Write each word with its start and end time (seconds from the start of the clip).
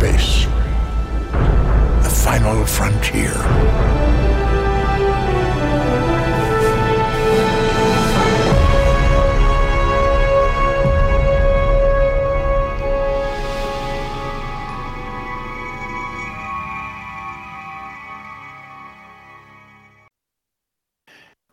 The 0.00 0.08
final 2.08 2.64
frontier. 2.64 3.28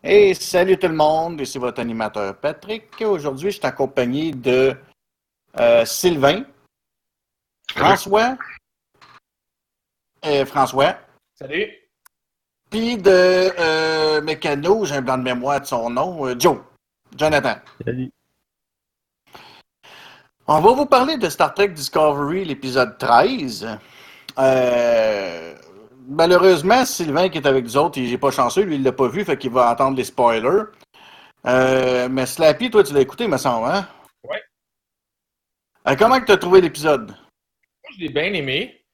Et 0.04 0.34
salut 0.36 0.78
tout 0.78 0.88
le 0.88 0.94
monde, 0.94 1.42
ici 1.42 1.58
votre 1.58 1.82
animateur 1.82 2.38
Patrick. 2.38 2.86
Aujourd'hui, 3.02 3.52
je 3.52 3.58
suis 3.58 3.66
accompagné 3.68 4.32
de 4.32 4.74
euh, 5.60 5.84
Sylvain, 5.84 6.44
François, 7.76 8.38
euh, 10.26 10.46
François, 10.46 10.98
Salut. 11.36 11.72
puis 12.70 12.98
de 12.98 13.12
euh, 13.60 14.22
Mécano, 14.22 14.86
j'ai 14.86 14.96
un 14.96 15.02
blanc 15.02 15.18
de 15.18 15.24
mémoire 15.24 15.62
de 15.62 15.66
son 15.66 15.90
nom, 15.90 16.26
euh, 16.28 16.36
Joe, 16.38 16.60
Jonathan. 17.16 17.56
Salut. 17.86 18.12
On 20.48 20.62
va 20.62 20.72
vous 20.72 20.86
parler 20.86 21.18
de 21.18 21.28
Star 21.30 21.54
Trek 21.54 21.70
Discovery, 21.70 22.46
l'épisode 22.46 22.98
13. 22.98 23.68
Euh, 24.40 25.56
malheureusement, 26.08 26.86
Sylvain 26.86 27.28
qui 27.30 27.38
est 27.40 27.48
avec 27.48 27.66
nous 27.66 27.78
autres, 27.78 27.98
il 28.00 28.10
n'est 28.10 28.18
pas 28.18 28.32
chanceux, 28.32 28.62
lui 28.64 28.76
il 28.76 28.84
l'a 28.84 28.94
pas 28.94 29.10
vu, 29.10 29.26
fait 29.26 29.38
qu'il 29.38 29.52
va 29.52 29.70
entendre 29.72 29.98
les 29.98 30.06
spoilers. 30.06 30.64
Euh, 31.46 32.08
mais 32.10 32.26
Slappy, 32.26 32.72
toi 32.72 32.84
tu 32.84 32.94
l'as 32.94 33.02
écouté, 33.02 33.28
me 33.28 33.38
semble, 33.38 33.68
hein? 33.70 33.88
Ouais. 34.24 34.42
Euh, 35.88 35.96
comment 35.98 36.20
tu 36.22 36.32
as 36.32 36.38
trouvé 36.38 36.62
l'épisode? 36.62 37.14
Je 37.94 38.00
l'ai 38.00 38.10
bien 38.10 38.34
aimé. 38.34 38.86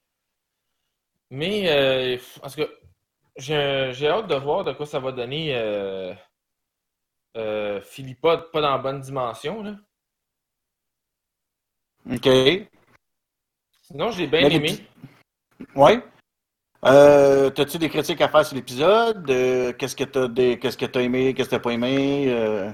Mais, 1.30 1.70
euh, 1.70 2.18
parce 2.42 2.56
que 2.56 2.80
j'ai 3.36 3.92
j'ai 3.94 4.08
hâte 4.08 4.28
de 4.28 4.36
voir 4.36 4.64
de 4.64 4.74
quoi 4.74 4.86
ça 4.86 5.00
va 5.00 5.12
donner 5.12 5.56
euh, 5.56 6.14
euh, 7.38 7.82
Philippa, 7.82 8.38
pas 8.38 8.62
dans 8.62 8.72
la 8.72 8.78
bonne 8.78 9.02
dimension. 9.02 9.64
Là. 9.64 9.76
OK. 12.12 12.28
Sinon, 13.82 14.12
je 14.12 14.20
l'ai 14.20 14.28
bien 14.28 14.48
Mais 14.48 14.56
aimé. 14.56 14.88
Ouais. 15.76 16.04
Euh, 16.86 17.50
T'as-tu 17.50 17.78
des 17.78 17.90
critiques 17.90 18.22
à 18.22 18.30
faire 18.30 18.46
sur 18.46 18.56
l'épisode? 18.56 19.30
Euh, 19.30 19.74
qu'est-ce 19.74 19.96
que 19.96 20.04
t'as 20.04 20.28
des... 20.28 20.60
qu'est-ce 20.60 20.78
que 20.78 20.86
t'as 20.86 21.02
aimé, 21.02 21.34
qu'est-ce 21.34 21.50
que 21.50 21.56
t'as 21.56 21.62
pas 21.62 21.72
aimé? 21.72 22.26
Euh, 22.30 22.72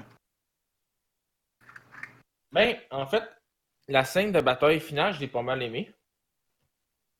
Ben, 2.51 2.77
en 2.89 3.05
fait, 3.05 3.23
la 3.87 4.03
scène 4.03 4.31
de 4.31 4.41
bataille 4.41 4.79
finale, 4.79 5.13
je 5.13 5.19
l'ai 5.19 5.27
pas 5.27 5.43
mal 5.43 5.61
aimé. 5.61 5.93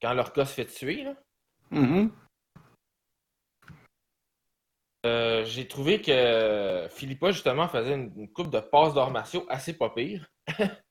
Quand 0.02 0.14
l'orca 0.14 0.46
se 0.46 0.54
fait 0.54 0.66
tuer, 0.66 1.04
là. 1.04 1.16
mhm. 1.72 2.12
Euh, 5.06 5.46
j'ai 5.46 5.66
trouvé 5.66 6.02
que 6.02 6.88
Philippa, 6.90 7.32
justement, 7.32 7.70
faisait 7.70 7.94
une, 7.94 8.12
une 8.18 8.30
coupe 8.30 8.50
de 8.50 8.60
passes 8.60 8.94
d'arts 8.94 9.12
martiaux 9.12 9.46
assez 9.48 9.72
pas 9.78 9.90
pire. 9.92 10.28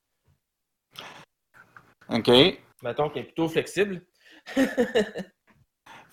OK. 2.09 2.29
Mettons 2.81 3.09
qu'elle 3.09 3.23
est 3.23 3.25
plutôt 3.25 3.47
flexible. 3.47 4.01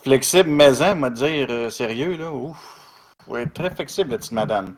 Flexible, 0.03 0.51
maison, 0.51 0.95
me 0.95 1.09
dire 1.09 1.49
euh, 1.51 1.71
sérieux, 1.71 2.17
là. 2.17 2.31
Ouf. 2.31 3.17
Ouais, 3.27 3.47
très 3.47 3.71
flexible, 3.71 4.11
la 4.11 4.19
petite 4.19 4.33
madame. 4.33 4.77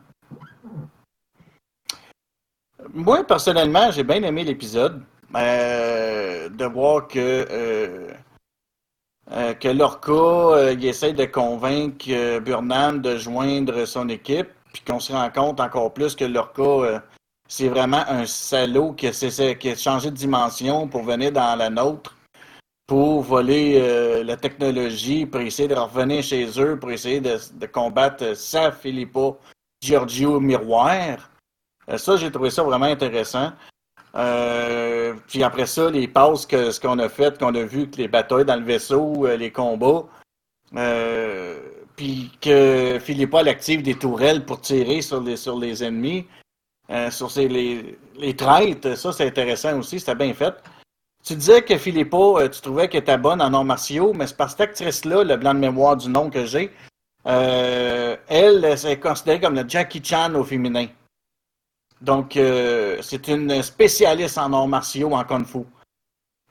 Moi, 2.93 3.23
personnellement, 3.27 3.91
j'ai 3.91 4.03
bien 4.03 4.23
aimé 4.23 4.43
l'épisode. 4.43 5.03
Euh, 5.35 6.49
de 6.49 6.65
voir 6.65 7.07
que, 7.07 7.19
euh, 7.19 8.11
euh, 9.31 9.53
que 9.53 9.67
Lorca, 9.67 10.71
il 10.71 10.83
essaie 10.85 11.13
de 11.13 11.25
convaincre 11.25 12.39
Burnham 12.39 12.99
de 12.99 13.15
joindre 13.15 13.85
son 13.85 14.09
équipe, 14.09 14.49
puis 14.73 14.81
qu'on 14.81 14.99
se 14.99 15.13
rend 15.13 15.29
compte 15.29 15.59
encore 15.59 15.93
plus 15.93 16.15
que 16.15 16.25
Lorca, 16.25 17.03
c'est 17.47 17.67
vraiment 17.67 18.03
un 18.07 18.25
salaud 18.25 18.93
qui, 18.93 19.05
essaie- 19.05 19.57
qui 19.57 19.69
a 19.69 19.75
changé 19.75 20.09
de 20.09 20.15
dimension 20.15 20.87
pour 20.87 21.03
venir 21.03 21.31
dans 21.31 21.55
la 21.55 21.69
nôtre 21.69 22.15
pour 22.87 23.21
voler 23.21 24.23
la 24.23 24.35
technologie, 24.35 25.27
pour 25.27 25.41
essayer 25.41 25.67
de 25.67 25.75
revenir 25.75 26.23
chez 26.23 26.49
eux, 26.59 26.79
pour 26.79 26.89
essayer 26.89 27.21
de, 27.21 27.37
de 27.53 27.67
combattre 27.67 28.35
Sa 28.35 28.71
Filippo 28.71 29.37
Giorgio 29.79 30.39
Miroir. 30.39 31.29
Ça, 31.97 32.17
j'ai 32.17 32.31
trouvé 32.31 32.49
ça 32.49 32.63
vraiment 32.63 32.87
intéressant. 32.87 33.51
Euh, 34.15 35.13
puis 35.27 35.43
après 35.43 35.65
ça, 35.65 35.89
les 35.89 36.07
passes 36.07 36.45
que 36.45 36.71
ce 36.71 36.79
qu'on 36.79 36.99
a 36.99 37.09
fait, 37.09 37.37
qu'on 37.37 37.53
a 37.55 37.63
vu, 37.63 37.89
que 37.89 37.97
les 37.97 38.07
batailles 38.07 38.45
dans 38.45 38.55
le 38.55 38.63
vaisseau, 38.63 39.25
euh, 39.25 39.37
les 39.37 39.51
combats, 39.51 40.05
euh, 40.75 41.59
puis 41.95 42.31
que 42.41 42.97
Philippa 42.99 43.41
elle 43.41 43.49
active 43.49 43.83
des 43.83 43.95
tourelles 43.95 44.45
pour 44.45 44.61
tirer 44.61 45.01
sur 45.01 45.21
les, 45.21 45.37
sur 45.37 45.57
les 45.59 45.83
ennemis, 45.83 46.25
sur 47.11 47.29
ces, 47.29 47.47
les, 47.47 47.99
les 48.17 48.35
traîtres, 48.35 48.95
ça 48.95 49.11
c'est 49.13 49.27
intéressant 49.27 49.77
aussi, 49.77 49.99
c'était 49.99 50.15
bien 50.15 50.33
fait. 50.33 50.55
Tu 51.23 51.35
disais 51.35 51.61
que 51.61 51.77
Philippa, 51.77 52.49
tu 52.51 52.61
trouvais 52.61 52.87
qu'elle 52.87 53.01
était 53.01 53.17
bonne 53.17 53.41
en 53.41 53.53
arts 53.53 53.65
martiaux, 53.65 54.13
mais 54.13 54.25
c'est 54.25 54.35
que 54.35 54.47
cette 54.49 54.61
actrice-là, 54.61 55.23
le 55.23 55.37
blanc 55.37 55.53
de 55.53 55.59
mémoire 55.59 55.97
du 55.97 56.09
nom 56.09 56.31
que 56.31 56.45
j'ai, 56.45 56.71
elle, 57.25 58.17
elle 58.29 58.85
est 58.85 58.99
considérée 58.99 59.39
comme 59.39 59.55
le 59.55 59.65
Jackie 59.67 60.03
Chan 60.03 60.33
au 60.33 60.43
féminin. 60.43 60.87
Donc, 62.01 62.37
euh, 62.37 62.97
c'est 63.01 63.27
une 63.27 63.61
spécialiste 63.61 64.37
en 64.37 64.53
arts 64.53 64.67
martiaux, 64.67 65.13
en 65.13 65.23
kung 65.23 65.45
fu. 65.45 65.59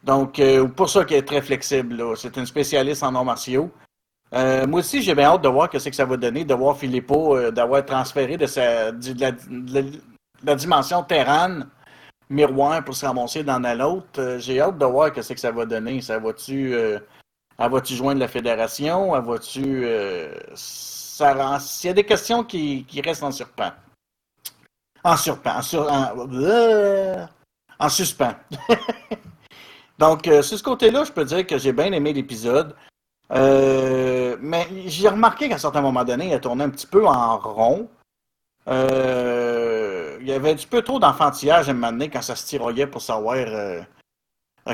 Donc, 0.02 0.38
euh, 0.38 0.66
pour 0.68 0.88
ça 0.88 1.04
qu'elle 1.04 1.18
est 1.18 1.22
très 1.26 1.42
flexible. 1.42 2.16
C'est 2.16 2.36
une 2.36 2.46
spécialiste 2.46 3.02
en 3.02 3.14
arts 3.14 3.24
martiaux. 3.24 3.70
Euh, 4.34 4.66
moi 4.66 4.80
aussi, 4.80 5.02
j'ai 5.02 5.14
bien 5.14 5.26
hâte 5.30 5.42
de 5.42 5.48
voir 5.48 5.70
ce 5.72 5.88
que 5.88 5.94
ça 5.94 6.04
va 6.04 6.16
donner, 6.16 6.44
de 6.44 6.54
voir 6.54 6.76
Philippa, 6.76 7.14
euh, 7.14 7.50
d'avoir 7.50 7.84
transféré 7.84 8.36
de, 8.36 8.46
sa, 8.46 8.92
de, 8.92 9.14
la, 10.44 10.54
dimension 10.54 11.02
terrane 11.02 11.68
miroir 12.28 12.84
pour 12.84 12.94
se 12.94 13.06
ramasser 13.06 13.42
dans 13.42 13.58
la 13.58 13.74
l'autre. 13.74 14.36
J'ai 14.38 14.60
hâte 14.60 14.76
de 14.76 14.84
voir 14.84 15.10
ce 15.14 15.32
que 15.32 15.40
ça 15.40 15.50
va 15.50 15.64
donner. 15.64 16.02
Ça 16.02 16.18
va-tu 16.18 16.74
va-tu 17.58 17.94
joindre 17.94 18.20
la 18.20 18.28
fédération? 18.28 19.16
Elle 19.16 19.24
va-tu. 19.24 19.86
ça 20.54 21.58
S'il 21.58 21.88
y 21.88 21.90
a 21.90 21.94
des 21.94 22.04
questions 22.04 22.44
qui, 22.44 22.84
qui 22.84 23.00
restent 23.00 23.22
en 23.22 23.32
surpan. 23.32 23.72
En 25.04 25.16
sur, 25.16 25.38
en, 25.46 25.62
euh, 26.32 27.26
en 27.78 27.88
suspens. 27.88 28.34
Donc, 29.98 30.26
euh, 30.28 30.42
sur 30.42 30.58
ce 30.58 30.62
côté-là, 30.62 31.04
je 31.04 31.12
peux 31.12 31.24
dire 31.24 31.46
que 31.46 31.58
j'ai 31.58 31.72
bien 31.72 31.92
aimé 31.92 32.12
l'épisode. 32.12 32.74
Euh, 33.32 34.36
mais 34.40 34.66
j'ai 34.86 35.08
remarqué 35.08 35.48
qu'à 35.48 35.56
un 35.56 35.58
certain 35.58 35.80
moment 35.80 36.04
donné, 36.04 36.30
elle 36.30 36.40
tournait 36.40 36.64
un 36.64 36.70
petit 36.70 36.86
peu 36.86 37.06
en 37.06 37.38
rond. 37.38 37.88
Il 38.66 40.26
y 40.26 40.32
avait 40.32 40.50
un 40.50 40.54
petit 40.54 40.66
peu 40.66 40.82
trop 40.82 40.98
d'enfantillage 40.98 41.68
à 41.68 41.72
un 41.72 42.08
quand 42.08 42.22
ça 42.22 42.36
se 42.36 42.46
tiroyait 42.46 42.86
pour 42.86 43.02
savoir 43.02 43.36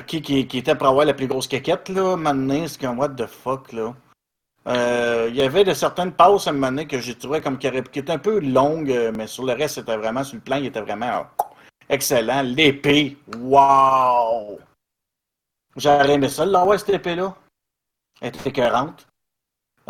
qui, 0.06 0.22
qui, 0.22 0.58
était 0.58 0.74
pour 0.74 0.88
avoir 0.88 1.04
la 1.04 1.14
plus 1.14 1.26
grosse 1.26 1.46
quéquette. 1.46 1.88
Là, 1.88 2.02
un 2.02 2.16
moment 2.16 2.34
donné, 2.34 2.66
c'est 2.68 2.80
comme 2.80 2.98
what 2.98 3.10
the 3.10 3.26
fuck. 3.26 3.72
Là. 3.72 3.94
Euh, 4.66 5.26
il 5.28 5.36
y 5.36 5.42
avait 5.42 5.64
de 5.64 5.74
certaines 5.74 6.12
passes 6.12 6.46
à 6.46 6.50
un 6.50 6.54
moment 6.54 6.68
donné 6.68 6.86
que 6.86 6.98
j'ai 6.98 7.14
trouvé 7.14 7.40
comme 7.42 7.58
qui, 7.58 7.66
étaient 7.66 8.10
un 8.10 8.18
peu 8.18 8.40
longues, 8.40 8.90
euh, 8.90 9.12
mais 9.16 9.26
sur 9.26 9.44
le 9.44 9.52
reste, 9.52 9.74
c'était 9.74 9.96
vraiment, 9.96 10.24
sur 10.24 10.36
le 10.36 10.40
plan, 10.40 10.56
il 10.56 10.66
était 10.66 10.80
vraiment 10.80 11.06
euh, 11.06 11.44
excellent. 11.90 12.42
L'épée, 12.42 13.18
wow! 13.38 14.58
J'aurais 15.76 16.14
aimé 16.14 16.28
ça, 16.28 16.46
l'avoir 16.46 16.78
cette 16.78 16.94
épée-là. 16.94 17.34
Elle 18.22 18.28
était 18.28 18.48
écœurante. 18.48 19.06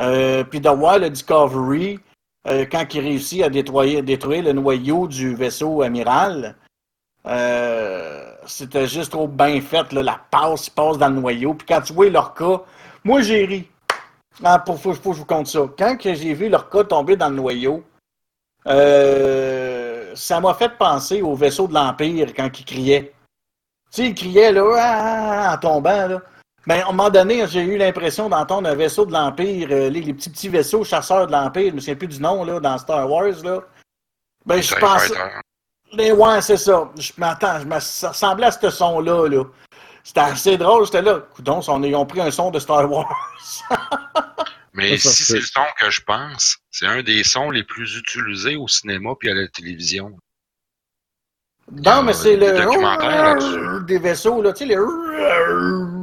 Euh, 0.00 0.42
puis 0.42 0.60
d'avoir 0.60 0.98
le 0.98 1.08
Discovery, 1.08 2.00
euh, 2.48 2.66
quand 2.70 2.92
il 2.94 3.00
réussit 3.00 3.42
à 3.44 3.50
détruire, 3.50 4.02
détruire 4.02 4.42
le 4.42 4.54
noyau 4.54 5.06
du 5.06 5.36
vaisseau 5.36 5.82
amiral, 5.82 6.56
c'était 8.46 8.88
juste 8.88 9.12
trop 9.12 9.28
bien 9.28 9.60
fait. 9.60 9.92
Là, 9.92 10.02
la 10.02 10.20
passe, 10.30 10.66
il 10.66 10.72
passe 10.72 10.98
dans 10.98 11.08
le 11.08 11.20
noyau. 11.20 11.54
Puis 11.54 11.66
quand 11.68 11.80
tu 11.80 11.92
vois 11.92 12.10
leur 12.10 12.34
cas, 12.34 12.62
moi 13.04 13.20
j'ai 13.20 13.44
ri. 13.44 13.68
Ah, 14.42 14.58
pour, 14.58 14.80
faut, 14.80 14.94
faut 14.94 15.10
que 15.10 15.16
je 15.16 15.20
vous 15.20 15.26
compte 15.26 15.46
ça. 15.46 15.60
Quand 15.78 15.96
j'ai 16.00 16.34
vu 16.34 16.48
leur 16.48 16.68
cas 16.68 16.84
tomber 16.84 17.16
dans 17.16 17.28
le 17.28 17.36
noyau, 17.36 17.84
euh, 18.66 20.12
ça 20.14 20.40
m'a 20.40 20.54
fait 20.54 20.76
penser 20.78 21.22
au 21.22 21.34
vaisseau 21.34 21.68
de 21.68 21.74
l'Empire 21.74 22.32
quand 22.34 22.58
il 22.58 22.64
criait. 22.64 23.14
Tu 23.92 24.02
sais, 24.02 24.08
il 24.08 24.14
criait 24.14 24.52
là, 24.52 24.64
ah, 24.76 25.54
en 25.54 25.58
tombant. 25.58 26.08
Là. 26.08 26.22
Ben, 26.66 26.80
à 26.80 26.88
un 26.88 26.92
moment 26.92 27.10
donné, 27.10 27.46
j'ai 27.46 27.60
eu 27.60 27.76
l'impression 27.76 28.28
d'entendre 28.28 28.68
un 28.68 28.74
vaisseau 28.74 29.04
de 29.04 29.12
l'Empire, 29.12 29.68
euh, 29.70 29.90
les, 29.90 30.00
les 30.00 30.14
petits 30.14 30.30
petits 30.30 30.48
vaisseaux 30.48 30.82
chasseurs 30.82 31.26
de 31.26 31.32
l'Empire, 31.32 31.70
je 31.70 31.74
me 31.74 31.80
souviens 31.80 31.94
plus 31.94 32.08
du 32.08 32.20
nom 32.20 32.42
là, 32.42 32.58
dans 32.58 32.78
Star 32.78 33.08
Wars. 33.10 33.42
Là. 33.44 33.60
Ben, 34.46 34.60
je. 34.60 34.74
Fighter. 34.74 35.14
Les, 35.92 36.10
ouais, 36.10 36.40
c'est 36.40 36.56
ça. 36.56 36.90
Je 36.98 37.12
m'attends, 37.18 37.60
je 37.60 37.66
me, 37.66 37.78
ça 37.78 38.08
ressemblait 38.08 38.46
à 38.46 38.50
ce 38.50 38.70
son-là. 38.70 39.28
Là. 39.28 39.44
C'était 40.04 40.20
assez 40.20 40.58
drôle, 40.58 40.84
j'étais 40.84 41.00
là. 41.00 41.20
Coudon, 41.34 41.60
ils 41.82 41.96
ont 41.96 42.04
pris 42.04 42.20
un 42.20 42.30
son 42.30 42.50
de 42.50 42.58
Star 42.58 42.90
Wars. 42.90 43.08
Mais 44.74 44.98
si 44.98 45.08
c'est 45.08 45.36
le 45.36 45.46
son 45.46 45.64
que 45.78 45.88
je 45.88 46.02
pense, 46.02 46.58
c'est 46.70 46.86
un 46.86 47.02
des 47.02 47.24
sons 47.24 47.50
les 47.50 47.64
plus 47.64 47.96
utilisés 47.96 48.56
au 48.56 48.68
cinéma 48.68 49.14
puis 49.18 49.30
à 49.30 49.34
la 49.34 49.48
télévision. 49.48 50.18
non, 51.70 52.02
mais 52.02 52.12
c'est 52.12 52.36
des 52.36 52.50
le. 52.50 53.84
Des 53.84 53.98
vaisseaux, 53.98 54.42
là. 54.42 54.52
Tu 54.52 54.66
sais, 54.66 54.74
les. 54.74 54.76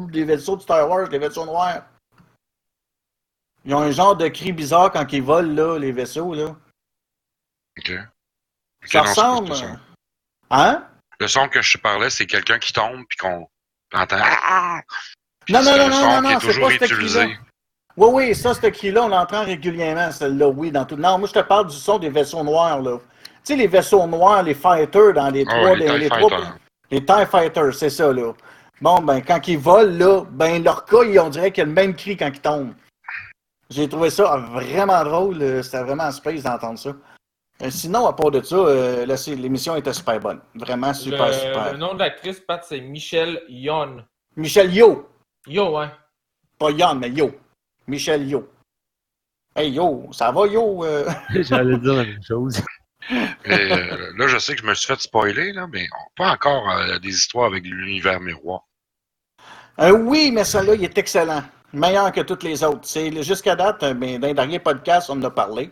des 0.09 0.23
vaisseaux 0.23 0.55
de 0.55 0.61
Star 0.61 0.89
Wars, 0.89 1.09
les 1.09 1.19
vaisseaux 1.19 1.45
noirs. 1.45 1.83
Ils 3.65 3.75
ont 3.75 3.81
un 3.81 3.91
genre 3.91 4.15
de 4.15 4.29
cri 4.29 4.53
bizarre 4.53 4.91
quand 4.91 5.05
ils 5.11 5.21
volent, 5.21 5.53
là, 5.53 5.77
les 5.77 5.91
vaisseaux, 5.91 6.33
là. 6.33 6.55
OK. 7.77 7.91
Ça 8.85 9.01
ressemble. 9.01 9.51
Hein? 10.49 10.87
Le 11.19 11.27
son 11.27 11.49
que 11.49 11.61
je 11.61 11.77
te 11.77 11.81
parlais, 11.81 12.09
c'est 12.09 12.25
quelqu'un 12.25 12.57
qui 12.57 12.71
tombe 12.71 13.03
puis 13.09 13.17
qu'on. 13.17 13.47
Ah! 13.93 14.81
Non, 15.49 15.61
non, 15.63 15.77
non, 15.77 15.89
non, 15.89 15.99
non, 15.99 16.21
non, 16.21 16.29
est 16.29 16.39
c'est 16.39 16.59
pas 16.59 16.69
ce 16.87 16.93
cri-là. 16.93 17.27
Oui, 17.97 18.09
oui, 18.13 18.35
ça, 18.35 18.53
ce 18.53 18.67
cri-là, 18.67 19.03
on 19.03 19.07
l'entend 19.09 19.43
régulièrement, 19.43 20.11
celle-là, 20.11 20.47
oui, 20.47 20.71
dans 20.71 20.85
tout. 20.85 20.95
Non, 20.95 21.17
moi, 21.17 21.27
je 21.27 21.33
te 21.33 21.39
parle 21.45 21.67
du 21.67 21.75
son 21.75 21.99
des 21.99 22.09
vaisseaux 22.09 22.43
noirs, 22.43 22.81
là. 22.81 22.97
Tu 23.43 23.53
sais, 23.53 23.55
les 23.55 23.67
vaisseaux 23.67 24.07
noirs, 24.07 24.43
les 24.43 24.53
fighters 24.53 25.13
dans 25.13 25.29
les 25.29 25.45
Ah 25.47 25.51
trois. 25.51 25.75
les 25.75 25.85
TIE 25.99 26.09
trois- 26.09 26.29
Fighters. 26.29 26.57
les 26.91 27.05
TIE 27.05 27.25
Fighters, 27.29 27.73
c'est 27.73 27.89
ça, 27.89 28.13
là. 28.13 28.31
Bon, 28.79 28.99
ben, 29.01 29.21
quand 29.21 29.45
ils 29.47 29.57
volent, 29.57 29.97
là, 29.97 30.23
ben, 30.29 30.63
leur 30.63 30.85
cas, 30.85 31.03
ils- 31.03 31.19
on 31.19 31.29
dirait 31.29 31.51
qu'il 31.51 31.61
y 31.61 31.65
a 31.65 31.67
le 31.67 31.73
même 31.73 31.95
cri 31.95 32.15
quand 32.15 32.27
ils 32.33 32.39
tombent. 32.39 32.73
J'ai 33.69 33.87
trouvé 33.89 34.09
ça 34.09 34.37
vraiment 34.37 35.03
drôle. 35.03 35.41
euh, 35.41 35.63
C'était 35.63 35.81
vraiment 35.83 36.11
space 36.11 36.43
d'entendre 36.43 36.77
ça. 36.79 36.91
Euh, 37.61 37.69
sinon, 37.69 38.07
à 38.07 38.13
part 38.13 38.31
de 38.31 38.41
ça, 38.41 38.55
euh, 38.55 39.05
l'émission 39.05 39.75
était 39.75 39.93
super 39.93 40.19
bonne. 40.19 40.41
Vraiment 40.55 40.93
super, 40.93 41.27
le, 41.27 41.33
super. 41.33 41.71
le 41.73 41.77
nom 41.77 41.93
de 41.93 41.99
l'actrice, 41.99 42.39
Pat, 42.39 42.63
c'est 42.67 42.81
Michelle 42.81 43.43
Yon. 43.49 44.03
Michel 44.35 44.73
Yo. 44.73 45.07
Yo, 45.45 45.77
ouais. 45.77 45.87
Pas 46.57 46.71
Yann, 46.71 46.97
mais 46.99 47.11
Yo. 47.11 47.31
Michel 47.87 48.27
Yo. 48.27 48.49
Hey 49.55 49.71
Yo, 49.71 50.07
ça 50.11 50.31
va 50.31 50.47
Yo? 50.47 50.83
euh? 50.85 51.07
J'allais 51.35 51.77
dire 51.77 51.93
la 51.93 52.03
même 52.05 52.23
chose. 52.23 52.61
Mais, 53.09 53.71
euh, 53.71 54.11
là, 54.15 54.27
je 54.27 54.37
sais 54.37 54.55
que 54.55 54.61
je 54.61 54.65
me 54.67 54.75
suis 54.75 54.85
fait 54.85 55.01
spoiler, 55.01 55.51
là, 55.53 55.65
mais 55.67 55.87
on- 55.91 56.23
pas 56.23 56.29
encore 56.31 56.69
euh, 56.69 56.99
des 56.99 57.09
histoires 57.09 57.47
avec 57.47 57.65
l'univers 57.65 58.19
miroir. 58.21 58.61
Euh, 59.79 59.89
oui, 59.91 60.31
mais 60.31 60.43
celui-là, 60.43 60.75
il 60.75 60.83
est 60.83 60.97
excellent. 60.99 61.41
Meilleur 61.73 62.11
que 62.11 62.21
toutes 62.21 62.43
les 62.43 62.63
autres. 62.63 62.87
Jusqu'à 63.23 63.55
date, 63.55 63.81
euh, 63.81 63.93
ben, 63.95 64.19
dans 64.19 64.27
les 64.27 64.33
derniers 64.35 64.59
podcasts, 64.59 65.09
on 65.09 65.13
en 65.13 65.23
a 65.23 65.31
parlé. 65.31 65.71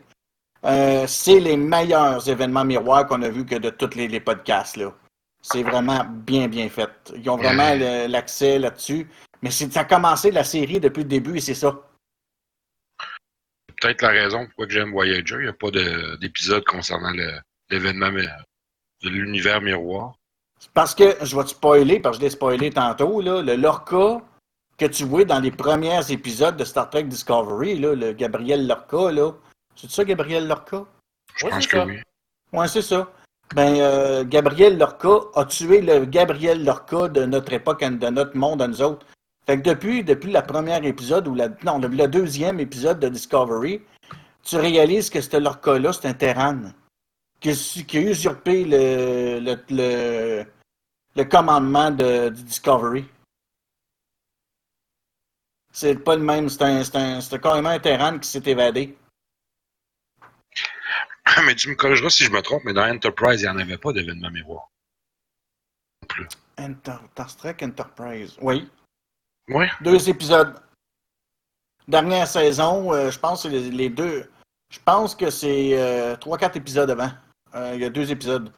Euh, 0.65 1.07
c'est 1.07 1.39
les 1.39 1.55
meilleurs 1.57 2.27
événements 2.27 2.65
miroirs 2.65 3.07
qu'on 3.07 3.21
a 3.21 3.29
vus 3.29 3.45
que 3.45 3.55
de 3.55 3.69
tous 3.69 3.95
les, 3.95 4.07
les 4.07 4.19
podcasts. 4.19 4.77
là. 4.77 4.93
C'est 5.41 5.63
vraiment 5.63 6.03
bien, 6.03 6.47
bien 6.49 6.67
fait. 6.69 6.89
Ils 7.15 7.29
ont 7.29 7.37
vraiment 7.37 7.73
le- 7.73 8.07
l'accès 8.07 8.59
là-dessus. 8.59 9.07
Mais 9.41 9.51
c'est- 9.51 9.71
ça 9.71 9.81
a 9.81 9.85
commencé 9.85 10.31
la 10.31 10.43
série 10.43 10.81
depuis 10.81 11.03
le 11.03 11.07
début 11.09 11.37
et 11.37 11.39
c'est 11.39 11.53
ça. 11.53 11.79
C'est 13.69 13.75
Peut-être 13.81 14.01
la 14.01 14.09
raison 14.09 14.45
pourquoi 14.47 14.65
j'aime 14.67 14.91
Voyager. 14.91 15.35
Il 15.35 15.43
n'y 15.43 15.47
a 15.47 15.53
pas 15.53 15.71
de- 15.71 16.17
d'épisode 16.17 16.65
concernant 16.65 17.11
le- 17.11 17.39
l'événement 17.69 18.11
de 18.11 19.09
l'univers 19.09 19.61
miroir. 19.61 20.15
Parce 20.73 20.93
que, 20.93 21.15
je 21.23 21.37
vais 21.37 21.43
te 21.43 21.49
spoiler, 21.51 22.01
parce 22.01 22.17
que 22.17 22.21
je 22.23 22.25
l'ai 22.25 22.31
spoilé 22.31 22.69
tantôt, 22.69 23.21
là, 23.21 23.41
le 23.41 23.55
Lorca 23.55 24.21
que 24.77 24.85
tu 24.85 25.05
vois 25.05 25.23
dans 25.23 25.39
les 25.39 25.51
premiers 25.51 26.11
épisodes 26.11 26.57
de 26.57 26.65
Star 26.65 26.89
Trek 26.89 27.03
Discovery, 27.03 27.79
là, 27.79 27.95
le 27.95 28.11
Gabriel 28.11 28.67
Lorca, 28.67 29.09
là. 29.11 29.31
C'est 29.79 29.89
ça, 29.89 30.03
Gabriel 30.03 30.47
Lorca? 30.47 30.85
Je 31.35 31.45
Ouais, 31.45 31.51
pense 31.51 31.67
que 31.67 31.77
ça. 31.77 31.85
oui. 31.85 31.99
Ouais, 32.51 32.67
c'est 32.67 32.81
ça. 32.81 33.09
Ben, 33.55 33.75
euh, 33.79 34.23
Gabriel 34.25 34.77
Lorca 34.77 35.21
a 35.35 35.45
tué 35.45 35.81
le 35.81 36.05
Gabriel 36.05 36.63
Lorca 36.65 37.07
de 37.07 37.25
notre 37.25 37.53
époque, 37.53 37.81
de 37.83 38.09
notre 38.09 38.35
monde 38.35 38.61
à 38.61 38.67
nous 38.67 38.81
autres. 38.81 39.05
Fait 39.45 39.57
que 39.57 39.63
depuis, 39.69 40.03
depuis 40.03 40.31
la 40.31 40.41
première 40.41 40.83
épisode, 40.83 41.27
ou 41.27 41.33
la, 41.35 41.47
non, 41.63 41.79
le, 41.79 41.87
le 41.87 42.07
deuxième 42.07 42.59
épisode 42.59 42.99
de 42.99 43.07
Discovery, 43.09 43.81
tu 44.43 44.57
réalises 44.57 45.09
que 45.09 45.21
ce 45.21 45.37
Lorca-là, 45.37 45.93
c'est 45.93 46.07
un 46.07 46.13
Terran. 46.13 46.59
Qui, 47.39 47.51
a 47.51 47.55
su- 47.55 47.85
qui 47.85 47.97
a 47.99 48.01
usurpé 48.01 48.65
le, 48.65 49.39
le, 49.39 49.55
le, 49.69 50.45
le 51.15 51.23
commandement 51.23 51.89
de, 51.89 52.29
du 52.29 52.43
Discovery. 52.43 53.05
C'est 55.71 55.95
pas 56.03 56.15
le 56.17 56.21
même, 56.23 56.49
c'est 56.49 56.63
un, 56.63 56.81
un, 56.95 57.21
c'est 57.21 57.39
carrément 57.41 57.69
un 57.69 57.79
Terran 57.79 58.19
qui 58.19 58.27
s'est 58.27 58.43
évadé. 58.45 58.97
mais 61.45 61.55
tu 61.55 61.69
me 61.69 61.75
corrigeras 61.75 62.09
si 62.09 62.23
je 62.23 62.31
me 62.31 62.41
trompe, 62.41 62.63
mais 62.65 62.73
dans 62.73 62.87
Enterprise, 62.87 63.41
il 63.41 63.45
n'y 63.45 63.49
en 63.49 63.57
avait 63.57 63.77
pas 63.77 63.93
d'événement 63.93 64.31
miroir. 64.31 64.69
Non 66.01 66.07
plus. 66.07 66.27
Enter, 66.57 66.97
Star 67.11 67.35
Trek 67.35 67.57
Enterprise. 67.61 68.37
Oui. 68.41 68.69
Oui. 69.49 69.65
Deux 69.81 70.09
épisodes. 70.09 70.55
Dernière 71.87 72.27
saison, 72.27 72.93
euh, 72.93 73.09
je 73.09 73.17
pense 73.17 73.43
que 73.43 73.49
c'est 73.49 73.55
les, 73.55 73.71
les 73.71 73.89
deux. 73.89 74.29
Je 74.69 74.79
pense 74.85 75.15
que 75.15 75.29
c'est 75.29 75.71
euh, 75.73 76.15
trois, 76.15 76.37
quatre 76.37 76.57
épisodes 76.57 76.89
avant. 76.89 77.11
Euh, 77.55 77.71
Il 77.75 77.81
y 77.81 77.85
a 77.85 77.89
deux 77.89 78.11
épisodes. 78.11 78.51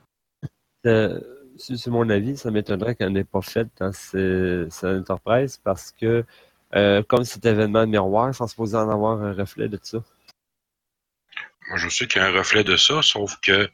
Euh, 0.86 1.20
c'est 1.58 1.88
mon 1.88 2.10
avis, 2.10 2.38
ça 2.38 2.52
m'étonnerait 2.52 2.96
qu'elle 2.96 3.14
n'ait 3.14 3.24
pas 3.24 3.42
fait 3.42 3.68
dans 3.78 3.92
ce, 3.94 4.68
cette 4.70 5.02
Enterprise 5.02 5.60
parce 5.64 5.92
que, 5.92 6.26
euh, 6.76 7.04
comme 7.04 7.24
cet 7.24 7.46
événement 7.46 7.86
miroir, 7.86 8.34
ça 8.34 8.48
supposé 8.48 8.76
en 8.76 8.90
avoir 8.90 9.22
un 9.22 9.34
reflet 9.34 9.70
de 9.70 9.80
ça. 9.82 10.00
Je 11.76 11.90
sais 11.90 12.08
qu'il 12.08 12.22
y 12.22 12.26
a 12.26 12.28
un 12.28 12.32
reflet 12.38 12.64
de 12.64 12.76
ça, 12.78 13.02
sauf 13.02 13.38
que 13.42 13.70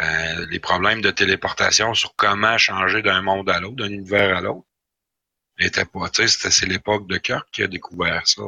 euh, 0.00 0.46
les 0.50 0.60
problèmes 0.60 1.00
de 1.00 1.10
téléportation 1.10 1.94
sur 1.94 2.14
comment 2.14 2.56
changer 2.58 3.02
d'un 3.02 3.22
monde 3.22 3.50
à 3.50 3.60
l'autre, 3.60 3.76
d'un 3.76 3.90
univers 3.90 4.36
à 4.36 4.40
l'autre, 4.40 4.66
n'étaient 5.58 5.84
pas. 5.84 6.08
C'est 6.12 6.66
l'époque 6.66 7.06
de 7.08 7.16
Kirk 7.18 7.48
qui 7.50 7.62
a 7.62 7.66
découvert 7.66 8.26
ça. 8.26 8.42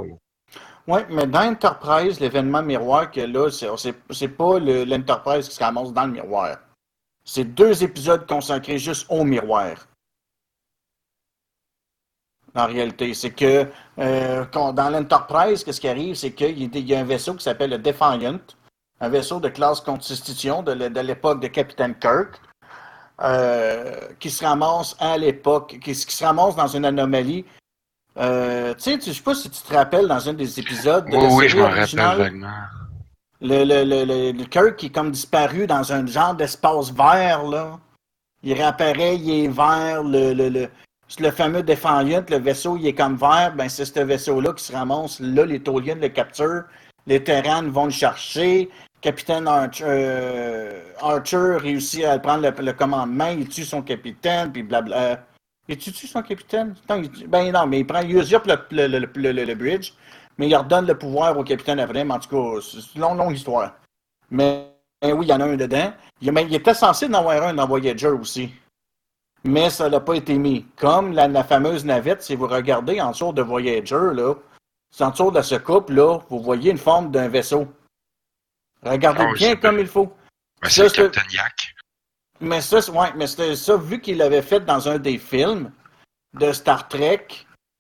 Oui, 0.87 1.01
mais 1.11 1.27
dans 1.27 1.43
Enterprise, 1.43 2.21
l'événement 2.21 2.63
miroir 2.63 3.11
que 3.11 3.21
là, 3.21 3.51
c'est 3.51 4.29
pas 4.29 4.59
le- 4.59 4.85
l'Enterprise 4.85 5.49
qui 5.49 5.55
se 5.55 5.63
ramasse 5.63 5.93
dans 5.93 6.07
le 6.07 6.13
miroir. 6.13 6.59
C'est 7.25 7.45
deux 7.45 7.83
épisodes 7.85 8.27
consacrés 8.27 8.79
juste 8.79 9.07
au 9.09 9.25
miroir. 9.25 9.87
En 12.55 12.67
réalité, 12.67 13.15
c'est 13.15 13.31
que 13.31 13.67
euh, 13.99 14.45
quand- 14.47 14.73
dans 14.73 14.91
l'Enterprise, 14.91 15.63
qu'est-ce 15.63 15.81
qui 15.81 15.89
arrive, 15.89 16.15
c'est 16.17 16.33
qu'il 16.33 16.89
y 16.89 16.95
a 16.95 17.01
un 17.01 17.05
vaisseau 17.05 17.35
qui 17.35 17.45
s'appelle 17.45 17.71
le 17.71 17.79
Defiant, 17.79 18.41
un 19.01 19.09
vaisseau 19.09 19.41
de 19.41 19.49
classe 19.49 19.81
Constitution 19.81 20.63
de, 20.63 20.73
l'é- 20.73 20.91
de 20.91 21.01
l'époque 21.01 21.41
de 21.41 21.49
Capitaine 21.49 21.95
Kirk, 21.99 22.41
euh, 23.23 23.97
qui 24.19 24.31
se 24.31 24.45
ramasse 24.45 24.97
à 24.99 25.17
l'époque, 25.19 25.79
qui, 25.83 25.95
se- 25.95 26.07
qui 26.07 26.15
se 26.15 26.25
ramasse 26.25 26.57
dans 26.57 26.67
une 26.69 26.85
anomalie. 26.85 27.45
Euh, 28.19 28.75
tu 28.75 28.83
sais, 28.83 28.99
je 29.01 29.13
sais 29.13 29.23
pas 29.23 29.35
si 29.35 29.51
tu 29.51 29.63
te 29.63 29.75
rappelles 29.75 30.09
dans 30.09 30.29
un 30.29 30.33
des 30.35 30.59
épisodes 30.59 31.07
de 31.09 31.17
Oui, 31.17 31.23
la 31.23 31.29
oui, 31.29 31.49
je 31.49 31.57
m'en 31.57 31.69
rappelle 31.71 32.19
vaguement. 32.19 32.55
le, 33.41 33.65
le, 33.65 33.85
le, 33.85 34.33
le, 34.33 34.45
Kirk 34.45 34.77
qui 34.77 34.87
est 34.87 34.91
comme 34.91 35.11
disparu 35.11 35.67
dans 35.67 35.93
un 35.93 36.07
genre 36.07 36.35
d'espace 36.35 36.91
vert, 36.93 37.45
là. 37.45 37.79
Il 38.43 38.55
réapparaît, 38.55 39.17
il 39.17 39.45
est 39.45 39.49
vert, 39.49 40.03
le, 40.03 40.33
le, 40.33 40.49
le, 40.49 40.69
c'est 41.09 41.21
le 41.21 41.31
fameux 41.31 41.63
Defiant, 41.63 42.25
le 42.29 42.39
vaisseau, 42.39 42.77
il 42.79 42.87
est 42.87 42.95
comme 42.95 43.17
vert, 43.17 43.53
ben 43.55 43.69
c'est 43.69 43.85
ce 43.85 44.01
vaisseau-là 44.01 44.55
qui 44.55 44.65
se 44.65 44.73
ramasse, 44.73 45.21
là, 45.21 45.45
les 45.45 45.63
Tauliens 45.63 45.97
le 45.97 46.09
capturent, 46.09 46.65
les 47.07 47.23
Terrans 47.23 47.65
vont 47.69 47.85
le 47.87 47.91
chercher, 47.91 48.71
capitaine 49.01 49.47
Archer, 49.49 49.85
euh, 49.87 50.83
Archer 51.01 51.57
réussit 51.59 52.05
à 52.05 52.19
prendre 52.19 52.49
le, 52.49 52.73
commandement, 52.73 53.29
il 53.29 53.49
tue 53.49 53.65
son 53.65 53.83
capitaine, 53.83 54.53
puis 54.53 54.63
blabla. 54.63 55.25
Il 55.69 55.79
tue 55.79 56.07
son 56.07 56.23
capitaine? 56.23 56.75
Il 56.89 57.29
ben 57.29 57.53
non, 57.53 57.67
mais 57.67 57.81
il 57.81 57.87
prend, 57.87 58.01
il 58.01 58.17
usurpe 58.17 58.47
le, 58.47 59.55
bridge, 59.55 59.93
mais 60.37 60.49
il 60.49 60.57
redonne 60.57 60.87
le 60.87 60.99
pouvoir 60.99 61.39
au 61.39 61.45
capitaine 61.45 61.87
mais 61.93 62.11
en 62.11 62.19
tout 62.19 62.29
cas, 62.29 62.61
c'est 62.61 62.95
une 62.97 63.03
longue, 63.03 63.35
histoire. 63.35 63.75
Mais 64.31 64.73
ben 65.01 65.13
oui, 65.13 65.27
il 65.27 65.29
y 65.29 65.33
en 65.33 65.41
a 65.41 65.45
un 65.45 65.57
dedans. 65.57 65.93
Il, 66.21 66.33
mais 66.33 66.45
il 66.45 66.55
était 66.55 66.75
censé 66.75 67.07
en 67.07 67.15
avoir 67.15 67.43
un 67.43 67.55
dans 67.55 67.67
Voyager 67.67 68.09
aussi. 68.09 68.53
Mais 69.45 69.71
ça 69.71 69.89
n'a 69.89 70.01
pas 70.01 70.15
été 70.15 70.37
mis. 70.37 70.67
Comme 70.77 71.13
la, 71.13 71.45
fameuse 71.45 71.85
navette, 71.85 72.23
si 72.23 72.35
vous 72.35 72.47
regardez 72.47 73.01
en 73.01 73.13
dessous 73.13 73.33
de 73.33 73.43
Voyager, 73.43 74.13
là, 74.13 74.35
c'est 74.91 75.05
en 75.05 75.11
dessous 75.11 75.31
de 75.31 75.41
ce 75.41 75.55
couple, 75.55 75.95
là, 75.95 76.19
vous 76.29 76.41
voyez 76.41 76.71
une 76.71 76.79
forme 76.79 77.11
d'un 77.11 77.29
vaisseau. 77.29 77.67
Regardez 78.83 79.25
Ah 79.29 79.33
bien 79.35 79.57
comme 79.57 79.79
il 79.79 79.87
faut. 79.87 80.07
Ben, 80.63 80.69
c'est 80.69 80.93
Captain 80.93 81.23
Yak. 81.33 81.75
Mais 82.41 82.61
ça, 82.61 82.81
c'est- 82.81 82.91
ouais, 82.91 83.13
mais 83.17 83.27
ça, 83.27 83.77
vu 83.77 84.01
qu'il 84.01 84.17
l'avait 84.19 84.43
fait 84.43 84.61
dans 84.61 84.89
un 84.89 84.99
des 84.99 85.19
films 85.19 85.71
de 86.39 86.53
Star 86.53 86.89
Trek 86.89 87.27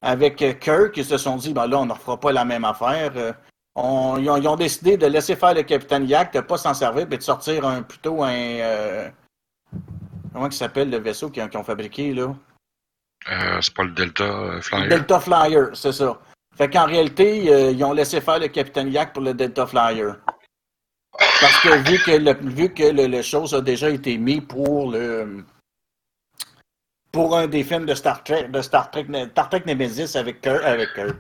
avec 0.03 0.43
euh, 0.43 0.53
Kirk, 0.55 0.97
ils 0.97 1.05
se 1.05 1.17
sont 1.19 1.37
dit, 1.37 1.53
ben 1.55 1.67
là, 1.67 1.79
on 1.79 1.87
ne 1.87 1.93
refera 1.93 2.19
pas 2.21 2.33
la 2.33 2.45
même 2.45 2.65
affaire. 2.65 3.13
Euh, 3.17 3.33
on- 3.75 4.17
ils, 4.19 4.29
ont, 4.29 4.37
ils 4.37 4.49
ont 4.49 4.57
décidé 4.57 4.97
de 4.97 5.07
laisser 5.07 5.37
faire 5.37 5.55
le 5.55 5.63
capitaine 5.63 6.07
Yak, 6.07 6.33
de 6.33 6.39
ne 6.39 6.43
pas 6.43 6.59
s'en 6.59 6.75
servir, 6.75 7.07
mais 7.09 7.17
de 7.17 7.23
sortir 7.23 7.67
un, 7.67 7.83
plutôt 7.83 8.23
un. 8.23 8.31
euh, 8.33 9.09
comment 10.33 10.51
s'appelle 10.51 10.91
le 10.91 10.99
vaisseau 10.99 11.31
qu'ils 11.31 11.43
ont, 11.55 11.65
fabriqué, 11.65 12.13
là? 12.13 12.35
Euh, 13.31 13.61
c'est 13.63 13.75
pas 13.75 13.85
le 13.85 13.91
Delta 13.93 14.61
Flyer. 14.61 14.89
Delta 14.89 15.21
Flyer, 15.21 15.69
c'est 15.75 15.93
ça. 15.93 16.19
Fait 16.57 16.69
qu'en 16.69 16.87
réalité, 16.87 17.71
ils 17.73 17.85
ont 17.85 17.93
laissé 17.93 18.21
faire 18.21 18.39
le 18.39 18.49
capitaine 18.49 18.91
Yak 18.93 19.13
pour 19.15 19.23
le 19.23 19.33
Delta 19.35 19.67
Flyer. 19.67 20.17
Parce 21.21 21.61
que 21.61 21.91
vu 21.91 21.99
que 21.99 22.13
le, 22.13 22.35
vu 22.51 22.73
que 22.73 22.83
le, 22.83 23.23
chose 23.23 23.55
a 23.55 23.61
déjà 23.61 23.91
été 23.91 24.17
mis 24.17 24.41
pour 24.41 24.91
le 24.91 25.45
pour 27.13 27.37
un 27.37 27.47
des 27.47 27.65
films 27.65 27.87
de 27.87 27.95
Star 27.95 28.23
Trek, 28.25 28.49
de 28.49 28.63
Star 28.63 28.91
Trek, 28.91 29.07
Nemesis 29.67 30.17
avec 30.17 30.41
Kirk, 30.41 30.63
avec 30.65 30.95
Kirk, 30.95 31.17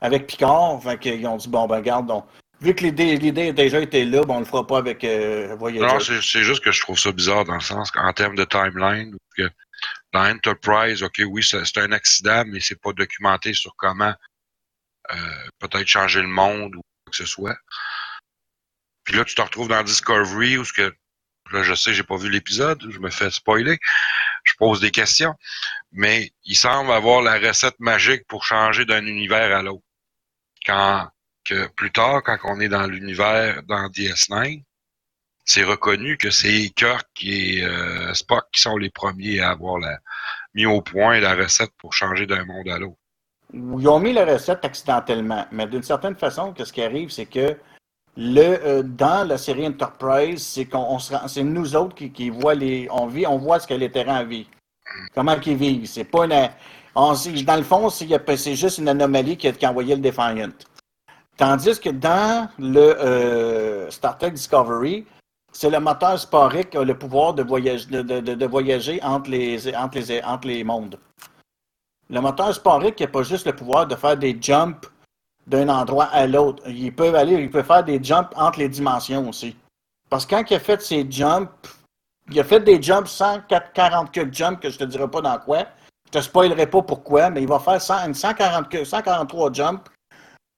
avec 0.00 0.26
Picard, 0.26 0.82
fait 0.82 0.98
qu'ils 0.98 1.26
ont 1.26 1.36
dit 1.36 1.48
bon 1.48 1.66
ben 1.66 1.76
regarde, 1.76 2.06
donc, 2.06 2.24
vu 2.60 2.74
que 2.74 2.84
l'idée 2.84 3.16
l'idée 3.16 3.48
a 3.48 3.52
déjà 3.52 3.80
été 3.80 4.04
là, 4.04 4.22
ben 4.22 4.36
on 4.36 4.38
le 4.40 4.44
fera 4.44 4.66
pas 4.66 4.78
avec 4.78 5.04
euh, 5.04 5.54
Voyager. 5.58 5.86
Non, 5.86 6.00
c'est 6.00 6.22
c'est 6.22 6.44
juste 6.44 6.64
que 6.64 6.72
je 6.72 6.80
trouve 6.80 6.98
ça 6.98 7.12
bizarre 7.12 7.44
dans 7.44 7.54
le 7.54 7.60
sens 7.60 7.90
qu'en 7.90 8.12
termes 8.12 8.36
de 8.36 8.44
timeline, 8.44 9.16
que 9.36 9.50
dans 10.12 10.24
Enterprise, 10.24 11.02
OK, 11.02 11.20
oui, 11.28 11.42
c'est 11.42 11.64
c'est 11.66 11.78
un 11.78 11.92
accident, 11.92 12.44
mais 12.46 12.60
c'est 12.60 12.80
pas 12.80 12.92
documenté 12.92 13.52
sur 13.52 13.74
comment 13.76 14.14
euh, 15.12 15.16
peut-être 15.58 15.88
changer 15.88 16.22
le 16.22 16.28
monde 16.28 16.76
ou 16.76 16.80
quoi 16.80 17.10
que 17.10 17.16
ce 17.16 17.26
soit. 17.26 17.56
Puis 19.04 19.16
là, 19.16 19.24
tu 19.24 19.34
te 19.34 19.42
retrouves 19.42 19.68
dans 19.68 19.82
Discovery 19.82 20.58
où 20.58 20.64
ce 20.64 20.72
que 20.72 20.94
là, 21.52 21.62
je 21.62 21.74
sais, 21.74 21.92
j'ai 21.92 22.02
pas 22.02 22.16
vu 22.16 22.30
l'épisode, 22.30 22.82
je 22.88 22.98
me 22.98 23.10
fais 23.10 23.30
spoiler, 23.30 23.78
je 24.44 24.54
pose 24.58 24.80
des 24.80 24.90
questions, 24.90 25.34
mais 25.92 26.32
il 26.44 26.56
semble 26.56 26.90
avoir 26.90 27.22
la 27.22 27.38
recette 27.38 27.78
magique 27.78 28.26
pour 28.26 28.44
changer 28.44 28.84
d'un 28.84 29.04
univers 29.06 29.56
à 29.56 29.62
l'autre. 29.62 29.84
Quand 30.64 31.08
que 31.44 31.66
plus 31.68 31.90
tard, 31.90 32.22
quand 32.22 32.38
on 32.44 32.60
est 32.60 32.68
dans 32.68 32.86
l'univers 32.86 33.62
dans 33.64 33.88
DS9, 33.88 34.62
c'est 35.44 35.64
reconnu 35.64 36.16
que 36.16 36.30
c'est 36.30 36.70
Kirk 36.70 37.08
et 37.22 37.64
euh, 37.64 38.14
Spock 38.14 38.46
qui 38.52 38.60
sont 38.60 38.76
les 38.76 38.90
premiers 38.90 39.40
à 39.40 39.50
avoir 39.50 39.78
la, 39.78 39.98
mis 40.54 40.66
au 40.66 40.80
point 40.82 41.18
la 41.18 41.34
recette 41.34 41.72
pour 41.78 41.92
changer 41.92 42.26
d'un 42.26 42.44
monde 42.44 42.68
à 42.68 42.78
l'autre. 42.78 42.98
Ils 43.52 43.88
ont 43.88 43.98
mis 43.98 44.12
la 44.12 44.24
recette 44.24 44.64
accidentellement, 44.64 45.46
mais 45.50 45.66
d'une 45.66 45.82
certaine 45.82 46.16
façon, 46.16 46.54
ce 46.56 46.72
qui 46.72 46.82
arrive, 46.82 47.10
c'est 47.10 47.26
que 47.26 47.58
le, 48.16 48.40
euh, 48.66 48.82
dans 48.82 49.26
la 49.26 49.38
série 49.38 49.66
Enterprise, 49.66 50.44
c'est 50.46 50.66
qu'on 50.66 50.98
c'est 50.98 51.42
nous 51.42 51.74
autres 51.76 51.94
qui, 51.94 52.10
qui 52.10 52.30
voit 52.30 52.54
les, 52.54 52.88
on 52.90 53.06
vit, 53.06 53.26
on 53.26 53.38
voit 53.38 53.58
ce 53.58 53.66
que 53.66 53.74
les 53.74 53.90
terrains 53.90 54.22
vivent. 54.24 54.46
Comment 55.14 55.36
ils 55.46 55.56
vivent. 55.56 55.86
C'est 55.86 56.04
pas 56.04 56.26
dans 56.26 57.56
le 57.56 57.62
fond, 57.62 57.88
c'est 57.88 58.54
juste 58.54 58.78
une 58.78 58.88
anomalie 58.88 59.36
qui 59.38 59.48
a, 59.48 59.70
envoyé 59.70 59.96
le 59.96 60.02
Defiant. 60.02 60.50
Tandis 61.38 61.80
que 61.80 61.88
dans 61.88 62.48
le 62.58 62.78
euh, 63.00 63.90
Star 63.90 64.18
Trek 64.18 64.32
Discovery, 64.32 65.06
c'est 65.50 65.70
le 65.70 65.80
moteur 65.80 66.18
sporique 66.18 66.70
qui 66.70 66.76
a 66.76 66.84
le 66.84 66.96
pouvoir 66.98 67.32
de 67.32 67.42
voyager, 67.42 67.86
de- 67.86 68.02
de- 68.02 68.34
de 68.34 68.46
voyager 68.46 69.02
entre, 69.02 69.30
les, 69.30 69.74
entre, 69.74 69.98
les, 69.98 70.22
entre 70.22 70.46
les 70.48 70.62
mondes. 70.64 70.98
Le 72.10 72.20
moteur 72.20 72.54
sporique 72.54 73.00
n'a 73.00 73.06
pas 73.06 73.22
juste 73.22 73.46
le 73.46 73.56
pouvoir 73.56 73.86
de 73.86 73.94
faire 73.96 74.16
des 74.18 74.36
jumps 74.38 74.86
d'un 75.46 75.68
endroit 75.68 76.06
à 76.06 76.26
l'autre. 76.26 76.62
Il 76.68 76.94
peut 76.94 77.14
aller, 77.14 77.34
il 77.34 77.50
peut 77.50 77.62
faire 77.62 77.84
des 77.84 78.02
jumps 78.02 78.30
entre 78.36 78.58
les 78.60 78.68
dimensions 78.68 79.28
aussi. 79.28 79.56
Parce 80.08 80.26
que 80.26 80.34
quand 80.34 80.50
il 80.50 80.54
a 80.54 80.60
fait 80.60 80.80
ses 80.82 81.10
jumps, 81.10 81.50
il 82.30 82.38
a 82.38 82.44
fait 82.44 82.60
des 82.60 82.80
jumps 82.80 83.10
140 83.10 84.12
que 84.12 84.32
jumps 84.32 84.60
que 84.60 84.70
je 84.70 84.78
te 84.78 84.84
dirai 84.84 85.08
pas 85.08 85.20
dans 85.20 85.38
quoi. 85.38 85.66
Je 86.06 86.18
te 86.18 86.22
spoilerai 86.22 86.66
pas 86.66 86.82
pourquoi, 86.82 87.30
mais 87.30 87.42
il 87.42 87.48
va 87.48 87.58
faire 87.58 87.80
100 87.80 88.06
une 88.06 88.14
140 88.14 88.68
que- 88.68 88.84
143 88.84 89.52
jumps 89.52 89.88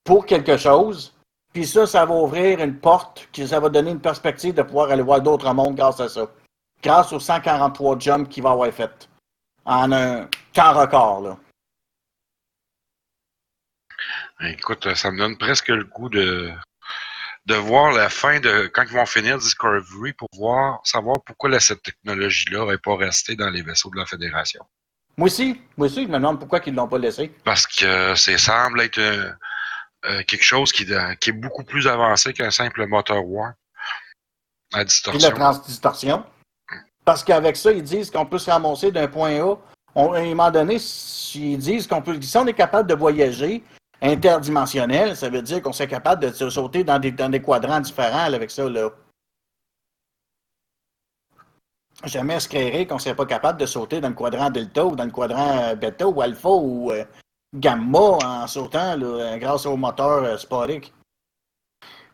pour 0.05 0.27
quelque 0.27 0.57
chose. 0.57 1.15
Puis 1.53 1.67
ça, 1.67 1.87
ça 1.87 2.05
va 2.05 2.15
ouvrir 2.15 2.61
une 2.61 2.77
porte, 2.79 3.29
ça 3.47 3.61
va 3.61 3.69
donner 3.69 3.93
une 3.93 4.01
perspective 4.01 4.55
de 4.55 4.63
pouvoir 4.63 4.91
aller 4.91 5.03
voir 5.03 5.21
d'autres 5.21 5.53
mondes 5.55 5.77
grâce 5.77 6.01
à 6.01 6.09
ça. 6.09 6.27
Grâce 6.83 7.13
aux 7.13 7.21
143 7.21 7.97
jumps 7.99 8.29
qu'il 8.29 8.43
va 8.43 8.51
avoir 8.51 8.73
fait. 8.73 9.09
En 9.65 9.93
un 9.93 10.27
temps 10.53 10.75
record, 10.75 11.21
là. 11.23 11.37
Écoute, 14.41 14.95
ça 14.95 15.11
me 15.11 15.19
donne 15.19 15.37
presque 15.39 15.69
le 15.69 15.85
goût 15.85 16.09
de, 16.09 16.53
de 17.47 17.55
voir 17.55 17.93
la 17.93 18.09
fin 18.09 18.41
de 18.41 18.67
quand 18.73 18.83
ils 18.83 18.93
vont 18.95 19.07
finir 19.07 19.39
Discovery 19.39 20.13
pour 20.13 20.29
voir 20.37 20.81
savoir 20.85 21.17
pourquoi 21.25 21.51
là, 21.51 21.61
cette 21.61 21.83
technologie-là 21.83 22.67
n'est 22.67 22.79
pas 22.79 22.97
restée 22.97 23.37
dans 23.37 23.51
les 23.51 23.63
vaisseaux 23.63 23.91
de 23.91 23.99
la 23.99 24.07
Fédération. 24.07 24.65
Moi 25.17 25.27
aussi, 25.27 25.61
moi 25.77 25.87
aussi, 25.87 26.03
je 26.03 26.09
me 26.09 26.15
demande 26.15 26.41
pourquoi 26.41 26.61
ils 26.67 26.75
l'ont 26.75 26.89
pas 26.89 26.99
laissé. 26.99 27.29
Parce 27.45 27.67
que 27.67 28.15
ça 28.17 28.37
semble 28.39 28.81
être 28.81 28.99
euh, 28.99 29.31
euh, 30.07 30.23
quelque 30.25 30.43
chose 30.43 30.73
qui, 30.73 30.85
qui 31.21 31.31
est 31.31 31.33
beaucoup 31.35 31.63
plus 31.63 31.87
avancé 31.87 32.33
qu'un 32.33 32.51
simple 32.51 32.85
moteur 32.87 33.25
warp 33.25 33.55
à 34.73 34.79
Puis 34.79 34.79
la 34.79 34.85
distorsion. 34.85 35.31
transdistorsion. 35.31 36.25
Parce 37.05 37.23
qu'avec 37.23 37.57
ça, 37.57 37.71
ils 37.71 37.83
disent 37.83 38.11
qu'on 38.11 38.27
peut 38.27 38.39
se 38.39 38.51
ramasser 38.51 38.91
d'un 38.91 39.07
point 39.07 39.41
A. 39.41 39.55
On, 39.95 40.13
à 40.13 40.19
un 40.19 40.25
moment 40.31 40.51
donné, 40.51 40.79
ils 41.35 41.59
disent 41.59 41.87
qu'on 41.87 42.03
peut. 42.03 42.21
Si 42.21 42.37
on 42.37 42.47
est 42.47 42.55
capable 42.55 42.89
de 42.89 42.95
voyager 42.95 43.63
interdimensionnel, 44.03 45.17
ça 45.17 45.29
veut 45.29 45.43
dire 45.43 45.63
qu'on 45.63 45.73
serait 45.73 45.89
capable 45.89 46.23
de 46.23 46.31
se 46.31 46.51
sauter 46.51 46.85
dans 46.85 46.99
des, 46.99 47.13
dans 47.13 47.31
des 47.31 47.41
quadrants 47.41 47.81
différents 47.81 48.29
là, 48.29 48.37
avec 48.37 48.51
ça. 48.51 48.69
Là. 48.69 48.91
Jamais 52.05 52.41
se 52.41 52.49
créerait 52.49 52.87
qu'on 52.87 52.99
serait 52.99 53.15
pas 53.15 53.27
capable 53.27 53.61
de 53.61 53.67
sauter 53.67 54.01
dans 54.01 54.09
le 54.09 54.15
quadrant 54.15 54.51
delta 54.51 54.85
ou 54.85 54.97
dans 54.97 55.05
le 55.05 55.11
quadrant 55.11 55.59
euh, 55.63 55.75
bêta 55.75 56.07
ou 56.07 56.21
alpha 56.21 56.51
ou 56.51 56.91
euh, 56.91 57.05
gamma 57.55 58.19
en 58.25 58.47
sautant 58.47 58.97
là, 58.97 59.07
euh, 59.07 59.37
grâce 59.39 59.65
au 59.65 59.77
moteur 59.77 60.25
euh, 60.25 60.37
sporique. 60.37 60.93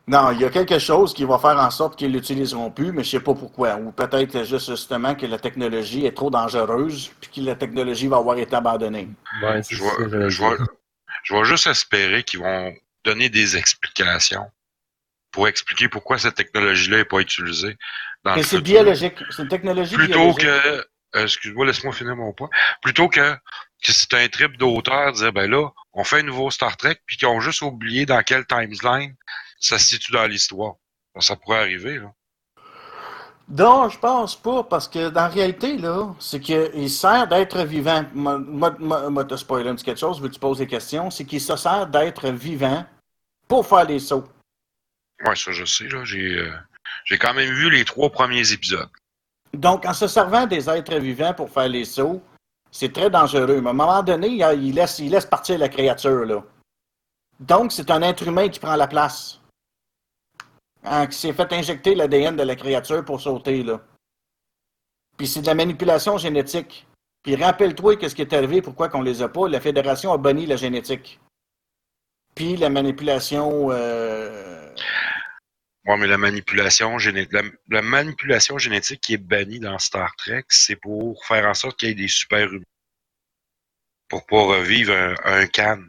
Non, 0.07 0.33
il 0.33 0.41
y 0.41 0.45
a 0.45 0.51
quelque 0.51 0.79
chose 0.79 1.15
qui 1.15 1.25
va 1.25 1.39
faire 1.39 1.57
en 1.57 1.71
sorte 1.71 1.97
qu'ils 1.97 2.13
l'utiliseront 2.13 2.71
plus, 2.71 2.91
mais 2.91 3.05
je 3.05 3.11
sais 3.11 3.21
pas 3.21 3.35
pourquoi. 3.35 3.77
Ou 3.77 3.93
peut-être 3.93 4.45
juste 4.45 4.69
justement 4.69 5.15
que 5.15 5.25
la 5.25 5.39
technologie 5.39 6.05
est 6.05 6.17
trop 6.17 6.31
dangereuse, 6.31 7.13
puis 7.21 7.31
que 7.31 7.41
la 7.43 7.55
technologie 7.55 8.09
va 8.09 8.17
avoir 8.17 8.37
été 8.37 8.57
abandonnée. 8.57 9.09
Ouais, 9.41 9.63
Je 9.63 9.77
dire. 9.77 10.67
Je 11.23 11.35
vais 11.35 11.45
juste 11.45 11.67
espérer 11.67 12.23
qu'ils 12.23 12.41
vont 12.41 12.75
donner 13.05 13.29
des 13.29 13.57
explications 13.57 14.51
pour 15.31 15.49
expliquer 15.49 15.89
pourquoi 15.89 16.19
cette 16.19 16.35
technologie-là 16.35 16.99
n'est 16.99 17.05
pas 17.05 17.21
utilisée 17.21 17.77
dans 18.25 18.35
le 18.35 18.43
c'est 18.43 18.61
biologique. 18.61 19.15
C'est 19.31 19.43
une 19.43 19.49
technologie 19.49 19.95
Plutôt 19.95 20.35
biologique. 20.35 20.43
que, 20.43 20.87
euh, 21.17 21.25
excuse-moi, 21.25 21.67
laisse-moi 21.67 21.93
finir 21.93 22.17
mon 22.17 22.33
point. 22.33 22.51
Plutôt 22.83 23.09
que, 23.09 23.35
que 23.83 23.93
c'est 23.93 24.15
un 24.15 24.29
trip 24.29 24.57
d'auteur, 24.57 25.13
dire, 25.13 25.33
ben 25.33 25.51
là, 25.51 25.69
on 25.93 26.05
fait 26.05 26.19
un 26.19 26.25
nouveau 26.25 26.51
Star 26.51 26.77
Trek, 26.77 26.97
puis 27.07 27.17
qu'ils 27.17 27.29
ont 27.29 27.41
juste 27.41 27.63
oublié 27.63 28.07
dans 28.07 28.23
quelle 28.23 28.47
timeline 28.47 29.15
ça 29.59 29.79
se 29.79 29.87
situe 29.87 30.13
dans 30.13 30.27
l'histoire. 30.27 30.75
Ça 31.21 31.37
pourrait 31.37 31.59
arriver, 31.59 31.99
là. 31.99 32.13
Non, 33.51 33.89
je 33.89 33.99
pense 33.99 34.37
pas, 34.37 34.63
parce 34.63 34.87
que 34.87 35.09
dans 35.09 35.23
la 35.23 35.29
réalité, 35.29 35.77
là, 35.77 36.15
c'est 36.21 36.39
qu'il 36.39 36.89
sert 36.89 37.27
d'être 37.27 37.65
vivant. 37.65 38.05
Moi, 38.15 38.39
moi, 38.39 38.77
moi, 38.79 39.11
moi, 39.11 39.25
te 39.25 39.35
spoiler 39.35 39.69
un 39.69 39.75
petit 39.75 39.85
quelque 39.85 39.99
chose, 39.99 40.21
veux 40.21 40.31
tu 40.31 40.39
poses 40.39 40.59
des 40.59 40.69
questions, 40.69 41.11
c'est 41.11 41.25
qu'il 41.25 41.41
se 41.41 41.57
sert 41.57 41.89
d'être 41.89 42.29
vivant 42.29 42.85
pour 43.49 43.67
faire 43.67 43.85
les 43.85 43.99
sauts. 43.99 44.29
Ouais, 45.27 45.35
ça, 45.35 45.51
je 45.51 45.65
sais, 45.65 45.89
là. 45.89 46.05
J'ai, 46.05 46.39
euh, 46.39 46.53
j'ai 47.05 47.19
quand 47.19 47.35
même 47.35 47.51
vu 47.51 47.71
les 47.71 47.85
trois 47.85 48.09
premiers 48.09 48.53
épisodes. 48.53 48.89
Donc, 49.53 49.85
en 49.85 49.95
se 49.95 50.07
servant 50.07 50.47
des 50.47 50.71
êtres 50.71 50.97
vivants 50.99 51.35
pour 51.35 51.51
faire 51.51 51.69
les 51.69 51.85
sauts, 51.85 52.23
c'est 52.71 52.93
très 52.93 53.11
dangereux. 53.11 53.61
Mais 53.61 53.69
à 53.69 53.71
un 53.71 53.75
moment 53.75 54.03
donné, 54.05 54.29
il, 54.29 54.63
il 54.63 54.77
laisse, 54.77 55.01
il 55.01 55.11
laisse 55.11 55.27
partir 55.27 55.59
la 55.59 55.69
créature, 55.69 56.25
là. 56.25 56.45
Donc, 57.41 57.73
c'est 57.73 57.91
un 57.91 58.03
être 58.03 58.23
humain 58.29 58.49
qui 58.49 58.61
prend 58.61 58.77
la 58.77 58.87
place. 58.87 59.40
Hein, 60.83 61.07
qui 61.07 61.19
s'est 61.19 61.33
fait 61.35 61.53
injecter 61.53 61.95
l'ADN 61.95 62.37
de 62.37 62.43
la 62.43 62.57
créature 62.57 63.05
pour 63.05 63.21
sauter, 63.21 63.63
là. 63.63 63.83
Puis 65.19 65.27
c'est 65.27 65.43
de 65.43 65.47
la 65.47 65.55
manipulation 65.55 66.17
génétique. 66.17 66.87
Puis 67.23 67.37
rappelle-toi 67.37 67.97
que 67.97 68.09
ce 68.09 68.15
qui 68.15 68.23
est 68.23 68.33
arrivé, 68.33 68.63
pourquoi 68.63 68.89
qu'on 68.89 69.03
les 69.03 69.21
a 69.21 69.29
pas, 69.29 69.47
la 69.47 69.61
Fédération 69.61 70.11
a 70.13 70.17
banni 70.17 70.47
la 70.47 70.57
génétique. 70.57 71.21
Puis 72.35 72.57
la 72.57 72.71
manipulation... 72.71 73.69
euh, 73.71 74.75
Ouais, 75.87 75.97
mais 75.97 76.07
la 76.07 76.19
manipulation 76.19 76.99
génétique, 76.99 77.33
la, 77.33 77.43
la 77.69 77.83
manipulation 77.83 78.59
génétique 78.59 79.01
qui 79.01 79.15
est 79.15 79.19
bannie 79.19 79.61
dans 79.61 79.79
Star 79.79 80.15
Trek, 80.17 80.45
c'est 80.49 80.77
pour 80.77 81.25
faire 81.27 81.47
en 81.47 81.55
sorte 81.55 81.79
qu'il 81.79 81.89
y 81.89 81.93
ait 81.93 81.95
des 81.95 82.09
super-humains. 82.09 82.65
Pour 84.09 84.25
pas 84.27 84.43
revivre 84.43 84.93
un, 84.93 85.15
un 85.25 85.47
can. 85.47 85.83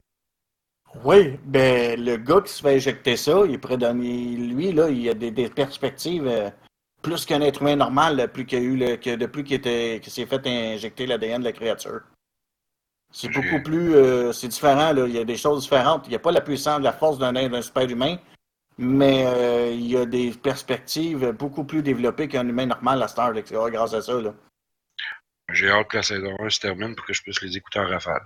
Oui, 1.04 1.40
ben 1.46 2.04
le 2.04 2.18
gars 2.18 2.42
qui 2.42 2.52
se 2.52 2.62
fait 2.62 2.76
éjecter 2.76 3.16
ça, 3.16 3.44
il 3.48 3.60
pourrait 3.60 3.78
donner. 3.78 4.36
Lui, 4.36 4.72
là, 4.74 4.90
il 4.90 5.08
a 5.10 5.14
des, 5.14 5.32
des 5.32 5.50
perspectives 5.50 6.28
euh, 6.28 6.50
plus 7.02 7.26
qu'un 7.26 7.42
être 7.42 7.62
humain 7.62 7.78
normal, 7.78 8.18
là, 8.18 8.28
plus 8.28 8.46
qu'il 8.46 8.60
a 8.60 8.62
eu 8.62 8.76
le, 8.76 8.96
que 8.98 9.16
depuis 9.16 9.44
qu'il 9.44 9.56
était 9.56 10.00
qu'il 10.02 10.12
s'est 10.12 10.26
fait 10.26 10.46
injecter 10.46 11.08
l'ADN 11.08 11.40
de 11.40 11.46
la 11.46 11.54
créature. 11.54 12.02
C'est 13.14 13.30
beaucoup 13.30 13.62
plus 13.64 13.96
euh, 13.96 14.32
c'est 14.32 14.50
différent, 14.50 14.94
là. 14.94 15.06
Il 15.08 15.14
y 15.14 15.20
a 15.20 15.26
des 15.26 15.38
choses 15.38 15.64
différentes. 15.64 16.08
Il 16.08 16.10
n'y 16.10 16.16
a 16.16 16.20
pas 16.20 16.32
la 16.32 16.42
puissance, 16.42 16.82
la 16.82 16.94
force 16.94 17.18
d'un 17.18 17.34
d'un 17.34 17.62
super 17.62 17.90
humain, 17.90 18.18
mais 18.78 19.26
euh, 19.26 19.72
il 19.72 19.88
y 19.88 19.98
a 19.98 20.06
des 20.06 20.32
perspectives 20.32 21.32
beaucoup 21.32 21.64
plus 21.64 21.84
développées 21.84 22.28
qu'un 22.28 22.48
humain 22.48 22.66
normal 22.66 23.02
à 23.02 23.08
Star 23.08 23.34
grâce 23.34 23.94
à 23.94 24.02
ça. 24.02 24.20
Là. 24.20 24.34
J'ai 25.54 25.70
hâte 25.70 25.88
que 25.90 25.98
la 25.98 26.04
saison 26.04 26.36
1 26.40 26.50
se 26.50 26.60
termine 26.60 26.96
pour 26.96 27.06
que 27.06 27.14
je 27.14 27.22
puisse 27.22 27.42
les 27.42 27.58
écouter 27.58 27.80
en 27.80 27.88
rafale. 27.88 28.24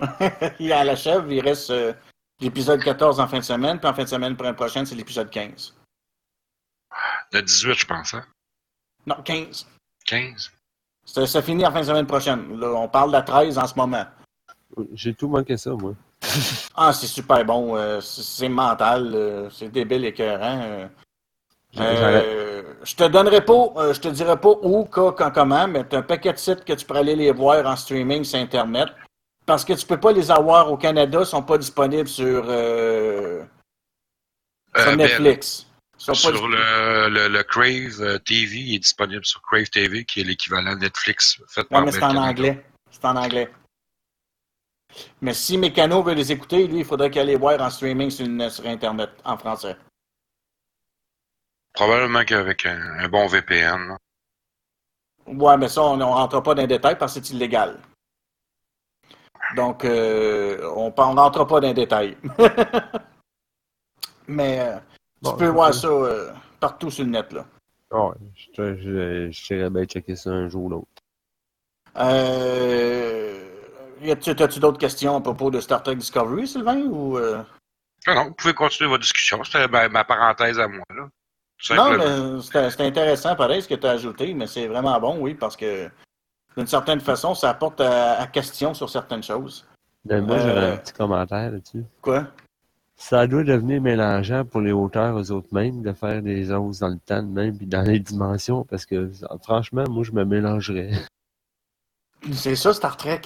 il 0.60 0.72
à 0.72 0.84
la 0.84 0.96
chèvre, 0.96 1.30
il 1.30 1.40
reste 1.40 1.70
euh, 1.70 1.92
l'épisode 2.40 2.82
14 2.82 3.20
en 3.20 3.26
fin 3.28 3.38
de 3.38 3.44
semaine, 3.44 3.78
puis 3.78 3.88
en 3.88 3.94
fin 3.94 4.04
de 4.04 4.08
semaine 4.08 4.36
prochaine, 4.36 4.86
c'est 4.86 4.94
l'épisode 4.94 5.30
15. 5.30 5.74
Le 7.32 7.42
18, 7.42 7.74
je 7.74 7.86
pense, 7.86 8.14
hein? 8.14 8.24
Non, 9.06 9.16
15. 9.22 9.66
15? 10.06 10.50
Ça, 11.04 11.26
ça 11.26 11.42
finit 11.42 11.64
en 11.66 11.72
fin 11.72 11.80
de 11.80 11.86
semaine 11.86 12.06
prochaine. 12.06 12.58
Là, 12.58 12.68
on 12.74 12.88
parle 12.88 13.08
de 13.10 13.16
la 13.16 13.22
13 13.22 13.58
en 13.58 13.66
ce 13.66 13.74
moment. 13.74 14.04
J'ai 14.92 15.14
tout 15.14 15.28
manqué 15.28 15.56
ça, 15.56 15.70
moi. 15.70 15.94
Ah, 16.76 16.92
c'est 16.92 17.06
super 17.06 17.44
bon. 17.44 17.76
euh, 17.76 18.00
c'est 18.00 18.48
mental. 18.48 19.12
euh, 19.14 19.50
c'est 19.50 19.68
débile 19.68 20.04
écœurant. 20.04 20.60
euh. 20.62 20.88
Euh, 21.78 22.62
je 22.82 22.94
te 22.96 23.04
donnerai 23.04 23.44
pas, 23.44 23.68
euh, 23.76 23.94
je 23.94 24.00
te 24.00 24.08
dirai 24.08 24.38
pas 24.40 24.50
où, 24.62 24.84
quand, 24.86 25.12
quand, 25.12 25.30
comment, 25.30 25.68
mais 25.68 25.84
t'as 25.84 25.98
un 25.98 26.02
paquet 26.02 26.32
de 26.32 26.38
sites 26.38 26.64
que 26.64 26.72
tu 26.72 26.84
pourrais 26.84 27.00
aller 27.00 27.14
les 27.14 27.30
voir 27.32 27.64
en 27.66 27.76
streaming 27.76 28.24
sur 28.24 28.38
Internet. 28.40 28.88
Parce 29.50 29.64
que 29.64 29.72
tu 29.72 29.84
peux 29.84 29.98
pas 29.98 30.12
les 30.12 30.30
avoir 30.30 30.70
au 30.70 30.76
Canada, 30.76 31.18
ils 31.22 31.26
sont 31.26 31.42
pas 31.42 31.58
disponibles 31.58 32.06
sur, 32.06 32.44
euh, 32.46 33.42
sur 34.76 34.86
Euh, 34.86 34.90
ben, 34.90 34.96
Netflix. 34.96 35.66
Sur 35.98 36.30
le, 36.30 37.08
le, 37.08 37.26
le 37.26 37.42
Crave 37.42 38.00
euh, 38.00 38.18
TV, 38.20 38.58
il 38.58 38.74
est 38.76 38.78
disponible 38.78 39.24
sur 39.24 39.42
Crave 39.42 39.68
TV, 39.68 40.04
qui 40.04 40.20
est 40.20 40.22
l'équivalent 40.22 40.76
de 40.76 40.82
Netflix 40.82 41.42
fait 41.48 41.62
Ouais, 41.62 41.66
par 41.68 41.84
mais 41.84 41.90
c'est 41.90 42.04
en 42.04 42.14
anglais. 42.14 42.64
C'est 42.92 43.04
en 43.04 43.16
anglais. 43.16 43.50
Mais 45.20 45.34
si 45.34 45.58
Mécano 45.58 46.00
veut 46.04 46.14
les 46.14 46.30
écouter, 46.30 46.68
lui, 46.68 46.78
il 46.78 46.84
faudrait 46.84 47.10
qu'il 47.10 47.20
aille 47.22 47.26
les 47.26 47.36
voir 47.36 47.60
en 47.60 47.70
streaming 47.70 48.08
sur, 48.08 48.26
Internet, 48.66 49.10
en 49.24 49.36
français. 49.36 49.76
Probablement 51.72 52.24
qu'avec 52.24 52.66
un, 52.66 53.00
un 53.00 53.08
bon 53.08 53.26
VPN. 53.26 53.96
Ouais, 55.26 55.56
mais 55.56 55.66
ça, 55.66 55.82
on 55.82 55.96
ne 55.96 56.04
rentre 56.04 56.40
pas 56.40 56.54
dans 56.54 56.62
les 56.62 56.68
détails 56.68 56.96
parce 56.96 57.18
que 57.18 57.24
c'est 57.24 57.34
illégal. 57.34 57.80
Donc, 59.56 59.84
euh, 59.84 60.58
on 60.76 60.90
ne 60.90 61.16
rentre 61.20 61.44
pas 61.46 61.60
dans 61.60 61.68
les 61.68 61.74
détails. 61.74 62.16
mais 64.28 64.60
euh, 64.60 64.76
Bon, 65.22 65.32
tu 65.32 65.38
peux 65.38 65.48
voir 65.48 65.74
ça. 65.74 65.80
ça 65.82 65.88
euh, 65.88 66.32
partout 66.60 66.90
sur 66.90 67.04
le 67.04 67.10
net. 67.10 67.32
Là. 67.32 67.44
Ouais, 67.90 68.14
je 68.34 68.46
te- 68.52 68.76
je- 68.76 69.30
je 69.30 69.46
dirais 69.46 69.70
bien 69.70 69.84
checker 69.84 70.16
ça 70.16 70.30
un 70.30 70.48
jour 70.48 70.64
ou 70.64 70.68
l'autre. 70.70 70.86
Euh, 71.96 73.48
y 74.00 74.10
a-tu- 74.10 74.30
As-tu 74.30 74.60
d'autres 74.60 74.78
questions 74.78 75.16
à 75.16 75.20
propos 75.20 75.50
de 75.50 75.60
Star 75.60 75.82
Trek 75.82 75.96
Discovery, 75.96 76.46
Sylvain? 76.46 76.82
Ou, 76.82 77.18
euh? 77.18 77.42
Ah 78.06 78.14
non, 78.14 78.24
vous 78.26 78.34
pouvez 78.34 78.54
continuer 78.54 78.88
votre 78.88 79.02
discussion. 79.02 79.42
C'était 79.44 79.68
ma, 79.68 79.88
ma 79.88 80.04
parenthèse 80.04 80.58
à 80.58 80.68
moi. 80.68 80.84
Là. 80.96 81.08
Non, 81.76 81.98
mais 81.98 82.40
c'était 82.40 82.86
intéressant, 82.86 83.36
pareil, 83.36 83.60
ce 83.60 83.68
que 83.68 83.74
tu 83.74 83.86
as 83.86 83.90
ajouté, 83.90 84.32
mais 84.32 84.46
c'est 84.46 84.66
vraiment 84.66 84.98
bon, 84.98 85.18
oui, 85.20 85.34
parce 85.34 85.56
que 85.56 85.90
d'une 86.56 86.66
certaine 86.66 87.00
façon, 87.00 87.34
ça 87.34 87.50
apporte 87.50 87.80
à, 87.80 88.20
à 88.20 88.26
question 88.26 88.74
sur 88.74 88.88
certaines 88.90 89.22
choses. 89.22 89.66
Ben, 90.04 90.24
moi, 90.24 90.38
j'aurais 90.38 90.56
Euh. 90.70 90.74
un 90.74 90.76
petit 90.78 90.92
commentaire 90.92 91.50
là-dessus. 91.52 91.84
Quoi? 92.00 92.26
Ça 92.96 93.26
doit 93.26 93.44
devenir 93.44 93.80
mélangeant 93.80 94.44
pour 94.44 94.60
les 94.60 94.72
auteurs 94.72 95.18
eux 95.18 95.32
autres 95.32 95.48
mêmes 95.52 95.80
de 95.82 95.92
faire 95.92 96.20
des 96.22 96.52
hausses 96.52 96.80
dans 96.80 96.88
le 96.88 96.98
temps 96.98 97.22
de 97.22 97.28
même 97.28 97.56
puis 97.56 97.66
dans 97.66 97.80
les 97.82 97.98
dimensions 97.98 98.64
parce 98.64 98.84
que 98.84 99.10
franchement, 99.42 99.84
moi 99.88 100.04
je 100.04 100.12
me 100.12 100.24
mélangerais. 100.24 100.90
C'est 102.32 102.56
ça, 102.56 102.74
Star 102.74 102.96
Trek. 102.98 103.22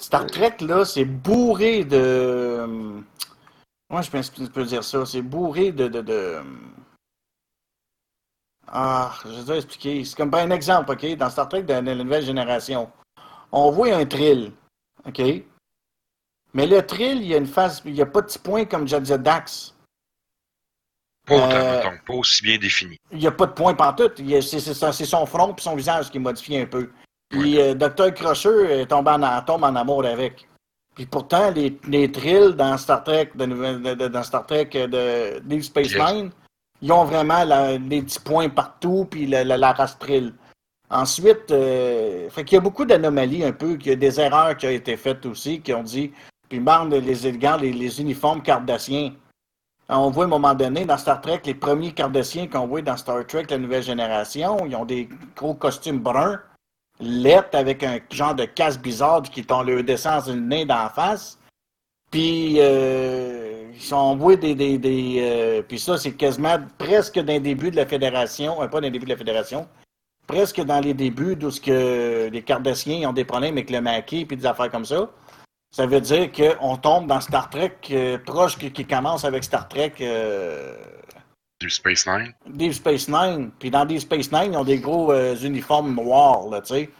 Star 0.00 0.26
Trek, 0.26 0.56
là, 0.62 0.84
c'est 0.84 1.04
bourré 1.04 1.84
de. 1.84 2.66
Moi, 3.90 4.02
je 4.02 4.10
pense 4.10 4.30
que 4.30 4.44
je 4.44 4.50
peux 4.50 4.64
dire 4.64 4.82
ça. 4.82 5.06
C'est 5.06 5.22
bourré 5.22 5.70
de. 5.72 5.86
de, 5.88 6.00
de- 6.00 6.40
Ah, 8.70 9.14
je 9.24 9.42
dois 9.42 9.56
expliquer. 9.56 10.04
C'est 10.04 10.16
comme 10.16 10.30
par 10.30 10.40
un 10.40 10.50
exemple, 10.50 10.92
OK? 10.92 11.16
Dans 11.16 11.30
Star 11.30 11.48
Trek 11.48 11.62
de 11.62 11.72
la 11.72 11.80
nouvelle 11.82 12.24
génération, 12.24 12.90
on 13.52 13.70
voit 13.70 13.94
un 13.94 14.04
trill, 14.04 14.52
OK? 15.06 15.20
Mais 16.54 16.66
le 16.66 16.84
trill, 16.84 17.18
il 17.22 17.28
y 17.28 17.34
a 17.34 17.38
une 17.38 17.46
phase. 17.46 17.82
Il 17.84 17.92
n'y 17.92 18.02
a 18.02 18.06
pas 18.06 18.20
de 18.22 18.26
petits 18.26 18.38
points 18.38 18.64
comme 18.64 18.86
Jadzia 18.88 19.18
Dax. 19.18 19.74
Pas 21.26 21.36
autant, 21.36 21.50
euh, 21.56 21.76
mettons, 21.76 21.98
pas 22.06 22.14
aussi 22.14 22.42
bien 22.42 22.58
défini. 22.58 22.96
Il 23.12 23.18
n'y 23.18 23.26
a 23.26 23.32
pas 23.32 23.46
de 23.46 23.52
point 23.52 23.74
pantoute. 23.74 24.20
C'est 24.40 24.60
son 25.04 25.26
front 25.26 25.54
et 25.54 25.60
son 25.60 25.76
visage 25.76 26.10
qui 26.10 26.16
est 26.16 26.20
modifié 26.20 26.62
un 26.62 26.66
peu. 26.66 26.90
Puis 27.28 27.60
euh, 27.60 27.74
Dr. 27.74 28.14
Crusher 28.14 28.80
est 28.80 28.86
tombé 28.86 29.10
en, 29.10 29.42
tombe 29.42 29.64
en 29.64 29.76
amour 29.76 30.04
avec. 30.06 30.48
Puis 30.94 31.04
pourtant, 31.06 31.50
les, 31.50 31.78
les 31.86 32.10
trills 32.10 32.54
dans 32.54 32.76
Star 32.78 33.04
Trek, 33.04 33.30
de, 33.34 33.44
de- 33.44 33.94
de- 33.94 34.08
dans 34.08 34.22
Star 34.22 34.46
Trek 34.46 34.70
euh, 34.74 34.86
de 34.86 35.38
Deep 35.40 35.62
Space. 35.64 35.88
Nine, 36.14 36.30
ils 36.82 36.92
ont 36.92 37.04
vraiment 37.04 37.44
la- 37.44 37.78
les 37.78 38.02
petits 38.02 38.20
points 38.20 38.48
partout, 38.48 39.06
puis 39.10 39.26
la, 39.26 39.44
la- 39.44 39.56
la. 39.56 39.74
Ensuite, 40.90 41.50
euh, 41.50 42.30
fait 42.30 42.44
qu'il 42.44 42.56
y 42.56 42.58
a 42.58 42.62
beaucoup 42.62 42.84
d'anomalies 42.86 43.44
un 43.44 43.52
peu, 43.52 43.76
qu'il 43.76 43.90
y 43.90 43.92
a 43.92 43.96
des 43.96 44.18
erreurs 44.20 44.56
qui 44.56 44.66
ont 44.66 44.70
été 44.70 44.96
faites 44.96 45.26
aussi, 45.26 45.60
qui 45.60 45.74
ont 45.74 45.82
dit, 45.82 46.12
puis 46.48 46.62
les 46.90 47.26
élégants, 47.26 47.56
les, 47.56 48.00
uniformes 48.00 48.42
cardassiens. 48.42 49.12
On 49.90 50.10
voit 50.10 50.24
à 50.24 50.26
un 50.26 50.30
moment 50.30 50.54
donné 50.54 50.84
dans 50.84 50.96
Star 50.96 51.20
Trek, 51.20 51.40
les 51.44 51.54
premiers 51.54 51.92
cardassiens 51.92 52.46
qu'on 52.46 52.66
voit 52.66 52.82
dans 52.82 52.96
Star 52.96 53.26
Trek, 53.26 53.46
la 53.50 53.58
nouvelle 53.58 53.82
génération, 53.82 54.64
ils 54.66 54.76
ont 54.76 54.84
des 54.84 55.08
gros 55.36 55.54
costumes 55.54 55.98
bruns, 55.98 56.40
lettres 57.00 57.56
avec 57.56 57.82
un 57.82 57.98
genre 58.10 58.34
de 58.34 58.44
casque 58.44 58.80
bizarre 58.80 59.22
qui 59.22 59.44
t'ont 59.44 59.62
le 59.62 59.82
descend 59.82 60.26
le 60.26 60.34
nez 60.34 60.64
d'en 60.64 60.88
face. 60.88 61.37
Puis, 62.10 62.56
euh, 62.58 63.70
ils 63.74 63.82
sont 63.82 63.96
envoyés 63.96 64.38
des. 64.38 64.54
des, 64.54 64.78
des 64.78 65.16
euh, 65.20 65.62
puis 65.62 65.78
ça, 65.78 65.98
c'est 65.98 66.12
quasiment 66.12 66.58
presque 66.78 67.18
dans 67.18 67.32
les 67.32 67.40
débuts 67.40 67.70
de 67.70 67.76
la 67.76 67.86
Fédération, 67.86 68.62
euh, 68.62 68.68
pas 68.68 68.80
dans 68.80 68.86
les 68.86 68.90
débuts 68.90 69.04
de 69.04 69.10
la 69.10 69.16
Fédération, 69.16 69.68
presque 70.26 70.60
dans 70.62 70.80
les 70.80 70.94
débuts 70.94 71.36
d'où 71.36 71.50
ce 71.50 71.60
que 71.60 72.28
les 72.32 72.42
Cardassiens 72.42 73.08
ont 73.08 73.12
des 73.12 73.24
problèmes 73.24 73.54
avec 73.54 73.70
le 73.70 73.80
maquis 73.80 74.24
puis 74.24 74.36
des 74.36 74.46
affaires 74.46 74.70
comme 74.70 74.86
ça. 74.86 75.10
Ça 75.70 75.86
veut 75.86 76.00
dire 76.00 76.32
qu'on 76.32 76.78
tombe 76.78 77.06
dans 77.06 77.20
Star 77.20 77.50
Trek 77.50 77.76
proche 78.24 78.56
qui, 78.56 78.72
qui 78.72 78.86
commence 78.86 79.26
avec 79.26 79.44
Star 79.44 79.68
Trek 79.68 79.92
Du 81.60 81.68
Space 81.68 82.06
Nine? 82.06 82.32
Deep 82.46 82.72
Space 82.72 83.06
Nine. 83.06 83.50
Puis 83.58 83.70
dans 83.70 83.84
Deep 83.84 84.00
Space 84.00 84.32
Nine, 84.32 84.52
ils 84.52 84.56
ont 84.56 84.64
des 84.64 84.78
gros 84.78 85.12
uniformes 85.34 85.94
noirs, 85.94 86.48
là, 86.48 86.62
tu 86.62 86.68
sais. 86.68 86.90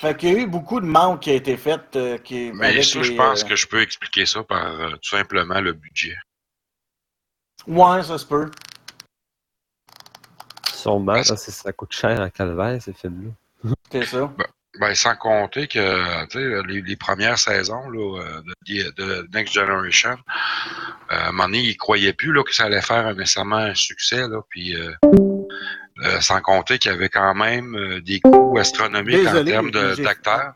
Fait 0.00 0.14
qu'il 0.16 0.32
y 0.32 0.36
a 0.36 0.38
eu 0.40 0.46
beaucoup 0.46 0.80
de 0.80 0.86
manques 0.86 1.20
qui 1.22 1.30
a 1.30 1.34
été 1.34 1.56
fait. 1.56 1.80
euh, 1.96 2.18
qui, 2.18 2.50
Mais 2.54 2.66
avec 2.68 2.84
ça, 2.84 2.98
les, 2.98 3.04
je 3.04 3.12
pense 3.14 3.42
euh, 3.42 3.46
que 3.48 3.56
je 3.56 3.66
peux 3.66 3.80
expliquer 3.80 4.26
ça 4.26 4.42
par 4.42 4.66
euh, 4.80 4.90
tout 4.90 5.08
simplement 5.08 5.60
le 5.60 5.72
budget. 5.72 6.16
Ouais, 7.66 8.02
ça 8.02 8.18
se 8.18 8.26
peut. 8.26 8.50
Sûrement 10.72 11.14
Parce- 11.14 11.28
parce 11.28 11.46
que 11.46 11.50
ça 11.52 11.72
coûte 11.72 11.92
cher 11.92 12.20
en 12.20 12.28
calvaire 12.30 12.80
ces 12.80 12.92
films-là. 12.92 13.70
C'est 13.90 14.04
ça. 14.04 14.32
Ben, 14.78 14.94
sans 14.94 15.16
compter 15.16 15.66
que 15.68 16.66
les, 16.68 16.82
les 16.82 16.96
premières 16.96 17.38
saisons 17.38 17.88
là, 17.88 18.20
euh, 18.22 18.42
de, 18.68 18.90
de 18.90 19.28
Next 19.32 19.54
Generation, 19.54 20.10
euh, 20.10 20.14
à 21.08 21.28
un 21.28 21.32
moment 21.32 21.44
donné, 21.44 21.60
ils 21.60 21.72
ne 21.72 21.78
croyaient 21.78 22.12
plus 22.12 22.32
là, 22.32 22.42
que 22.44 22.54
ça 22.54 22.64
allait 22.64 22.82
faire 22.82 23.06
un- 23.06 23.14
nécessairement 23.14 23.56
un 23.56 23.74
succès. 23.74 24.28
Là, 24.28 24.42
puis, 24.50 24.76
euh, 24.76 24.92
euh, 26.04 26.20
sans 26.20 26.40
compter 26.40 26.78
qu'il 26.78 26.90
y 26.90 26.94
avait 26.94 27.08
quand 27.08 27.34
même 27.34 27.74
euh, 27.76 28.00
des 28.00 28.20
coûts 28.20 28.58
astronomiques 28.58 29.16
Désolé, 29.16 29.56
en 29.56 29.70
termes 29.70 29.96
d'acteurs. 29.96 30.52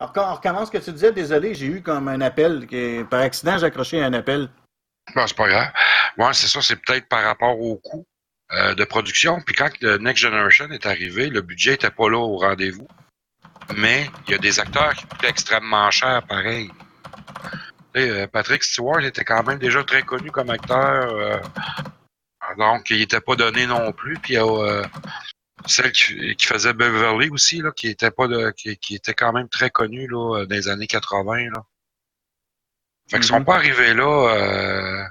On 0.00 0.34
recommence 0.34 0.66
ce 0.68 0.72
que 0.72 0.84
tu 0.84 0.92
disais, 0.92 1.12
désolé, 1.12 1.54
j'ai 1.54 1.66
eu 1.66 1.82
comme 1.82 2.08
un 2.08 2.20
appel. 2.20 2.66
par 3.08 3.20
accident, 3.20 3.56
j'ai 3.58 3.66
accroché 3.66 4.02
un 4.02 4.12
appel. 4.12 4.50
Bon, 5.14 5.26
c'est 5.26 5.36
pas 5.36 5.48
grave. 5.48 5.70
C'est 6.34 6.48
ça, 6.48 6.60
c'est 6.60 6.76
peut-être 6.76 7.08
par 7.08 7.22
rapport 7.22 7.58
au 7.58 7.76
coût 7.76 8.06
euh, 8.52 8.74
de 8.74 8.84
production. 8.84 9.40
Puis 9.40 9.54
quand 9.54 9.70
le 9.80 9.98
Next 9.98 10.22
Generation 10.22 10.70
est 10.70 10.86
arrivé, 10.86 11.30
le 11.30 11.40
budget 11.40 11.72
n'était 11.72 11.90
pas 11.90 12.10
là 12.10 12.18
au 12.18 12.36
rendez-vous. 12.38 12.88
Mais 13.76 14.10
il 14.26 14.32
y 14.32 14.34
a 14.34 14.38
des 14.38 14.60
acteurs 14.60 14.92
qui 14.94 15.06
coûtaient 15.06 15.28
extrêmement 15.28 15.90
cher, 15.90 16.22
pareil. 16.28 16.70
Patrick 18.32 18.64
Stewart 18.64 19.00
était 19.00 19.24
quand 19.24 19.44
même 19.44 19.58
déjà 19.58 19.84
très 19.84 20.02
connu 20.02 20.30
comme 20.30 20.50
acteur. 20.50 21.12
euh, 21.14 21.38
donc, 22.56 22.90
il 22.90 22.98
n'était 22.98 23.20
pas 23.20 23.36
donné 23.36 23.66
non 23.66 23.92
plus. 23.92 24.18
Puis 24.18 24.34
il 24.34 24.36
y 24.36 24.38
a 24.38 24.46
euh, 24.46 24.84
celle 25.66 25.92
qui, 25.92 26.34
qui 26.36 26.46
faisait 26.46 26.72
Beverly 26.72 27.28
aussi, 27.30 27.58
là, 27.60 27.70
qui 27.72 27.88
était 27.88 28.10
pas 28.10 28.26
de, 28.28 28.50
qui, 28.56 28.76
qui 28.78 28.94
était 28.96 29.14
quand 29.14 29.32
même 29.32 29.48
très 29.48 29.70
connue 29.70 30.06
là, 30.08 30.44
dans 30.46 30.54
les 30.54 30.68
années 30.68 30.86
80. 30.86 31.50
Là. 31.50 31.64
Fait 33.10 33.16
qu'ils 33.18 33.24
sont 33.26 33.38
Mhm. 33.40 33.44
pas 33.44 33.56
arrivés 33.56 33.94
là. 33.94 34.34
euh, 34.34 35.04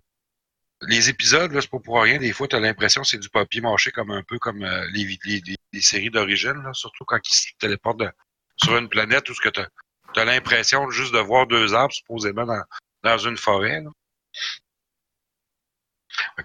les 0.88 1.10
épisodes, 1.10 1.52
là, 1.54 1.62
c'est 1.62 1.70
pas 1.70 1.80
pour 1.80 2.02
rien. 2.02 2.18
Des 2.18 2.34
fois, 2.34 2.48
tu 2.48 2.56
as 2.56 2.60
l'impression 2.60 3.02
que 3.04 3.08
c'est 3.08 3.18
du 3.18 3.30
papier 3.30 3.62
mâché 3.62 3.92
comme 3.92 4.12
un 4.12 4.22
peu 4.24 4.38
comme 4.40 4.64
euh, 4.64 4.86
les, 4.92 5.06
les, 5.26 5.42
les- 5.46 5.56
les 5.72 5.82
séries 5.82 6.10
d'origine, 6.10 6.62
surtout 6.74 7.06
quand 7.06 7.20
ils 7.26 7.34
se 7.34 7.48
téléportent 7.58 8.00
de- 8.02 8.12
sur 8.58 8.76
une 8.78 8.90
planète 8.90 9.30
où 9.30 9.34
ce 9.34 9.40
que 9.42 9.50
tu 9.50 9.62
as, 9.62 10.26
l'impression 10.26 10.90
juste 10.92 11.14
de 11.14 11.20
voir 11.20 11.48
deux 11.48 11.74
arbres 11.74 11.94
supposément 11.94 12.46
dans, 12.46 12.62
dans 13.04 13.18
une 13.18 13.38
forêt. 13.38 13.82
Là. 13.82 13.90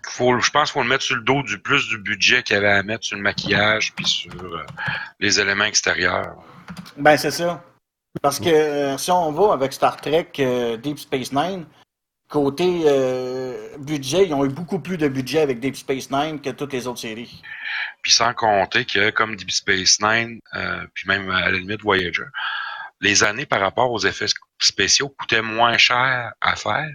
Faut, 0.07 0.39
je 0.41 0.51
pense 0.51 0.71
qu'il 0.71 0.81
faut 0.81 0.83
le 0.83 0.89
mettre 0.89 1.05
sur 1.05 1.17
le 1.17 1.23
dos 1.23 1.43
du 1.43 1.59
plus 1.59 1.89
du 1.89 1.99
budget 1.99 2.43
qu'il 2.43 2.55
y 2.55 2.59
avait 2.59 2.71
à 2.71 2.83
mettre 2.83 3.05
sur 3.05 3.17
le 3.17 3.23
maquillage 3.23 3.93
puis 3.95 4.07
sur 4.07 4.33
euh, 4.43 4.65
les 5.21 5.41
éléments 5.41 5.65
extérieurs. 5.65 6.37
Ben, 6.97 7.17
c'est 7.17 7.31
ça. 7.31 7.63
Parce 8.23 8.41
que 8.41 8.49
euh, 8.49 8.99
si 8.99 9.11
on 9.11 9.33
va 9.33 9.53
avec 9.53 9.73
Star 9.73 9.97
Trek 9.97 10.33
euh, 10.39 10.77
Deep 10.77 10.99
Space 10.99 11.33
Nine, 11.33 11.67
côté 12.29 12.85
budget, 13.79 14.27
ils 14.27 14.35
ont 14.35 14.45
eu 14.45 14.51
beaucoup 14.51 14.81
plus 14.81 14.99
de 14.99 15.09
budget 15.09 15.41
avec 15.41 15.61
Deep 15.61 15.77
Space 15.77 16.11
Nine 16.11 16.41
que 16.41 16.51
toutes 16.51 16.75
les 16.75 16.87
autres 16.87 17.01
séries. 17.01 17.43
Puis 18.03 18.13
sans 18.13 18.35
compter 18.35 18.85
que, 18.85 19.09
comme 19.11 19.35
Deep 19.35 19.51
Space 19.51 19.99
Nine, 20.01 20.41
puis 20.93 21.09
même 21.09 21.31
à 21.31 21.51
la 21.51 21.59
limite 21.59 21.81
Voyager, 21.81 22.25
les 23.01 23.25
années 23.25 23.47
par 23.47 23.61
rapport 23.61 23.91
aux 23.91 24.01
effets 24.01 24.27
spéciaux 24.59 25.09
coûtaient 25.09 25.43
moins 25.43 25.79
cher 25.79 26.33
à 26.41 26.57
faire, 26.57 26.89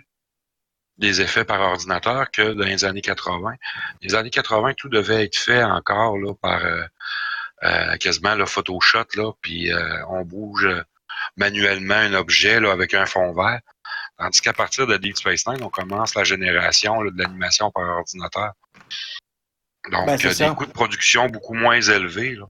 des 0.97 1.21
effets 1.21 1.45
par 1.45 1.61
ordinateur, 1.61 2.29
que 2.31 2.53
dans 2.53 2.65
les 2.65 2.85
années 2.85 3.01
80. 3.01 3.53
Les 4.01 4.15
années 4.15 4.29
80, 4.29 4.73
tout 4.75 4.89
devait 4.89 5.25
être 5.25 5.35
fait 5.35 5.63
encore 5.63 6.17
là, 6.17 6.33
par 6.35 6.63
euh, 6.63 6.83
euh, 7.63 7.97
quasiment 7.97 8.35
le 8.35 8.45
Photoshop, 8.45 9.05
là, 9.15 9.31
puis 9.41 9.71
euh, 9.71 10.05
on 10.09 10.23
bouge 10.23 10.67
manuellement 11.37 11.95
un 11.95 12.13
objet 12.13 12.59
là, 12.59 12.71
avec 12.71 12.93
un 12.93 13.05
fond 13.05 13.33
vert. 13.33 13.61
Tandis 14.17 14.41
qu'à 14.41 14.53
partir 14.53 14.85
de 14.85 14.95
Deep 14.97 15.17
Space 15.17 15.47
Nine, 15.47 15.63
on 15.63 15.69
commence 15.69 16.13
la 16.15 16.23
génération 16.23 17.01
là, 17.01 17.09
de 17.11 17.17
l'animation 17.17 17.71
par 17.71 17.83
ordinateur. 17.83 18.53
Donc, 19.91 20.05
Ben, 20.05 20.17
ça. 20.17 20.49
des 20.49 20.55
coûts 20.55 20.65
de 20.65 20.71
production 20.71 21.27
beaucoup 21.27 21.55
moins 21.55 21.81
élevés. 21.81 22.35
Là. 22.35 22.45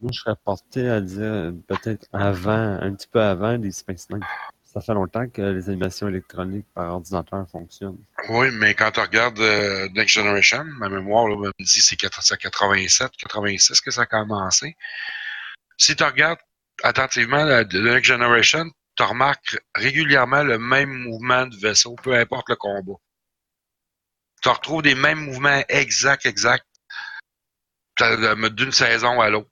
Moi, 0.00 0.12
je 0.12 0.20
serais 0.20 0.36
porté 0.44 0.88
à 0.88 1.00
dire 1.00 1.52
peut-être 1.66 2.06
avant, 2.12 2.78
un 2.80 2.94
petit 2.94 3.08
peu 3.08 3.20
avant 3.20 3.58
des 3.58 3.72
Space 3.72 4.08
Nine. 4.10 4.24
Ça 4.68 4.82
fait 4.82 4.92
longtemps 4.92 5.26
que 5.30 5.40
les 5.40 5.70
animations 5.70 6.08
électroniques 6.08 6.66
par 6.74 6.92
ordinateur 6.92 7.48
fonctionnent. 7.48 8.04
Oui, 8.28 8.48
mais 8.52 8.74
quand 8.74 8.90
tu 8.90 9.00
regardes 9.00 9.40
euh, 9.40 9.88
Next 9.94 10.14
Generation, 10.14 10.62
ma 10.64 10.90
mémoire 10.90 11.26
me 11.26 11.50
dit 11.58 11.80
c'est 11.80 11.96
87, 11.96 13.12
86 13.16 13.80
que 13.80 13.90
ça 13.90 14.02
a 14.02 14.06
commencé. 14.06 14.76
Si 15.78 15.96
tu 15.96 16.04
regardes 16.04 16.38
attentivement 16.82 17.46
Next 17.46 18.04
Generation, 18.04 18.70
tu 18.94 19.02
remarques 19.04 19.58
régulièrement 19.74 20.42
le 20.42 20.58
même 20.58 20.90
mouvement 20.90 21.46
de 21.46 21.56
vaisseau, 21.56 21.96
peu 22.02 22.14
importe 22.14 22.50
le 22.50 22.56
combat. 22.56 22.98
Tu 24.42 24.50
retrouves 24.50 24.82
des 24.82 24.94
mêmes 24.94 25.20
mouvements 25.20 25.62
exacts, 25.70 26.26
exacts, 26.26 26.66
d'une 27.98 28.72
saison 28.72 29.18
à 29.18 29.30
l'autre. 29.30 29.48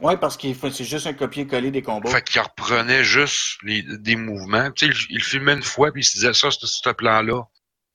Oui, 0.00 0.14
parce 0.20 0.36
que 0.36 0.48
c'est 0.70 0.84
juste 0.84 1.06
un 1.06 1.12
copier-coller 1.12 1.70
des 1.70 1.82
combats. 1.82 2.10
Fait 2.10 2.22
qu'il 2.22 2.40
reprenait 2.40 3.04
juste 3.04 3.58
les, 3.62 3.82
des 3.82 4.16
mouvements. 4.16 4.70
Tu 4.72 4.86
sais, 4.86 4.92
il, 5.08 5.16
il, 5.16 5.22
filmait 5.22 5.54
une 5.54 5.62
fois, 5.62 5.92
puis 5.92 6.02
il 6.02 6.04
se 6.04 6.14
disait 6.14 6.34
ça, 6.34 6.50
ce, 6.50 6.66
ce 6.66 6.90
plan-là, 6.90 7.42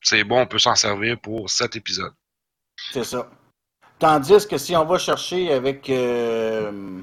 c'est 0.01 0.23
bon, 0.23 0.41
on 0.41 0.47
peut 0.47 0.59
s'en 0.59 0.75
servir 0.75 1.19
pour 1.19 1.49
cet 1.49 1.75
épisode. 1.75 2.13
C'est 2.91 3.03
ça. 3.03 3.29
Tandis 3.99 4.47
que 4.47 4.57
si 4.57 4.75
on 4.75 4.85
va 4.85 4.99
chercher 4.99 5.51
avec 5.53 5.89
euh, 5.89 7.01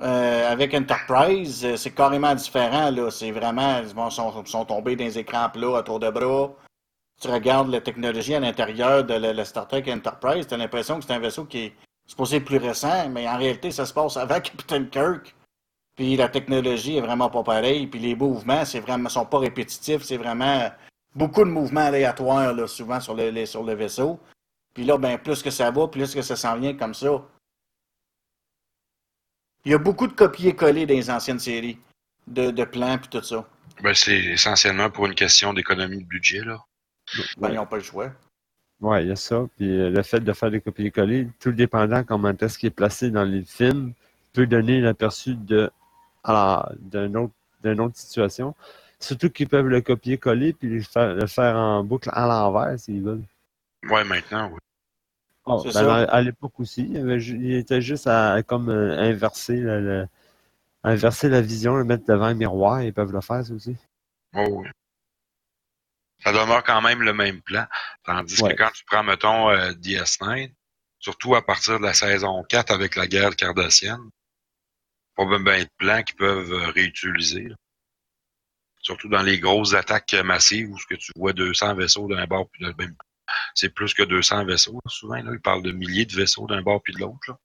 euh, 0.00 0.52
avec 0.52 0.74
Enterprise, 0.74 1.64
euh, 1.64 1.76
c'est 1.76 1.92
carrément 1.92 2.34
différent. 2.34 2.90
Là. 2.90 3.10
C'est 3.10 3.30
vraiment, 3.30 3.80
ils 3.80 4.10
sont, 4.10 4.44
sont 4.44 4.64
tombés 4.64 4.96
dans 4.96 5.04
les 5.04 5.18
écrans 5.18 5.48
plats 5.48 5.78
à 5.78 5.82
tour 5.82 5.98
de 5.98 6.10
bras. 6.10 6.52
Tu 7.20 7.28
regardes 7.28 7.68
la 7.68 7.80
technologie 7.80 8.34
à 8.34 8.40
l'intérieur 8.40 9.04
de 9.04 9.14
la, 9.14 9.32
la 9.32 9.44
Star 9.44 9.68
Trek 9.68 9.84
Enterprise, 9.88 10.46
tu 10.46 10.54
as 10.54 10.56
l'impression 10.56 10.98
que 10.98 11.04
c'est 11.04 11.12
un 11.12 11.18
vaisseau 11.18 11.44
qui 11.44 11.58
est 11.58 11.72
supposé 12.10 12.40
plus 12.40 12.56
récent, 12.56 13.08
mais 13.08 13.28
en 13.28 13.38
réalité, 13.38 13.70
ça 13.70 13.86
se 13.86 13.94
passe 13.94 14.16
avant 14.16 14.40
Captain 14.40 14.84
Kirk. 14.84 15.34
Puis 15.94 16.16
la 16.16 16.28
technologie 16.28 16.96
est 16.96 17.00
vraiment 17.00 17.30
pas 17.30 17.44
pareille. 17.44 17.86
Puis 17.86 18.00
les 18.00 18.16
mouvements, 18.16 18.64
c'est 18.64 18.80
vraiment, 18.80 19.08
sont 19.08 19.26
pas 19.26 19.38
répétitifs. 19.38 20.02
C'est 20.02 20.16
vraiment 20.16 20.70
beaucoup 21.14 21.44
de 21.44 21.50
mouvements 21.50 21.86
aléatoires, 21.86 22.52
là, 22.52 22.66
souvent 22.66 23.00
sur 23.00 23.14
le, 23.14 23.46
sur 23.46 23.62
le 23.62 23.74
vaisseau. 23.74 24.18
Puis 24.74 24.84
là, 24.84 24.98
ben, 24.98 25.18
plus 25.18 25.42
que 25.42 25.50
ça 25.50 25.70
va, 25.70 25.86
plus 25.86 26.14
que 26.14 26.22
ça 26.22 26.36
s'en 26.36 26.58
vient 26.58 26.74
comme 26.74 26.94
ça. 26.94 27.22
Il 29.64 29.72
y 29.72 29.74
a 29.74 29.78
beaucoup 29.78 30.06
de 30.06 30.12
copier-coller 30.12 30.86
dans 30.86 30.94
les 30.94 31.10
anciennes 31.10 31.38
séries, 31.38 31.78
de, 32.26 32.50
de 32.50 32.64
plans 32.64 32.98
puis 32.98 33.08
tout 33.08 33.22
ça. 33.22 33.46
Ben, 33.82 33.94
c'est 33.94 34.18
essentiellement 34.18 34.90
pour 34.90 35.06
une 35.06 35.14
question 35.14 35.52
d'économie 35.52 35.98
de 35.98 36.08
budget, 36.08 36.40
là. 36.40 36.58
Ben, 37.36 37.50
ils 37.50 37.56
n'ont 37.56 37.66
pas 37.66 37.76
le 37.76 37.82
choix. 37.82 38.10
Oui, 38.80 39.02
il 39.02 39.08
y 39.08 39.12
a 39.12 39.16
ça. 39.16 39.46
Puis 39.56 39.78
euh, 39.78 39.90
le 39.90 40.02
fait 40.02 40.20
de 40.20 40.32
faire 40.32 40.50
des 40.50 40.60
copier-coller, 40.60 41.28
tout 41.38 41.52
dépendant 41.52 42.02
comment 42.02 42.30
est-ce 42.30 42.58
qu'il 42.58 42.68
est 42.68 42.70
placé 42.70 43.10
dans 43.10 43.24
les 43.24 43.42
films, 43.42 43.92
peut 44.32 44.46
donner 44.46 44.80
l'aperçu 44.80 45.34
de 45.34 45.70
d'une 46.80 47.16
autre, 47.16 47.32
autre 47.64 47.96
situation. 47.96 48.54
Surtout 48.98 49.30
qu'ils 49.30 49.48
peuvent 49.48 49.68
le 49.68 49.80
copier-coller 49.80 50.52
puis 50.52 50.68
le 50.68 50.82
faire, 50.82 51.14
le 51.14 51.26
faire 51.26 51.56
en 51.56 51.82
boucle 51.82 52.10
à 52.12 52.26
l'envers 52.26 52.78
s'ils 52.78 53.02
veulent. 53.02 53.24
Ouais, 53.88 54.04
maintenant, 54.04 54.50
oui. 54.52 54.58
Oh, 55.46 55.64
ben 55.64 55.88
à, 55.88 56.02
à 56.02 56.20
l'époque 56.20 56.60
aussi, 56.60 56.86
il, 56.90 56.98
avait, 56.98 57.18
il, 57.18 57.54
était 57.54 57.80
juste 57.80 58.06
à 58.06 58.42
comme 58.42 58.68
euh, 58.68 58.98
inverser, 58.98 59.56
le, 59.56 59.80
le, 59.80 60.06
inverser 60.84 61.30
la 61.30 61.40
vision, 61.40 61.76
le 61.76 61.84
mettre 61.84 62.04
devant 62.06 62.26
un 62.26 62.34
miroir, 62.34 62.82
ils 62.82 62.92
peuvent 62.92 63.12
le 63.12 63.22
faire 63.22 63.44
ça 63.44 63.54
aussi. 63.54 63.74
Oh, 64.34 64.44
oui. 64.50 64.68
Ça 66.22 66.32
demeure 66.32 66.62
quand 66.64 66.82
même 66.82 67.02
le 67.02 67.12
même 67.12 67.40
plan. 67.42 67.66
Tandis 68.04 68.42
ouais. 68.42 68.52
que 68.52 68.62
quand 68.62 68.70
tu 68.72 68.84
prends, 68.84 69.02
mettons, 69.02 69.50
euh, 69.50 69.72
DS9, 69.72 70.52
surtout 70.98 71.34
à 71.34 71.44
partir 71.44 71.78
de 71.78 71.84
la 71.84 71.94
saison 71.94 72.44
4 72.48 72.70
avec 72.72 72.96
la 72.96 73.06
guerre 73.06 73.34
cardassienne, 73.36 74.10
pas 75.16 75.24
bien 75.24 75.40
ben 75.40 75.64
de 75.64 75.70
plans 75.78 76.02
qu'ils 76.02 76.16
peuvent 76.16 76.52
euh, 76.52 76.70
réutiliser. 76.70 77.44
Là. 77.44 77.56
Surtout 78.82 79.08
dans 79.08 79.22
les 79.22 79.38
grosses 79.38 79.74
attaques 79.74 80.14
massives 80.24 80.70
où 80.70 80.78
ce 80.78 80.86
que 80.86 80.94
tu 80.94 81.12
vois 81.16 81.32
200 81.32 81.74
vaisseaux 81.74 82.08
d'un 82.08 82.26
bord 82.26 82.48
puis 82.50 82.64
de 82.64 82.74
même 82.78 82.96
c'est 83.54 83.70
plus 83.70 83.94
que 83.94 84.02
200 84.02 84.44
vaisseaux. 84.44 84.80
Souvent, 84.86 85.22
là, 85.22 85.32
ils 85.32 85.40
parlent 85.40 85.62
de 85.62 85.72
milliers 85.72 86.06
de 86.06 86.14
vaisseaux 86.14 86.46
d'un 86.46 86.62
bord 86.62 86.82
puis 86.82 86.94
de 86.94 87.00
l'autre. 87.00 87.36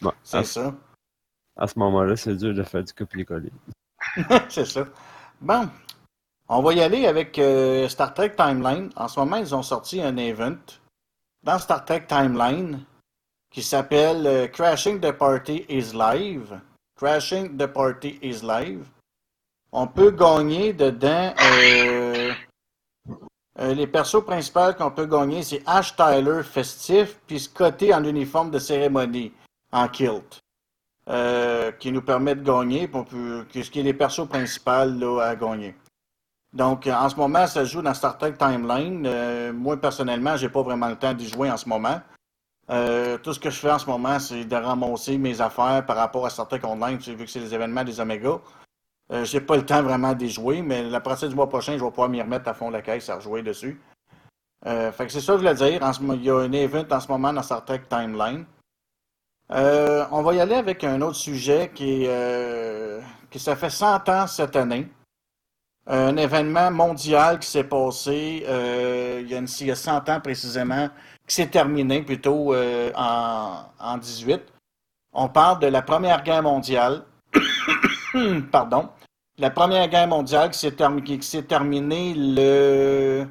Bon, 0.00 0.12
c'est 0.22 0.44
ça. 0.44 0.76
À 1.56 1.66
ce 1.66 1.78
moment-là, 1.78 2.16
c'est 2.16 2.34
dur 2.34 2.54
de 2.54 2.62
faire 2.62 2.84
du 2.84 2.92
copier-coller. 2.92 3.52
c'est 4.48 4.66
ça. 4.66 4.84
Bon, 5.40 5.68
on 6.48 6.62
va 6.62 6.72
y 6.74 6.80
aller 6.82 7.06
avec 7.06 7.38
euh, 7.38 7.88
Star 7.88 8.12
Trek 8.14 8.34
Timeline. 8.36 8.90
En 8.96 9.08
ce 9.08 9.18
moment, 9.18 9.36
ils 9.36 9.54
ont 9.54 9.62
sorti 9.62 10.02
un 10.02 10.16
event 10.16 10.58
dans 11.42 11.58
Star 11.58 11.84
Trek 11.84 12.06
Timeline 12.06 12.84
qui 13.50 13.62
s'appelle 13.62 14.26
euh, 14.26 14.46
Crashing 14.48 15.00
the 15.00 15.12
Party 15.12 15.64
is 15.68 15.92
Live. 15.94 16.60
Crashing 16.96 17.56
the 17.56 17.66
Party 17.66 18.18
is 18.22 18.42
Live 18.42 18.86
on 19.76 19.86
peut 19.86 20.10
gagner 20.10 20.72
dedans. 20.72 21.34
Euh, 23.58 23.74
les 23.74 23.86
persos 23.86 24.24
principaux 24.24 24.72
qu'on 24.76 24.90
peut 24.90 25.06
gagner, 25.06 25.42
c'est 25.42 25.62
Ash 25.66 25.94
Tyler 25.94 26.42
festif, 26.42 27.18
puis 27.26 27.40
Scotty 27.40 27.92
en 27.92 28.04
uniforme 28.04 28.50
de 28.50 28.58
cérémonie, 28.58 29.32
en 29.72 29.88
kilt. 29.88 30.40
Euh, 31.08 31.70
qui 31.70 31.92
nous 31.92 32.02
permet 32.02 32.34
de 32.34 32.42
gagner, 32.42 32.90
on 32.92 33.04
peut, 33.04 33.46
ce 33.52 33.70
qui 33.70 33.78
est 33.78 33.84
les 33.84 33.94
persos 33.94 34.28
principaux 34.28 34.84
là, 34.84 35.20
à 35.20 35.36
gagner. 35.36 35.76
Donc, 36.52 36.88
en 36.88 37.08
ce 37.08 37.14
moment, 37.14 37.46
ça 37.46 37.64
joue 37.64 37.80
dans 37.80 37.94
Star 37.94 38.18
Trek 38.18 38.32
Timeline. 38.32 39.04
Euh, 39.06 39.52
moi, 39.52 39.76
personnellement, 39.76 40.36
j'ai 40.36 40.48
pas 40.48 40.62
vraiment 40.62 40.88
le 40.88 40.96
temps 40.96 41.14
d'y 41.14 41.28
jouer 41.28 41.48
en 41.48 41.56
ce 41.56 41.68
moment. 41.68 42.00
Euh, 42.70 43.18
tout 43.18 43.32
ce 43.32 43.38
que 43.38 43.50
je 43.50 43.58
fais 43.58 43.70
en 43.70 43.78
ce 43.78 43.86
moment, 43.86 44.18
c'est 44.18 44.44
de 44.44 44.56
ramasser 44.56 45.18
mes 45.18 45.40
affaires 45.40 45.84
par 45.86 45.96
rapport 45.96 46.26
à 46.26 46.30
Star 46.30 46.48
Trek 46.48 46.60
Online, 46.64 46.98
vu 46.98 47.16
que 47.16 47.26
c'est 47.30 47.40
les 47.40 47.54
événements 47.54 47.84
des 47.84 48.00
Oméga. 48.00 48.40
Euh, 49.12 49.24
j'ai 49.24 49.40
pas 49.40 49.56
le 49.56 49.64
temps 49.64 49.82
vraiment 49.82 50.14
d'y 50.14 50.28
jouer, 50.28 50.62
mais 50.62 50.82
la 50.82 51.00
partie 51.00 51.28
du 51.28 51.34
mois 51.36 51.48
prochain, 51.48 51.78
je 51.78 51.84
vais 51.84 51.90
pouvoir 51.90 52.08
m'y 52.08 52.20
remettre 52.20 52.48
à 52.48 52.54
fond 52.54 52.70
la 52.70 52.82
caisse 52.82 53.08
à 53.08 53.16
rejouer 53.16 53.42
dessus. 53.42 53.80
Euh, 54.66 54.90
c'est 54.96 55.20
ça 55.20 55.34
que 55.34 55.38
je 55.38 55.44
voulais 55.44 55.54
dire. 55.54 55.80
Il 56.14 56.24
y 56.24 56.30
a 56.30 56.38
un 56.38 56.52
event 56.52 56.84
en 56.90 56.98
ce 56.98 57.08
moment 57.08 57.32
dans 57.32 57.42
Star 57.42 57.64
Trek 57.64 57.82
Timeline. 57.88 58.44
Euh, 59.52 60.04
on 60.10 60.22
va 60.22 60.34
y 60.34 60.40
aller 60.40 60.54
avec 60.54 60.82
un 60.84 61.00
autre 61.02 61.16
sujet 61.16 61.70
qui, 61.74 62.04
euh, 62.06 63.00
qui 63.30 63.38
ça 63.38 63.54
fait 63.56 63.70
100 63.70 64.08
ans 64.08 64.26
cette 64.26 64.56
année. 64.56 64.88
Un 65.86 66.16
événement 66.16 66.70
mondial 66.72 67.38
qui 67.38 67.48
s'est 67.48 67.64
passé 67.64 68.44
euh, 68.48 69.20
il, 69.22 69.30
y 69.30 69.34
a 69.34 69.38
une, 69.38 69.46
il 69.60 69.66
y 69.68 69.70
a 69.70 69.76
100 69.76 70.08
ans 70.08 70.20
précisément, 70.20 70.88
qui 71.28 71.36
s'est 71.36 71.46
terminé 71.46 72.02
plutôt 72.02 72.52
euh, 72.54 72.90
en, 72.96 73.62
en 73.78 73.98
18. 73.98 74.42
On 75.12 75.28
parle 75.28 75.60
de 75.60 75.68
la 75.68 75.82
Première 75.82 76.24
Guerre 76.24 76.42
mondiale. 76.42 77.04
Pardon 78.50 78.90
la 79.38 79.50
Première 79.50 79.88
Guerre 79.88 80.08
mondiale 80.08 80.50
qui 80.50 80.58
s'est 80.58 81.42
terminée, 81.42 82.14
le. 82.16 83.26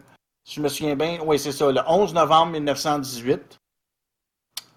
Je 0.48 0.62
me 0.62 0.68
souviens 0.68 0.96
bien, 0.96 1.18
oui, 1.26 1.40
c'est 1.40 1.52
ça, 1.52 1.72
le 1.72 1.82
11 1.88 2.14
novembre 2.14 2.52
1918, 2.52 3.34
euh, 3.34 3.40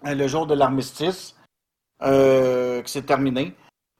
le 0.03 0.27
jour 0.27 0.47
de 0.47 0.53
l'armistice, 0.53 1.35
euh, 2.01 2.81
qui 2.81 2.91
s'est 2.91 3.03
terminé. 3.03 3.55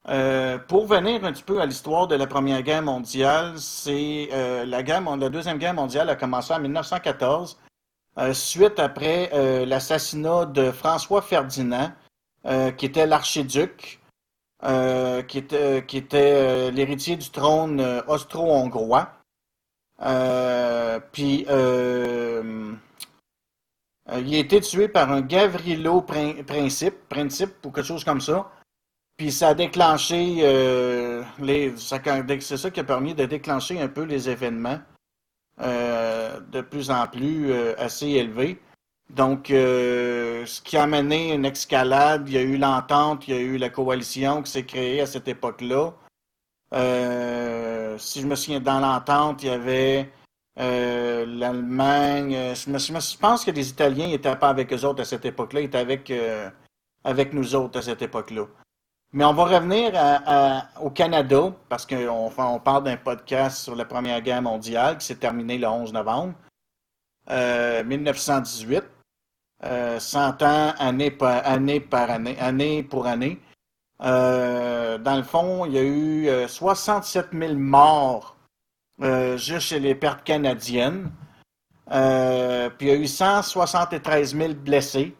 Euh, 0.07 0.57
pour 0.57 0.87
venir 0.87 1.23
un 1.25 1.31
petit 1.31 1.43
peu 1.43 1.59
à 1.61 1.65
l'histoire 1.65 2.07
de 2.07 2.15
la 2.15 2.25
Première 2.25 2.61
Guerre 2.63 2.81
mondiale, 2.81 3.53
c'est 3.57 4.29
euh, 4.31 4.65
la, 4.65 4.81
la 4.81 5.29
Deuxième 5.29 5.57
Guerre 5.57 5.73
mondiale 5.73 6.09
a 6.09 6.15
commencé 6.15 6.53
en 6.53 6.59
1914, 6.59 7.59
euh, 8.17 8.33
suite 8.33 8.79
après 8.79 9.29
l'assassinat 9.65 10.45
de 10.45 10.71
François 10.71 11.21
Ferdinand, 11.21 11.91
qui 12.77 12.85
était 12.85 13.05
l'archiduc 13.05 13.99
euh, 14.65 15.21
qui 15.23 15.37
était, 15.37 15.85
qui 15.85 15.95
était 15.97 16.33
euh, 16.35 16.71
l'héritier 16.71 17.15
du 17.15 17.29
trône 17.29 17.79
euh, 17.79 18.01
austro-hongrois. 18.07 19.09
puis 21.13 21.45
il 24.17 24.35
a 24.35 24.37
été 24.39 24.61
tué 24.61 24.87
par 24.87 25.11
un 25.11 25.21
Gavrilo 25.21 26.01
Principe, 26.01 27.07
Principe 27.09 27.65
ou 27.65 27.71
quelque 27.71 27.85
chose 27.85 28.03
comme 28.03 28.21
ça. 28.21 28.51
Puis 29.17 29.31
ça 29.31 29.49
a 29.49 29.53
déclenché 29.53 30.35
les. 31.39 31.73
C'est 31.77 32.57
ça 32.57 32.71
qui 32.71 32.79
a 32.79 32.83
permis 32.83 33.13
de 33.13 33.25
déclencher 33.25 33.79
un 33.81 33.87
peu 33.87 34.03
les 34.03 34.29
événements 34.29 34.79
de 35.59 36.61
plus 36.61 36.89
en 36.89 37.05
plus 37.07 37.53
assez 37.77 38.07
élevés. 38.07 38.59
Donc, 39.09 39.49
euh, 39.49 40.45
ce 40.45 40.61
qui 40.61 40.77
a 40.77 40.83
amené 40.83 41.33
une 41.33 41.45
escalade, 41.45 42.29
il 42.29 42.33
y 42.35 42.37
a 42.37 42.41
eu 42.41 42.57
l'entente, 42.57 43.27
il 43.27 43.33
y 43.33 43.37
a 43.37 43.39
eu 43.41 43.57
la 43.57 43.69
coalition 43.69 44.43
qui 44.43 44.51
s'est 44.51 44.65
créée 44.65 45.01
à 45.01 45.07
cette 45.07 45.27
époque-là. 45.27 45.93
Euh, 46.73 47.97
si 47.97 48.21
je 48.21 48.27
me 48.27 48.35
souviens, 48.35 48.59
dans 48.59 48.79
l'entente, 48.79 49.41
il 49.41 49.47
y 49.47 49.49
avait 49.49 50.11
euh, 50.59 51.25
l'Allemagne. 51.25 52.35
Euh, 52.35 52.55
je, 52.55 53.17
pense 53.17 53.45
que 53.45 53.51
les 53.51 53.69
Italiens 53.69 54.07
n'étaient 54.07 54.35
pas 54.35 54.49
avec 54.49 54.73
eux 54.73 54.85
autres 54.85 55.01
à 55.01 55.05
cette 55.05 55.25
époque-là, 55.25 55.61
ils 55.61 55.65
étaient 55.65 55.77
avec, 55.77 56.11
euh, 56.11 56.49
avec 57.03 57.33
nous 57.33 57.55
autres 57.55 57.79
à 57.79 57.81
cette 57.81 58.01
époque-là. 58.01 58.45
Mais 59.13 59.25
on 59.25 59.33
va 59.33 59.45
revenir 59.45 59.91
au 60.81 60.91
Canada, 60.91 61.51
parce 61.67 61.85
qu'on 61.85 62.31
on 62.37 62.59
parle 62.59 62.83
d'un 62.83 62.97
podcast 62.97 63.63
sur 63.63 63.75
la 63.75 63.85
Première 63.85 64.21
Guerre 64.21 64.41
mondiale 64.43 64.99
qui 64.99 65.07
s'est 65.07 65.15
terminé 65.15 65.57
le 65.57 65.67
11 65.67 65.93
novembre 65.93 66.35
1918. 67.27 68.83
euh, 69.63 69.99
100 69.99 70.41
ans 70.43 70.73
année 70.77 71.11
par 71.11 71.45
année, 71.45 71.79
par 71.79 72.09
année, 72.11 72.37
année 72.39 72.83
pour 72.83 73.07
année. 73.07 73.39
Dans 73.99 75.17
le 75.17 75.23
fond, 75.23 75.65
il 75.65 75.73
y 75.73 75.77
a 75.77 75.83
eu 75.83 76.27
euh, 76.27 76.47
67 76.47 77.29
000 77.33 77.55
morts 77.55 78.35
euh, 79.01 79.37
juste 79.37 79.67
chez 79.67 79.79
les 79.79 79.95
pertes 79.95 80.23
canadiennes. 80.23 81.11
Euh, 81.91 82.69
puis 82.69 82.87
il 82.87 82.89
y 82.89 82.93
a 82.93 82.99
eu 82.99 83.07
173 83.07 84.35
000 84.35 84.53
blessés, 84.55 85.15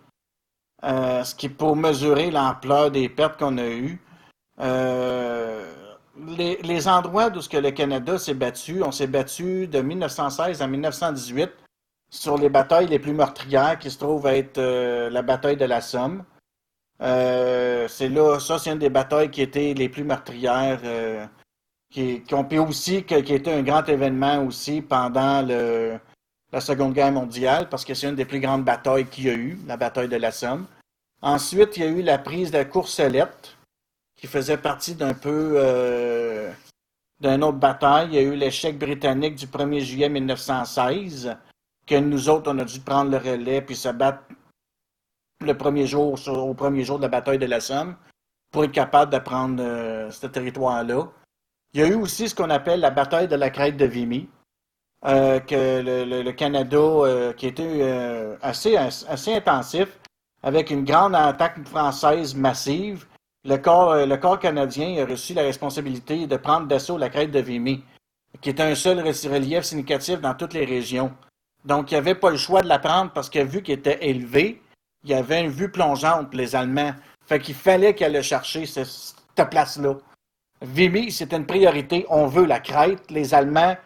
euh, 0.84 1.24
ce 1.24 1.34
qui 1.34 1.50
pour 1.50 1.76
mesurer 1.76 2.30
l'ampleur 2.30 2.92
des 2.92 3.10
pertes 3.10 3.40
qu'on 3.40 3.58
a 3.58 3.68
eues. 3.68 4.02
Les, 6.18 6.88
endroits 6.88 7.30
où 7.30 7.42
ce 7.42 7.48
que 7.48 7.58
le 7.58 7.72
Canada 7.72 8.18
s'est 8.18 8.34
battu, 8.34 8.84
on 8.84 8.92
s'est 8.92 9.08
battu 9.08 9.68
de 9.68 9.80
1916 9.80 10.62
à 10.62 10.68
1918 10.68 11.50
sur 12.12 12.38
les 12.38 12.50
batailles 12.50 12.88
les 12.88 13.00
plus 13.00 13.14
meurtrières 13.14 13.80
qui 13.80 13.90
se 13.90 13.98
trouvent 13.98 14.28
à 14.28 14.36
être 14.36 14.60
la 14.60 15.22
bataille 15.22 15.56
de 15.56 15.66
la 15.66 15.80
Somme. 15.80 16.26
C'est 17.00 18.10
là, 18.10 18.40
ça 18.40 18.60
c'est 18.60 18.72
une 18.72 18.80
des 18.80 18.90
batailles 18.90 19.32
qui 19.32 19.42
étaient 19.42 19.74
les 19.74 19.88
plus 19.88 20.04
meurtrières, 20.04 20.82
qui, 21.90 22.22
qui 22.22 22.34
ont 22.34 22.48
aussi 22.68 23.04
que- 23.04 23.22
qui 23.22 23.34
était 23.34 23.54
un 23.54 23.64
grand 23.64 23.88
événement 23.90 24.44
aussi 24.46 24.82
pendant 24.82 25.42
la 26.52 26.62
Seconde 26.62 26.94
Guerre 26.94 27.12
mondiale, 27.12 27.70
parce 27.70 27.86
que 27.86 27.94
c'est 27.94 28.08
une 28.10 28.16
des 28.16 28.26
plus 28.26 28.40
grandes 28.40 28.64
batailles 28.64 29.06
qu'il 29.06 29.26
y 29.26 29.30
a 29.30 29.34
eu, 29.34 29.60
la 29.68 29.78
bataille 29.78 30.08
de 30.10 30.16
la 30.18 30.32
Somme. 30.32 30.66
Ensuite, 31.22 31.78
il 31.78 31.84
y 31.84 31.86
a 31.86 31.90
eu 31.90 32.02
la 32.02 32.18
prise 32.18 32.52
de 32.52 32.58
la 32.58 32.66
Courcelette, 32.66 33.56
qui 34.16 34.28
faisait 34.28 34.58
partie 34.58 34.96
d'un 34.96 35.14
peu 35.14 35.54
euh, 35.56 36.52
d'une 37.22 37.44
autre 37.44 37.58
bataille. 37.58 38.10
Il 38.10 38.16
y 38.16 38.18
a 38.18 38.22
eu 38.22 38.36
l'échec 38.36 38.78
britannique 38.78 39.36
du 39.36 39.48
1er 39.48 39.80
juillet 39.80 40.10
1916, 40.10 41.36
que 41.86 41.96
nous 41.96 42.30
autres, 42.30 42.52
on 42.52 42.60
a 42.60 42.66
dû 42.66 42.80
prendre 42.80 43.12
le 43.12 43.18
relais 43.18 43.62
puis 43.62 43.76
se 43.76 43.90
battre 43.90 44.24
le 45.42 45.54
premier 45.58 45.88
jour, 45.88 46.18
au 46.28 46.54
premier 46.54 46.84
jour 46.84 46.98
de 46.98 47.04
la 47.04 47.10
bataille 47.10 47.40
de 47.40 47.46
la 47.46 47.60
Somme, 47.62 47.96
pour 48.52 48.64
être 48.64 48.72
capable 48.72 49.12
de 49.14 49.20
prendre 49.20 49.64
euh, 49.64 50.12
ce 50.12 50.28
territoire-là. 50.28 51.08
Il 51.74 51.82
y 51.82 51.84
a 51.84 51.88
eu 51.88 51.96
aussi 51.96 52.28
ce 52.30 52.36
qu'on 52.36 52.50
appelle 52.50 52.80
la 52.80 52.90
bataille 52.90 53.28
de 53.28 53.36
la 53.36 53.50
crête 53.50 53.78
de 53.78 53.86
Vimy, 53.86 54.28
euh, 55.06 55.40
que 55.40 55.82
le, 55.84 56.32
Canada, 56.32 56.78
euh, 56.78 57.34
qui 57.34 57.48
était 57.48 57.64
euh, 57.82 58.36
assez, 58.42 58.76
assez 58.76 59.36
intensif, 59.36 59.88
avec 60.42 60.72
une 60.72 60.84
grande 60.84 61.16
attaque 61.16 61.66
française 61.68 62.34
massive. 62.36 63.06
Le 63.46 63.56
corps, 63.58 64.40
canadien 64.40 65.02
a 65.02 65.06
reçu 65.06 65.34
la 65.34 65.44
responsabilité 65.44 66.28
de 66.28 66.38
prendre 66.38 66.68
d'assaut 66.68 66.98
la 66.98 67.10
crête 67.10 67.32
de 67.32 67.40
Vimy, 67.40 67.84
qui 68.42 68.50
est 68.50 68.60
un 68.60 68.76
seul 68.76 69.00
relief 69.00 69.64
significatif 69.64 70.20
dans 70.20 70.34
toutes 70.34 70.54
les 70.54 70.66
régions. 70.66 71.12
Donc, 71.66 71.92
il 71.92 71.94
n'y 71.94 72.00
avait 72.00 72.16
pas 72.16 72.32
le 72.32 72.38
choix 72.38 72.62
de 72.62 72.68
la 72.68 72.80
prendre 72.80 73.12
parce 73.12 73.30
que 73.30 73.40
vu 73.40 73.62
qu'il 73.62 73.76
était 73.76 74.06
élevé, 74.10 74.62
il 75.04 75.12
y 75.12 75.14
avait 75.14 75.42
une 75.44 75.52
vue 75.52 75.72
plongeante, 75.72 76.34
les 76.34 76.56
Allemands. 76.56 76.94
Fait 77.26 77.40
qu'il 77.40 77.56
fallait 77.56 77.94
qu'elle 77.94 78.14
le 78.14 78.22
chercher, 78.22 78.66
ce- 78.66 78.84
cette 78.84 79.50
place-là. 79.50 79.96
Vimy, 80.62 81.12
c'était 81.12 81.38
une 81.38 81.46
priorité. 81.46 82.06
On 82.10 82.28
veut 82.28 82.46
la 82.46 82.60
crête. 82.60 83.10
Les 83.10 83.34
Allemands, 83.34 83.78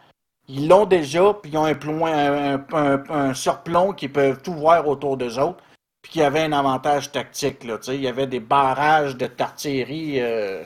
ils 0.48 0.68
l'ont 0.68 0.86
déjà, 0.86 1.34
puis 1.34 1.52
ils 1.52 1.58
ont 1.58 1.66
un, 1.66 1.76
plomb, 1.76 2.06
un, 2.06 3.34
surplomb 3.34 3.94
qui 3.94 4.08
peuvent 4.08 4.42
tout 4.42 4.54
voir 4.54 4.88
autour 4.88 5.18
d'eux 5.18 5.40
autres, 5.40 5.64
puis 6.02 6.14
qu'il 6.14 6.22
y 6.22 6.26
avait 6.26 6.44
un 6.44 6.52
avantage 6.52 7.12
tactique. 7.12 7.64
Là, 7.64 7.78
il 7.88 8.02
y 8.02 8.08
avait 8.08 8.28
des 8.28 8.40
barrages 8.40 9.16
de 9.16 9.28
d'artillerie. 9.28 10.20
euh, 10.20 10.64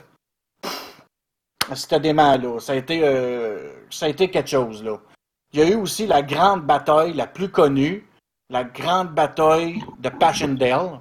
C'était 1.74 2.00
dément, 2.00 2.36
là. 2.36 2.58
Ça 2.58 2.72
a, 2.72 2.76
été, 2.76 3.00
euh, 3.04 3.72
ça 3.90 4.10
quelque 4.12 4.46
chose. 4.46 4.82
Là. 4.82 4.98
Il 5.52 5.60
y 5.60 5.62
a 5.62 5.68
eu 5.68 5.76
aussi 5.76 6.06
la 6.06 6.22
grande 6.22 6.62
bataille, 6.62 7.12
la 7.14 7.26
plus 7.26 7.50
connue, 7.50 8.06
la 8.50 8.64
grande 8.64 9.14
bataille 9.14 9.82
de 9.98 10.08
Passchendaele. 10.08 11.00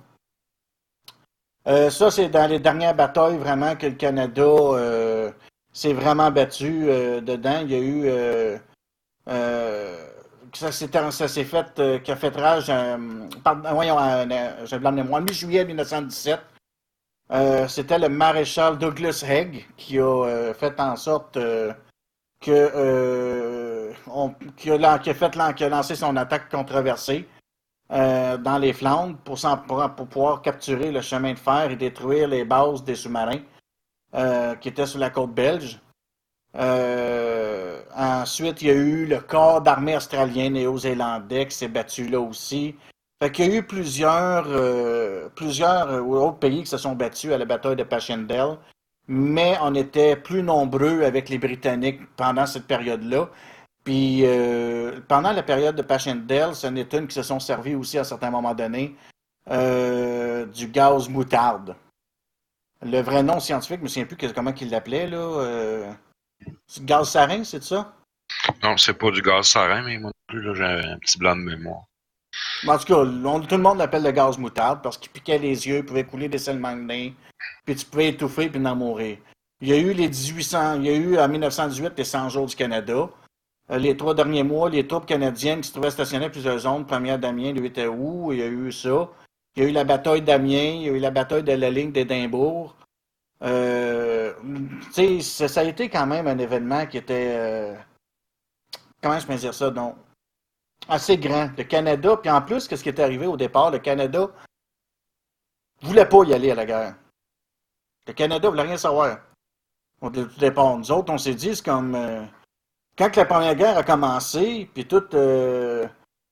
Euh, 1.67 1.89
ça, 1.89 2.09
c'est 2.11 2.29
dans 2.29 2.47
les 2.47 2.59
dernières 2.59 2.95
batailles 2.95 3.37
vraiment 3.37 3.75
que 3.75 3.87
le 3.87 3.93
Canada 3.95 4.41
euh, 4.41 5.31
s'est 5.73 5.93
vraiment 5.93 6.31
battu 6.31 6.85
euh, 6.87 7.19
dedans. 7.19 7.59
Il 7.63 7.71
y 7.71 7.75
a 7.75 7.79
eu. 7.79 8.09
ça 11.13 11.27
s'est 11.27 11.43
fait, 11.43 12.01
qui 12.03 12.11
a 12.11 12.15
fait 12.15 12.35
rage, 12.35 12.71
pardon, 13.43 13.73
voyons, 13.73 13.97
de 14.91 14.95
mémoire, 14.95 15.21
mi-juillet 15.21 15.65
1917. 15.65 16.39
Euh, 17.33 17.67
C'était 17.67 17.99
le 17.99 18.07
maréchal 18.07 18.77
Douglas 18.77 19.25
Haig 19.27 19.65
qui 19.75 19.99
a 19.99 20.53
fait 20.53 20.79
en 20.79 20.95
sorte 20.95 21.37
que 22.39 23.91
on- 24.09 24.33
fait 25.13 25.35
qui 25.53 25.63
a 25.65 25.69
lancé 25.69 25.95
son 25.95 26.15
attaque 26.15 26.49
controversée 26.49 27.27
euh, 27.91 28.37
dans 28.37 28.57
les 28.57 28.73
Flandres 28.73 29.17
pour, 29.23 29.39
pouvoir 30.09 30.41
capturer 30.41 30.91
le 30.91 31.01
chemin 31.01 31.33
de 31.33 31.39
fer 31.39 31.71
et 31.71 31.75
détruire 31.77 32.27
les 32.27 32.43
bases 32.43 32.83
des 32.83 32.95
sous-marins 32.95 33.39
euh, 34.13 34.55
qui 34.55 34.69
étaient 34.69 34.85
sur 34.85 34.99
la 34.99 35.09
côte 35.09 35.33
belge. 35.33 35.79
Euh, 36.55 37.81
ensuite, 37.95 38.61
il 38.61 38.67
y 38.67 38.71
a 38.71 38.73
eu 38.73 39.05
le 39.05 39.19
corps 39.19 39.61
d'armée 39.61 39.95
australien 39.95 40.49
néo-zélandais 40.49 41.47
qui 41.47 41.55
s'est 41.55 41.69
battu 41.69 42.07
là 42.09 42.19
aussi. 42.19 42.75
Fait 43.21 43.31
qu'il 43.31 43.47
y 43.47 43.55
a 43.55 43.59
eu 43.59 43.63
plusieurs, 43.63 44.47
plusieurs 45.35 46.05
autres 46.07 46.39
pays 46.39 46.63
qui 46.63 46.69
se 46.69 46.77
sont 46.77 46.93
battus 46.93 47.31
à 47.31 47.37
la 47.37 47.45
bataille 47.45 47.75
de 47.75 47.83
Passchendaele, 47.83 48.57
mais 49.07 49.57
on 49.61 49.73
était 49.73 50.15
plus 50.15 50.43
nombreux 50.43 51.03
avec 51.03 51.29
les 51.29 51.37
Britanniques 51.37 52.01
pendant 52.15 52.45
cette 52.45 52.67
période-là. 52.67 53.29
Puis 53.87 54.25
euh, 54.25 54.99
pendant 55.07 55.31
la 55.31 55.43
période 55.43 55.77
de 55.77 55.81
Passchendaele, 55.81 56.53
ce 56.55 56.67
n'est 56.67 56.89
une 56.91 57.07
qui 57.07 57.15
se 57.15 57.23
sont 57.23 57.39
servis 57.39 57.73
aussi 57.73 57.97
à 57.97 58.03
certains 58.03 58.29
moments 58.29 58.53
donnés 58.53 58.93
euh, 59.49 60.45
du 60.45 60.67
gaz 60.67 61.07
moutarde. 61.07 61.73
Le 62.81 62.99
vrai 62.99 63.23
nom 63.23 63.39
scientifique, 63.39 63.77
je 63.77 63.83
me 63.83 63.87
souviens 63.87 64.05
plus 64.05 64.17
que- 64.17 64.33
comment 64.33 64.53
il 64.59 64.69
l'appelait 64.69 65.07
là. 65.07 65.15
Euh, 65.17 65.89
c'est 66.67 66.81
du 66.81 66.85
gaz 66.85 67.11
sarin, 67.11 67.45
c'est 67.45 67.63
ça? 67.63 67.93
Non, 68.61 68.75
c'est 68.75 68.93
pas 68.93 69.09
du 69.09 69.21
gaz 69.21 69.47
sarin, 69.47 69.81
mais 69.83 69.97
moi 69.99 70.11
non 70.11 70.33
plus, 70.35 70.41
là, 70.41 70.53
j'ai 70.53 70.89
un 70.89 70.97
petit 70.99 71.17
blanc 71.17 71.37
de 71.37 71.43
mémoire. 71.43 71.83
En 72.67 72.77
tout 72.77 72.87
cas, 72.87 72.95
on- 72.95 73.39
tout 73.39 73.55
le 73.55 73.61
monde 73.63 73.77
l'appelle 73.77 74.03
le 74.03 74.11
gaz 74.11 74.37
moutarde 74.37 74.81
parce 74.83 74.97
qu'il 74.97 75.11
piquait 75.11 75.37
les 75.37 75.65
yeux, 75.65 75.77
il 75.77 75.85
pouvait 75.85 76.03
couler 76.03 76.27
des 76.27 76.39
sels 76.39 76.59
magnés, 76.59 77.15
puis 77.63 77.73
tu 77.73 77.85
pouvais 77.85 78.09
étouffer 78.09 78.49
puis 78.49 78.67
en 78.67 78.75
mourir. 78.75 79.17
Il 79.61 79.69
y 79.69 79.73
a 79.73 79.77
eu 79.77 79.93
les 79.93 80.09
1800, 80.09 80.75
il 80.81 80.87
y 80.87 80.89
a 80.89 80.93
eu 80.93 81.17
en 81.17 81.29
1918 81.29 81.93
les 81.97 82.03
100 82.03 82.27
jours 82.27 82.47
du 82.47 82.55
Canada. 82.57 83.07
Euh, 83.71 83.77
les 83.77 83.97
trois 83.97 84.13
derniers 84.13 84.43
mois, 84.43 84.69
les 84.69 84.87
troupes 84.87 85.05
canadiennes 85.05 85.61
qui 85.61 85.67
se 85.67 85.73
trouvaient 85.73 85.91
stationnées 85.91 86.25
à 86.25 86.29
plusieurs 86.29 86.59
zones, 86.59 86.85
première 86.85 87.19
d'Amiens, 87.19 87.53
le 87.53 87.61
8 87.61 87.79
août, 87.87 88.29
il 88.31 88.39
y 88.39 88.43
a 88.43 88.47
eu 88.47 88.71
ça. 88.71 89.09
Il 89.55 89.63
y 89.63 89.65
a 89.65 89.69
eu 89.69 89.71
la 89.71 89.83
bataille 89.83 90.21
d'Amiens, 90.21 90.73
il 90.75 90.81
y 90.83 90.89
a 90.89 90.91
eu 90.93 90.99
la 90.99 91.11
bataille 91.11 91.43
de 91.43 91.51
la 91.51 91.69
ligne 91.69 91.91
d'Édimbourg. 91.91 92.75
Euh, 93.43 94.33
ça, 94.91 95.47
ça 95.47 95.61
a 95.61 95.63
été 95.63 95.89
quand 95.89 96.05
même 96.07 96.27
un 96.27 96.37
événement 96.37 96.85
qui 96.85 96.97
était, 96.97 97.35
euh, 97.35 97.75
comment 99.01 99.19
je 99.19 99.27
peux 99.27 99.35
dire 99.35 99.53
ça, 99.53 99.69
donc, 99.69 99.95
assez 100.87 101.17
grand. 101.17 101.49
Le 101.57 101.63
Canada, 101.63 102.17
puis 102.17 102.31
en 102.31 102.41
plus, 102.41 102.67
qu'est-ce 102.67 102.83
qui 102.83 102.89
est 102.89 102.99
arrivé 102.99 103.27
au 103.27 103.37
départ? 103.37 103.71
Le 103.71 103.79
Canada 103.79 104.29
voulait 105.81 106.07
pas 106.07 106.23
y 106.23 106.33
aller 106.33 106.51
à 106.51 106.55
la 106.55 106.65
guerre. 106.65 106.95
Le 108.07 108.13
Canada 108.13 108.49
voulait 108.49 108.63
rien 108.63 108.77
savoir. 108.77 109.19
Au 110.01 110.09
départ, 110.09 110.77
nous 110.77 110.91
autres, 110.91 111.11
on 111.11 111.17
s'est 111.17 111.35
dit, 111.35 111.55
c'est 111.55 111.65
comme... 111.65 111.95
euh, 111.95 112.23
quand 112.97 113.15
la 113.15 113.25
Première 113.25 113.55
Guerre 113.55 113.77
a 113.77 113.83
commencé, 113.83 114.69
puis 114.73 114.85
tout, 114.87 115.03
euh, 115.13 115.87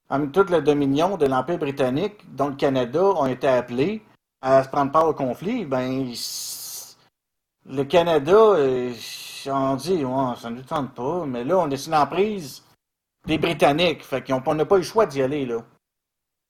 en- 0.09 0.27
tout 0.27 0.45
le 0.49 0.61
dominion 0.61 1.17
de 1.17 1.25
l'Empire 1.25 1.57
britannique, 1.59 2.23
dont 2.35 2.49
le 2.49 2.55
Canada, 2.55 3.03
ont 3.03 3.27
été 3.27 3.47
appelés 3.47 4.01
à 4.41 4.63
se 4.63 4.69
prendre 4.69 4.91
part 4.91 5.07
au 5.07 5.13
conflit, 5.13 5.65
ben, 5.65 6.11
le 7.67 7.83
Canada, 7.83 8.33
euh, 8.33 8.93
on 9.47 9.75
dit, 9.75 10.03
ouais, 10.05 10.35
ça 10.37 10.49
ne 10.49 10.57
nous 10.57 10.63
tente 10.63 10.93
pas, 10.93 11.25
mais 11.25 11.43
là, 11.43 11.57
on 11.59 11.69
est 11.69 11.77
sous 11.77 11.91
l'emprise 11.91 12.63
des 13.27 13.37
Britanniques. 13.37 14.03
Fait 14.03 14.21
qu'on 14.23 14.41
on 14.45 14.55
n'a 14.55 14.65
pas 14.65 14.75
eu 14.75 14.79
le 14.79 14.83
choix 14.83 15.05
d'y 15.05 15.21
aller, 15.21 15.45
là. 15.45 15.57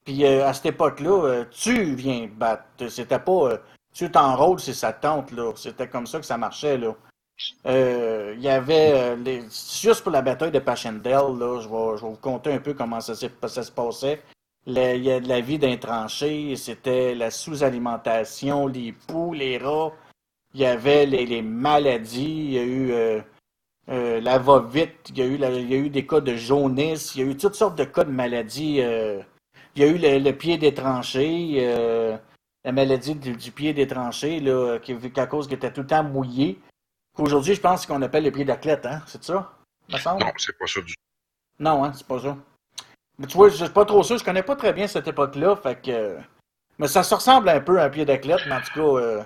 Puis 0.06 0.25
euh, 0.25 0.47
à 0.47 0.54
cette 0.54 0.67
époque-là, 0.67 1.23
euh, 1.25 1.45
tu 1.51 1.95
viens 1.95 2.28
battre. 2.32 2.63
C'était 2.89 3.19
pas 3.19 3.60
tu 3.93 4.12
t'enrôles, 4.12 4.60
c'est 4.60 4.73
sa 4.73 4.91
tante, 4.91 5.32
là. 5.32 5.54
C'était 5.56 5.88
comme 5.88 6.06
ça 6.06 6.19
que 6.19 6.25
ça 6.25 6.38
marchait, 6.38 6.78
là. 6.78 6.93
Euh, 7.65 8.34
Il 8.38 8.41
y 8.41 8.50
avait 8.50 8.91
euh, 8.93 9.41
juste 9.50 10.02
pour 10.04 10.12
la 10.12 10.21
bataille 10.21 10.52
de 10.52 10.60
Passchendaele, 10.60 11.38
là, 11.38 11.60
je 11.62 11.67
vais, 11.67 11.98
vous 12.02 12.17
conter 12.17 12.54
un 12.54 12.60
peu 12.60 12.74
comment 12.74 13.02
ça, 13.02 13.15
se 13.15 13.28
passait. 13.28 14.21
La- 14.65 14.95
Il 14.95 15.04
y 15.04 15.12
a 15.12 15.19
de 15.19 15.28
la 15.28 15.41
vie 15.41 15.60
d'un 15.60 15.78
tranché, 15.78 16.56
c'était 16.56 17.15
la 17.15 17.32
sous-alimentation, 17.32 18.67
les 18.67 18.93
poux, 18.93 19.34
les 19.34 19.58
rats. 19.58 19.91
Il 20.54 20.62
y 20.62 20.65
avait 20.65 21.06
les, 21.06 21.41
maladies, 21.41 22.24
il 22.24 22.54
y 22.54 22.60
a 22.60 22.63
eu 22.63 22.91
euh, 23.89 24.21
la 24.21 24.38
va-vite, 24.39 25.10
il 25.10 25.17
y, 25.17 25.21
a 25.21 25.78
eu 25.78 25.89
des 25.89 26.08
cas 26.08 26.21
de 26.21 26.36
jaunisse, 26.36 27.15
il 27.15 27.21
y 27.21 27.24
a 27.28 27.32
eu 27.32 27.38
toutes 27.38 27.56
sortes 27.56 27.78
de 27.78 27.84
cas 27.84 28.06
de 28.06 28.12
maladies. 28.12 28.78
il 29.76 29.82
y 29.82 29.84
a 29.84 29.88
eu 29.88 29.98
le, 29.98 30.32
pied 30.32 30.58
des 30.58 30.74
tranchées, 30.74 31.67
la 32.63 32.71
maladie 32.71 33.15
du, 33.15 33.52
pied 33.52 33.74
des 33.74 33.88
tranchées, 33.88 34.39
là, 34.39 34.80
qui, 34.80 34.95
qu'à 35.12 35.28
cause 35.28 35.48
qu'il 35.48 35.58
était 35.58 35.71
tout 35.74 35.82
le 35.82 35.88
temps 35.88 36.04
mouillé. 36.04 36.60
Qu'aujourd'hui, 37.15 37.56
je 37.56 37.62
pense 37.62 37.86
qu'on 37.86 38.01
appelle 38.01 38.23
le 38.25 38.32
pied 38.32 38.45
d'athlète, 38.45 38.86
hein? 38.86 39.01
C'est 39.08 39.23
ça? 39.23 39.54
Me 39.89 39.97
semble? 39.97 40.23
Non, 40.23 40.32
c'est 40.38 40.58
pas 40.58 40.67
ça 40.67 40.82
du 40.82 40.93
tout. 40.93 41.01
Non, 41.60 41.84
hein, 41.86 41.93
c'est 41.93 42.06
pas 42.08 42.19
ça. 42.19 42.38
Mais 43.17 43.28
tu 43.28 43.38
vois, 43.38 43.49
je 43.49 43.56
suis 43.56 43.69
pas 43.69 43.86
trop 43.86 44.04
sûr, 44.04 44.17
je 44.17 44.23
connais 44.23 44.43
pas 44.43 44.56
très 44.58 44.73
bien 44.73 44.88
cette 44.88 45.08
époque-là, 45.08 45.56
fait 45.56 45.82
que. 45.82 46.17
Mais 46.78 46.88
ça 46.89 47.04
se 47.04 47.15
ressemble 47.15 47.47
un 47.47 47.62
peu 47.62 47.80
à 47.80 47.86
un 47.86 47.89
pied 47.89 48.04
d'athlète, 48.04 48.41
mais 48.47 48.56
en 48.56 48.62
tout 48.62 48.73
cas. 48.73 48.82
euh, 48.82 49.23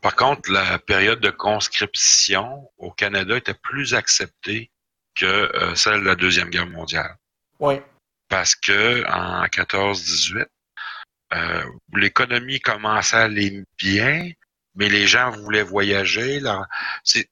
Par 0.00 0.14
contre, 0.14 0.52
la 0.52 0.78
période 0.78 1.18
de 1.20 1.30
conscription 1.30 2.70
au 2.78 2.92
Canada 2.92 3.36
était 3.36 3.54
plus 3.54 3.94
acceptée 3.94 4.70
que 5.16 5.26
euh, 5.26 5.74
celle 5.74 6.00
de 6.02 6.06
la 6.06 6.14
Deuxième 6.14 6.50
Guerre 6.50 6.68
mondiale. 6.68 7.16
ouais. 7.58 7.84
Parce 8.28 8.54
que 8.54 9.04
en 9.10 9.44
14-18, 9.46 10.46
euh, 11.32 11.64
l'économie 11.94 12.60
commençait 12.60 13.16
à 13.16 13.22
aller 13.22 13.64
bien, 13.76 14.30
mais 14.74 14.88
les 14.88 15.06
gens 15.06 15.30
voulaient 15.30 15.62
voyager. 15.62 16.40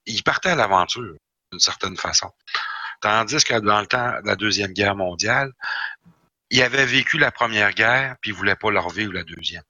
Ils 0.06 0.22
partaient 0.22 0.50
à 0.50 0.56
l'aventure, 0.56 1.14
d'une 1.52 1.60
certaine 1.60 1.96
façon. 1.96 2.30
Tandis 3.00 3.44
que 3.44 3.58
dans 3.60 3.80
le 3.80 3.86
temps 3.86 4.20
de 4.22 4.26
la 4.26 4.36
Deuxième 4.36 4.72
Guerre 4.72 4.96
mondiale, 4.96 5.52
ils 6.50 6.62
avaient 6.62 6.86
vécu 6.86 7.18
la 7.18 7.30
Première 7.30 7.72
Guerre, 7.72 8.16
puis 8.20 8.30
ils 8.30 8.34
voulaient 8.34 8.56
pas 8.56 8.70
leur 8.70 8.88
vivre 8.88 9.12
la 9.12 9.22
Deuxième. 9.22 9.62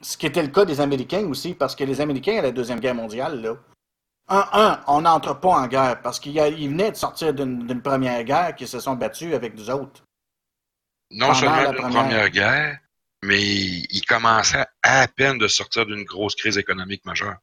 Ce 0.00 0.16
qui 0.16 0.26
était 0.26 0.42
le 0.42 0.48
cas 0.48 0.64
des 0.64 0.80
Américains 0.80 1.24
aussi, 1.26 1.54
parce 1.54 1.74
que 1.74 1.84
les 1.84 2.00
Américains, 2.00 2.38
à 2.38 2.42
la 2.42 2.52
Deuxième 2.52 2.80
Guerre 2.80 2.94
mondiale, 2.94 3.40
là, 3.40 3.54
un, 4.28 4.48
un, 4.52 4.80
on 4.86 5.00
n'entre 5.02 5.34
pas 5.40 5.48
en 5.48 5.66
guerre, 5.66 6.00
parce 6.02 6.20
qu'ils 6.20 6.34
venaient 6.40 6.92
de 6.92 6.96
sortir 6.96 7.34
d'une 7.34 7.82
première 7.82 8.22
guerre 8.24 8.54
qui 8.54 8.66
se 8.66 8.78
sont 8.78 8.94
battus 8.94 9.34
avec 9.34 9.54
nous 9.56 9.68
autres. 9.70 10.04
Non 11.10 11.34
seulement 11.34 11.56
la 11.56 11.64
la 11.64 11.72
Première. 11.72 12.02
première. 12.02 12.30
guerre, 12.30 12.78
mais 13.22 13.40
ils 13.40 14.04
commençaient 14.06 14.66
à 14.82 15.06
peine 15.08 15.38
de 15.38 15.48
sortir 15.48 15.86
d'une 15.86 16.04
grosse 16.04 16.34
crise 16.34 16.58
économique 16.58 17.04
majeure. 17.04 17.36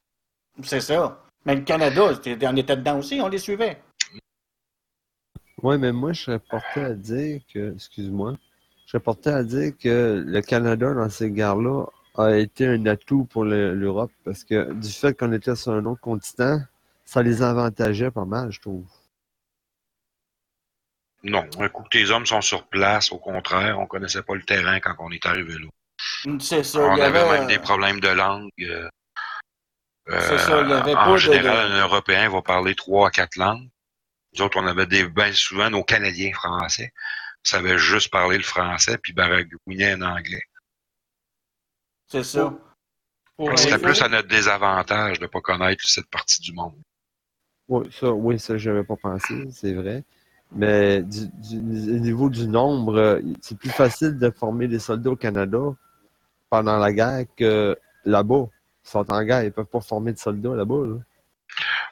C'est 0.64 0.82
ça. 0.82 1.24
Mais 1.46 1.56
le 1.56 1.62
Canada, 1.62 2.12
on 2.12 2.56
était 2.58 2.76
dedans 2.76 3.00
aussi, 3.00 3.20
on 3.22 3.30
les 3.30 3.38
suivait. 3.38 3.82
Oui, 5.64 5.78
mais 5.78 5.92
moi, 5.92 6.14
je 6.14 6.22
serais 6.24 6.40
porté 6.40 6.82
à 6.82 6.94
dire 6.94 7.42
que, 7.54 7.74
excuse-moi, 7.76 8.36
je 8.86 8.92
serais 8.92 9.04
porté 9.04 9.30
à 9.30 9.44
dire 9.44 9.74
que 9.78 10.24
le 10.26 10.42
Canada, 10.42 10.94
dans 10.94 11.10
ces 11.10 11.32
guerres-là, 11.32 11.86
a 12.16 12.36
été 12.38 12.68
un 12.68 12.86
atout 12.86 13.26
pour 13.26 13.46
le- 13.46 13.74
l'Europe 13.76 14.12
parce 14.26 14.44
que 14.44 14.74
du 14.74 14.90
fait 14.90 15.18
qu'on 15.18 15.32
était 15.32 15.56
sur 15.56 15.72
un 15.74 15.86
autre 15.86 16.02
continent, 16.02 16.62
ça 17.06 17.24
les 17.24 17.42
avantageait 17.42 18.12
pas 18.12 18.26
mal, 18.26 18.52
je 18.52 18.60
trouve. 18.60 18.86
Non, 21.24 21.46
un 21.60 21.70
coup 21.70 21.84
que 21.84 21.90
tes 21.90 22.10
hommes 22.12 22.26
sont 22.26 22.42
sur 22.42 22.68
place, 22.68 23.12
au 23.12 23.18
contraire, 23.18 23.78
on 23.80 23.86
connaissait 23.88 24.24
pas 24.24 24.36
le 24.36 24.44
terrain 24.44 24.80
quand 24.80 24.96
on 25.00 25.12
est 25.12 25.26
arrivé 25.26 25.54
là. 25.58 25.68
C'est 26.40 26.64
ça. 26.64 26.80
on 26.80 26.96
il 26.96 27.00
y 27.00 27.02
avait, 27.02 27.20
avait, 27.20 27.40
même 27.40 27.48
des 27.48 27.58
euh, 27.58 27.62
problèmes 27.62 28.00
de 28.00 28.08
langue. 28.08 28.50
euh, 28.62 28.90
C'est 30.08 30.38
ça, 30.40 30.62
il 30.62 30.70
y 30.70 30.74
avait 30.74 30.96
en 30.96 31.04
pas 31.06 31.12
de- 31.14 31.18
général, 31.18 31.70
de- 31.70 31.74
un 31.76 31.82
Européen 31.82 32.30
va 32.30 32.42
parler 32.42 32.74
trois 32.74 33.10
à 33.10 33.12
quatre 33.12 33.36
langues. 33.36 33.68
Nous 34.34 34.42
autres, 34.44 34.58
on 34.62 34.66
avait 34.66 34.86
des, 34.86 35.08
ben 35.08 35.34
souvent 35.34 35.70
nos 35.70 35.84
Canadiens 35.84 36.32
français 36.34 36.94
savaient 37.44 37.78
juste 37.80 38.12
parler 38.12 38.38
le 38.38 38.44
français 38.44 38.98
puis 38.98 39.12
baragouinaient 39.14 39.96
en 39.96 40.02
anglais. 40.04 40.44
C'est 42.08 42.24
ça. 42.24 42.54
C'était 43.56 43.78
plus 43.80 44.02
à 44.02 44.10
notre 44.10 44.28
désavantage 44.28 45.20
de 45.20 45.28
pas 45.28 45.42
connaître 45.42 45.88
cette 45.88 46.10
partie 46.10 46.42
du 46.42 46.54
monde. 46.54 46.80
Oui, 47.68 47.90
ça, 47.92 48.12
oui, 48.12 48.40
ça, 48.40 48.58
j'avais 48.58 48.84
pas 48.84 48.96
pensé, 48.98 49.34
c'est 49.52 49.74
vrai. 49.74 50.04
Mais 50.52 51.02
du, 51.04 51.28
du- 51.28 51.58
au 51.96 52.00
niveau 52.00 52.30
du 52.30 52.48
nombre, 52.48 53.22
c'est 53.42 53.58
plus 53.58 53.70
facile 53.70 54.18
de 54.18 54.30
former 54.32 54.68
des 54.68 54.80
soldats 54.80 55.12
au 55.12 55.16
Canada 55.16 55.60
pendant 56.50 56.78
la 56.78 56.92
guerre 56.92 57.26
que 57.38 57.78
là-bas. 58.06 58.48
Ils 58.86 58.90
sont 58.90 59.12
en 59.12 59.24
guerre, 59.24 59.44
ils 59.44 59.52
peuvent 59.52 59.66
pas 59.66 59.82
former 59.82 60.14
de 60.14 60.18
soldats 60.18 60.56
là-bas. 60.56 60.86
là. 60.88 60.96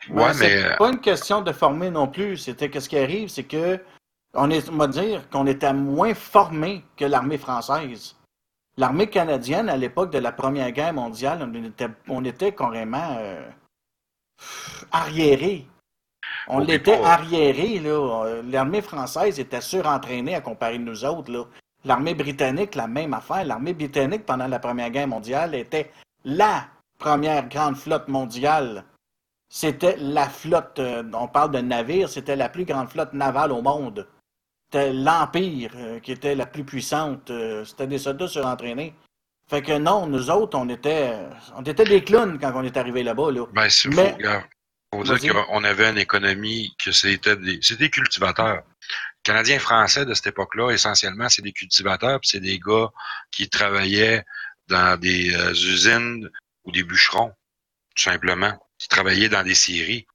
Ouais, 0.09 0.33
c'est 0.33 0.47
mais 0.47 0.63
euh, 0.63 0.75
pas 0.77 0.89
une 0.89 0.99
question 1.01 1.41
de 1.41 1.51
former 1.51 1.91
non 1.91 2.07
plus. 2.07 2.37
C'était 2.37 2.69
que 2.69 2.79
ce 2.79 2.89
qui 2.89 2.97
arrive, 2.97 3.29
c'est 3.29 3.43
que 3.43 3.79
on 4.33 4.49
est, 4.49 4.69
on 4.69 4.77
va 4.77 4.87
dire 4.87 5.29
qu'on 5.29 5.45
était 5.47 5.73
moins 5.73 6.13
formé 6.13 6.83
que 6.95 7.05
l'armée 7.05 7.37
française. 7.37 8.15
L'armée 8.77 9.07
canadienne, 9.07 9.69
à 9.69 9.77
l'époque 9.77 10.11
de 10.11 10.19
la 10.19 10.31
Première 10.31 10.71
Guerre 10.71 10.93
mondiale, 10.93 11.39
on 11.41 11.53
était, 11.63 11.89
on 12.07 12.23
était 12.23 12.53
carrément 12.53 13.17
euh, 13.19 13.47
arriéré. 14.91 15.67
On 16.49 16.59
l'était 16.59 17.01
arriéré, 17.03 17.79
là. 17.79 18.23
Euh, 18.25 18.41
L'armée 18.49 18.81
française 18.81 19.39
était 19.39 19.61
surentraînée 19.61 20.35
à 20.35 20.41
comparer 20.41 20.77
de 20.77 20.83
nous 20.83 21.03
autres, 21.05 21.31
là. 21.31 21.43
L'armée 21.85 22.13
britannique, 22.15 22.75
la 22.75 22.87
même 22.87 23.13
affaire. 23.13 23.45
L'armée 23.45 23.73
britannique, 23.73 24.25
pendant 24.25 24.47
la 24.47 24.59
Première 24.59 24.89
Guerre 24.89 25.07
mondiale, 25.07 25.55
était 25.55 25.91
la 26.25 26.65
première 26.97 27.47
grande 27.47 27.75
flotte 27.77 28.07
mondiale. 28.07 28.83
C'était 29.49 29.95
la 29.99 30.27
flotte, 30.27 30.79
euh, 30.79 31.03
on 31.13 31.27
parle 31.27 31.51
de 31.51 31.59
navire, 31.59 32.09
c'était 32.09 32.35
la 32.35 32.49
plus 32.49 32.65
grande 32.65 32.89
flotte 32.89 33.13
navale 33.13 33.51
au 33.51 33.61
monde. 33.61 34.07
C'était 34.65 34.91
l'Empire 34.91 35.71
euh, 35.77 35.99
qui 35.99 36.11
était 36.11 36.35
la 36.35 36.45
plus 36.45 36.65
puissante. 36.65 37.31
c'était 37.65 37.87
des 37.87 37.99
soldats 37.99 38.27
surentraînés. 38.27 38.93
Fait 39.49 39.61
que 39.61 39.77
non, 39.77 40.07
nous 40.07 40.29
autres, 40.29 40.57
on 40.57 40.67
était, 40.67 41.13
on 41.55 41.63
était 41.63 41.85
des 41.85 42.03
clowns 42.03 42.37
quand 42.37 42.51
on 42.55 42.63
est 42.63 42.75
arrivé 42.75 43.03
là-bas. 43.03 43.31
Là. 43.31 43.45
Ben, 43.53 43.69
c'est 43.69 43.87
Mais- 43.89 44.17
dire 45.03 45.45
qu'on 45.45 45.63
avait 45.63 45.89
une 45.89 45.97
économie 45.97 46.75
que 46.83 46.91
c'était 46.91 47.35
des, 47.35 47.59
c'est 47.61 47.77
des 47.77 47.89
cultivateurs. 47.89 48.63
Canadiens 49.23 49.59
français 49.59 50.05
de 50.05 50.13
cette 50.13 50.27
époque-là, 50.27 50.71
essentiellement, 50.71 51.27
c'est 51.29 51.41
des 51.41 51.51
cultivateurs, 51.51 52.19
puis 52.21 52.29
c'est 52.29 52.39
des 52.39 52.59
gars 52.59 52.89
qui 53.31 53.49
travaillaient 53.49 54.23
dans 54.67 54.97
des 54.99 55.33
euh, 55.35 55.51
usines 55.51 56.29
ou 56.63 56.71
des 56.71 56.83
bûcherons, 56.83 57.33
tout 57.95 58.03
simplement, 58.03 58.57
qui 58.77 58.87
travaillaient 58.87 59.29
dans 59.29 59.43
des 59.43 59.55
scieries. 59.55 60.07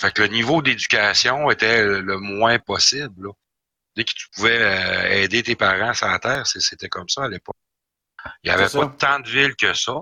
Fait 0.00 0.12
que 0.12 0.22
le 0.22 0.28
niveau 0.28 0.60
d'éducation 0.60 1.50
était 1.50 1.84
le 1.84 2.18
moins 2.18 2.58
possible. 2.58 3.28
Là. 3.28 3.32
Dès 3.96 4.04
que 4.04 4.12
tu 4.12 4.26
pouvais 4.34 4.60
euh, 4.60 5.22
aider 5.22 5.42
tes 5.42 5.54
parents 5.54 5.94
sur 5.94 6.08
la 6.08 6.18
terre, 6.18 6.46
c'était 6.46 6.88
comme 6.88 7.08
ça 7.08 7.24
à 7.24 7.28
l'époque. 7.28 7.56
Il 8.42 8.48
n'y 8.48 8.50
avait 8.50 8.64
pas 8.64 8.68
ça. 8.68 8.94
tant 8.98 9.20
de 9.20 9.28
villes 9.28 9.54
que 9.54 9.72
ça. 9.74 9.94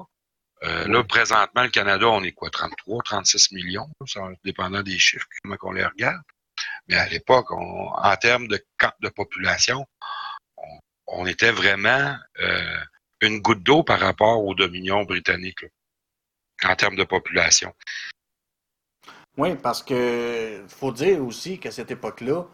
Euh, 0.65 0.87
Là, 0.87 1.03
présentement, 1.05 1.65
le 1.65 1.71
Canada, 1.71 2.09
on 2.09 2.23
est 2.23 2.33
quoi, 2.33 2.51
33, 2.51 3.03
36 3.05 3.53
millions, 3.53 3.89
ça, 4.07 4.21
dépendant 4.45 4.83
des 4.83 4.99
chiffres, 4.99 5.27
comment 5.43 5.57
on 5.63 5.73
les 5.73 5.85
regarde. 5.85 6.23
Mais 6.89 6.97
à 6.97 7.09
l'époque, 7.09 7.51
en 7.51 8.17
termes 8.17 8.47
de, 8.49 8.65
de 9.01 9.09
population, 9.09 9.87
on, 11.07 11.27
était 11.27 11.51
vraiment 11.51 12.17
euh, 12.41 12.79
une 13.21 13.41
goutte 13.41 13.63
d'eau 13.63 13.83
par 13.83 14.01
rapport 14.01 14.45
aux 14.45 14.55
dominions 14.55 15.03
britanniques, 15.05 15.63
là, 15.63 16.71
en 16.71 16.77
termes 16.77 16.97
de 16.97 17.05
population. 17.05 17.75
Oui, 19.37 19.57
parce 19.57 19.83
que 19.83 20.65
faut 20.69 20.93
dire 20.93 21.25
aussi 21.25 21.59
qu'à 21.59 21.71
cette 21.71 21.91
époque-là, 21.91 22.45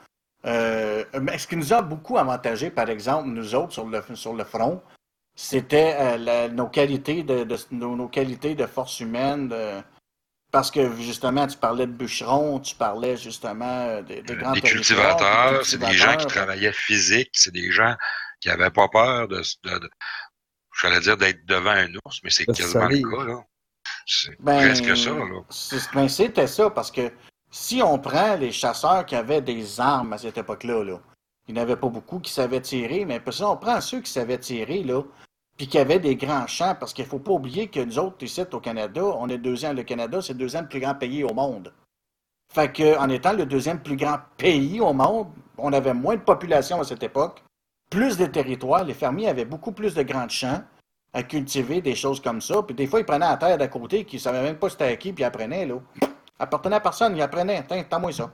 euh, 0.44 1.04
ce 1.36 1.46
qui 1.46 1.56
nous 1.56 1.72
a 1.72 1.82
beaucoup 1.82 2.16
avantagé, 2.16 2.70
par 2.70 2.88
exemple, 2.88 3.28
nous 3.28 3.54
autres 3.54 3.72
sur 3.72 3.86
le, 3.86 4.02
sur 4.14 4.34
le 4.34 4.44
front, 4.44 4.82
c'était 5.40 5.94
euh, 6.00 6.16
la- 6.16 6.48
nos 6.48 6.66
qualités 6.66 7.22
de, 7.22 7.44
de- 7.44 7.56
nos, 7.70 7.94
nos 7.94 8.08
qualités 8.08 8.56
de 8.56 8.66
force 8.66 8.98
humaine. 8.98 9.48
de- 9.48 9.80
parce 10.50 10.70
que 10.72 10.96
justement, 10.96 11.46
tu 11.46 11.56
parlais 11.58 11.86
de 11.86 11.92
bûcherons, 11.92 12.58
tu 12.58 12.74
parlais 12.74 13.16
justement 13.16 13.64
euh, 13.86 14.02
des, 14.02 14.22
des 14.22 14.34
grands 14.34 14.52
Les 14.52 14.60
territoires, 14.60 14.62
des 14.62 14.70
cultivateurs, 14.70 15.64
c'est 15.66 15.78
des 15.78 15.92
gens 15.92 16.16
qui 16.16 16.26
travaillaient 16.26 16.72
physique, 16.72 17.30
c'est 17.34 17.52
des 17.52 17.70
gens 17.70 17.94
qui 18.40 18.48
n'avaient 18.48 18.70
pas 18.70 18.88
peur 18.88 19.28
de, 19.28 19.36
de, 19.36 19.78
de- 19.78 19.90
j'allais 20.80 21.00
dire 21.00 21.16
d'être 21.16 21.46
devant 21.46 21.70
un 21.70 21.94
ours, 22.04 22.18
mais 22.24 22.30
c'est 22.30 22.46
quasiment 22.46 22.88
le 22.88 23.16
cas, 23.16 23.24
là. 23.24 23.40
C'est 24.06 24.40
Ben, 24.40 24.56
presque 24.58 24.96
ça, 24.96 25.10
là. 25.10 25.40
c'est- 25.50 25.94
ben, 25.94 26.08
c'était 26.08 26.46
ça, 26.48 26.68
parce 26.70 26.90
que 26.90 27.12
si 27.50 27.80
on 27.80 27.98
prend 28.00 28.34
les 28.34 28.50
chasseurs 28.50 29.06
qui 29.06 29.14
avaient 29.14 29.40
des 29.42 29.78
armes 29.80 30.14
à 30.14 30.18
cette 30.18 30.38
époque-là, 30.38 30.82
là, 30.82 31.00
il 31.46 31.54
n'y 31.54 31.60
en 31.60 31.62
avait 31.62 31.76
pas 31.76 31.88
beaucoup 31.88 32.18
qui 32.18 32.32
savaient 32.32 32.60
tirer, 32.60 33.04
mais 33.04 33.20
si 33.30 33.42
on 33.44 33.56
prend 33.56 33.80
ceux 33.80 34.00
qui 34.00 34.10
savaient 34.10 34.38
tirer, 34.38 34.82
là, 34.82 35.02
puis 35.58 35.66
qui 35.66 35.76
avaient 35.76 35.98
des 35.98 36.14
grands 36.14 36.46
champs, 36.46 36.76
parce 36.78 36.92
qu'il 36.92 37.04
ne 37.04 37.10
faut 37.10 37.18
pas 37.18 37.32
oublier 37.32 37.66
que 37.66 37.80
nous 37.80 37.98
autres, 37.98 38.22
ici, 38.22 38.42
au 38.52 38.60
Canada, 38.60 39.02
on 39.02 39.28
est 39.28 39.38
deuxième, 39.38 39.76
le 39.76 39.82
Canada, 39.82 40.22
c'est 40.22 40.32
le 40.32 40.38
deuxième 40.38 40.68
plus 40.68 40.78
grand 40.78 40.94
pays 40.94 41.24
au 41.24 41.34
monde. 41.34 41.74
Fait 42.54 42.72
que, 42.72 42.96
en 42.96 43.08
étant 43.10 43.32
le 43.32 43.44
deuxième 43.44 43.82
plus 43.82 43.96
grand 43.96 44.18
pays 44.36 44.80
au 44.80 44.92
monde, 44.92 45.26
on 45.58 45.72
avait 45.72 45.92
moins 45.94 46.14
de 46.14 46.20
population 46.20 46.80
à 46.80 46.84
cette 46.84 47.02
époque, 47.02 47.42
plus 47.90 48.16
de 48.16 48.26
territoires, 48.26 48.84
les 48.84 48.94
fermiers 48.94 49.28
avaient 49.28 49.44
beaucoup 49.44 49.72
plus 49.72 49.94
de 49.94 50.02
grands 50.02 50.28
champs 50.28 50.62
à 51.12 51.22
cultiver 51.24 51.80
des 51.80 51.94
choses 51.94 52.20
comme 52.20 52.40
ça. 52.40 52.62
Puis 52.62 52.74
des 52.74 52.86
fois, 52.86 53.00
ils 53.00 53.06
prenaient 53.06 53.26
la 53.26 53.36
terre 53.36 53.58
d'à 53.58 53.66
côté, 53.68 54.04
qui 54.04 54.16
ne 54.16 54.20
savaient 54.20 54.42
même 54.42 54.58
pas 54.58 54.70
c'était 54.70 54.84
à 54.84 54.96
qui, 54.96 55.12
puis 55.12 55.22
ils 55.22 55.26
apprenaient, 55.26 55.66
là. 55.66 55.76
Appartenait 56.38 56.76
à 56.76 56.80
personne, 56.80 57.16
ils 57.16 57.22
apprenaient. 57.22 57.64
Tiens, 57.66 57.82
t'as-moi 57.88 58.12
ça. 58.12 58.30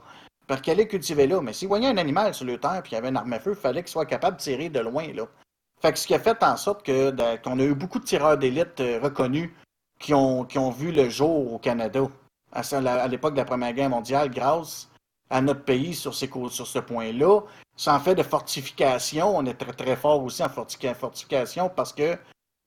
Parce 0.46 0.60
qu'elle 0.60 0.78
est 0.78 0.88
cultivée 0.88 1.26
là. 1.26 1.40
Mais 1.40 1.54
s'ils 1.54 1.68
voyaient 1.68 1.88
un 1.88 1.96
animal 1.96 2.34
sur 2.34 2.44
le 2.44 2.58
terre, 2.58 2.82
puis 2.82 2.92
il 2.92 2.94
y 2.96 2.98
avait 2.98 3.08
une 3.08 3.16
arme 3.16 3.32
à 3.32 3.40
feu, 3.40 3.52
il 3.56 3.60
fallait 3.60 3.82
qu'il 3.82 3.90
soit 3.90 4.04
capable 4.04 4.36
de 4.36 4.42
tirer 4.42 4.68
de 4.68 4.80
loin, 4.80 5.06
là. 5.14 5.24
Fait 5.84 5.92
que 5.92 5.98
ce 5.98 6.06
qui 6.06 6.14
a 6.14 6.18
fait 6.18 6.42
en 6.42 6.56
sorte 6.56 6.82
que, 6.82 7.10
qu'on 7.42 7.58
a 7.58 7.62
eu 7.62 7.74
beaucoup 7.74 7.98
de 7.98 8.06
tireurs 8.06 8.38
d'élite 8.38 8.80
euh, 8.80 8.98
reconnus 9.02 9.50
qui 9.98 10.14
ont, 10.14 10.46
qui 10.46 10.58
ont 10.58 10.70
vu 10.70 10.90
le 10.92 11.10
jour 11.10 11.52
au 11.52 11.58
Canada 11.58 12.08
à, 12.52 13.06
l'époque 13.06 13.34
de 13.34 13.38
la 13.40 13.44
Première 13.44 13.74
Guerre 13.74 13.90
mondiale 13.90 14.30
grâce 14.30 14.88
à 15.28 15.42
notre 15.42 15.62
pays 15.62 15.92
sur, 15.92 16.14
ces, 16.14 16.30
sur 16.48 16.66
ce 16.66 16.78
point-là. 16.78 17.40
Sans 17.76 18.00
fait 18.00 18.14
de 18.14 18.22
fortification, 18.22 19.36
on 19.36 19.44
est 19.44 19.52
très, 19.52 19.74
très 19.74 19.94
fort 19.94 20.24
aussi 20.24 20.42
en 20.42 20.48
fortification 20.48 21.68
parce 21.68 21.92
que 21.92 22.16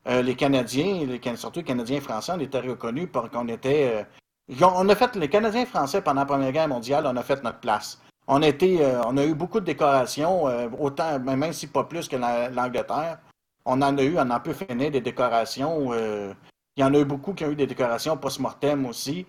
euh, 0.08 0.22
les 0.22 0.36
Canadiens, 0.36 1.04
les, 1.08 1.20
surtout 1.38 1.62
les 1.62 1.66
Canadiens 1.66 2.02
français, 2.02 2.34
on 2.36 2.40
était 2.40 2.60
reconnus 2.60 3.10
pour 3.12 3.32
qu'on 3.32 3.48
était. 3.48 4.06
euh, 4.52 4.64
on 4.64 4.88
a 4.90 4.96
fait, 4.96 5.16
les 5.16 5.28
Canadiens 5.28 5.66
français 5.66 6.04
pendant 6.04 6.22
la 6.22 6.28
Première 6.28 6.52
Guerre 6.52 6.68
mondiale, 6.68 7.08
on 7.08 7.18
a 7.18 7.24
fait 7.24 7.44
notre 7.44 7.62
place. 7.62 8.00
On 8.28 8.42
a, 8.42 8.48
euh, 8.50 9.02
on 9.06 9.18
a 9.18 9.26
eu 9.26 9.34
beaucoup 9.34 9.60
de 9.60 9.66
décorations, 9.66 10.48
euh, 10.48 10.68
autant, 10.80 11.18
même 11.20 11.54
si 11.54 11.68
pas 11.68 11.86
plus 11.86 12.08
que 12.08 12.18
la- 12.18 12.50
l'Angleterre. 12.50 13.20
On 13.66 13.82
en 13.82 13.98
a 13.98 14.04
eu, 14.04 14.18
on 14.18 14.30
en 14.30 14.40
peut 14.40 14.54
finir 14.54 14.92
des 14.92 15.02
décorations. 15.02 15.94
euh, 15.94 16.34
il 16.76 16.82
y 16.82 16.84
en 16.84 16.94
a 16.94 17.00
eu 17.00 17.06
beaucoup 17.06 17.34
qui 17.34 17.44
ont 17.46 17.52
eu 17.52 17.56
des 17.56 17.68
décorations 17.68 18.18
post-mortem 18.18 18.86
aussi, 18.86 19.26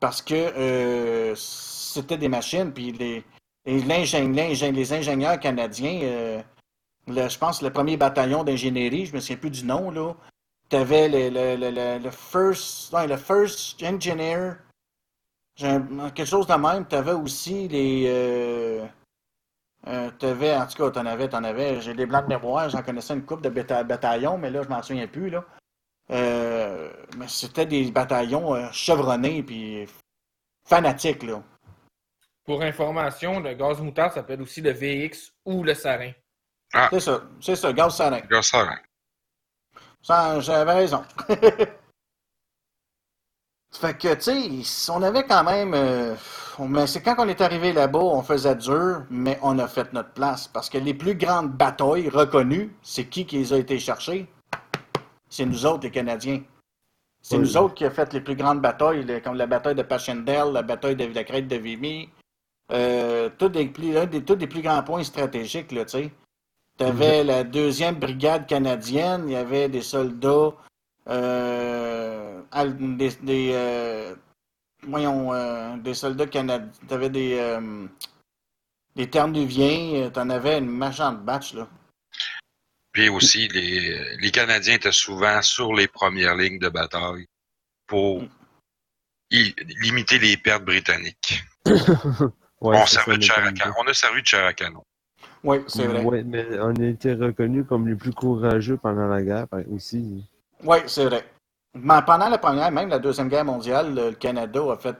parce 0.00 0.20
que 0.20 1.32
c'était 1.36 2.18
des 2.18 2.28
machines, 2.28 2.72
puis 2.72 2.92
les, 2.92 3.24
et 3.64 3.80
les 3.80 4.92
ingénieurs 4.92 5.40
canadiens, 5.40 6.42
le- 7.06 7.28
je 7.28 7.38
pense 7.38 7.62
le 7.62 7.70
premier 7.70 7.96
bataillon 7.96 8.44
d'ingénierie, 8.44 9.06
je 9.06 9.14
me 9.14 9.20
souviens 9.20 9.36
plus 9.36 9.50
du 9.50 9.64
nom, 9.64 9.90
là. 9.90 10.14
Tu 10.68 10.76
avais 10.76 11.08
le, 11.08 11.56
le, 11.56 11.98
le, 11.98 12.10
first, 12.10 12.92
le 12.92 13.16
first 13.16 13.82
engineer, 13.82 14.56
quelque 15.56 16.24
chose 16.24 16.46
de 16.46 16.54
même. 16.54 16.86
Tu 16.86 16.94
avais 16.96 17.12
aussi 17.12 17.68
les. 17.68 18.04
Euh, 18.08 18.86
euh, 19.86 20.10
t'avais, 20.18 20.54
en 20.54 20.66
tout 20.66 20.76
cas, 20.76 20.90
t'en 20.90 21.06
avais, 21.06 21.28
t'en 21.28 21.42
avais. 21.44 21.80
J'ai 21.80 21.94
des 21.94 22.06
blancs 22.06 22.24
de 22.24 22.28
mémoire, 22.34 22.68
j'en 22.68 22.82
connaissais 22.82 23.14
une 23.14 23.24
coupe 23.24 23.42
de 23.42 23.48
bata- 23.48 23.82
bataillons, 23.84 24.36
mais 24.38 24.50
là, 24.50 24.62
je 24.62 24.68
m'en 24.68 24.82
souviens 24.82 25.06
plus, 25.06 25.30
là. 25.30 25.44
Euh, 26.10 26.92
mais 27.16 27.28
c'était 27.28 27.66
des 27.66 27.90
bataillons 27.90 28.54
euh, 28.54 28.68
chevronnés 28.72 29.42
puis 29.42 29.86
fanatiques, 30.66 31.22
là. 31.22 31.42
Pour 32.44 32.62
information, 32.62 33.40
le 33.40 33.54
gaz 33.54 33.80
moutarde 33.80 34.12
s'appelle 34.12 34.42
aussi 34.42 34.60
le 34.60 34.72
VX 34.72 35.32
ou 35.44 35.62
le 35.62 35.74
sarin. 35.74 36.12
C'est 36.90 37.00
ça, 37.00 37.22
c'est 37.40 37.56
ça, 37.56 37.72
gaz 37.72 37.96
sarin. 37.96 38.20
Hein. 38.30 38.76
Ça, 40.02 40.40
J'avais 40.40 40.72
raison. 40.72 41.04
fait 43.72 43.96
que, 43.98 44.14
tu 44.14 44.62
sais, 44.64 44.92
on 44.92 45.02
avait 45.02 45.24
quand 45.24 45.44
même. 45.44 45.72
euh, 45.74 46.14
on- 46.58 46.68
mais 46.68 46.86
c'est 46.86 47.00
quand 47.02 47.14
on 47.18 47.28
est 47.28 47.40
arrivé 47.40 47.72
là-bas, 47.72 47.98
on 48.00 48.22
faisait 48.22 48.54
dur, 48.56 49.04
mais 49.10 49.38
on 49.42 49.58
a 49.58 49.68
fait 49.68 49.92
notre 49.92 50.10
place. 50.10 50.48
Parce 50.48 50.68
que 50.68 50.78
les 50.78 50.94
plus 50.94 51.14
grandes 51.14 51.52
batailles 51.52 52.08
reconnues, 52.08 52.74
c'est 52.82 53.06
qui 53.06 53.24
qui 53.26 53.38
les 53.38 53.52
a 53.52 53.58
été 53.58 53.78
chercher? 53.78 54.26
C'est 55.28 55.46
nous 55.46 55.64
autres, 55.66 55.84
les 55.84 55.90
Canadiens. 55.90 56.42
C'est 57.22 57.36
Oui. 57.36 57.42
nous 57.42 57.56
autres 57.56 57.74
qui 57.74 57.84
a 57.84 57.90
fait 57.90 58.12
les 58.12 58.20
plus 58.20 58.34
grandes 58.34 58.60
batailles, 58.60 59.04
les- 59.04 59.20
comme 59.20 59.36
la 59.36 59.46
bataille 59.46 59.74
de 59.74 59.82
Passchendaele, 59.82 60.52
la 60.52 60.62
bataille 60.62 60.96
de 60.96 61.04
la 61.04 61.24
crête 61.24 61.46
de 61.48 61.56
Vimy. 61.56 62.08
Euh, 62.72 63.28
tous 63.38 63.48
des, 63.48 63.66
plus- 63.66 63.96
un 63.96 64.06
des, 64.06 64.22
tous 64.24 64.36
des 64.36 64.46
plus 64.46 64.62
grands 64.62 64.82
points 64.82 65.02
stratégiques, 65.04 65.72
là, 65.72 65.84
tu 65.84 65.90
sais. 65.90 66.12
Tu 66.78 66.84
avais 66.84 67.24
la 67.24 67.44
deuxième 67.44 67.96
brigade 67.96 68.46
canadienne, 68.46 69.24
il 69.26 69.32
y 69.32 69.36
avait 69.36 69.68
des 69.68 69.82
soldats, 69.82 70.52
euh, 71.10 72.42
des, 72.96 73.10
des, 73.22 73.50
euh, 73.54 74.14
voyons, 74.86 75.32
euh, 75.32 75.76
des 75.78 75.94
soldats 75.94 76.26
canadiens. 76.26 76.70
Tu 76.88 76.94
avais 76.94 77.10
des, 77.10 77.38
euh, 77.38 77.86
des 78.96 79.08
Ternuviens, 79.08 80.10
tu 80.10 80.18
en 80.18 80.30
avais 80.30 80.58
une 80.58 80.70
méchante 80.70 81.24
batch, 81.24 81.54
là. 81.54 81.68
Puis 82.92 83.08
aussi, 83.08 83.46
les, 83.48 84.16
les 84.16 84.30
Canadiens 84.32 84.74
étaient 84.74 84.90
souvent 84.90 85.40
sur 85.42 85.72
les 85.72 85.86
premières 85.86 86.34
lignes 86.34 86.58
de 86.58 86.68
bataille 86.68 87.26
pour 87.86 88.24
i- 89.30 89.54
limiter 89.80 90.18
les 90.18 90.36
pertes 90.36 90.64
britanniques. 90.64 91.44
Ouais, 92.62 92.76
on, 92.76 92.84
servait 92.84 93.16
de 93.16 93.62
à 93.62 93.72
on 93.78 93.86
a 93.86 93.94
servi 93.94 94.20
de 94.20 94.26
chair 94.26 94.44
à 94.44 94.52
canon. 94.52 94.84
Oui, 95.42 95.60
c'est 95.66 95.86
vrai. 95.86 96.02
Ouais, 96.02 96.22
mais 96.22 96.44
on 96.60 96.74
a 96.76 96.84
été 96.84 97.14
reconnus 97.14 97.64
comme 97.66 97.88
les 97.88 97.94
plus 97.94 98.12
courageux 98.12 98.76
pendant 98.76 99.06
la 99.06 99.22
guerre 99.22 99.46
aussi. 99.70 100.26
Oui, 100.64 100.78
c'est 100.86 101.04
vrai. 101.04 101.24
Mais 101.74 102.02
pendant 102.06 102.28
la 102.28 102.38
première, 102.38 102.70
même 102.70 102.88
la 102.88 102.98
deuxième 102.98 103.28
guerre 103.28 103.44
mondiale, 103.44 103.94
le 103.94 104.12
Canada 104.12 104.60
a 104.72 104.76
fait. 104.76 104.96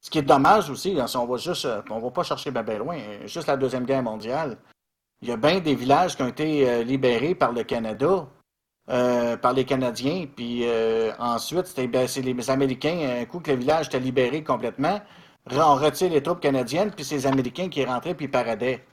Ce 0.00 0.10
qui 0.10 0.18
est 0.18 0.22
dommage 0.22 0.68
aussi, 0.70 1.00
hein, 1.00 1.06
si 1.06 1.16
on 1.16 1.26
va 1.26 1.38
juste, 1.38 1.64
euh, 1.64 1.80
on 1.90 1.98
va 1.98 2.10
pas 2.10 2.22
chercher 2.22 2.50
bien 2.50 2.62
ben 2.62 2.78
loin, 2.78 2.98
euh, 2.98 3.26
juste 3.26 3.46
la 3.46 3.56
deuxième 3.56 3.86
guerre 3.86 4.02
mondiale. 4.02 4.58
Il 5.22 5.28
y 5.28 5.32
a 5.32 5.38
bien 5.38 5.60
des 5.60 5.74
villages 5.74 6.16
qui 6.16 6.22
ont 6.22 6.28
été 6.28 6.68
euh, 6.68 6.82
libérés 6.82 7.34
par 7.34 7.52
le 7.52 7.64
Canada, 7.64 8.28
euh, 8.90 9.38
par 9.38 9.54
les 9.54 9.64
Canadiens, 9.64 10.26
puis 10.26 10.60
euh, 10.64 11.12
ensuite 11.18 11.66
c'était 11.66 11.86
ben, 11.86 12.06
c'est 12.06 12.20
les 12.20 12.50
Américains. 12.50 13.20
Un 13.22 13.24
coup 13.24 13.40
que 13.40 13.50
le 13.50 13.56
village 13.56 13.86
était 13.86 14.00
libéré 14.00 14.44
complètement, 14.44 15.00
on 15.50 15.76
retire 15.76 16.10
les 16.10 16.22
troupes 16.22 16.40
canadiennes, 16.40 16.90
puis 16.90 17.06
c'est 17.06 17.14
les 17.14 17.26
Américains 17.26 17.70
qui 17.70 17.84
rentraient 17.86 18.14
puis 18.14 18.28
paradaient. 18.28 18.84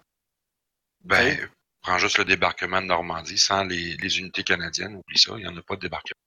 Ben. 1.03 1.38
Prends 1.82 1.97
juste 1.97 2.17
le 2.17 2.25
débarquement 2.25 2.82
de 2.82 2.88
Normandie. 2.88 3.38
Sans 3.38 3.63
les, 3.63 3.95
les 3.97 4.19
unités 4.19 4.43
canadiennes, 4.43 4.95
oublie 4.95 5.17
ça, 5.17 5.34
il 5.38 5.43
n'y 5.43 5.47
en 5.47 5.57
a 5.57 5.61
pas 5.61 5.75
de 5.75 5.82
débarquement. 5.82 6.19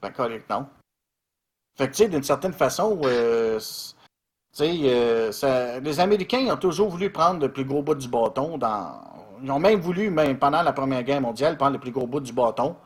Ben, 0.00 0.10
correct, 0.10 0.48
non. 0.48 0.66
Fait 1.76 1.86
que, 1.88 1.92
tu 1.92 2.02
sais, 2.04 2.08
d'une 2.08 2.22
certaine 2.22 2.52
façon, 2.52 3.00
euh, 3.04 3.58
c- 3.60 3.94
tu 4.52 4.64
sais, 4.64 4.70
euh, 4.84 5.32
ça- 5.32 5.78
les 5.80 6.00
Américains 6.00 6.46
ont 6.52 6.56
toujours 6.56 6.88
voulu 6.88 7.10
prendre 7.10 7.40
le 7.40 7.52
plus 7.52 7.64
gros 7.64 7.82
bout 7.82 7.94
du 7.94 8.08
bâton 8.08 8.58
dans. 8.58 9.00
Ils 9.42 9.50
ont 9.50 9.58
même 9.58 9.80
voulu, 9.80 10.10
même 10.10 10.38
pendant 10.38 10.62
la 10.62 10.72
Première 10.72 11.02
Guerre 11.02 11.20
mondiale, 11.20 11.56
prendre 11.56 11.74
le 11.74 11.78
plus 11.80 11.92
gros 11.92 12.06
bout 12.06 12.20
du 12.20 12.32
bâton. 12.32 12.76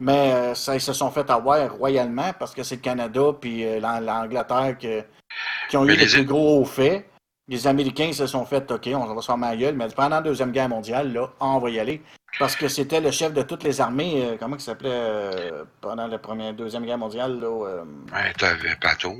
Mais 0.00 0.32
euh, 0.32 0.54
ça, 0.54 0.74
ils 0.74 0.80
se 0.80 0.92
sont 0.92 1.10
fait 1.10 1.30
avoir 1.30 1.72
royalement 1.76 2.32
parce 2.38 2.52
que 2.54 2.62
c'est 2.62 2.76
le 2.76 2.80
Canada 2.82 3.22
puis 3.40 3.64
euh, 3.64 3.78
l'An- 3.80 4.00
l'Angleterre 4.00 4.76
qui 4.76 5.76
ont 5.76 5.84
Mais 5.84 5.94
eu 5.94 5.96
les 5.98 6.04
les- 6.06 6.12
plus 6.12 6.24
gros 6.24 6.64
faits. 6.64 7.08
Les 7.48 7.66
Américains 7.66 8.12
se 8.12 8.26
sont 8.26 8.46
fait, 8.46 8.70
OK, 8.70 8.88
on 8.94 9.14
va 9.14 9.20
se 9.20 9.26
faire 9.26 9.36
ma 9.36 9.54
gueule, 9.54 9.74
mais 9.76 9.88
pendant 9.88 10.16
la 10.16 10.22
Deuxième 10.22 10.50
Guerre 10.50 10.68
mondiale, 10.70 11.12
là, 11.12 11.28
on 11.40 11.58
va 11.58 11.68
y 11.70 11.78
aller. 11.78 12.02
Parce 12.38 12.56
que 12.56 12.68
c'était 12.68 13.00
le 13.00 13.10
chef 13.10 13.32
de 13.34 13.42
toutes 13.42 13.62
les 13.62 13.80
armées, 13.80 14.24
euh, 14.24 14.36
comment 14.40 14.56
il 14.56 14.62
s'appelait 14.62 14.90
euh, 14.90 15.64
pendant 15.80 16.06
la 16.06 16.18
première, 16.18 16.54
Deuxième 16.54 16.84
Guerre 16.86 16.98
mondiale, 16.98 17.38
là, 17.38 17.46
euh, 17.46 17.84
Ouais, 18.12 18.32
t'avais 18.32 18.74
Patton, 18.76 19.18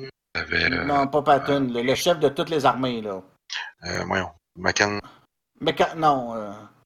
non, 0.87 1.07
pas 1.07 1.22
Patton, 1.22 1.68
le, 1.72 1.83
le 1.83 1.95
chef 1.95 2.18
de 2.18 2.29
toutes 2.31 2.49
les 2.51 2.64
armées, 2.64 3.03
là. 3.03 3.20
voyons, 4.07 4.31
McCann. 4.57 5.01
Quand- 5.79 5.95
non, 5.97 6.35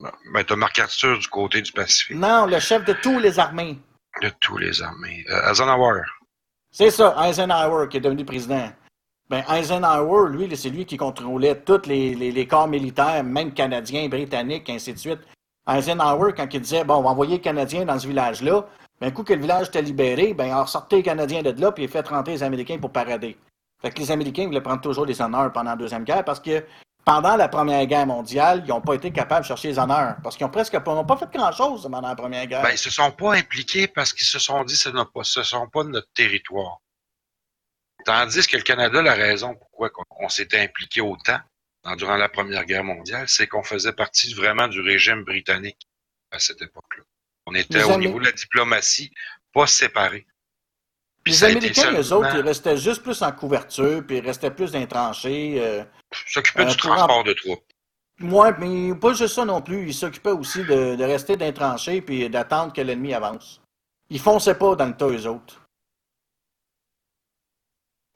Ben, 0.01 0.45
t'as 0.45 0.57
Marc 0.57 0.79
Arthur 0.81 1.19
du 1.19 1.29
côté 1.29 1.63
du 1.63 1.73
Pacifique, 1.73 2.17
non, 2.17 2.47
le 2.47 2.59
chef 2.59 2.85
de 2.85 2.93
tous 2.95 3.19
les 3.21 3.39
armées. 3.39 3.79
de 4.21 4.29
tous 4.41 4.59
les 4.59 4.83
armées. 4.83 5.25
Eisenhower. 5.49 6.03
C'est 6.73 6.91
ça, 6.91 7.15
Eisenhower 7.27 7.89
qui 7.89 7.97
est 7.97 8.01
devenu 8.01 8.25
président. 8.25 8.71
Ben, 9.31 9.45
Eisenhower, 9.51 10.31
lui, 10.31 10.57
c'est 10.57 10.71
lui 10.71 10.87
qui 10.87 10.97
contrôlait 10.97 11.61
tous 11.61 11.87
les, 11.87 12.15
les, 12.15 12.47
corps 12.47 12.67
militaires, 12.67 13.23
même 13.23 13.53
canadiens, 13.53 14.09
britanniques, 14.09 14.71
ainsi 14.71 14.95
de 14.95 14.99
suite. 14.99 15.21
Eisenhower, 15.69 16.33
quand 16.35 16.49
il 16.53 16.61
disait, 16.61 16.85
bon, 16.85 16.97
on 16.97 17.03
va 17.03 17.11
envoyer 17.11 17.33
les 17.37 17.41
Canadiens 17.43 17.85
dans 17.85 17.99
ce 17.99 18.07
village-là, 18.07 18.67
ben, 19.01 19.09
un 19.09 19.11
coup 19.11 19.25
que 19.25 19.35
le 19.35 19.41
village 19.41 19.69
était 19.69 19.83
libéré, 19.83 20.33
ben, 20.33 20.57
on 20.57 20.67
sortait 20.67 20.97
les 20.97 21.03
Canadiens 21.03 21.43
de 21.43 21.61
là, 21.61 21.73
puis 21.73 21.85
il 21.85 21.91
fait 21.91 22.07
rentrer 22.09 22.33
les 22.33 22.43
Américains 22.43 22.79
pour 22.79 22.91
parader. 22.91 23.37
Fait 23.83 23.91
que 23.91 24.01
les 24.01 24.11
Américains 24.11 24.47
voulaient 24.47 24.63
prendre 24.63 24.81
toujours 24.81 25.05
les 25.05 25.21
honneurs 25.21 25.53
pendant 25.53 25.71
la 25.71 25.77
Deuxième 25.77 26.05
Guerre 26.05 26.25
parce 26.25 26.41
que 26.41 26.65
pendant 27.05 27.37
la 27.37 27.49
Première 27.49 27.87
Guerre 27.87 28.07
mondiale, 28.07 28.63
ils 28.67 28.69
n'ont 28.69 28.81
pas 28.81 28.95
été 28.95 29.13
capables 29.13 29.43
de 29.43 29.47
chercher 29.47 29.69
les 29.69 29.79
honneurs. 29.79 30.17
Parce 30.23 30.37
qu'ils 30.37 30.47
ont 30.47 30.51
presque 30.51 30.79
pas, 30.79 30.95
n'ont 30.95 31.05
pas 31.05 31.17
fait 31.17 31.31
grand-chose 31.33 31.83
pendant 31.83 32.09
la 32.09 32.17
Première 32.17 32.47
Guerre. 32.47 32.63
Ben, 32.63 32.71
ils 32.73 32.79
se 32.79 32.91
sont 32.91 33.11
pas 33.13 33.35
impliqués 33.35 33.87
parce 33.87 34.13
qu'ils 34.13 34.27
se 34.27 34.39
sont 34.39 34.65
dit 34.65 34.75
ce 34.75 34.91
ce 35.23 35.43
sont 35.43 35.69
pas 35.69 35.85
notre 35.85 36.09
territoire. 36.13 36.79
Tandis 38.09 38.47
que 38.47 38.57
le 38.57 38.63
Canada, 38.63 39.03
la 39.03 39.13
raison 39.13 39.55
pourquoi 39.55 39.91
on, 39.99 40.25
on 40.25 40.29
s'était 40.31 40.61
impliqué 40.61 41.03
autant 41.03 41.39
durant 41.99 42.17
la 42.17 42.31
Première 42.31 42.65
Guerre 42.65 42.83
mondiale, 42.83 43.29
c'est 43.29 43.47
qu'on 43.47 43.63
faisait 43.63 43.93
partie 43.93 44.33
vraiment 44.33 44.67
du 44.67 44.81
régime 44.81 45.25
britannique 45.25 45.87
à 46.31 46.39
cette 46.39 46.63
époque-là. 46.63 47.05
On 47.45 47.55
était 47.55 47.81
Les 47.81 47.85
au 47.85 47.99
niveau 47.99 48.19
de 48.19 48.25
la 48.25 48.33
diplomatie 48.33 49.13
pas 49.53 49.67
séparés. 49.67 50.27
Puis 51.23 51.35
les 51.35 51.45
Américains, 51.45 52.01
eux 52.01 52.13
autres, 52.15 52.35
ils 52.35 52.41
restaient 52.41 52.79
juste 52.79 53.03
plus 53.03 53.21
en 53.21 53.31
couverture, 53.31 54.03
puis 54.07 54.17
ils 54.17 54.27
restaient 54.27 54.53
plus 54.53 54.73
tranchées. 54.89 55.57
euh, 55.61 55.85
s'occuper 56.29 56.63
euh, 56.63 56.65
du 56.65 56.77
pour 56.79 56.97
transport 56.97 57.25
de 57.25 57.35
troupes. 57.35 57.65
Ouais, 58.23 58.53
mais 58.59 58.95
pas 58.95 59.13
juste 59.13 59.35
ça 59.35 59.45
non 59.45 59.61
plus. 59.61 59.87
Ils 59.87 59.95
s'occupaient 59.95 60.31
aussi 60.31 60.65
de, 60.65 60.97
de 60.97 61.05
rester 61.05 61.37
tranchées 61.53 62.01
puis 62.01 62.31
d'attendre 62.31 62.73
que 62.73 62.81
l'ennemi 62.81 63.13
avance. 63.13 63.61
Ils 64.09 64.19
fonçaient 64.19 64.57
pas 64.57 64.77
dans 64.77 64.87
le 64.87 64.97
tas, 64.97 65.09
eux 65.09 65.27
autres. 65.27 65.68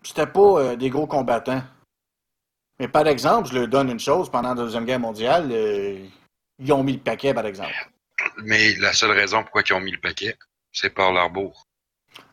C'était 0.03 0.27
pas 0.27 0.41
euh, 0.61 0.77
des 0.77 0.91
gros 0.91 1.07
combattants. 1.07 1.63
Mais 2.79 2.89
par 2.89 3.07
exemple, 3.07 3.49
je 3.49 3.55
leur 3.59 3.69
donne 3.69 3.91
une 3.91 4.01
chose, 4.01 4.31
pendant 4.31 4.51
la 4.51 4.55
Deuxième 4.63 4.85
Guerre 4.85 4.99
mondiale, 5.01 5.49
euh, 5.53 6.05
ils 6.59 6.73
ont 6.73 6.83
mis 6.83 6.95
le 6.95 6.99
paquet, 7.01 7.33
par 7.35 7.47
exemple. 7.47 7.73
Mais 8.39 8.75
la 8.77 8.93
seule 8.93 9.13
raison 9.13 9.43
pourquoi 9.43 9.63
ils 9.69 9.73
ont 9.75 9.81
mis 9.81 9.93
le 9.93 10.01
paquet, 10.01 10.37
c'est 10.73 10.91
Pearl 10.91 11.17
Harbor. 11.17 11.67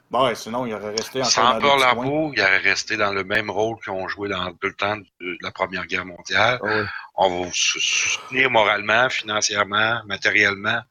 Bon, 0.10 0.26
ouais, 0.26 0.34
sinon, 0.34 0.66
ils 0.66 0.74
auraient 0.74 0.96
resté 0.96 1.20
encore 1.20 1.32
Sans 1.32 1.60
Pearl. 1.60 1.84
Harbor, 1.84 2.32
ils 2.36 2.42
auraient 2.42 2.58
resté 2.58 2.98
dans 2.98 3.14
le 3.14 3.24
même 3.24 3.52
rôle 3.52 3.78
qu'ils 3.84 3.94
ont 3.94 4.08
joué 4.08 4.30
dans 4.30 4.52
tout 4.54 4.68
le 4.68 4.74
temps 4.74 4.98
de 4.98 5.38
la 5.42 5.52
Première 5.52 5.86
Guerre 5.86 6.06
mondiale. 6.06 6.60
Ah 6.64 6.66
ouais. 6.66 6.86
On 7.16 7.30
va 7.30 7.46
vous 7.46 7.52
sou- 7.54 7.80
soutenir 7.80 8.50
moralement, 8.50 9.08
financièrement, 9.10 10.02
matériellement, 10.06 10.82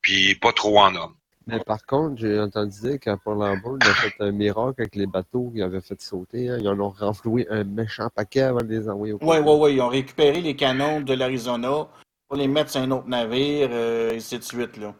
puis 0.00 0.34
pas 0.34 0.52
trop 0.52 0.80
en 0.80 0.94
hommes. 0.96 1.16
Mais 1.46 1.58
par 1.60 1.84
contre, 1.84 2.20
j'ai 2.20 2.40
entendu 2.40 2.80
dire 2.80 2.98
qu'à 2.98 3.16
Pearl 3.18 3.42
Harbor, 3.42 3.76
il 3.80 3.86
a 3.86 3.94
fait 3.94 4.14
un 4.20 4.32
miracle 4.32 4.80
avec 4.80 4.94
les 4.94 5.06
bateaux 5.06 5.50
qu'il 5.50 5.62
avait 5.62 5.82
fait 5.82 6.00
sauter. 6.00 6.48
hein. 6.48 6.58
Ils 6.58 6.68
en 6.68 6.80
ont 6.80 6.88
renfloué 6.88 7.46
un 7.50 7.64
méchant 7.64 8.08
paquet 8.08 8.42
avant 8.42 8.60
de 8.60 8.68
les 8.68 8.88
envoyer 8.88 9.12
au 9.12 9.18
Oui, 9.20 9.36
oui, 9.38 9.52
oui. 9.58 9.74
Ils 9.74 9.80
ont 9.82 9.88
récupéré 9.88 10.40
les 10.40 10.56
canons 10.56 11.02
de 11.02 11.12
l'Arizona 11.12 11.86
pour 12.28 12.38
les 12.38 12.48
mettre 12.48 12.70
sur 12.70 12.80
un 12.80 12.90
autre 12.90 13.08
navire, 13.08 13.68
euh, 13.70 14.12
et 14.12 14.16
ainsi 14.16 14.38
de 14.38 14.44
suite, 14.44 14.78
là. 14.78 14.94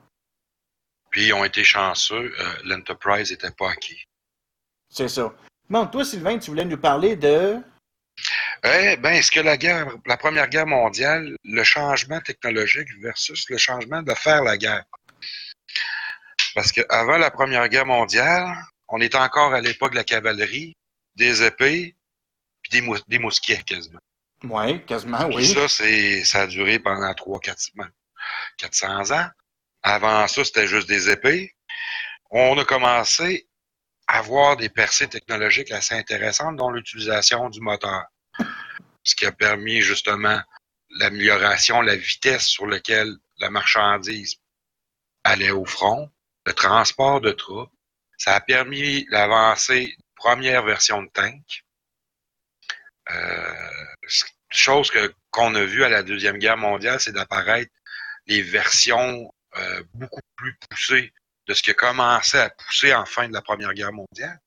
Puis 1.10 1.28
ils 1.28 1.32
ont 1.32 1.44
été 1.44 1.64
chanceux, 1.64 2.32
euh, 2.38 2.44
l'Enterprise 2.64 3.30
n'était 3.30 3.50
pas 3.52 3.70
acquis. 3.70 4.04
C'est 4.90 5.08
ça. 5.08 5.32
Bon, 5.70 5.86
toi, 5.86 6.04
Sylvain, 6.04 6.38
tu 6.38 6.50
voulais 6.50 6.64
nous 6.66 6.76
parler 6.76 7.16
de... 7.16 7.56
Eh 8.64 8.96
ben, 8.96 9.12
est-ce 9.14 9.30
que 9.30 9.40
la 9.40 9.56
guerre, 9.56 9.88
la 10.06 10.16
Première 10.16 10.48
Guerre 10.48 10.66
mondiale, 10.66 11.36
le 11.44 11.64
changement 11.64 12.20
technologique 12.20 12.88
versus 13.00 13.48
le 13.48 13.56
changement 13.56 14.02
de 14.02 14.12
faire 14.12 14.42
la 14.42 14.56
guerre? 14.56 14.84
Parce 16.54 16.72
qu'avant 16.72 17.18
la 17.18 17.30
Première 17.30 17.68
Guerre 17.68 17.86
mondiale, 17.86 18.54
on 18.88 19.00
était 19.00 19.18
encore 19.18 19.54
à 19.54 19.60
l'époque 19.60 19.92
de 19.92 19.96
la 19.96 20.04
cavalerie, 20.04 20.76
des 21.16 21.42
épées, 21.42 21.96
puis 22.62 22.80
des, 22.80 22.88
des 23.08 23.18
mousquets 23.18 23.62
quasiment. 23.62 24.00
Oui, 24.44 24.84
quasiment, 24.84 25.26
Puis 25.26 25.36
oui. 25.36 25.46
ça, 25.46 25.68
c'est, 25.68 26.24
ça 26.24 26.42
a 26.42 26.46
duré 26.46 26.78
pendant 26.78 27.12
3 27.14 27.40
400 27.40 27.72
400 28.58 29.10
ans. 29.12 29.28
Avant 29.82 30.26
ça, 30.28 30.44
c'était 30.44 30.66
juste 30.66 30.88
des 30.88 31.10
épées. 31.10 31.52
On 32.30 32.58
a 32.58 32.64
commencé 32.64 33.48
à 34.06 34.18
avoir 34.18 34.56
des 34.56 34.68
percées 34.68 35.08
technologiques 35.08 35.70
assez 35.70 35.94
intéressantes, 35.94 36.56
dont 36.56 36.70
l'utilisation 36.70 37.48
du 37.48 37.60
moteur. 37.60 38.04
Ce 39.02 39.14
qui 39.14 39.26
a 39.26 39.32
permis 39.32 39.80
justement 39.80 40.40
l'amélioration, 40.90 41.80
la 41.80 41.96
vitesse 41.96 42.46
sur 42.46 42.66
laquelle 42.66 43.14
la 43.38 43.50
marchandise 43.50 44.36
allait 45.24 45.50
au 45.50 45.64
front, 45.64 46.10
le 46.46 46.52
transport 46.52 47.20
de 47.20 47.32
troupes. 47.32 47.72
Ça 48.18 48.34
a 48.34 48.40
permis 48.40 49.06
l'avancée 49.10 49.86
d'une 49.86 49.96
première 50.16 50.64
version 50.64 51.02
de 51.02 51.08
tank. 51.08 51.64
Euh, 53.10 53.54
chose 54.50 54.90
qu'on 55.30 55.54
a 55.54 55.64
vu 55.64 55.84
à 55.84 55.88
la 55.88 56.02
Deuxième 56.02 56.38
Guerre 56.38 56.56
mondiale, 56.56 57.00
c'est 57.00 57.12
d'apparaître 57.12 57.72
les 58.26 58.42
versions 58.42 59.32
euh, 59.56 59.82
beaucoup 59.94 60.20
plus 60.36 60.56
poussées 60.68 61.12
de 61.46 61.54
ce 61.54 61.62
qui 61.62 61.70
a 61.70 61.74
commencé 61.74 62.38
à 62.38 62.50
pousser 62.50 62.94
en 62.94 63.04
fin 63.04 63.28
de 63.28 63.34
la 63.34 63.42
Première 63.42 63.74
Guerre 63.74 63.92
mondiale. 63.92 64.38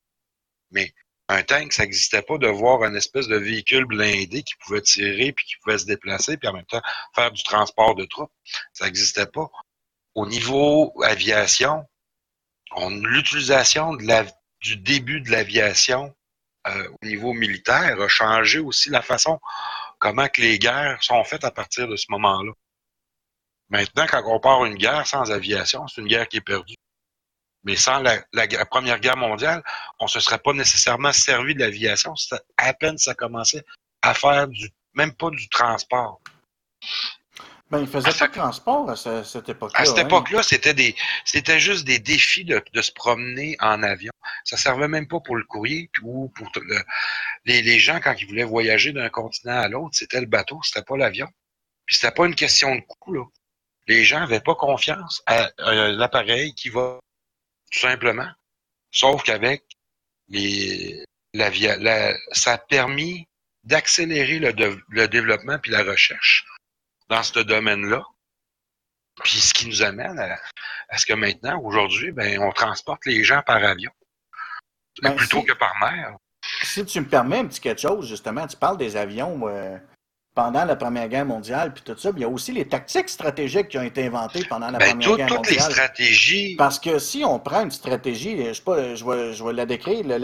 Mais 0.71 0.93
un 1.29 1.43
tank, 1.43 1.73
ça 1.73 1.83
n'existait 1.83 2.21
pas 2.21 2.37
de 2.37 2.47
voir 2.47 2.83
une 2.85 2.95
espèce 2.95 3.27
de 3.27 3.35
véhicule 3.35 3.85
blindé 3.85 4.43
qui 4.43 4.55
pouvait 4.65 4.81
tirer, 4.81 5.33
puis 5.33 5.45
qui 5.45 5.55
pouvait 5.57 5.77
se 5.77 5.85
déplacer, 5.85 6.37
puis 6.37 6.47
en 6.47 6.53
même 6.53 6.65
temps 6.65 6.81
faire 7.13 7.31
du 7.31 7.43
transport 7.43 7.95
de 7.95 8.05
troupes. 8.05 8.31
Ça 8.73 8.85
n'existait 8.85 9.27
pas. 9.27 9.49
Au 10.17 10.25
niveau 10.25 10.91
aviation, 11.03 11.87
on- 12.71 12.89
l'utilisation 12.89 13.93
du 14.61 14.75
début 14.77 15.21
de 15.21 15.29
l'aviation 15.29 16.11
euh, 16.65 16.89
au 16.89 17.05
niveau 17.05 17.33
militaire 17.33 18.01
a 18.01 18.07
changé 18.07 18.57
aussi 18.57 18.89
la 18.89 19.03
façon 19.03 19.39
comment 19.99 20.27
que 20.27 20.41
les 20.41 20.57
guerres 20.57 20.97
sont 21.03 21.23
faites 21.23 21.43
à 21.43 21.51
partir 21.51 21.87
de 21.87 21.95
ce 21.95 22.07
moment-là. 22.09 22.51
Maintenant, 23.69 24.07
quand 24.09 24.23
on 24.25 24.39
part 24.39 24.65
une 24.65 24.73
guerre 24.73 25.05
sans 25.05 25.31
aviation, 25.31 25.87
c'est 25.87 26.01
une 26.01 26.07
guerre 26.07 26.27
qui 26.27 26.37
est 26.37 26.41
perdue. 26.41 26.75
Mais 27.63 27.75
sans 27.75 27.99
la, 27.99 28.17
la 28.33 28.65
Première 28.65 28.99
Guerre 28.99 29.17
mondiale, 29.17 29.63
on 29.99 30.07
se 30.07 30.19
serait 30.19 30.39
pas 30.39 30.53
nécessairement 30.53 31.13
servi 31.13 31.53
de 31.53 31.59
l'aviation. 31.59 32.15
À 32.57 32.73
peine 32.73 32.97
ça 32.97 33.13
commençait 33.13 33.63
à 34.01 34.15
faire 34.15 34.47
du, 34.47 34.67
même 34.95 35.13
pas 35.13 35.29
du 35.29 35.47
transport. 35.47 36.19
Ben, 37.69 37.79
il 37.81 37.87
faisait 37.87 38.07
À 38.09 38.13
pas 38.13 38.27
de 38.27 38.33
transport 38.33 38.89
à 38.89 38.95
ce- 38.95 39.23
cette 39.23 39.49
époque-là. 39.49 39.81
À 39.81 39.85
cette 39.85 39.97
hein. 39.97 40.05
époque-là, 40.07 40.41
c'était 40.41 40.73
des, 40.73 40.95
c'était 41.25 41.59
juste 41.59 41.83
des 41.85 41.99
défis 41.99 42.45
de, 42.45 42.63
de 42.73 42.81
se 42.81 42.93
promener 42.93 43.57
en 43.59 43.83
avion. 43.83 44.13
Ça 44.45 44.55
servait 44.55 44.87
même 44.87 45.07
pas 45.07 45.19
pour 45.19 45.35
le 45.35 45.43
courrier 45.43 45.89
ou 46.01 46.29
pour 46.29 46.49
le- 46.55 46.81
les, 47.45 47.61
les 47.61 47.79
gens 47.79 47.99
quand 47.99 48.15
ils 48.17 48.25
voulaient 48.27 48.45
voyager 48.45 48.93
d'un 48.93 49.09
continent 49.09 49.59
à 49.59 49.67
l'autre, 49.67 49.95
c'était 49.97 50.21
le 50.21 50.27
bateau, 50.27 50.61
c'était 50.63 50.81
pas 50.85 50.95
l'avion. 50.95 51.27
Puis 51.85 51.97
c'était 51.97 52.13
pas 52.13 52.25
une 52.25 52.35
question 52.35 52.73
de 52.73 52.81
coût 52.99 53.13
là. 53.13 53.25
Les 53.87 54.03
gens 54.05 54.21
avaient 54.21 54.39
pas 54.41 54.55
confiance 54.55 55.21
à, 55.25 55.49
à 55.57 55.73
l'appareil 55.89 56.53
qui 56.53 56.69
va 56.69 56.99
tout 57.71 57.79
simplement. 57.79 58.29
Sauf 58.91 59.23
qu'avec 59.23 59.63
les, 60.29 61.03
l'avia- 61.33 61.77
la, 61.77 62.13
ça 62.31 62.53
a 62.53 62.57
permis 62.57 63.25
d'accélérer 63.63 64.39
le, 64.39 64.53
de- 64.53 64.81
le 64.89 65.07
développement 65.09 65.59
puis 65.59 65.71
la 65.71 65.83
recherche 65.83 66.45
dans 67.09 67.23
ce 67.23 67.39
domaine-là. 67.39 68.03
Puis 69.23 69.39
ce 69.39 69.53
qui 69.53 69.67
nous 69.67 69.81
amène 69.81 70.19
à, 70.19 70.37
à 70.89 70.97
ce 70.97 71.05
que 71.05 71.13
maintenant, 71.13 71.59
aujourd'hui, 71.63 72.11
ben, 72.11 72.39
on 72.39 72.51
transporte 72.51 73.05
les 73.05 73.23
gens 73.23 73.41
par 73.45 73.63
avion 73.63 73.91
Ben, 75.01 75.15
plutôt 75.15 75.39
si- 75.39 75.45
que 75.45 75.53
par 75.53 75.73
mer. 75.79 76.15
Si 76.63 76.85
tu 76.85 76.99
me 77.01 77.05
permets 77.07 77.39
un 77.39 77.45
petit 77.45 77.59
quelque 77.59 77.81
chose, 77.81 78.07
justement, 78.07 78.45
tu 78.47 78.55
parles 78.57 78.77
des 78.77 78.95
avions 78.95 79.47
euh, 79.47 79.77
pendant 80.35 80.65
la 80.65 80.75
Première 80.75 81.09
Guerre 81.09 81.25
mondiale, 81.25 81.73
puis 81.73 81.83
tout 81.83 81.97
ça. 81.97 82.11
puis 82.11 82.19
Il 82.19 82.21
y 82.21 82.25
a 82.25 82.29
aussi 82.29 82.51
les 82.51 82.67
tactiques 82.67 83.09
stratégiques 83.09 83.69
qui 83.69 83.77
ont 83.79 83.83
été 83.83 84.05
inventées 84.05 84.45
pendant 84.45 84.69
la 84.69 84.77
Ben, 84.77 84.89
Première 84.89 85.09
tout- 85.09 85.17
Guerre 85.17 85.27
toutes 85.27 85.49
les 85.49 85.55
mondiale. 85.57 85.71
stratégies, 85.71 86.55
Parce 86.55 86.79
que 86.79 86.99
si 86.99 87.23
on 87.25 87.39
prend 87.39 87.63
une 87.63 87.71
stratégie, 87.71 88.45
je 88.45 88.53
sais 88.53 88.61
pas, 88.61 88.93
je 88.95 89.03
vais, 89.03 89.33
je 89.33 89.43
vais 89.43 89.53
la 89.53 89.65
décrire, 89.65 90.05
la, 90.05 90.17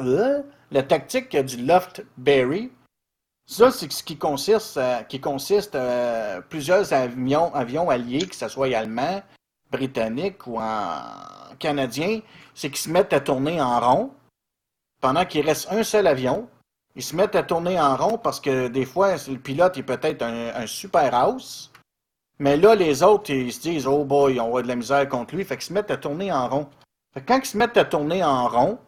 euh, 0.00 0.42
la 0.70 0.82
tactique 0.82 1.34
du 1.34 1.64
Loftberry, 1.64 2.70
ça, 3.46 3.70
c'est 3.70 3.90
ce 3.92 4.02
qui 4.02 4.16
consiste, 4.16 4.76
à- 4.76 5.04
qui 5.04 5.20
consiste 5.20 5.74
à 5.74 6.40
plusieurs 6.48 6.92
avions, 6.92 7.54
avions 7.54 7.90
alliés, 7.90 8.26
que 8.26 8.34
ce 8.36 8.48
soit 8.48 8.74
allemands, 8.74 9.22
britanniques 9.70 10.46
ou 10.46 10.58
en 10.58 10.92
canadiens, 11.58 12.20
c'est 12.54 12.68
qu'ils 12.70 12.78
se 12.78 12.90
mettent 12.90 13.12
à 13.12 13.20
tourner 13.20 13.60
en 13.60 13.80
rond 13.80 14.10
pendant 15.00 15.24
qu'il 15.24 15.44
reste 15.44 15.68
un 15.70 15.82
seul 15.82 16.06
avion. 16.06 16.48
Ils 16.96 17.02
se 17.02 17.16
mettent 17.16 17.34
à 17.34 17.42
tourner 17.42 17.78
en 17.80 17.96
rond 17.96 18.18
parce 18.18 18.40
que 18.40 18.68
des 18.68 18.84
fois, 18.84 19.16
le 19.28 19.38
pilote 19.38 19.76
est 19.76 19.82
peut-être 19.82 20.22
un, 20.22 20.54
un 20.54 20.66
super 20.66 21.12
house. 21.14 21.72
Mais 22.38 22.56
là, 22.56 22.74
les 22.74 23.02
autres, 23.02 23.30
ils 23.30 23.52
se 23.52 23.60
disent, 23.60 23.86
oh 23.86 24.04
boy, 24.04 24.40
on 24.40 24.50
va 24.52 24.62
de 24.62 24.68
la 24.68 24.76
misère 24.76 25.08
contre 25.08 25.34
lui. 25.34 25.44
Fait 25.44 25.56
qu'ils 25.56 25.66
se 25.66 25.72
mettent 25.72 25.90
à 25.90 25.96
tourner 25.96 26.32
en 26.32 26.48
rond. 26.48 26.68
Fait 27.12 27.20
que 27.20 27.26
quand 27.26 27.38
ils 27.38 27.46
se 27.46 27.56
mettent 27.56 27.76
à 27.76 27.84
tourner 27.84 28.24
en 28.24 28.48
rond, 28.48 28.78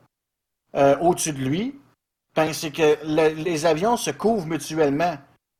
euh, 0.76 0.96
au-dessus 0.98 1.32
de 1.32 1.38
lui, 1.38 1.78
ben, 2.36 2.52
c'est 2.52 2.70
que 2.70 2.96
le- 3.04 3.34
les 3.42 3.64
avions 3.66 3.96
se 3.96 4.10
couvrent 4.10 4.46
mutuellement. 4.46 5.16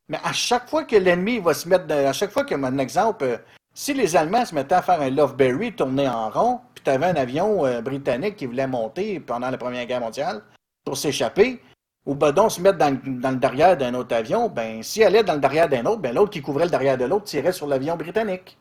Mais 0.09 0.19
à 0.23 0.31
chaque 0.31 0.69
fois 0.69 0.83
que 0.85 0.95
l'ennemi 0.95 1.39
va 1.39 1.53
se 1.53 1.67
mettre, 1.67 1.91
à 1.91 2.13
chaque 2.13 2.31
fois 2.31 2.45
que, 2.45 2.55
un 2.55 2.77
exemple, 2.77 3.23
euh, 3.25 3.37
si 3.73 3.93
les 3.93 4.15
Allemands 4.15 4.45
se 4.45 4.55
mettaient 4.55 4.75
à 4.75 4.81
faire 4.81 5.01
un 5.01 5.09
Loveberry 5.09 5.73
tourné 5.73 6.07
en 6.07 6.29
rond, 6.29 6.61
puis 6.73 6.83
tu 6.83 6.89
avais 6.89 7.07
un 7.07 7.15
avion 7.15 7.65
euh, 7.65 7.81
britannique 7.81 8.37
qui 8.37 8.45
voulait 8.45 8.67
monter 8.67 9.19
pendant 9.19 9.49
la 9.49 9.57
Première 9.57 9.85
Guerre 9.85 9.99
mondiale 9.99 10.41
pour 10.85 10.97
s'échapper, 10.97 11.61
ou 12.05 12.15
ben 12.15 12.31
donc 12.31 12.51
se 12.51 12.61
mettre 12.61 12.77
dans, 12.77 12.91
le- 12.91 13.19
dans 13.19 13.31
le 13.31 13.35
derrière 13.37 13.75
d'un 13.75 13.93
autre 13.95 14.15
avion, 14.15 14.47
ben 14.47 14.81
s'il 14.81 15.03
allait 15.03 15.23
dans 15.23 15.33
le 15.33 15.39
derrière 15.41 15.67
d'un 15.67 15.85
autre, 15.85 16.01
ben 16.01 16.15
l'autre 16.15 16.31
qui 16.31 16.41
couvrait 16.41 16.65
le 16.65 16.71
derrière 16.71 16.97
de 16.97 17.03
l'autre 17.05 17.25
tirait 17.25 17.51
sur 17.51 17.67
l'avion 17.67 17.97
britannique. 17.97 18.57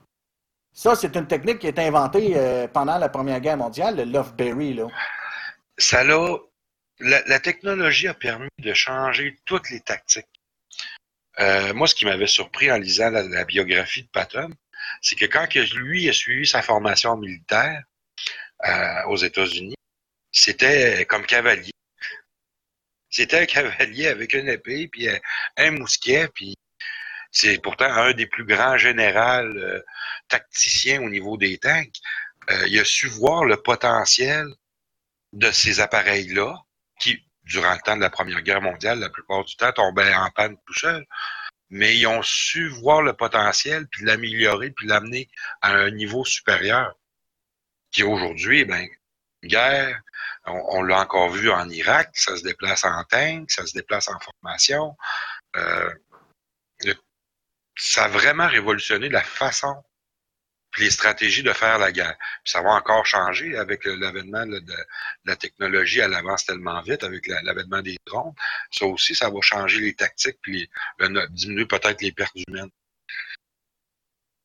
Ça, 0.74 0.94
c'est 0.96 1.14
une 1.16 1.26
technique 1.26 1.60
qui 1.60 1.68
est 1.68 1.78
inventée 1.78 2.32
euh, 2.36 2.66
pendant 2.70 2.98
la 2.98 3.08
Première 3.08 3.40
Guerre 3.40 3.56
mondiale, 3.56 3.96
le 3.96 4.04
Loveberry, 4.04 4.74
là. 4.74 4.88
ça 5.78 6.02
l'a, 6.02 6.36
la, 7.00 7.40
technologie 7.40 8.08
a 8.08 8.14
permis 8.14 8.48
de 8.58 8.72
changer 8.74 9.38
toutes 9.44 9.70
les 9.70 9.80
tactiques. 9.80 10.26
Euh, 11.38 11.74
moi, 11.74 11.86
ce 11.86 11.94
qui 11.94 12.06
m'avait 12.06 12.26
surpris 12.26 12.70
en 12.72 12.78
lisant 12.78 13.10
la, 13.10 13.44
biographie 13.44 14.02
de 14.02 14.08
Patton, 14.08 14.50
c'est 15.02 15.16
que 15.16 15.26
quand 15.26 15.52
lui 15.54 16.08
a 16.08 16.12
suivi 16.12 16.46
sa 16.46 16.62
formation 16.62 17.16
militaire 17.16 17.82
euh, 18.64 19.02
aux 19.06 19.16
États-Unis, 19.16 19.74
c'était 20.32 21.04
comme 21.06 21.26
cavalier. 21.26 21.72
C'était 23.10 23.40
un 23.40 23.46
cavalier 23.46 24.08
avec 24.08 24.32
une 24.32 24.48
épée, 24.48 24.88
puis 24.88 25.08
un, 25.56 25.70
mousquet, 25.70 26.28
puis 26.34 26.54
c'est 27.30 27.58
pourtant 27.62 27.86
un 27.86 28.12
des 28.12 28.26
plus 28.26 28.44
grands 28.44 28.78
généraux 28.78 29.44
euh, 29.44 29.82
tacticiens 30.28 31.02
au 31.02 31.10
niveau 31.10 31.36
des 31.36 31.58
tanks. 31.58 32.00
Il 32.68 32.78
a 32.78 32.84
su 32.84 33.08
voir 33.08 33.44
le 33.44 33.56
potentiel 33.56 34.46
de 35.32 35.50
ces 35.50 35.80
appareils-là, 35.80 36.65
qui, 36.98 37.24
durant 37.44 37.72
le 37.72 37.80
temps 37.80 37.96
de 37.96 38.00
la 38.00 38.10
Première 38.10 38.42
Guerre 38.42 38.62
mondiale, 38.62 38.98
la 38.98 39.10
plupart 39.10 39.44
du 39.44 39.56
temps, 39.56 39.72
tombaient 39.72 40.14
en 40.14 40.30
panne 40.30 40.56
tout 40.66 40.74
seuls. 40.74 41.06
Mais 41.70 41.96
ils 41.96 42.06
ont 42.06 42.22
su 42.22 42.68
voir 42.68 43.02
le 43.02 43.12
potentiel, 43.12 43.88
puis 43.88 44.04
l'améliorer, 44.04 44.70
puis 44.70 44.86
l'amener 44.86 45.28
à 45.62 45.72
un 45.72 45.90
niveau 45.90 46.24
supérieur. 46.24 46.94
Qui 47.90 48.02
aujourd'hui, 48.02 48.64
ben, 48.64 48.86
guerre, 49.44 50.00
on, 50.44 50.82
l'a 50.82 51.00
encore 51.00 51.30
vu 51.30 51.50
en 51.50 51.68
Irak, 51.68 52.10
ça 52.14 52.36
se 52.36 52.42
déplace 52.42 52.84
en 52.84 53.02
tank, 53.04 53.50
ça 53.50 53.66
se 53.66 53.72
déplace 53.72 54.08
en 54.08 54.18
formation. 54.20 54.96
Euh, 55.56 55.92
ça 57.76 58.04
a 58.04 58.08
vraiment 58.08 58.48
révolutionné 58.48 59.08
la 59.08 59.22
façon 59.22 59.82
puis 60.76 60.84
les 60.84 60.90
stratégies 60.90 61.42
de 61.42 61.54
faire 61.54 61.78
la 61.78 61.90
guerre. 61.90 62.18
Puis 62.44 62.52
ça 62.52 62.60
va 62.60 62.72
encore 62.72 63.06
changer 63.06 63.56
avec 63.56 63.82
le- 63.86 63.94
l'avènement 63.94 64.44
de, 64.44 64.62
la 65.24 65.34
technologie, 65.34 66.00
elle 66.00 66.12
avance 66.12 66.44
tellement 66.44 66.82
vite 66.82 67.02
avec 67.02 67.26
la- 67.26 67.40
l'avènement 67.40 67.80
des 67.80 67.96
drones. 68.04 68.34
Ça 68.70 68.84
aussi, 68.84 69.14
ça 69.14 69.30
va 69.30 69.40
changer 69.40 69.80
les 69.80 69.94
tactiques 69.94 70.36
puis 70.42 70.68
diminuer 71.30 71.64
peut-être 71.64 72.02
les 72.02 72.12
pertes 72.12 72.36
humaines. 72.46 72.68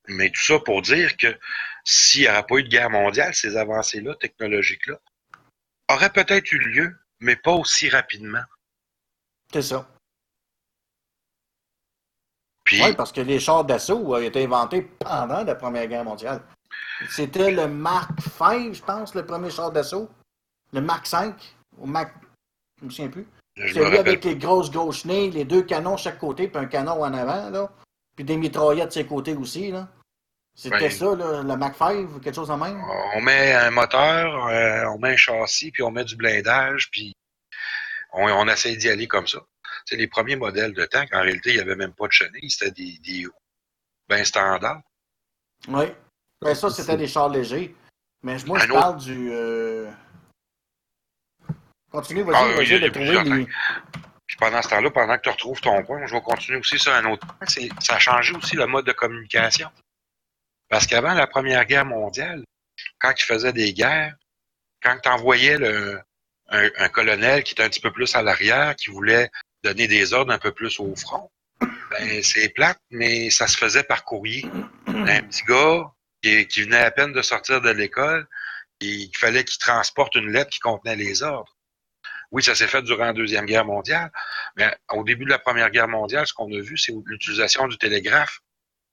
Mais 0.08 0.30
tout 0.30 0.42
ça 0.42 0.58
pour 0.60 0.82
dire 0.82 1.18
que 1.18 1.38
s'il 1.84 2.22
n'y 2.22 2.30
aurait 2.30 2.46
pas 2.46 2.56
eu 2.56 2.64
de 2.64 2.70
guerre 2.70 2.90
mondiale, 2.90 3.36
ces 3.36 3.58
avancées-là, 3.58 4.16
technologiques-là, 4.16 5.02
auraient 5.90 6.14
peut-être 6.14 6.50
eu 6.54 6.60
lieu, 6.60 6.98
mais 7.20 7.36
pas 7.36 7.52
aussi 7.52 7.90
rapidement. 7.90 8.44
C'est 9.52 9.64
ça. 9.64 9.86
Puis, 12.72 12.82
Oui, 12.82 12.94
parce 12.94 13.12
que 13.12 13.20
les 13.20 13.38
chars 13.38 13.66
d'assaut 13.66 13.98
ont 13.98 14.16
été 14.16 14.46
inventés 14.46 14.84
pendant 14.84 15.44
la 15.44 15.56
Première 15.56 15.88
Guerre 15.88 16.06
mondiale. 16.06 16.42
C'était 17.10 17.52
le 17.52 17.68
Mark 17.68 18.12
V, 18.40 18.74
je 18.74 18.82
pense, 18.82 19.14
le 19.14 19.26
premier 19.26 19.50
char 19.50 19.74
d'assaut. 19.74 20.10
Le 20.72 20.80
Mark 20.80 21.06
V, 21.12 21.34
ou 21.78 21.86
Mark, 21.86 22.14
je 22.80 22.86
me 22.86 22.90
souviens 22.90 23.10
plus. 23.10 23.28
Je 23.58 23.74
Celui 23.74 23.98
avec 23.98 24.24
les 24.24 24.38
grosses 24.38 24.72
gauches 24.72 25.04
nez, 25.04 25.32
les 25.32 25.44
deux 25.44 25.64
canons 25.64 25.98
chaque 25.98 26.18
côté, 26.18 26.48
puis 26.48 26.64
un 26.64 26.68
canon 26.68 27.04
en 27.04 27.14
avant, 27.14 27.50
là. 27.50 27.70
Puis 28.16 28.24
des 28.24 28.38
mitraillettes 28.38 28.88
de 28.88 28.94
ses 28.94 29.06
côtés 29.06 29.34
aussi, 29.36 29.72
là. 29.72 29.90
C'était 30.56 30.80
Ben- 30.80 30.92
ça, 30.92 31.14
là, 31.14 31.44
le 31.44 31.58
Mac 31.58 31.76
5 31.76 32.08
ou 32.16 32.20
quelque 32.20 32.36
chose 32.36 32.48
de 32.48 32.54
même? 32.54 32.82
On 33.16 33.20
met 33.20 33.52
un 33.52 33.72
moteur, 33.72 34.48
euh, 34.48 34.86
on 34.94 34.98
met 34.98 35.10
un 35.10 35.18
châssis, 35.18 35.72
puis 35.72 35.84
on 35.84 35.92
met 35.92 36.06
du 36.06 36.16
blindage, 36.16 36.90
puis 36.90 37.14
on, 38.14 38.32
on 38.32 38.48
essaie 38.48 38.78
d'y 38.78 38.88
aller 38.88 39.10
comme 39.10 39.28
ça. 39.28 39.40
C'est 39.86 39.96
les 39.96 40.08
premiers 40.08 40.36
modèles 40.36 40.74
de 40.74 40.86
tank. 40.86 41.14
En 41.14 41.22
réalité, 41.22 41.52
il 41.52 41.56
n'y 41.56 41.62
avait 41.62 41.76
même 41.76 41.94
pas 41.94 42.08
de 42.08 42.12
chenilles, 42.12 42.50
c'était 42.50 42.72
des, 42.72 42.98
des 43.00 43.28
ben 44.08 44.24
standards. 44.24 44.82
Oui. 45.68 45.86
Ben 46.42 46.56
ça, 46.56 46.70
c'était 46.70 46.98
des 46.98 47.08
chars 47.08 47.30
légers. 47.30 47.76
Mais 48.24 48.38
moi, 48.46 48.60
je 48.60 48.66
autre- 48.66 48.74
parle 48.80 48.98
du... 49.00 49.32
euh, 49.32 49.90
Continue, 51.92 52.24
vas-y, 52.24 52.36
Ah, 52.36 52.56
vas-y, 52.56 52.80
de 52.80 52.88
trouver 52.90 53.24
les... 53.24 53.46
Puis 54.28 54.38
pendant 54.38 54.62
ce 54.62 54.70
temps-là, 54.70 54.90
pendant 54.92 55.18
que 55.18 55.24
tu 55.24 55.30
retrouves 55.30 55.60
ton 55.60 55.84
point, 55.84 56.06
je 56.06 56.14
vais 56.16 56.22
continuer 56.22 56.58
aussi 56.60 56.80
sur 56.80 56.94
un 56.94 57.04
autre 57.12 57.28
point. 57.28 57.48
Ça 57.82 57.96
a 57.96 58.00
changé 58.00 58.34
aussi 58.34 58.56
le 58.56 58.66
mode 58.66 58.86
de 58.86 58.94
communication. 58.94 59.70
Parce 60.70 60.88
qu'avant 60.88 61.14
la 61.14 61.28
Première 61.28 61.66
Guerre 61.66 61.86
mondiale, 61.86 62.46
quand 63.00 63.12
ils 63.20 63.26
faisaient 63.26 63.52
des 63.52 63.74
guerres, 63.74 64.16
quand 64.82 64.98
tu 65.04 65.10
envoyais 65.10 65.58
le, 65.58 66.00
un, 66.48 66.70
un 66.78 66.88
colonel 66.90 67.44
qui 67.44 67.54
était 67.54 67.64
un 67.64 67.70
petit 67.70 67.82
peu 67.82 67.92
plus 67.92 68.16
à 68.16 68.24
l'arrière, 68.24 68.76
qui 68.78 68.90
voulait 68.90 69.30
donner 69.64 69.88
des 69.88 70.14
ordres 70.14 70.34
un 70.34 70.40
peu 70.40 70.52
plus 70.52 70.80
au 70.80 70.96
front, 70.96 71.32
ben 71.60 72.24
c'est 72.24 72.50
plate, 72.50 72.80
mais 72.90 73.30
ça 73.30 73.48
se 73.48 73.58
faisait 73.58 73.84
par 73.84 74.04
courrier. 74.04 74.46
Un 74.88 75.24
petit 75.24 75.44
gars 75.44 75.92
qui, 76.22 76.64
venait 76.64 76.78
à 76.78 76.92
peine 76.92 77.14
de 77.14 77.22
sortir 77.22 77.62
de 77.62 77.70
l'école, 77.70 78.28
il 78.80 79.12
fallait 79.16 79.44
qu'il 79.44 79.60
transporte 79.60 80.16
une 80.16 80.32
lettre 80.32 80.50
qui 80.50 80.60
contenait 80.60 80.96
les 80.96 81.24
ordres. 81.24 81.56
Oui, 82.32 82.42
ça 82.42 82.56
s'est 82.56 82.68
fait 82.68 82.82
durant 82.82 83.06
la 83.06 83.14
Deuxième 83.14 83.46
Guerre 83.46 83.66
mondiale, 83.66 84.12
mais 84.56 84.74
au 84.90 85.04
début 85.04 85.26
de 85.26 85.30
la 85.30 85.40
Première 85.40 85.70
Guerre 85.70 85.90
mondiale, 85.90 86.26
ce 86.26 86.34
qu'on 86.34 86.52
a 86.54 86.62
vu, 86.62 86.78
c'est 86.78 86.94
l'utilisation 87.06 87.68
du 87.68 87.78
télégraphe 87.78 88.40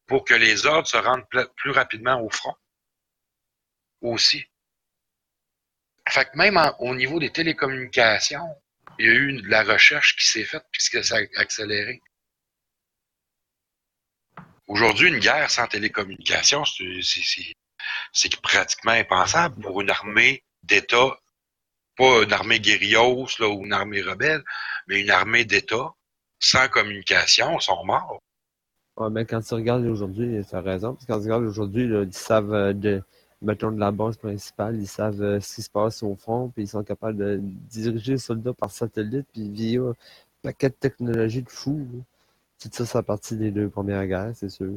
pour 0.07 0.25
que 0.25 0.35
les 0.35 0.67
ordres 0.67 0.89
se 0.89 0.97
rendent 0.97 1.27
plus 1.57 1.71
rapidement 1.71 2.21
au 2.21 2.31
front. 2.31 2.55
Aussi. 4.01 4.45
Fait 6.09 6.25
que 6.25 6.37
même 6.37 6.59
au 6.81 6.95
niveau 6.95 7.21
des 7.21 7.31
télécommunications, 7.31 8.57
il 8.99 9.07
y 9.07 9.09
a 9.09 9.13
eu 9.15 9.43
de 9.43 9.49
la 9.49 9.63
recherche 9.63 10.17
qui 10.17 10.27
s'est 10.27 10.45
faite 10.45 10.65
puisque 10.73 11.03
ça 11.05 11.17
a 11.17 11.41
accéléré. 11.41 12.01
Aujourd'hui, 14.67 15.09
une 15.09 15.19
guerre 15.19 15.51
sans 15.51 15.67
télécommunications, 15.67 16.65
c'est- 16.65 18.37
pratiquement 18.43 18.93
impensable 18.93 19.63
pour 19.63 19.81
une 19.81 19.91
armée 19.91 20.43
d'État 20.63 21.19
pas 21.99 22.23
une 22.23 22.33
armée 22.33 22.61
guérillos 22.61 23.27
là, 23.41 23.49
ou 23.49 23.65
une 23.65 23.73
armée 23.73 24.01
rebelle, 24.03 24.43
mais 24.87 25.01
une 25.01 25.11
armée 25.11 25.45
d'État 25.45 25.93
sans 26.41 26.69
communication, 26.69 27.59
sont 27.59 27.85
morts. 27.85 28.21
Ouais, 28.97 29.11
mais 29.11 29.25
quand 29.25 29.41
tu 29.41 29.55
regardes 29.55 29.85
aujourd'hui, 29.85 30.41
tu 30.49 30.55
as 30.55 30.61
raison, 30.61 30.95
parce 30.95 31.07
quand 31.07 31.19
tu 31.19 31.25
regardes 31.25 31.45
aujourd'hui, 31.45 31.85
ils 31.85 32.13
savent 32.13 32.55
euh, 32.55 32.73
de, 32.73 33.03
mettons, 33.43 33.71
de 33.71 33.81
la 33.81 33.91
base 33.91 34.17
principale, 34.17 34.77
ils 34.77 34.89
savent 34.89 35.23
euh, 35.23 35.41
ce 35.41 35.57
qui 35.57 35.63
se 35.63 35.71
passe 35.71 36.03
au 36.03 36.15
front, 36.17 36.49
puis 36.49 36.65
ils 36.65 36.69
sont 36.69 36.83
capables 36.83 37.17
de 37.17 37.41
diriger 37.43 38.13
les 38.13 38.19
soldats 38.19 38.53
par 38.53 38.71
satellite, 38.71 39.27
puis 39.33 39.49
via 39.49 39.81
un 39.83 39.95
paquet 40.43 40.69
de 40.69 40.75
technologies 40.75 41.43
de 41.43 41.51
fou. 41.51 41.87
Tout 42.61 42.69
ça, 42.73 42.87
c'est 42.87 42.99
à 42.99 43.03
partir 43.03 43.39
des 43.39 43.51
deux 43.51 43.69
premières 43.69 44.07
guerres, 44.07 44.33
c'est 44.35 44.49
sûr. 44.49 44.75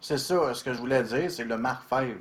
C'est 0.00 0.18
ça, 0.18 0.54
ce 0.54 0.64
que 0.64 0.72
je 0.72 0.78
voulais 0.78 1.02
dire, 1.02 1.30
c'est 1.30 1.44
le 1.44 1.56
Mark 1.58 1.88
V. 1.90 2.16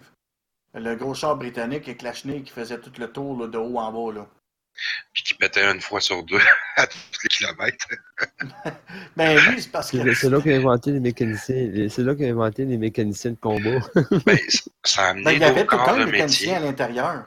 Le 0.73 0.95
gros 0.95 1.13
char 1.13 1.35
britannique 1.35 2.01
la 2.01 2.13
chenille 2.13 2.43
qui 2.43 2.51
faisait 2.51 2.79
tout 2.79 2.91
le 2.97 3.11
tour 3.11 3.47
de 3.47 3.57
haut 3.57 3.77
en 3.77 4.13
bas. 4.13 4.27
Puis 5.13 5.23
qui 5.23 5.33
pétait 5.35 5.63
une 5.71 5.81
fois 5.81 6.01
sur 6.01 6.23
deux 6.23 6.39
à 6.77 6.87
tous 6.87 6.97
les 7.23 7.29
kilomètres. 7.29 7.87
Ben 9.15 9.37
oui, 9.49 9.61
c'est 9.61 9.71
parce 9.71 9.91
que... 9.91 10.13
C'est 10.13 10.29
là 10.29 10.39
qu'ont 10.41 10.49
inventé 10.49 10.91
les 10.91 10.99
mécaniciens, 10.99 11.69
c'est 11.89 12.03
là 12.03 12.15
qu'ont 12.15 12.23
inventé 12.29 12.65
les 12.65 12.77
mécaniciens 12.77 13.31
de 13.31 13.37
combat. 13.37 13.79
Ben, 14.25 14.37
ça 14.83 15.09
a 15.09 15.13
Ben, 15.13 15.31
il 15.31 15.39
y 15.39 15.43
avait 15.43 15.65
tout 15.65 15.77
le 15.77 15.85
temps 15.85 15.97
de 15.97 16.05
mécanicien 16.05 16.53
métier. 16.53 16.55
à 16.55 16.59
l'intérieur. 16.59 17.23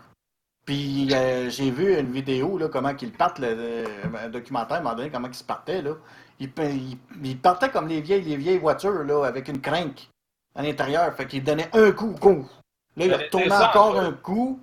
Puis 0.66 1.08
euh, 1.12 1.50
j'ai 1.50 1.70
vu 1.70 1.98
une 1.98 2.10
vidéo, 2.10 2.56
là, 2.58 2.68
comment 2.68 2.94
qu'ils 2.94 3.12
partent, 3.12 3.38
le, 3.38 3.54
le- 3.54 4.18
un 4.18 4.28
documentaire, 4.30 4.76
à 4.76 4.80
un 4.80 4.82
moment 4.82 4.94
donné, 4.96 5.10
comment 5.10 5.28
ils 5.28 5.34
se 5.34 5.44
partaient, 5.44 5.82
là. 5.82 5.92
Ils, 6.40 6.50
pa- 6.50 6.64
ils- 6.64 6.96
ils 7.22 7.38
partaient 7.38 7.68
comme 7.68 7.86
les 7.88 8.00
vieilles, 8.00 8.22
les 8.22 8.36
vieilles 8.36 8.58
voitures, 8.58 9.04
là, 9.04 9.24
avec 9.26 9.48
une 9.48 9.60
crinque 9.60 10.08
à 10.54 10.62
l'intérieur. 10.62 11.14
Fait 11.14 11.26
qu'ils 11.26 11.44
donnaient 11.44 11.68
un 11.74 11.92
coup, 11.92 12.14
coup. 12.18 12.48
Là, 12.96 13.04
ils 13.04 13.10
Ben, 13.10 13.20
retournaient 13.20 13.52
encore 13.52 13.98
un 14.00 14.12
coup, 14.12 14.58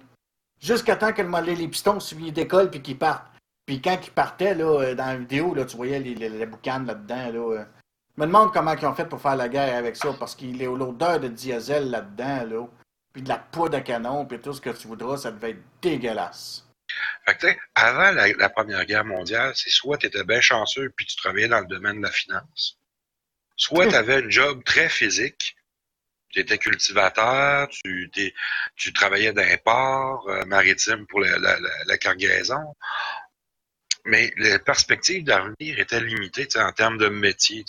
jusqu'à 0.62 0.96
temps 0.96 1.12
que 1.14 1.22
le- 1.22 1.54
les 1.54 1.68
pistons 1.68 2.00
suivaient 2.00 2.32
décollent 2.32 2.70
puis 2.70 2.82
qu'ils 2.82 2.98
partent. 2.98 3.28
Puis 3.66 3.82
quand 3.82 4.00
ils 4.06 4.12
partaient, 4.12 4.56
là, 4.56 4.66
euh, 4.82 4.96
dans 4.96 5.06
la 5.06 5.18
vidéo, 5.18 5.54
là, 5.54 5.66
tu 5.66 5.76
voyais 5.78 6.00
les, 6.00 6.16
les, 6.16 6.30
les 6.30 6.46
boucanes 6.46 6.86
là-dedans, 6.86 7.32
là. 7.32 7.60
euh. 7.60 7.66
Je 8.18 8.22
me 8.22 8.28
demande 8.28 8.52
comment 8.54 8.74
ils 8.74 8.86
ont 8.86 8.94
fait 8.94 9.06
pour 9.06 9.22
faire 9.22 9.36
la 9.38 9.48
guerre 9.48 9.78
avec 9.78 9.96
ça, 9.96 10.14
parce 10.20 10.36
qu'il 10.36 10.62
a 10.62 10.66
l'odeur 10.76 11.20
de 11.20 11.28
diesel 11.30 11.90
là-dedans, 11.90 12.46
là. 12.46 12.68
Puis 13.14 13.22
de 13.22 13.30
la 13.30 13.38
poudre 13.38 13.78
à 13.78 13.82
canon, 13.82 14.26
puis 14.26 14.40
tout 14.40 14.54
ce 14.54 14.62
que 14.62 14.70
tu 14.70 14.88
voudras, 14.88 15.18
ça 15.18 15.32
devait 15.32 15.52
être 15.52 15.64
dégueulasse. 15.82 16.66
Fait 17.26 17.38
que, 17.38 17.48
avant 17.76 18.12
la, 18.12 18.32
la 18.34 18.50
Première 18.50 18.86
Guerre 18.86 19.06
mondiale, 19.06 19.54
c'est 19.56 19.70
soit 19.70 19.98
tu 19.98 20.08
étais 20.08 20.24
bien 20.26 20.42
chanceux 20.42 20.92
puis 20.96 21.06
tu 21.06 21.16
travaillais 21.16 21.48
dans 21.48 21.60
le 21.62 21.68
domaine 21.68 21.98
de 21.98 22.04
la 22.06 22.12
finance, 22.12 22.78
soit 23.56 23.88
tu 23.88 23.96
avais 23.96 24.24
un 24.26 24.30
job 24.30 24.62
très 24.66 24.90
physique, 24.90 25.56
tu 26.32 26.40
étais 26.40 26.58
cultivateur, 26.58 27.68
tu, 27.70 28.94
travaillais 28.94 29.34
dans 29.34 29.48
les 29.48 29.58
ports 29.58 30.28
euh, 30.30 30.46
maritimes 30.46 31.06
pour 31.08 31.20
la, 31.20 31.98
cargaison, 31.98 32.76
mais 34.06 34.34
les 34.38 34.60
perspectives 34.60 35.24
d'avenir 35.24 35.80
étaient 35.80 36.02
limitées 36.02 36.48
en 36.56 36.72
termes 36.72 36.98
de 36.98 37.08
métier. 37.08 37.64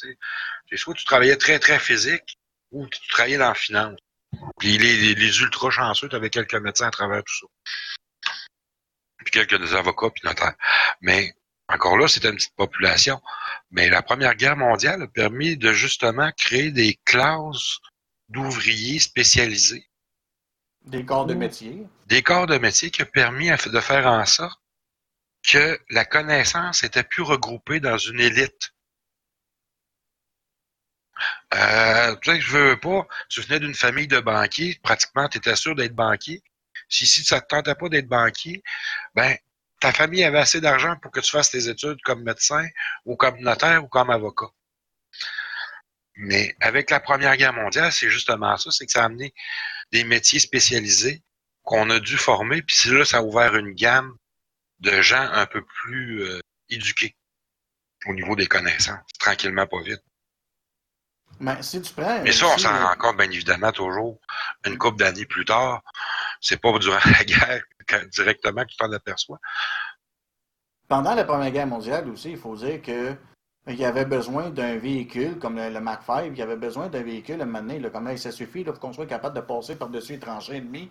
Soit 0.74 0.94
tu 0.94 1.04
travaillais 1.04 1.36
très, 1.36 1.58
très 1.58 1.78
physique 1.78 2.38
ou 2.70 2.86
tu 2.88 3.00
travaillais 3.08 3.38
dans 3.38 3.48
la 3.48 3.54
finance. 3.54 3.98
Puis 4.58 4.78
les, 4.78 4.96
les, 4.96 5.14
les 5.14 5.40
ultra 5.40 5.70
chanceux, 5.70 6.08
tu 6.08 6.16
avais 6.16 6.30
quelques 6.30 6.54
médecins 6.54 6.86
à 6.86 6.90
travers 6.90 7.22
tout 7.22 7.34
ça 7.40 7.46
puis 9.22 9.30
quelques 9.30 9.74
avocats 9.74 10.10
puis 10.10 10.22
notaires. 10.24 10.54
Mais 11.00 11.34
encore 11.68 11.96
là, 11.96 12.08
c'était 12.08 12.28
une 12.28 12.36
petite 12.36 12.56
population. 12.56 13.20
Mais 13.70 13.88
la 13.88 14.02
Première 14.02 14.34
Guerre 14.34 14.56
mondiale 14.56 15.02
a 15.02 15.06
permis 15.06 15.56
de 15.56 15.72
justement 15.72 16.30
créer 16.36 16.70
des 16.70 16.98
classes 17.04 17.78
d'ouvriers 18.32 18.98
spécialisés, 18.98 19.88
Des 20.84 21.04
corps 21.04 21.26
de 21.26 21.34
métier. 21.34 21.86
des 22.06 22.22
corps 22.22 22.46
de 22.46 22.58
métier 22.58 22.90
qui 22.90 23.02
a 23.02 23.06
permis 23.06 23.50
de 23.50 23.80
faire 23.80 24.06
en 24.06 24.24
sorte 24.26 24.60
que 25.42 25.78
la 25.90 26.04
connaissance 26.04 26.82
était 26.84 27.02
plus 27.04 27.22
regroupée 27.22 27.80
dans 27.80 27.98
une 27.98 28.20
élite. 28.20 28.72
Euh, 31.54 32.16
tu 32.22 32.30
sais, 32.30 32.40
je 32.40 32.50
veux 32.56 32.80
pas, 32.80 33.06
tu 33.28 33.40
venais 33.42 33.60
d'une 33.60 33.74
famille 33.74 34.08
de 34.08 34.20
banquiers, 34.20 34.78
pratiquement, 34.82 35.28
tu 35.28 35.38
étais 35.38 35.56
sûr 35.56 35.74
d'être 35.74 35.94
banquier. 35.94 36.42
Si, 36.88 37.06
si 37.06 37.24
ça 37.24 37.40
te 37.40 37.46
tentait 37.48 37.74
pas 37.74 37.88
d'être 37.88 38.08
banquier, 38.08 38.62
ben, 39.14 39.36
ta 39.80 39.92
famille 39.92 40.24
avait 40.24 40.38
assez 40.38 40.60
d'argent 40.60 40.96
pour 41.00 41.10
que 41.10 41.20
tu 41.20 41.30
fasses 41.30 41.50
tes 41.50 41.68
études 41.68 42.00
comme 42.02 42.22
médecin 42.22 42.66
ou 43.04 43.16
comme 43.16 43.38
notaire 43.40 43.84
ou 43.84 43.88
comme 43.88 44.10
avocat. 44.10 44.50
Mais 46.14 46.54
avec 46.60 46.90
la 46.90 47.00
Première 47.00 47.36
Guerre 47.36 47.52
mondiale, 47.54 47.92
c'est 47.92 48.10
justement 48.10 48.56
ça, 48.56 48.70
c'est 48.70 48.86
que 48.86 48.92
ça 48.92 49.02
a 49.02 49.06
amené 49.06 49.32
des 49.92 50.04
métiers 50.04 50.40
spécialisés 50.40 51.22
qu'on 51.62 51.88
a 51.90 52.00
dû 52.00 52.16
former, 52.16 52.62
puis 52.62 52.76
c'est 52.76 52.90
là, 52.90 53.04
ça 53.04 53.18
a 53.18 53.22
ouvert 53.22 53.54
une 53.56 53.72
gamme 53.72 54.16
de 54.80 55.00
gens 55.00 55.28
un 55.32 55.46
peu 55.46 55.64
plus 55.64 56.22
euh, 56.22 56.40
éduqués 56.68 57.16
au 58.06 58.14
niveau 58.14 58.34
des 58.34 58.46
connaissances, 58.46 58.98
tranquillement, 59.18 59.66
pas 59.66 59.80
vite. 59.82 60.02
Mais 61.40 61.62
si 61.62 61.80
tu 61.80 61.92
prends. 61.94 62.22
Mais 62.22 62.32
ça, 62.32 62.46
on 62.46 62.58
s'en 62.58 62.86
rend 62.86 62.94
compte, 62.96 63.16
bien 63.16 63.30
évidemment, 63.30 63.72
toujours 63.72 64.20
une 64.66 64.76
couple 64.78 64.98
d'années 64.98 65.24
plus 65.24 65.44
tard. 65.44 65.82
C'est 66.40 66.60
pas 66.60 66.76
durant 66.78 66.98
la 67.04 67.24
guerre 67.24 67.62
que- 67.86 68.04
directement 68.06 68.62
que 68.64 68.70
tu 68.70 68.76
t'en 68.76 68.92
aperçois. 68.92 69.38
Pendant 70.88 71.14
la 71.14 71.24
Première 71.24 71.50
Guerre 71.50 71.66
mondiale 71.66 72.08
aussi, 72.08 72.32
il 72.32 72.38
faut 72.38 72.54
dire 72.56 72.82
que 72.82 73.16
il 73.68 73.76
y 73.76 73.84
avait 73.84 74.04
besoin 74.04 74.50
d'un 74.50 74.76
véhicule 74.76 75.38
comme 75.38 75.56
le, 75.56 75.70
le 75.70 75.80
Mac 75.80 76.02
5, 76.04 76.32
il 76.32 76.38
y 76.38 76.42
avait 76.42 76.56
besoin 76.56 76.88
d'un 76.88 77.02
véhicule 77.02 77.40
à 77.40 77.44
un 77.44 77.46
donné, 77.46 77.78
là, 77.78 77.90
comme 77.90 78.16
ça 78.16 78.32
suffit 78.32 78.64
là, 78.64 78.72
pour 78.72 78.80
qu'on 78.80 78.92
soit 78.92 79.06
capable 79.06 79.36
de 79.36 79.40
passer 79.40 79.76
par-dessus 79.76 80.14
les 80.14 80.18
tranchées 80.18 80.56
ennemies, 80.56 80.90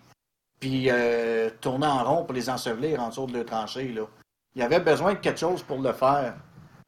puis 0.58 0.88
euh, 0.90 1.50
tourner 1.60 1.86
en 1.86 2.04
rond 2.04 2.24
pour 2.24 2.34
les 2.34 2.48
ensevelir 2.48 3.00
en 3.00 3.08
dessous 3.08 3.26
de 3.26 3.34
leurs 3.34 3.44
tranchées. 3.44 3.88
Là. 3.88 4.06
Il 4.54 4.62
y 4.62 4.64
avait 4.64 4.80
besoin 4.80 5.14
de 5.14 5.18
quelque 5.18 5.40
chose 5.40 5.62
pour 5.62 5.80
le 5.80 5.92
faire. 5.92 6.34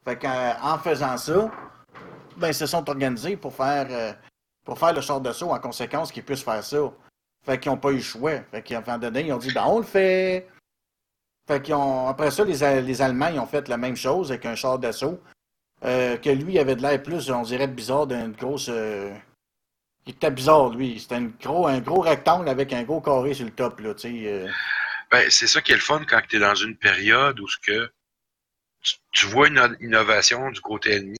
Fait 0.03 0.17
qu'en 0.17 0.77
faisant 0.79 1.17
ça, 1.17 1.51
ben, 2.37 2.47
ils 2.47 2.53
se 2.53 2.65
sont 2.65 2.89
organisés 2.89 3.37
pour 3.37 3.53
faire, 3.53 3.87
euh, 3.89 4.13
pour 4.63 4.79
faire 4.79 4.93
le 4.93 5.01
char 5.01 5.21
de 5.21 5.31
saut 5.31 5.51
en 5.51 5.59
conséquence 5.59 6.11
qu'ils 6.11 6.23
puissent 6.23 6.43
faire 6.43 6.63
ça. 6.63 6.77
Fait 7.45 7.59
qu'ils 7.59 7.71
n'ont 7.71 7.77
pas 7.77 7.91
eu 7.91 7.97
le 7.97 8.01
choix. 8.01 8.39
Fait 8.51 8.63
qu'à 8.63 8.79
un 8.79 8.97
moment 8.97 9.19
ils 9.19 9.33
ont 9.33 9.37
dit, 9.37 9.53
ben, 9.53 9.65
on 9.67 9.79
le 9.79 9.85
fait. 9.85 10.47
Fait 11.47 11.73
ont, 11.73 12.07
après 12.07 12.31
ça, 12.31 12.43
les, 12.43 12.81
les 12.81 13.01
Allemands, 13.03 13.27
ils 13.27 13.39
ont 13.39 13.45
fait 13.45 13.67
la 13.67 13.77
même 13.77 13.95
chose 13.95 14.31
avec 14.31 14.47
un 14.47 14.55
char 14.55 14.79
d'assaut. 14.79 15.19
Euh, 15.85 16.17
que 16.17 16.29
lui, 16.29 16.57
avait 16.59 16.75
de 16.75 16.81
l'air 16.81 17.01
plus, 17.01 17.29
on 17.29 17.43
dirait, 17.43 17.67
bizarre 17.67 18.07
d'une 18.07 18.31
grosse. 18.31 18.69
euh, 18.69 19.13
Il 20.07 20.13
était 20.13 20.31
bizarre, 20.31 20.69
lui. 20.69 20.99
C'était 20.99 21.15
un 21.15 21.25
gros, 21.25 21.67
un 21.67 21.79
gros 21.79 22.01
rectangle 22.01 22.49
avec 22.49 22.73
un 22.73 22.83
gros 22.83 23.01
carré 23.01 23.33
sur 23.33 23.45
le 23.45 23.51
top, 23.51 23.79
là, 23.81 23.93
tu 23.93 24.01
sais. 24.23 24.27
euh. 24.31 24.49
Ben, 25.11 25.29
c'est 25.29 25.47
ça 25.47 25.61
qui 25.61 25.71
est 25.71 25.75
le 25.75 25.81
fun 25.81 26.03
quand 26.07 26.21
tu 26.27 26.37
es 26.37 26.39
dans 26.39 26.55
une 26.55 26.75
période 26.75 27.39
où 27.39 27.47
ce 27.47 27.57
que 27.59 27.91
tu, 28.81 28.95
tu 29.11 29.25
vois 29.27 29.47
une 29.47 29.77
innovation 29.81 30.49
du 30.51 30.59
côté 30.61 30.95
ennemi. 30.95 31.17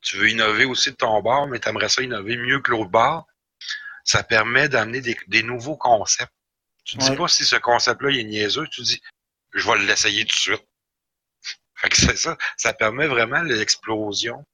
Tu 0.00 0.16
veux 0.16 0.30
innover 0.30 0.64
aussi 0.64 0.90
de 0.90 0.96
ton 0.96 1.20
bord, 1.20 1.46
mais 1.46 1.58
tu 1.58 1.68
aimerais 1.68 1.88
ça 1.88 2.02
innover 2.02 2.36
mieux 2.36 2.60
que 2.60 2.70
l'autre 2.70 2.90
bord. 2.90 3.26
Ça 4.04 4.22
permet 4.22 4.68
d'amener 4.70 5.00
des, 5.02 5.18
des 5.26 5.42
nouveaux 5.42 5.76
concepts. 5.76 6.32
Tu 6.84 6.96
dis 6.96 7.10
Ouais. 7.10 7.16
pas 7.16 7.28
si 7.28 7.44
ce 7.44 7.56
concept-là 7.56 8.10
il 8.10 8.20
est 8.20 8.24
niaiseux, 8.24 8.66
tu 8.68 8.80
dis 8.82 9.02
je 9.52 9.66
vais 9.70 9.78
l'essayer 9.80 10.22
tout 10.24 10.34
de 10.36 10.40
suite. 10.40 10.64
Fait 11.78 11.88
que 11.88 11.96
c'est 11.96 12.16
ça. 12.16 12.36
Ça 12.56 12.72
permet 12.72 13.06
vraiment 13.06 13.42
l'explosion 13.42 14.44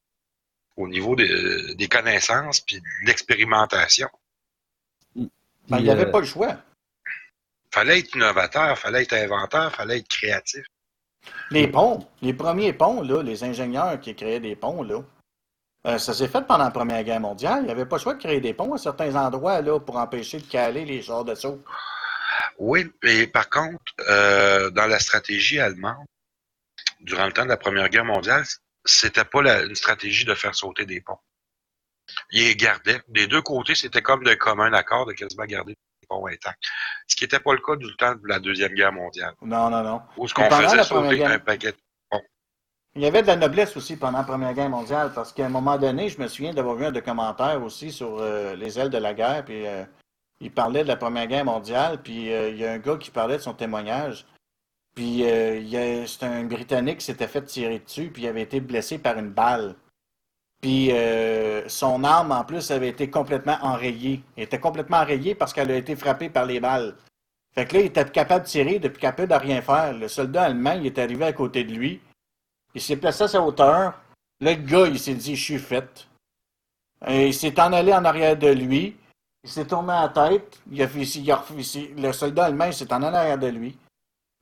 au 0.76 0.88
niveau 0.88 1.16
des, 1.16 1.74
des 1.74 1.88
connaissances 1.88 2.60
puis 2.60 2.76
de 2.76 3.06
l'expérimentation. 3.06 4.08
Ben, 5.16 5.78
il 5.78 5.84
n'y 5.84 5.90
avait 5.90 6.06
euh, 6.06 6.10
pas 6.10 6.20
le 6.20 6.26
choix. 6.26 6.56
Fallait 7.70 8.00
être 8.00 8.14
innovateur, 8.14 8.78
fallait 8.78 9.02
être 9.02 9.14
inventeur, 9.14 9.74
fallait 9.74 9.98
être 9.98 10.08
créatif. 10.08 10.64
Les 11.50 11.66
ponts, 11.66 12.06
les 12.20 12.34
premiers 12.34 12.74
ponts, 12.74 13.00
là, 13.00 13.22
les 13.22 13.42
ingénieurs 13.44 13.98
qui 13.98 14.14
créaient 14.14 14.40
des 14.40 14.56
ponts, 14.56 14.82
là, 14.82 15.02
euh, 15.86 15.98
ça 15.98 16.12
s'est 16.12 16.28
fait 16.28 16.46
pendant 16.46 16.64
la 16.64 16.70
Première 16.70 17.02
Guerre 17.04 17.20
mondiale. 17.20 17.60
Il 17.62 17.66
n'y 17.66 17.72
avait 17.72 17.86
pas 17.86 17.96
le 17.96 18.02
choix 18.02 18.14
de 18.14 18.22
créer 18.22 18.40
des 18.40 18.54
ponts 18.54 18.74
à 18.74 18.78
certains 18.78 19.14
endroits 19.16 19.60
là, 19.62 19.78
pour 19.80 19.96
empêcher 19.96 20.38
de 20.38 20.46
caler 20.46 20.84
les 20.84 21.00
genres 21.00 21.24
de 21.24 21.34
sauts. 21.34 21.62
Oui, 22.58 22.90
mais 23.02 23.26
par 23.26 23.48
contre, 23.48 23.92
euh, 24.08 24.70
dans 24.70 24.86
la 24.86 24.98
stratégie 24.98 25.60
allemande, 25.60 26.06
durant 27.04 27.26
le 27.26 27.32
temps 27.32 27.44
de 27.44 27.48
la 27.50 27.56
Première 27.56 27.88
Guerre 27.88 28.04
mondiale, 28.04 28.44
c'était 28.84 29.24
pas 29.24 29.42
la- 29.42 29.62
une 29.62 29.74
stratégie 29.74 30.24
de 30.24 30.34
faire 30.34 30.54
sauter 30.54 30.86
des 30.86 31.00
ponts. 31.00 31.18
Ils 32.32 32.44
les 32.44 32.56
gardaient. 32.56 33.00
Des 33.08 33.26
deux 33.26 33.42
côtés, 33.42 33.74
c'était 33.74 34.02
comme 34.02 34.24
de 34.24 34.34
commun 34.34 34.72
accord 34.72 35.06
de 35.06 35.12
quasiment 35.12 35.44
garder 35.44 35.72
les 35.72 36.06
ponts 36.08 36.26
intacts. 36.26 36.62
Ce 37.08 37.16
qui 37.16 37.24
n'était 37.24 37.38
pas 37.40 37.52
le 37.54 37.60
cas 37.60 37.76
du 37.76 37.94
temps 37.96 38.14
de 38.14 38.26
la 38.28 38.38
Deuxième 38.40 38.72
Guerre 38.74 38.92
mondiale, 38.92 39.34
Non, 39.42 39.70
non, 39.70 39.82
non. 39.82 40.02
où 40.16 40.26
ce 40.28 40.34
qu'on 40.34 40.50
faisait 40.50 40.82
sauter 40.82 41.16
Guerre- 41.18 41.30
un 41.32 41.38
paquet 41.38 41.72
de 41.72 41.76
Il 42.96 43.02
y 43.02 43.06
avait 43.06 43.22
de 43.22 43.26
la 43.26 43.34
noblesse 43.36 43.76
aussi 43.76 43.96
pendant 43.96 44.18
la 44.18 44.24
Première 44.24 44.54
Guerre 44.54 44.70
mondiale, 44.70 45.10
parce 45.14 45.32
qu'à 45.32 45.46
un 45.46 45.48
moment 45.48 45.76
donné, 45.78 46.08
je 46.10 46.20
me 46.20 46.28
souviens 46.28 46.54
d'avoir 46.54 46.76
vu 46.76 46.84
un 46.86 46.92
documentaire 46.92 47.60
aussi 47.62 47.90
sur 47.90 48.18
euh, 48.20 48.54
les 48.54 48.78
ailes 48.78 48.90
de 48.90 48.98
la 48.98 49.14
guerre, 49.14 49.44
puis 49.44 49.66
euh, 49.66 49.84
il 50.40 50.52
parlait 50.52 50.84
de 50.84 50.88
la 50.88 50.94
Première 50.96 51.26
Guerre 51.26 51.44
mondiale, 51.44 52.00
puis 52.02 52.32
euh, 52.32 52.50
il 52.50 52.56
y 52.58 52.64
a 52.64 52.70
un 52.72 52.78
gars 52.78 52.96
qui 52.96 53.10
parlait 53.10 53.36
de 53.38 53.42
son 53.42 53.52
témoignage. 53.54 54.24
Puis 54.94 55.24
euh, 55.24 56.06
c'était 56.06 56.26
un 56.26 56.44
Britannique 56.44 56.98
qui 56.98 57.06
s'était 57.06 57.26
fait 57.26 57.42
tirer 57.42 57.80
dessus, 57.80 58.10
puis 58.12 58.22
il 58.22 58.28
avait 58.28 58.42
été 58.42 58.60
blessé 58.60 58.98
par 58.98 59.18
une 59.18 59.30
balle. 59.30 59.74
Puis 60.60 60.92
euh, 60.92 61.68
son 61.68 62.04
arme, 62.04 62.32
en 62.32 62.44
plus, 62.44 62.70
avait 62.70 62.88
été 62.88 63.10
complètement 63.10 63.58
enrayée. 63.60 64.22
Elle 64.36 64.44
était 64.44 64.60
complètement 64.60 64.98
enrayée 64.98 65.34
parce 65.34 65.52
qu'elle 65.52 65.70
a 65.70 65.76
été 65.76 65.96
frappée 65.96 66.30
par 66.30 66.46
les 66.46 66.60
balles. 66.60 66.96
Fait 67.54 67.66
que 67.66 67.74
là, 67.74 67.80
il 67.80 67.86
était 67.86 68.04
capable 68.06 68.44
de 68.44 68.50
tirer, 68.50 68.78
depuis 68.78 69.00
capable 69.00 69.28
de 69.28 69.34
rien 69.34 69.62
faire. 69.62 69.92
Le 69.92 70.08
soldat 70.08 70.44
allemand, 70.44 70.72
il 70.72 70.86
est 70.86 70.98
arrivé 70.98 71.24
à 71.24 71.32
côté 71.32 71.64
de 71.64 71.72
lui. 71.72 72.00
Il 72.74 72.80
s'est 72.80 72.96
placé 72.96 73.24
à 73.24 73.28
sa 73.28 73.42
hauteur. 73.42 74.00
Le 74.40 74.54
gars, 74.54 74.86
il 74.86 74.98
s'est 74.98 75.14
dit, 75.14 75.36
je 75.36 75.44
suis 75.44 75.58
fait. 75.58 76.08
Et 77.06 77.28
il 77.28 77.34
s'est 77.34 77.60
en 77.60 77.72
allé 77.72 77.92
en 77.92 78.04
arrière 78.04 78.36
de 78.36 78.48
lui. 78.48 78.96
Il 79.44 79.50
s'est 79.50 79.66
tourné 79.66 79.88
la 79.88 80.08
tête. 80.08 80.60
Il 80.72 80.82
a 80.82 80.88
fait, 80.88 81.02
il 81.02 81.30
a 81.30 81.44
le 81.98 82.12
soldat 82.12 82.46
allemand, 82.46 82.64
il 82.64 82.72
s'est 82.72 82.92
en 82.92 83.02
allé 83.02 83.16
en 83.16 83.20
arrière 83.20 83.38
de 83.38 83.48
lui. 83.48 83.76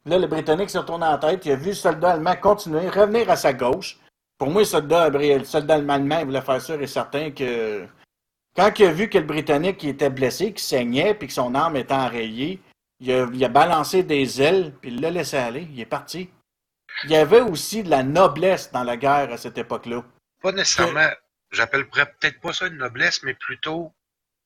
Là, 0.04 0.18
le 0.18 0.26
Britannique 0.26 0.70
s'est 0.70 0.78
retourné 0.78 1.06
la 1.06 1.18
tête. 1.18 1.46
Il 1.46 1.52
a 1.52 1.56
vu 1.56 1.68
le 1.68 1.74
soldat 1.74 2.12
allemand 2.12 2.34
continuer, 2.36 2.88
revenir 2.88 3.30
à 3.30 3.36
sa 3.36 3.52
gauche. 3.52 3.98
Pour 4.36 4.50
moi, 4.50 4.62
le 4.62 4.66
soldat, 4.66 5.08
le 5.08 5.44
soldat 5.44 5.74
allemand, 5.74 6.18
il 6.18 6.26
voulait 6.26 6.40
faire 6.40 6.60
sûr 6.60 6.80
et 6.80 6.86
certain 6.86 7.30
que 7.30 7.86
quand 8.56 8.78
il 8.78 8.86
a 8.86 8.92
vu 8.92 9.08
que 9.08 9.18
le 9.18 9.24
Britannique 9.24 9.84
était 9.84 10.10
blessé, 10.10 10.52
qu'il 10.52 10.60
saignait, 10.60 11.14
puis 11.14 11.28
que 11.28 11.34
son 11.34 11.54
arme 11.54 11.76
était 11.76 11.94
enrayée, 11.94 12.60
il 13.00 13.12
a, 13.12 13.26
il 13.32 13.44
a 13.44 13.48
balancé 13.48 14.02
des 14.02 14.42
ailes, 14.42 14.74
puis 14.80 14.90
il 14.90 15.00
l'a 15.00 15.10
laissé 15.10 15.36
aller. 15.36 15.68
Il 15.72 15.80
est 15.80 15.86
parti. 15.86 16.28
Il 17.04 17.10
y 17.10 17.16
avait 17.16 17.40
aussi 17.40 17.82
de 17.82 17.90
la 17.90 18.02
noblesse 18.02 18.70
dans 18.72 18.84
la 18.84 18.96
guerre 18.96 19.32
à 19.32 19.36
cette 19.36 19.58
époque-là. 19.58 20.04
Pas 20.42 20.52
nécessairement, 20.52 21.08
j'appellerais 21.50 22.06
peut-être 22.18 22.40
pas 22.40 22.52
ça 22.52 22.66
une 22.66 22.76
noblesse, 22.76 23.22
mais 23.22 23.34
plutôt 23.34 23.92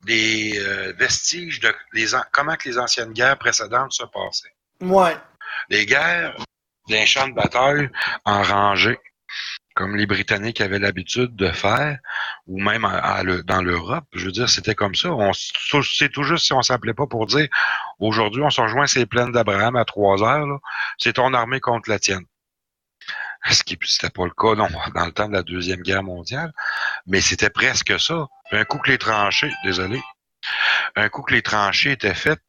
des 0.04 0.58
euh, 0.58 0.92
vestiges 0.96 1.60
de 1.60 1.72
les 1.92 2.08
comment 2.32 2.56
que 2.56 2.68
les 2.68 2.78
anciennes 2.78 3.12
guerres 3.12 3.38
précédentes 3.38 3.92
se 3.92 4.04
passaient. 4.04 4.54
Ouais. 4.80 5.16
Les 5.68 5.86
guerres 5.86 6.36
d'un 6.88 7.04
champ 7.04 7.28
de 7.28 7.34
bataille 7.34 7.90
en 8.24 8.42
rangée, 8.42 8.98
comme 9.74 9.94
les 9.96 10.06
Britanniques 10.06 10.60
avaient 10.60 10.78
l'habitude 10.78 11.36
de 11.36 11.50
faire, 11.50 11.98
ou 12.46 12.60
même 12.60 12.88
dans 13.44 13.62
l'Europe, 13.62 14.06
je 14.14 14.26
veux 14.26 14.32
dire, 14.32 14.48
c'était 14.48 14.74
comme 14.74 14.94
ça. 14.94 15.12
On, 15.12 15.32
c'est 15.34 16.08
tout 16.08 16.22
juste 16.22 16.46
si 16.46 16.52
on 16.52 16.62
s'appelait 16.62 16.94
pas 16.94 17.06
pour 17.06 17.26
dire 17.26 17.48
aujourd'hui 17.98 18.42
on 18.42 18.50
se 18.50 18.60
rejoint 18.60 18.86
ces 18.86 19.04
plaines 19.04 19.32
d'Abraham 19.32 19.76
à 19.76 19.84
trois 19.84 20.22
heures, 20.22 20.60
c'est 20.98 21.14
ton 21.14 21.34
armée 21.34 21.60
contre 21.60 21.90
la 21.90 21.98
tienne. 21.98 22.24
Ce 23.50 23.62
qui 23.62 23.78
c'était 23.84 24.10
pas 24.10 24.24
le 24.24 24.30
cas 24.30 24.54
non, 24.54 24.68
dans 24.94 25.06
le 25.06 25.12
temps 25.12 25.28
de 25.28 25.34
la 25.34 25.42
Deuxième 25.42 25.82
Guerre 25.82 26.02
mondiale, 26.02 26.52
mais 27.06 27.20
c'était 27.20 27.50
presque 27.50 28.00
ça. 28.00 28.26
Un 28.52 28.64
coup 28.64 28.78
que 28.78 28.90
les 28.90 28.98
tranchées, 28.98 29.52
désolé, 29.64 30.00
un 30.96 31.08
coup 31.08 31.22
que 31.22 31.34
les 31.34 31.42
tranchées 31.42 31.92
étaient 31.92 32.14
faites 32.14 32.40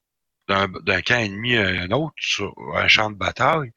d'un 0.48 1.02
camp 1.02 1.20
ennemi 1.20 1.58
à 1.58 1.68
un 1.68 1.91
autre 1.91 2.16
sur 2.18 2.54
un 2.76 2.88
champ 2.88 3.10
de 3.10 3.16
bataille, 3.16 3.72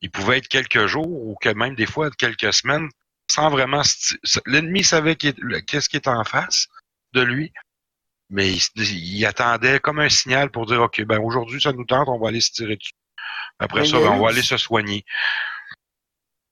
il 0.00 0.10
pouvait 0.10 0.38
être 0.38 0.48
quelques 0.48 0.86
jours 0.86 1.08
ou 1.08 1.36
que 1.40 1.48
même 1.48 1.74
des 1.74 1.86
fois 1.86 2.10
quelques 2.10 2.52
semaines 2.52 2.88
sans 3.30 3.50
vraiment 3.50 3.82
l'ennemi 4.46 4.84
savait 4.84 5.16
qu'est-ce 5.16 5.88
qui 5.88 5.96
est 5.96 6.08
en 6.08 6.24
face 6.24 6.68
de 7.12 7.22
lui 7.22 7.52
mais 8.30 8.52
il, 8.76 9.26
attendait 9.26 9.80
comme 9.80 10.00
un 10.00 10.08
signal 10.08 10.50
pour 10.50 10.66
dire 10.66 10.82
ok 10.82 11.02
ben 11.04 11.18
aujourd'hui 11.18 11.60
ça 11.60 11.72
nous 11.72 11.84
tente 11.84 12.08
on 12.08 12.18
va 12.18 12.28
aller 12.28 12.40
se 12.40 12.52
tirer 12.52 12.76
dessus 12.76 12.92
après 13.58 13.80
Mais 13.80 13.86
ça 13.86 13.98
ben, 13.98 14.04
eu 14.04 14.08
on 14.08 14.22
va 14.22 14.28
aller 14.30 14.42
se 14.42 14.56
soigner 14.56 15.04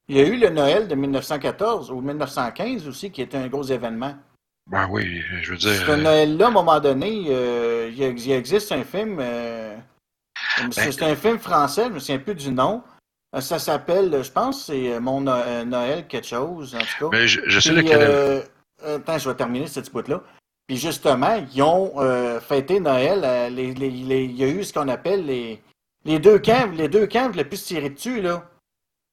Il 0.09 0.16
y 0.16 0.20
a 0.20 0.26
eu 0.26 0.38
le 0.38 0.51
Noël 0.51 0.88
de 0.88 0.94
1914 0.94 1.90
ou 1.90 2.01
1915 2.01 2.88
aussi, 2.88 3.11
qui 3.11 3.22
était 3.22 3.36
un 3.36 3.49
gros 3.49 3.64
événement. 3.64 4.16
Ben 4.70 4.86
oui 4.90 5.22
je 5.42 5.50
veux 5.52 5.56
dire 5.56 5.70
Ce 5.86 5.90
euh, 5.90 5.96
Noël-là, 5.96 6.46
à 6.46 6.48
un 6.48 6.52
moment 6.52 6.80
donné, 6.80 7.24
euh, 7.28 7.90
il, 7.94 8.02
ex- 8.02 8.26
il 8.26 8.32
existe 8.32 8.72
un 8.72 8.84
film. 8.84 9.18
euh, 9.20 9.76
Ben, 10.58 10.70
c'est 10.72 11.02
un 11.02 11.14
film 11.16 11.38
français, 11.38 11.84
je 11.88 11.90
me 11.92 11.98
souviens 11.98 12.18
plus 12.18 12.34
du 12.34 12.50
nom. 12.50 12.82
Euh, 13.34 13.40
Ça 13.40 13.58
s'appelle, 13.58 14.22
je 14.22 14.30
pense, 14.30 14.66
c'est 14.66 14.92
euh, 14.94 15.00
Mon 15.00 15.20
No- 15.20 15.32
euh, 15.32 15.64
Noël 15.64 16.06
quelque 16.06 16.26
chose, 16.26 16.74
en 16.74 16.78
tout 16.78 17.10
cas. 17.10 17.16
ben, 17.18 17.26
je, 17.26 17.40
je 17.46 17.60
sais 17.60 17.72
Puis, 17.72 17.82
lequel 17.82 18.00
euh, 18.02 18.40
euh, 18.84 18.96
attends, 18.98 19.18
je 19.18 19.28
vais 19.28 19.36
terminer 19.36 19.66
cette 19.66 19.92
bout-là. 19.92 20.20
Puis 20.66 20.76
justement, 20.78 21.44
ils 21.54 21.62
ont 21.62 21.92
euh, 22.00 22.40
fêté 22.40 22.80
Noël. 22.80 23.22
euh, 23.24 23.48
les- 23.48 23.72
les- 23.74 23.90
les- 23.90 24.24
il 24.24 24.36
y 24.36 24.44
a 24.44 24.48
eu 24.48 24.64
ce 24.64 24.72
qu'on 24.72 24.88
appelle 24.88 25.24
les, 25.26 25.62
les 26.04 26.18
deux 26.18 26.38
camps. 26.40 26.68
Les 26.74 26.88
deux 26.88 27.06
camps 27.06 27.28
voulaient 27.30 27.44
plus 27.44 27.58
se 27.58 27.66
tirer 27.68 27.90
dessus, 27.90 28.20
là. 28.20 28.42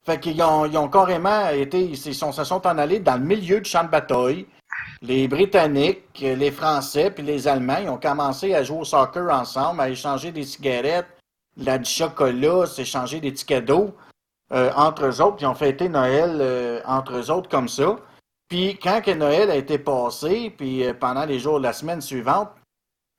Fait 0.06 0.20
qu'ils 0.20 0.42
ont, 0.42 0.66
ils 0.66 0.78
ont 0.78 0.90
carrément 0.90 1.50
été. 1.50 1.80
Ils 1.80 1.98
se 1.98 2.12
sont, 2.12 2.32
se 2.32 2.44
sont 2.44 2.66
en 2.68 2.78
allés 2.78 3.00
dans 3.00 3.16
le 3.18 3.24
milieu 3.24 3.62
du 3.62 3.70
champ 3.70 3.84
de 3.84 3.90
bataille. 3.90 4.46
Les 5.02 5.28
Britanniques, 5.28 6.20
les 6.20 6.52
Français, 6.52 7.12
puis 7.12 7.24
les 7.24 7.48
Allemands, 7.48 7.80
ils 7.82 7.90
ont 7.90 7.98
commencé 7.98 8.54
à 8.54 8.64
jouer 8.64 8.80
au 8.80 8.86
soccer 8.86 9.30
ensemble, 9.34 9.82
à 9.82 9.90
échanger 9.90 10.32
des 10.32 10.44
cigarettes, 10.44 11.08
là, 11.58 11.78
du 11.78 11.90
chocolat, 11.90 12.66
s'échanger 12.66 13.20
des 13.20 13.32
petits 13.32 13.46
cadeaux 13.46 13.94
euh, 14.52 14.72
entre 14.76 15.06
eux 15.06 15.22
autres. 15.22 15.38
Ils 15.42 15.46
ont 15.46 15.56
fêté 15.56 15.90
Noël 15.90 16.38
euh, 16.40 16.82
entre 16.86 17.18
eux 17.18 17.32
autres 17.32 17.50
comme 17.50 17.68
ça. 17.68 17.98
Puis 18.54 18.78
quand 18.78 19.02
Noël 19.08 19.50
a 19.50 19.56
été 19.56 19.80
passé, 19.80 20.54
puis 20.56 20.86
euh, 20.86 20.94
pendant 20.94 21.26
les 21.26 21.40
jours 21.40 21.58
de 21.58 21.64
la 21.64 21.74
semaine 21.74 22.02
suivante, 22.02 22.50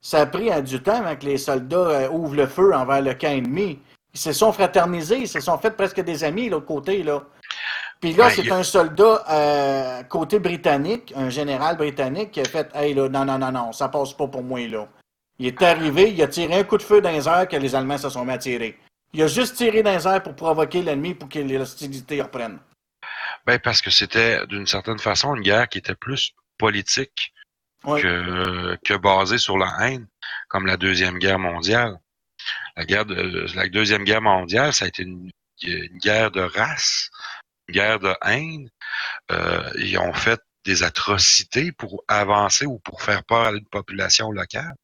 ça 0.01 0.21
a 0.21 0.27
pris 0.27 0.51
du 0.63 0.83
temps 0.83 0.97
avant 0.97 1.17
que 1.17 1.25
les 1.25 1.39
soldats 1.39 1.77
euh, 1.77 2.11
ouvrent 2.11 2.37
le 2.37 2.47
feu 2.47 2.75
envers 2.75 3.01
le 3.01 3.15
camp 3.15 3.33
ennemi. 3.33 3.81
Ils 4.13 4.21
se 4.21 4.33
sont 4.33 4.53
fraternisés, 4.53 5.19
ils 5.21 5.29
se 5.29 5.41
sont 5.41 5.59
fait 5.59 5.71
presque 5.71 6.01
des 6.03 6.23
amis 6.23 6.47
de 6.47 6.53
l'autre 6.53 6.67
côté. 6.67 7.05
Puis 8.01 8.13
là, 8.13 8.29
Ben, 8.29 8.35
c'est 8.35 8.51
a- 8.51 8.57
un 8.57 8.63
soldat 8.63 9.25
euh, 9.31 10.03
côté 10.05 10.39
britannique, 10.39 11.13
un 11.17 11.31
général 11.31 11.77
britannique 11.77 12.33
qui 12.33 12.41
a 12.41 12.45
fait 12.45 12.69
Hey 12.75 12.93
là, 12.95 13.09
non, 13.09 13.25
non, 13.25 13.39
non, 13.39 13.51
non, 13.53 13.73
ça 13.73 13.89
passe 13.89 14.13
pas 14.13 14.27
pour 14.27 14.43
moi, 14.43 14.67
là. 14.69 14.87
Il 15.39 15.47
est 15.47 15.63
arrivé, 15.63 16.11
il 16.13 16.23
a 16.23 16.29
tiré 16.29 16.55
un 16.61 16.65
coup 16.65 16.77
de 16.77 16.83
feu 16.83 17.01
dans 17.01 17.11
les 17.11 17.27
airs 17.27 17.49
que 17.49 17.57
les 17.57 17.75
Allemands 17.75 17.99
se 17.99 18.09
sont 18.09 18.25
mis 18.25 18.33
à 18.33 18.39
tirer. 18.39 18.79
Il 19.13 19.23
a 19.23 19.27
juste 19.27 19.57
tiré 19.57 19.83
dans 19.83 19.93
les 19.97 20.07
airs 20.07 20.23
pour 20.23 20.35
provoquer 20.37 20.83
l'ennemi 20.83 21.15
pour 21.15 21.29
que 21.29 21.39
les 21.39 21.57
hostilités 21.57 22.21
reprennent. 22.23 22.59
ben 23.47 23.59
parce 23.59 23.81
que 23.81 23.91
c'était 23.91 24.47
d'une 24.47 24.67
certaine 24.67 24.99
façon 24.99 25.35
une 25.35 25.43
guerre 25.43 25.69
qui 25.69 25.79
était 25.79 25.95
plus 25.95 26.33
politique 26.59 27.33
que, 28.01 28.77
que 28.85 28.95
basée 28.95 29.39
sur 29.39 29.59
la 29.59 29.73
haine, 29.81 30.07
comme 30.49 30.67
la 30.67 30.77
Deuxième 30.77 31.19
Guerre 31.19 31.39
mondiale. 31.39 31.99
La, 32.77 32.85
guerre 32.85 33.05
de, 33.07 33.47
la 33.55 33.69
Deuxième 33.69 34.05
Guerre 34.05 34.23
mondiale, 34.23 34.73
ça 34.73 34.85
a 34.85 34.89
été 34.89 35.03
une, 35.03 35.31
une 35.63 35.99
guerre 35.99 36.31
de 36.31 36.41
race, 36.43 37.11
guerre 37.69 37.99
de 38.01 38.15
haine. 38.23 38.69
Euh, 39.31 39.71
ils 39.77 39.99
ont 39.99 40.13
fait 40.13 40.41
des 40.65 40.83
atrocités 40.83 41.73
pour 41.73 42.05
avancer 42.09 42.67
ou 42.67 42.79
pour 42.79 43.03
faire 43.03 43.25
peur 43.25 43.49
à 43.49 43.53
une 43.53 43.67
population 43.67 44.31
locale. 44.31 44.75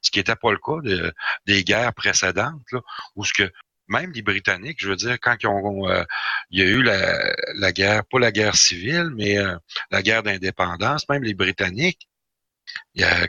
Ce 0.00 0.10
qui 0.10 0.18
n'était 0.18 0.36
pas 0.36 0.52
le 0.52 0.58
cas 0.58 0.80
de- 0.82 1.12
des 1.46 1.64
guerres 1.64 1.94
précédentes, 1.94 2.62
là, 2.72 2.80
où 3.16 3.24
ce 3.24 3.32
que 3.32 3.50
même 3.88 4.12
les 4.12 4.22
Britanniques, 4.22 4.78
je 4.80 4.88
veux 4.88 4.96
dire, 4.96 5.16
quand 5.20 5.36
ils 5.42 5.46
ont, 5.46 5.88
euh, 5.88 6.04
il 6.50 6.60
y 6.60 6.62
a 6.62 6.66
eu 6.66 6.82
la, 6.82 7.72
guerre, 7.72 8.04
pas 8.04 8.18
la 8.18 8.30
guerre 8.30 8.54
civile, 8.54 9.10
mais 9.16 9.38
euh, 9.38 9.56
la 9.90 10.02
guerre 10.02 10.22
d'indépendance, 10.22 11.08
même 11.08 11.24
les 11.24 11.34
Britanniques, 11.34 12.08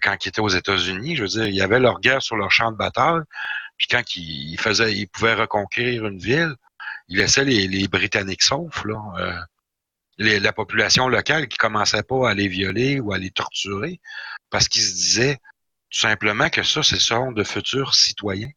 quand 0.02 0.26
ils 0.26 0.30
étaient 0.30 0.42
aux 0.42 0.50
États-Unis, 0.50 1.16
je 1.16 1.22
veux 1.24 1.30
dire, 1.30 1.48
il 1.48 1.56
y 1.56 1.62
avait 1.62 1.80
leur 1.80 2.02
guerre 2.02 2.22
sur 2.22 2.36
leur 2.36 2.52
champ 2.52 2.72
de 2.72 2.78
bataille. 2.78 3.22
Puis 3.78 3.88
quand 3.90 4.16
ils 4.16 4.60
faisaient, 4.60 4.94
ils 4.94 5.08
pouvaient 5.08 5.36
reconquérir 5.36 6.06
une 6.06 6.20
ville, 6.20 6.56
il 7.10 7.18
laissait 7.18 7.44
les, 7.44 7.68
les 7.68 7.88
Britanniques 7.88 8.44
saufs, 8.44 8.86
là. 8.86 9.02
Euh, 9.18 9.40
les- 10.18 10.40
la 10.40 10.54
population 10.54 11.08
locale 11.08 11.48
qui 11.48 11.58
commençait 11.58 12.04
pas 12.04 12.30
à 12.30 12.34
les 12.34 12.48
violer 12.48 13.00
ou 13.00 13.14
à 13.14 13.18
les 13.18 13.32
torturer 13.32 14.00
parce 14.50 14.68
qu'ils 14.68 14.82
se 14.84 14.94
disaient 14.94 15.38
tout 15.90 16.00
simplement 16.00 16.50
que 16.50 16.62
ça, 16.62 16.84
ce 16.84 16.98
sont 17.00 17.32
de 17.32 17.44
futurs 17.44 17.96
citoyens. 17.96 18.52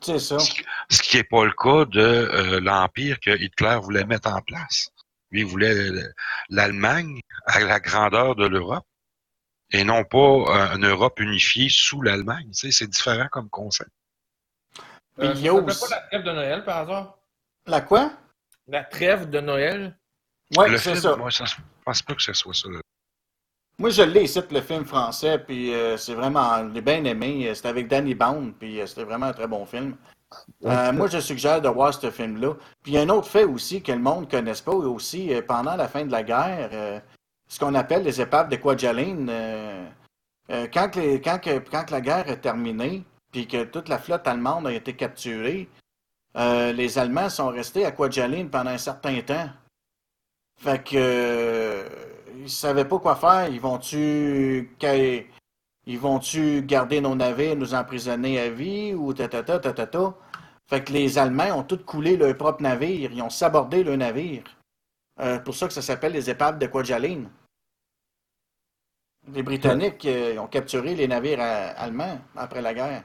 C'est 0.00 0.18
ça. 0.18 0.38
Ce 0.38 0.50
qui- 0.50 0.64
Ce 0.90 1.02
qui 1.02 1.16
n'est 1.16 1.24
pas 1.24 1.44
le 1.44 1.52
cas 1.52 1.84
de 1.84 2.00
euh, 2.00 2.60
l'Empire 2.60 3.20
que 3.20 3.30
Hitler 3.38 3.78
voulait 3.82 4.04
mettre 4.04 4.28
en 4.32 4.40
place. 4.40 4.88
Lui, 5.30 5.40
il 5.40 5.46
voulait 5.46 5.74
euh, 5.76 6.12
l'Allemagne 6.48 7.20
à 7.46 7.60
la 7.60 7.78
grandeur 7.78 8.34
de 8.34 8.46
l'Europe 8.46 8.86
et 9.70 9.84
non 9.84 10.02
pas 10.04 10.16
euh, 10.18 10.76
une 10.76 10.86
Europe 10.86 11.20
unifiée 11.20 11.68
sous 11.68 12.00
l'Allemagne. 12.02 12.46
Tu 12.52 12.54
sais, 12.54 12.72
c'est 12.72 12.86
différent 12.88 13.28
comme 13.30 13.48
concept. 13.50 13.90
Euh, 15.18 15.32
il 15.36 15.42
y 15.42 15.48
a 15.48 15.54
aussi- 15.54 15.80
pas 15.88 15.96
la 15.96 16.00
trêve 16.08 16.22
de 16.24 16.32
Noël, 16.32 16.64
par 16.64 16.78
hasard? 16.78 17.15
La 17.66 17.80
quoi? 17.80 18.10
La 18.68 18.84
trêve 18.84 19.28
de 19.30 19.40
Noël? 19.40 19.96
Oui, 20.56 20.70
le 20.70 20.76
c'est 20.78 20.90
film, 20.90 21.02
ça. 21.02 21.16
moi, 21.16 21.30
ça, 21.30 21.44
je 21.44 21.56
pense 21.84 22.02
pas 22.02 22.14
que 22.14 22.22
ce 22.22 22.32
soit 22.32 22.54
ça. 22.54 22.68
là. 22.68 22.78
Moi, 23.78 23.90
je 23.90 24.02
l'ai 24.02 24.24
ici, 24.24 24.40
le 24.50 24.60
film 24.60 24.84
français, 24.84 25.38
puis 25.38 25.74
euh, 25.74 25.96
c'est 25.96 26.14
vraiment, 26.14 26.66
je 26.68 26.72
l'ai 26.72 26.80
bien 26.80 27.04
aimé. 27.04 27.52
C'était 27.54 27.68
avec 27.68 27.88
Danny 27.88 28.14
Bound, 28.14 28.54
puis 28.58 28.80
euh, 28.80 28.86
c'était 28.86 29.04
vraiment 29.04 29.26
un 29.26 29.32
très 29.32 29.46
bon 29.48 29.66
film. 29.66 29.96
Euh, 30.64 30.92
moi, 30.92 31.08
je 31.08 31.18
suggère 31.18 31.60
de 31.60 31.68
voir 31.68 31.92
ce 31.92 32.10
film-là. 32.10 32.54
Puis 32.82 32.92
il 32.92 32.94
y 32.94 32.98
a 32.98 33.02
un 33.02 33.08
autre 33.10 33.28
fait 33.28 33.44
aussi 33.44 33.82
que 33.82 33.92
le 33.92 33.98
monde 33.98 34.24
ne 34.26 34.30
connaisse 34.30 34.60
pas, 34.60 34.72
aussi, 34.72 35.32
euh, 35.34 35.42
pendant 35.42 35.76
la 35.76 35.88
fin 35.88 36.04
de 36.04 36.12
la 36.12 36.22
guerre, 36.22 36.70
euh, 36.72 37.00
ce 37.48 37.58
qu'on 37.58 37.74
appelle 37.74 38.02
les 38.02 38.20
épaves 38.20 38.48
de 38.48 38.56
Kwajalein. 38.56 39.28
euh, 39.28 39.86
euh, 40.50 40.66
quand, 40.72 40.88
que 40.90 41.00
les- 41.00 41.20
quand, 41.20 41.38
que- 41.40 41.58
quand 41.70 41.84
que 41.84 41.92
la 41.92 42.00
guerre 42.00 42.28
est 42.28 42.40
terminée, 42.40 43.04
puis 43.32 43.46
que 43.46 43.64
toute 43.64 43.88
la 43.88 43.98
flotte 43.98 44.26
allemande 44.26 44.66
a 44.68 44.72
été 44.72 44.94
capturée, 44.94 45.68
euh, 46.36 46.72
les 46.72 46.98
Allemands 46.98 47.30
sont 47.30 47.48
restés 47.48 47.86
à 47.86 47.92
Kwajalein 47.92 48.48
pendant 48.48 48.70
un 48.70 48.78
certain 48.78 49.20
temps. 49.22 49.48
Fait 50.58 50.82
que 50.82 50.96
euh, 50.96 51.88
ils 52.38 52.50
savaient 52.50 52.84
pas 52.84 52.98
quoi 52.98 53.16
faire. 53.16 53.48
Ils 53.48 53.60
vont-tu 53.60 54.70
ils 55.88 55.98
vont-tu 55.98 56.62
garder 56.62 57.00
nos 57.00 57.14
navires, 57.14 57.56
nous 57.56 57.74
emprisonner 57.74 58.40
à 58.40 58.50
vie 58.50 58.92
ou 58.92 59.14
tatata 59.14 59.60
tatata. 59.60 60.14
Fait 60.68 60.82
que 60.82 60.92
les 60.92 61.16
Allemands 61.16 61.58
ont 61.58 61.62
tous 61.62 61.84
coulé 61.84 62.16
leur 62.16 62.36
propre 62.36 62.62
navire. 62.62 63.10
Ils 63.12 63.22
ont 63.22 63.30
sabordé 63.30 63.84
leur 63.84 63.96
navire. 63.96 64.42
Euh, 65.20 65.38
pour 65.38 65.54
ça 65.54 65.68
que 65.68 65.72
ça 65.72 65.82
s'appelle 65.82 66.12
les 66.12 66.28
épaves 66.28 66.58
de 66.58 66.66
Kwajalein. 66.66 67.30
Les 69.32 69.42
Britanniques 69.42 70.06
ont 70.38 70.46
capturé 70.46 70.94
les 70.94 71.08
navires 71.08 71.40
allemands 71.40 72.20
après 72.36 72.62
la 72.62 72.74
guerre. 72.74 73.04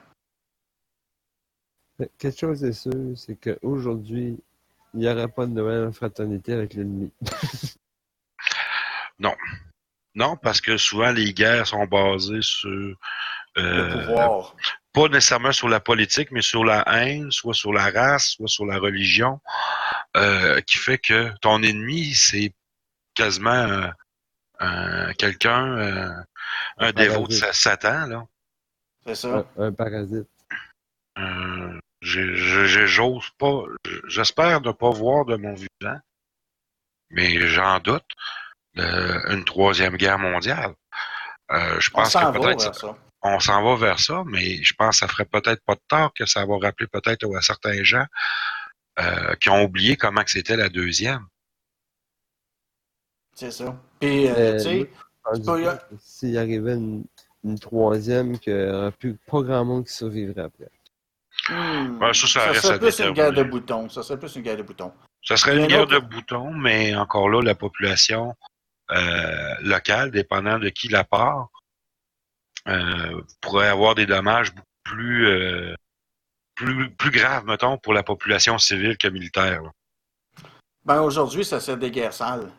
Quelque 2.17 2.39
chose 2.39 2.63
est 2.63 2.73
sûr, 2.73 2.93
c'est 3.15 3.35
qu'aujourd'hui, 3.35 4.37
il 4.93 4.99
n'y 4.99 5.07
aurait 5.09 5.27
pas 5.27 5.45
de 5.45 5.51
Noël 5.51 5.87
en 5.87 5.91
fraternité 5.91 6.53
avec 6.53 6.73
l'ennemi. 6.73 7.11
Non, 10.13 10.35
parce 10.35 10.59
que 10.59 10.75
souvent 10.77 11.11
les 11.11 11.33
guerres 11.33 11.67
sont 11.67 11.85
basées 11.85 12.41
sur 12.41 12.69
Le 12.69 12.95
euh, 13.57 14.05
pouvoir. 14.07 14.55
pas 14.91 15.07
nécessairement 15.07 15.53
sur 15.53 15.69
la 15.69 15.79
politique, 15.79 16.31
mais 16.31 16.41
sur 16.41 16.65
la 16.65 16.83
haine, 16.87 17.31
soit 17.31 17.53
sur 17.53 17.71
la 17.71 17.89
race, 17.91 18.31
soit 18.31 18.49
sur 18.49 18.65
la 18.65 18.77
religion, 18.77 19.39
euh, 20.17 20.59
qui 20.61 20.77
fait 20.77 20.97
que 20.97 21.31
ton 21.39 21.63
ennemi, 21.63 22.13
c'est 22.13 22.53
quasiment 23.13 23.51
euh, 23.51 23.87
un- 24.59 25.13
quelqu'un, 25.13 25.77
euh, 25.77 26.09
un 26.77 26.87
Un 26.87 26.91
dévot 26.91 27.27
de 27.27 27.33
Satan, 27.33 28.07
là. 28.07 28.25
C'est 29.05 29.15
ça. 29.15 29.45
Un, 29.57 29.63
un 29.67 29.71
parasite. 29.71 30.27
Euh, 31.19 31.79
J'ose 32.01 33.29
pas, 33.37 33.63
j'espère 34.07 34.61
ne 34.61 34.71
pas 34.71 34.89
voir 34.89 35.25
de 35.25 35.35
mon 35.35 35.53
vivant, 35.53 35.99
mais 37.11 37.47
j'en 37.47 37.79
doute, 37.79 38.05
le- 38.73 39.31
une 39.31 39.45
troisième 39.45 39.97
guerre 39.97 40.17
mondiale. 40.19 40.73
Euh, 41.51 41.79
je 41.79 41.89
On 41.93 41.97
pense 41.97 42.11
s'en 42.13 42.31
que 42.31 42.37
va 42.37 42.39
peut-être 42.39 42.63
vers 42.63 42.75
ça. 42.75 42.97
on 43.23 43.39
s'en 43.39 43.63
va 43.63 43.75
vers 43.75 43.99
ça, 43.99 44.23
mais 44.25 44.63
je 44.63 44.73
pense 44.73 44.95
que 44.99 45.05
ça 45.05 45.07
ferait 45.07 45.25
peut-être 45.25 45.61
pas 45.65 45.75
de 45.75 45.81
tort 45.87 46.13
que 46.13 46.25
ça 46.25 46.45
va 46.45 46.57
rappeler 46.57 46.87
peut-être 46.87 47.35
à 47.35 47.41
certains 47.41 47.83
gens 47.83 48.05
euh, 48.99 49.35
qui 49.35 49.49
ont 49.49 49.61
oublié 49.63 49.95
comment 49.95 50.23
que 50.23 50.31
c'était 50.31 50.55
la 50.55 50.69
deuxième. 50.69 51.25
C'est 53.35 53.51
ça. 53.51 53.75
Puis, 53.99 54.27
euh, 54.27 54.33
Euh, 54.35 54.57
tu 54.57 54.63
sais, 54.63 55.79
S'il 55.99 56.37
arrivait 56.37 56.73
une, 56.75 57.05
une 57.43 57.59
troisième, 57.59 58.39
qu'il 58.39 58.55
n'y 58.55 58.69
aurait 58.71 58.91
plus 58.91 59.15
pas 59.27 59.41
grand 59.41 59.65
monde 59.65 59.85
qui 59.85 59.93
survivrait 59.93 60.41
après. 60.43 60.69
Hmm, 61.51 61.99
ça, 62.13 62.27
ça 62.27 62.45
reste 62.51 62.61
serait 62.61 62.79
plus 62.79 62.99
une 62.99 63.11
guerre 63.11 63.33
de 63.33 63.43
boutons. 63.43 63.89
Ça 63.89 64.03
serait 64.03 64.19
plus 64.19 64.35
une 64.35 64.41
guerre 64.41 64.57
de 64.57 64.63
boutons. 64.63 64.93
Ça 65.23 65.37
serait 65.37 65.51
a 65.51 65.55
une 65.55 65.63
un 65.63 65.67
guerre 65.67 65.81
autre- 65.81 65.93
de 65.93 65.99
boutons, 65.99 66.51
mais 66.51 66.95
encore 66.95 67.29
là, 67.29 67.41
la 67.41 67.55
population 67.55 68.35
euh, 68.91 69.55
locale, 69.61 70.11
dépendant 70.11 70.59
de 70.59 70.69
qui 70.69 70.87
la 70.89 71.03
part, 71.03 71.49
euh, 72.67 73.21
pourrait 73.41 73.67
avoir 73.69 73.95
des 73.95 74.05
dommages 74.05 74.53
beaucoup 74.53 74.67
plus, 74.83 75.27
euh, 75.27 75.75
plus, 76.55 76.89
plus 76.95 77.11
graves, 77.11 77.45
mettons, 77.45 77.77
pour 77.77 77.93
la 77.93 78.03
population 78.03 78.57
civile 78.57 78.97
que 78.97 79.07
militaire. 79.07 79.61
là. 79.63 79.71
Ben, 80.83 81.01
aujourd'hui, 81.01 81.45
ça 81.45 81.59
serait 81.59 81.77
des 81.77 81.91
guerres 81.91 82.13
sales. 82.13 82.51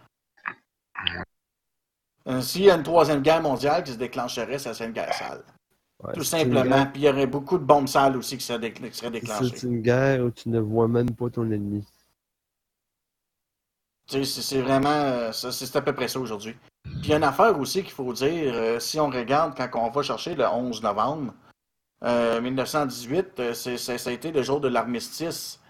Euh, 2.29 2.41
S'il 2.41 2.63
y 2.63 2.71
a 2.71 2.77
une 2.77 2.83
troisième 2.85 3.21
guerre 3.21 3.43
mondiale 3.43 3.83
qui 3.83 3.93
se 3.93 3.97
déclencherait, 3.99 4.59
ça 4.59 4.73
serait 4.75 4.87
une 4.87 4.93
guerre 4.93 5.13
sale. 5.15 5.43
Ouais, 6.05 6.13
Tout 6.15 6.25
simplement. 6.25 6.87
Puis 6.87 7.03
il 7.03 7.05
y 7.05 7.09
aurait 7.09 7.27
beaucoup 7.27 7.59
de 7.59 7.65
bombes 7.65 7.87
sales 7.89 8.17
aussi 8.17 8.37
qui 8.37 8.45
seraient, 8.45 8.59
dé- 8.59 8.73
qui 8.73 8.93
seraient 8.93 9.11
déclenchées. 9.11 9.53
C'est 9.57 9.67
une 9.67 9.81
guerre 9.83 10.25
où 10.25 10.31
tu 10.31 10.49
ne 10.49 10.59
vois 10.59 10.89
même 10.89 11.11
pas 11.15 11.31
ton 11.31 11.49
ennemi. 11.51 11.85
Tu 14.09 14.25
sais, 14.25 14.43
C'est 14.43 14.61
vraiment. 14.63 14.89
euh, 14.91 15.33
C'est 15.33 15.77
à 15.77 15.81
peu 15.83 15.93
près 15.95 16.09
ça 16.09 16.19
aujourd'hui. 16.19 16.57
Puis 16.85 16.93
il 17.05 17.09
y 17.11 17.13
a 17.15 17.17
une 17.19 17.25
affaire 17.25 17.59
aussi 17.59 17.83
qu'il 17.83 17.93
faut 17.93 18.13
dire, 18.13 18.53
euh, 18.55 18.81
si 18.81 18.99
on 18.99 19.09
regarde 19.09 19.55
quand 19.57 19.69
on 19.81 19.91
va 19.91 20.03
chercher 20.03 20.35
le 20.35 20.45
11 20.45 20.83
novembre 20.83 21.33
euh, 22.05 22.41
1918, 22.41 23.27
euh, 23.41 23.55
ça 23.55 23.93
a 24.11 24.13
été 24.13 24.33
le 24.33 24.43
jour 24.43 24.61
de 24.61 24.67
l'armistice 24.69 25.61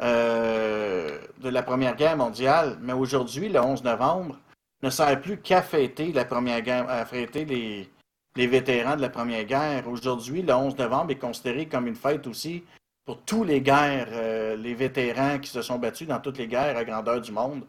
euh, 0.00 1.18
de 1.40 1.48
la 1.48 1.62
Première 1.64 1.96
Guerre 1.96 2.16
mondiale. 2.16 2.78
Mais 2.80 2.92
aujourd'hui, 2.92 3.48
le 3.48 3.60
11 3.60 3.82
novembre, 3.82 4.38
ne 4.82 4.90
sert 4.90 5.20
plus 5.20 5.38
qu'à 5.40 5.60
fêter 5.62 6.12
la 6.12 6.24
Première 6.24 6.62
Guerre, 6.62 6.88
à 6.88 7.04
fêter 7.04 7.44
les, 7.44 7.90
les 8.36 8.46
vétérans 8.46 8.96
de 8.96 9.02
la 9.02 9.10
Première 9.10 9.44
Guerre. 9.44 9.88
Aujourd'hui, 9.88 10.42
le 10.42 10.54
11 10.54 10.76
novembre 10.78 11.10
est 11.12 11.18
considéré 11.18 11.66
comme 11.66 11.86
une 11.86 11.96
fête 11.96 12.26
aussi 12.26 12.64
pour 13.04 13.18
tous 13.22 13.44
les 13.44 13.60
guerres, 13.60 14.08
euh, 14.12 14.56
les 14.56 14.74
vétérans 14.74 15.38
qui 15.38 15.50
se 15.50 15.62
sont 15.62 15.78
battus 15.78 16.06
dans 16.06 16.20
toutes 16.20 16.38
les 16.38 16.46
guerres 16.46 16.76
à 16.76 16.84
grandeur 16.84 17.20
du 17.20 17.32
monde. 17.32 17.64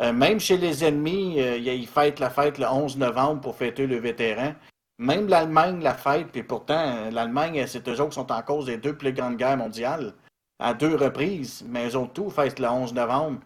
Euh, 0.00 0.12
même 0.12 0.40
chez 0.40 0.56
les 0.56 0.84
ennemis, 0.84 1.40
euh, 1.40 1.58
ils 1.58 1.86
fêtent 1.86 2.20
la 2.20 2.30
fête 2.30 2.58
le 2.58 2.66
11 2.66 2.96
novembre 2.96 3.42
pour 3.42 3.56
fêter 3.56 3.86
le 3.86 3.96
vétéran. 3.96 4.54
Même 4.98 5.28
l'Allemagne 5.28 5.82
la 5.82 5.94
fête, 5.94 6.28
puis 6.28 6.42
pourtant, 6.42 7.10
l'Allemagne, 7.10 7.64
c'est 7.66 7.86
eux 7.88 8.00
autres 8.00 8.10
qui 8.10 8.14
sont 8.14 8.32
en 8.32 8.42
cause 8.42 8.66
des 8.66 8.76
deux 8.76 8.96
plus 8.96 9.12
grandes 9.12 9.36
guerres 9.36 9.56
mondiales, 9.56 10.14
à 10.58 10.74
deux 10.74 10.94
reprises, 10.94 11.64
mais 11.68 11.88
eux 11.88 11.96
autres 11.96 12.12
tout 12.12 12.30
fêtent 12.30 12.58
le 12.58 12.68
11 12.68 12.92
novembre, 12.92 13.40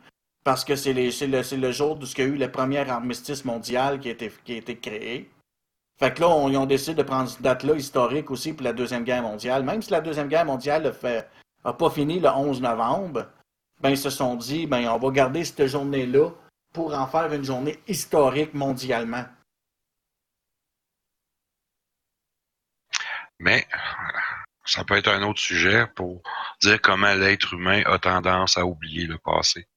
parce 0.44 0.64
que 0.64 0.74
c'est 0.74 0.92
le, 0.92 1.72
jour 1.72 1.98
où 2.00 2.04
il 2.04 2.18
y 2.18 2.22
a 2.22 2.24
eu 2.24 2.36
le 2.36 2.50
premier 2.50 2.88
armistice 2.88 3.44
mondial 3.44 4.00
qui 4.00 4.08
a 4.08 4.12
été, 4.12 4.32
qui 4.44 4.54
a 4.54 4.56
été 4.56 4.76
créé. 4.76 5.30
Fait 5.98 6.12
que 6.12 6.20
là, 6.20 6.28
on- 6.28 6.48
ils 6.48 6.56
ont 6.56 6.66
décidé 6.66 6.94
de 6.94 7.02
prendre 7.02 7.28
cette 7.28 7.42
date-là 7.42 7.74
historique 7.74 8.30
aussi 8.30 8.52
pour 8.52 8.64
la 8.64 8.72
Deuxième 8.72 9.04
Guerre 9.04 9.22
mondiale. 9.22 9.62
Même 9.62 9.80
si 9.80 9.90
la 9.90 10.00
Deuxième 10.00 10.28
Guerre 10.28 10.44
mondiale 10.44 10.82
n'a 11.64 11.72
pas 11.72 11.90
fini 11.90 12.18
le 12.20 12.28
11 12.28 12.60
novembre, 12.60 13.26
ben, 13.80 13.90
ils 13.90 13.98
se 13.98 14.10
sont 14.10 14.34
dit, 14.34 14.66
ben, 14.66 14.88
on 14.88 14.98
va 14.98 15.10
garder 15.10 15.44
cette 15.44 15.66
journée-là 15.66 16.30
pour 16.72 16.94
en 16.94 17.06
faire 17.06 17.32
une 17.32 17.44
journée 17.44 17.78
historique 17.86 18.54
mondialement. 18.54 19.24
Mais 23.38 23.66
ça 24.64 24.84
peut 24.84 24.96
être 24.96 25.08
un 25.08 25.22
autre 25.22 25.40
sujet 25.40 25.86
pour 25.94 26.22
dire 26.62 26.80
comment 26.80 27.14
l'être 27.14 27.54
humain 27.54 27.82
a 27.86 27.98
tendance 27.98 28.56
à 28.56 28.64
oublier 28.64 29.06
le 29.06 29.18
passé. 29.18 29.68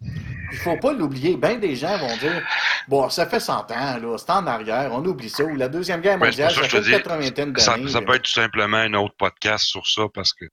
Il 0.00 0.56
faut 0.58 0.76
pas 0.76 0.92
l'oublier. 0.92 1.36
Bien 1.36 1.56
des 1.56 1.74
gens 1.76 1.96
vont 1.98 2.16
dire, 2.18 2.42
bon, 2.88 3.08
ça 3.10 3.26
fait 3.26 3.40
100 3.40 3.70
ans, 3.70 3.98
là, 3.98 4.16
c'est 4.18 4.30
en 4.30 4.46
arrière, 4.46 4.90
on 4.92 5.04
oublie 5.04 5.28
ça. 5.28 5.44
Ou 5.44 5.56
la 5.56 5.68
Deuxième 5.68 6.00
Guerre 6.00 6.18
mondiale, 6.18 6.50
ça 6.52 6.62
fait 6.68 6.78
une 6.78 6.84
quatre-vingtaine 7.02 7.52
d'années. 7.52 7.88
ça 7.88 8.00
peut 8.02 8.14
être 8.14 8.22
tout 8.22 8.30
simplement 8.30 8.76
un 8.78 8.94
autre 8.94 9.14
podcast 9.18 9.64
sur 9.64 9.86
ça 9.86 10.02
parce 10.14 10.32
que 10.32 10.44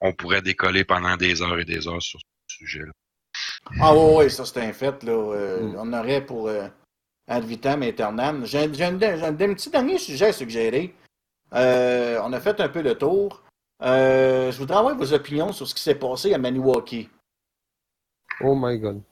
on 0.00 0.12
pourrait 0.12 0.42
décoller 0.42 0.84
pendant 0.84 1.16
des 1.16 1.42
heures 1.42 1.58
et 1.58 1.64
des 1.64 1.86
heures 1.88 2.02
sur 2.02 2.18
ce 2.48 2.56
sujet-là. 2.58 2.92
Ah 3.80 3.94
oui, 3.94 4.24
oui, 4.24 4.30
ça 4.30 4.44
c'est 4.44 4.60
un 4.60 4.72
fait. 4.72 5.02
Là. 5.02 5.12
Euh, 5.12 5.60
Mm. 5.60 5.76
On 5.78 5.92
aurait 5.92 6.20
pour 6.24 6.48
euh, 6.48 6.66
ad 7.28 7.44
vitam 7.44 7.82
aeternam. 7.82 8.46
J'ai 8.46 8.60
un, 8.64 8.72
j'ai 8.72 8.84
un- 8.84 8.98
j'ai 8.98 9.06
un- 9.24 9.28
un 9.28 9.54
petit 9.54 9.70
dernier 9.70 9.98
sujet 9.98 10.26
à 10.26 10.32
suggérer. 10.32 10.94
Euh, 11.54 12.20
on 12.24 12.32
a 12.32 12.40
fait 12.40 12.60
un 12.60 12.68
peu 12.68 12.80
le 12.82 12.94
tour. 12.96 13.42
Euh, 13.82 14.50
je 14.50 14.58
voudrais 14.58 14.78
avoir 14.78 14.96
vos 14.96 15.12
opinions 15.12 15.52
sur 15.52 15.66
ce 15.68 15.74
qui 15.74 15.82
s'est 15.82 15.94
passé 15.94 16.32
à 16.34 16.38
Maniwaki. 16.38 17.08
Oh 18.40 18.54
my 18.54 18.78
god. 18.78 19.02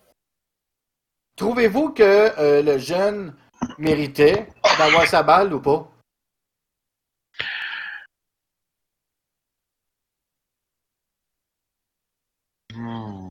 Trouvez-vous 1.37 1.93
que 1.93 2.03
euh, 2.03 2.63
le 2.63 2.79
jeune 2.79 3.37
méritait 3.79 4.49
d'avoir 4.79 5.07
sa 5.07 5.23
balle 5.23 5.53
ou 5.53 5.61
pas? 5.61 5.91
Hmm. 12.75 13.29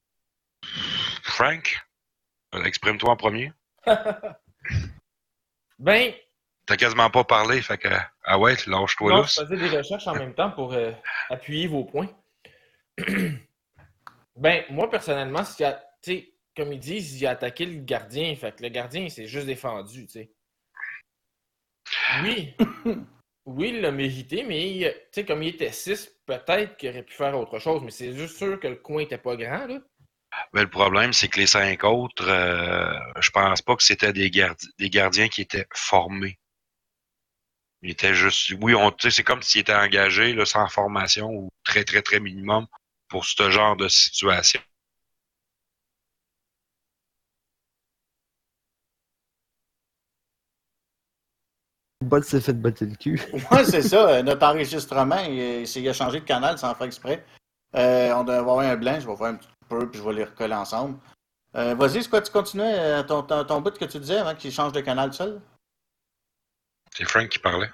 Frank, 1.23 1.77
euh, 2.53 2.63
exprime-toi 2.63 3.09
en 3.11 3.15
premier. 3.17 3.53
Ben, 5.77 6.13
T'as 6.65 6.77
quasiment 6.77 7.09
pas 7.09 7.23
parlé, 7.23 7.61
fait 7.61 7.77
que, 7.77 7.89
ah 8.23 8.39
ouais, 8.39 8.55
lâche-toi 8.65 9.11
non, 9.11 9.17
là. 9.17 9.23
je 9.23 9.41
faisais 9.41 9.57
des 9.57 9.77
recherches 9.77 10.07
en 10.07 10.15
même 10.15 10.33
temps 10.33 10.49
pour 10.51 10.73
euh, 10.73 10.91
appuyer 11.29 11.67
vos 11.67 11.83
points. 11.83 12.09
ben, 14.35 14.63
moi, 14.69 14.89
personnellement, 14.89 15.43
si 15.43 15.57
tu 15.57 15.63
sais, 16.01 16.33
comme 16.55 16.73
ils 16.73 16.79
disent, 16.79 17.19
il 17.21 17.25
a 17.27 17.31
attaqué 17.31 17.65
le 17.65 17.81
gardien. 17.81 18.35
Fait 18.35 18.55
que 18.55 18.63
le 18.63 18.69
gardien, 18.69 19.03
il 19.03 19.11
s'est 19.11 19.27
juste 19.27 19.47
défendu, 19.47 20.05
tu 20.05 20.11
sais. 20.11 20.31
Oui. 22.23 22.53
Oui, 23.47 23.69
il 23.69 23.81
l'a 23.81 23.91
mérité, 23.91 24.43
mais 24.43 24.91
tu 25.13 25.19
sais, 25.21 25.23
comme 25.23 25.43
il 25.43 25.49
était 25.49 25.71
6, 25.71 26.11
peut-être 26.25 26.77
qu'il 26.77 26.89
aurait 26.89 27.03
pu 27.03 27.13
faire 27.13 27.37
autre 27.37 27.59
chose, 27.59 27.83
mais 27.83 27.91
c'est 27.91 28.11
juste 28.11 28.37
sûr 28.37 28.59
que 28.59 28.67
le 28.67 28.77
coin 28.77 29.03
était 29.03 29.19
pas 29.19 29.35
grand, 29.35 29.67
là. 29.67 29.79
Mais 30.53 30.61
le 30.63 30.69
problème, 30.69 31.13
c'est 31.13 31.27
que 31.27 31.39
les 31.39 31.45
cinq 31.45 31.83
autres, 31.83 32.27
euh, 32.27 32.97
je 33.19 33.29
pense 33.29 33.61
pas 33.61 33.75
que 33.75 33.83
c'était 33.83 34.13
des, 34.13 34.31
gardi- 34.31 34.67
des 34.79 34.89
gardiens 34.89 35.27
qui 35.27 35.41
étaient 35.41 35.67
formés. 35.75 36.39
Ils 37.83 37.91
étaient 37.91 38.15
juste, 38.15 38.51
oui, 38.61 38.75
on, 38.75 38.91
tu 38.91 39.03
sais, 39.03 39.15
c'est 39.15 39.23
comme 39.23 39.41
s'ils 39.41 39.61
étaient 39.61 39.73
engagés 39.73 40.33
là, 40.33 40.45
sans 40.45 40.67
formation 40.67 41.29
ou 41.29 41.49
très, 41.63 41.83
très, 41.85 42.01
très 42.01 42.19
minimum 42.19 42.67
pour 43.07 43.25
ce 43.25 43.49
genre 43.51 43.75
de 43.75 43.87
situation. 43.87 44.61
Bot 52.01 52.21
s'est 52.23 52.41
fait 52.41 52.53
botter 52.53 52.85
le 52.85 52.95
cul. 52.95 53.19
Ouais, 53.51 53.63
c'est 53.65 53.81
ça. 53.81 54.09
euh, 54.09 54.21
Notre 54.23 54.45
enregistrement, 54.45 55.19
il, 55.23 55.63
il 55.63 55.89
a 55.89 55.93
changé 55.93 56.19
de 56.19 56.25
canal 56.25 56.57
sans 56.57 56.73
faire 56.75 56.87
exprès. 56.87 57.25
Euh, 57.75 58.13
on 58.13 58.23
doit 58.23 58.37
avoir 58.37 58.59
un 58.59 58.75
blanc, 58.75 58.99
je 58.99 59.07
vais 59.07 59.15
faire 59.15 59.27
un 59.27 59.35
petit 59.35 59.49
peu, 59.67 59.89
puis 59.89 59.99
je 59.99 60.03
vais 60.05 60.13
les 60.13 60.23
recoller 60.25 60.53
ensemble. 60.53 60.99
Euh, 61.55 61.73
Vas-y, 61.75 62.03
c'est 62.03 62.09
quoi, 62.09 62.21
tu 62.21 62.31
continuais 62.31 63.03
ton, 63.05 63.23
ton, 63.23 63.43
ton 63.45 63.61
bout 63.61 63.77
que 63.77 63.85
tu 63.85 63.99
disais 63.99 64.17
avant 64.17 64.35
qu'il 64.35 64.51
change 64.51 64.73
de 64.73 64.81
canal 64.81 65.13
seul? 65.13 65.41
C'est 66.93 67.05
Frank 67.05 67.29
qui 67.29 67.39
parlait. 67.39 67.71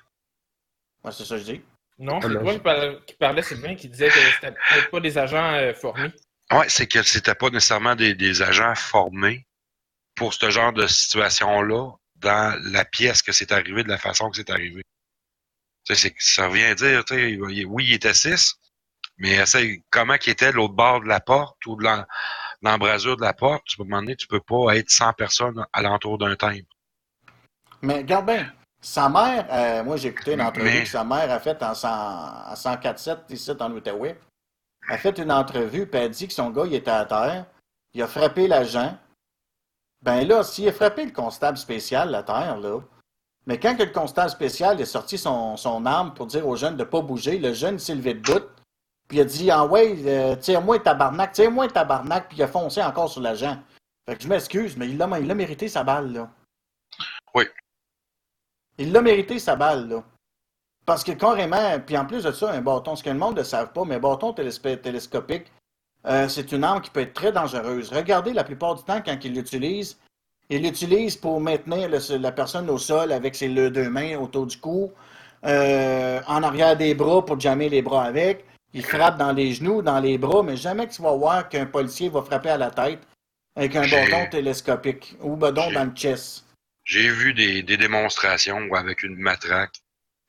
Ouais, 1.03 1.11
c'est 1.11 1.25
ça 1.25 1.35
que 1.35 1.41
je 1.41 1.51
dis. 1.53 1.61
Non, 2.01 2.19
c'est 2.19 2.29
toi 2.59 2.95
qui 3.05 3.13
parlais, 3.15 3.41
Sylvain, 3.43 3.75
qui 3.75 3.87
disait 3.87 4.07
que 4.09 4.13
c'était 4.35 4.51
peut-être 4.51 4.89
pas 4.89 4.99
des 4.99 5.17
agents 5.17 5.53
euh, 5.53 5.73
formés. 5.73 6.11
Ouais, 6.51 6.67
c'est 6.67 6.87
que 6.87 7.03
c'était 7.03 7.35
pas 7.35 7.49
nécessairement 7.49 7.95
des, 7.95 8.15
des 8.15 8.41
agents 8.41 8.73
formés 8.75 9.45
pour 10.15 10.33
ce 10.33 10.49
genre 10.49 10.73
de 10.73 10.87
situation-là 10.87 11.91
dans 12.15 12.59
la 12.71 12.85
pièce 12.85 13.21
que 13.21 13.31
c'est 13.31 13.51
arrivé 13.51 13.83
de 13.83 13.89
la 13.89 13.97
façon 13.99 14.29
que 14.29 14.35
c'est 14.37 14.49
arrivé. 14.49 14.81
Ça 15.85 16.47
revient 16.47 16.63
à 16.63 16.75
dire, 16.75 17.05
tu 17.05 17.13
sais, 17.15 17.31
il- 17.33 17.65
oui, 17.67 17.85
il 17.87 17.93
était 17.93 18.13
6, 18.13 18.55
mais 19.17 19.37
comment 19.89 20.17
qu'il 20.17 20.31
était 20.33 20.51
l'autre 20.51 20.73
bord 20.73 21.01
de 21.01 21.07
la 21.07 21.19
porte 21.19 21.63
ou 21.67 21.75
de 21.75 21.87
l'embrasure 22.61 23.15
de 23.17 23.21
la 23.21 23.33
porte, 23.33 23.63
tu 23.65 23.77
peux 23.77 23.83
demander, 23.83 24.15
tu 24.15 24.27
peux 24.27 24.41
pas 24.41 24.75
être 24.75 24.89
100 24.89 25.13
personnes 25.13 25.65
alentour 25.71 26.17
d'un 26.17 26.35
timbre. 26.35 26.67
Mais 27.81 27.97
regarde 27.97 28.25
bien, 28.27 28.53
sa 28.81 29.09
mère, 29.09 29.47
euh, 29.51 29.83
moi 29.83 29.97
j'ai 29.97 30.09
écouté 30.09 30.33
une 30.33 30.41
entrevue 30.41 30.65
Mais- 30.65 30.83
que 30.83 30.89
sa 30.89 31.03
mère 31.03 31.29
a 31.31 31.39
faite 31.39 31.61
en 31.63 31.75
100 31.75 31.87
à 31.87 32.53
104.7 32.55 33.29
ici 33.29 33.51
en 33.59 33.71
Outaouais. 33.71 34.19
Elle 34.87 34.95
a 34.95 34.97
fait 34.97 35.17
une 35.19 35.31
entrevue, 35.31 35.85
puis 35.85 35.99
elle 35.99 36.05
a 36.07 36.09
dit 36.09 36.27
que 36.27 36.33
son 36.33 36.49
gars, 36.49 36.63
il 36.65 36.73
était 36.73 36.89
à 36.91 37.05
terre, 37.05 37.45
il 37.93 38.01
a 38.01 38.07
frappé 38.07 38.47
l'agent. 38.47 38.97
Ben 40.01 40.27
là, 40.27 40.43
s'il 40.43 40.67
a 40.67 40.71
frappé 40.73 41.05
le 41.05 41.11
constable 41.11 41.57
spécial 41.57 42.13
à 42.15 42.23
terre, 42.23 42.57
là, 42.57 42.79
mais 43.45 43.59
quand 43.59 43.75
que 43.75 43.83
le 43.83 43.91
constable 43.91 44.31
spécial 44.31 44.81
a 44.81 44.85
sorti 44.85 45.17
son, 45.17 45.57
son 45.57 45.85
arme 45.85 46.13
pour 46.15 46.25
dire 46.25 46.47
aux 46.47 46.55
jeunes 46.55 46.75
de 46.77 46.83
ne 46.83 46.89
pas 46.89 47.01
bouger, 47.01 47.37
le 47.37 47.53
jeune 47.53 47.77
s'est 47.77 47.93
levé 47.95 48.15
de 48.15 48.21
bout, 48.21 48.43
puis 49.07 49.17
il 49.19 49.21
a 49.21 49.25
dit 49.25 49.51
Ah 49.51 49.65
ouais, 49.65 49.95
euh, 50.05 50.35
tire-moi 50.35 50.79
tabarnak, 50.79 51.33
tire-moi 51.33 51.67
tabarnak, 51.67 52.29
puis 52.29 52.37
il 52.37 52.43
a 52.43 52.47
foncé 52.47 52.81
encore 52.81 53.09
sur 53.09 53.21
l'agent. 53.21 53.59
Fait 54.07 54.15
que 54.15 54.23
je 54.23 54.27
m'excuse, 54.27 54.75
mais 54.77 54.87
il 54.89 54.97
l'a 54.97 55.07
il 55.19 55.27
l'a 55.27 55.35
mérité 55.35 55.67
sa 55.67 55.83
balle, 55.83 56.11
là. 56.13 56.29
Oui. 57.35 57.45
Il 58.81 58.91
l'a 58.91 59.01
mérité 59.01 59.37
sa 59.37 59.55
balle, 59.55 59.87
là. 59.87 60.03
Parce 60.85 61.03
que 61.03 61.11
carrément, 61.11 61.79
puis 61.85 61.95
en 61.95 62.05
plus 62.05 62.23
de 62.23 62.31
ça, 62.31 62.51
un 62.51 62.61
bâton, 62.61 62.95
ce 62.95 63.03
que 63.03 63.09
le 63.11 63.17
monde 63.17 63.37
ne 63.37 63.43
savent 63.43 63.71
pas, 63.71 63.85
mais 63.85 63.95
un 63.95 63.99
bâton 63.99 64.33
télescopique, 64.33 65.51
euh, 66.07 66.27
c'est 66.27 66.51
une 66.51 66.63
arme 66.63 66.81
qui 66.81 66.89
peut 66.89 67.01
être 67.01 67.13
très 67.13 67.31
dangereuse. 67.31 67.91
Regardez 67.93 68.33
la 68.33 68.43
plupart 68.43 68.73
du 68.75 68.83
temps 68.83 69.01
quand 69.05 69.15
il 69.23 69.33
l'utilise, 69.35 69.99
il 70.49 70.63
l'utilise 70.63 71.15
pour 71.15 71.39
maintenir 71.39 71.87
le- 71.87 72.17
la 72.17 72.31
personne 72.31 72.67
au 72.71 72.79
sol 72.79 73.11
avec 73.11 73.35
ses 73.35 73.47
le- 73.47 73.69
deux 73.69 73.89
mains 73.89 74.17
autour 74.17 74.47
du 74.47 74.57
cou, 74.57 74.91
euh, 75.45 76.19
en 76.27 76.41
arrière 76.41 76.75
des 76.75 76.95
bras 76.95 77.23
pour 77.23 77.39
jammer 77.39 77.69
les 77.69 77.83
bras 77.83 78.05
avec. 78.05 78.45
Il 78.73 78.83
frappe 78.83 79.17
dans 79.17 79.31
les 79.33 79.53
genoux, 79.53 79.83
dans 79.83 79.99
les 79.99 80.17
bras, 80.17 80.41
mais 80.41 80.57
jamais 80.57 80.87
que 80.87 80.93
tu 80.93 81.03
vas 81.03 81.15
voir 81.15 81.47
qu'un 81.49 81.67
policier 81.67 82.09
va 82.09 82.23
frapper 82.23 82.49
à 82.49 82.57
la 82.57 82.71
tête 82.71 83.01
avec 83.55 83.75
un 83.75 83.81
bâton 83.87 84.29
télescopique 84.31 85.15
ou 85.21 85.35
bedon 85.35 85.65
J'ai- 85.69 85.75
dans 85.75 85.83
le 85.83 85.91
chest. 85.91 86.45
J'ai 86.83 87.09
vu 87.09 87.33
des, 87.33 87.63
des 87.63 87.77
démonstrations 87.77 88.57
où 88.69 88.75
avec 88.75 89.03
une 89.03 89.15
matraque, 89.17 89.75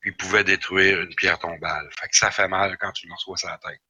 il 0.05 0.17
pouvait 0.17 0.45
détruire 0.45 1.01
une 1.01 1.15
pierre 1.15 1.39
tombale. 1.39 1.89
Fait 1.99 2.09
que 2.09 2.17
ça 2.17 2.31
fait 2.31 2.49
mal 2.49 2.77
quand 2.79 2.93
tu 2.93 3.07
le 3.07 3.15
reçois 3.15 3.37
sur 3.37 3.49
la 3.49 3.59
tête. 3.59 3.81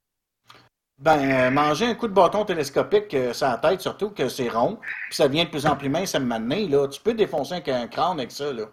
Ben, 0.98 1.18
euh, 1.18 1.50
manger 1.50 1.86
un 1.86 1.94
coup 1.94 2.06
de 2.06 2.12
bâton 2.12 2.44
télescopique 2.44 3.12
euh, 3.14 3.32
sur 3.32 3.48
la 3.48 3.58
tête, 3.58 3.80
surtout 3.80 4.10
que 4.10 4.28
c'est 4.28 4.48
rond, 4.48 4.78
puis 5.08 5.16
ça 5.16 5.26
devient 5.26 5.46
de 5.46 5.50
plus 5.50 5.66
en 5.66 5.74
plus 5.76 5.88
mince 5.88 6.14
à 6.14 6.20
donné, 6.20 6.68
là. 6.68 6.86
Tu 6.86 7.00
peux 7.00 7.14
défoncer 7.14 7.54
un, 7.54 7.88
crâne 7.88 8.20
avec 8.20 8.30
ça, 8.30 8.52
là. 8.52 8.66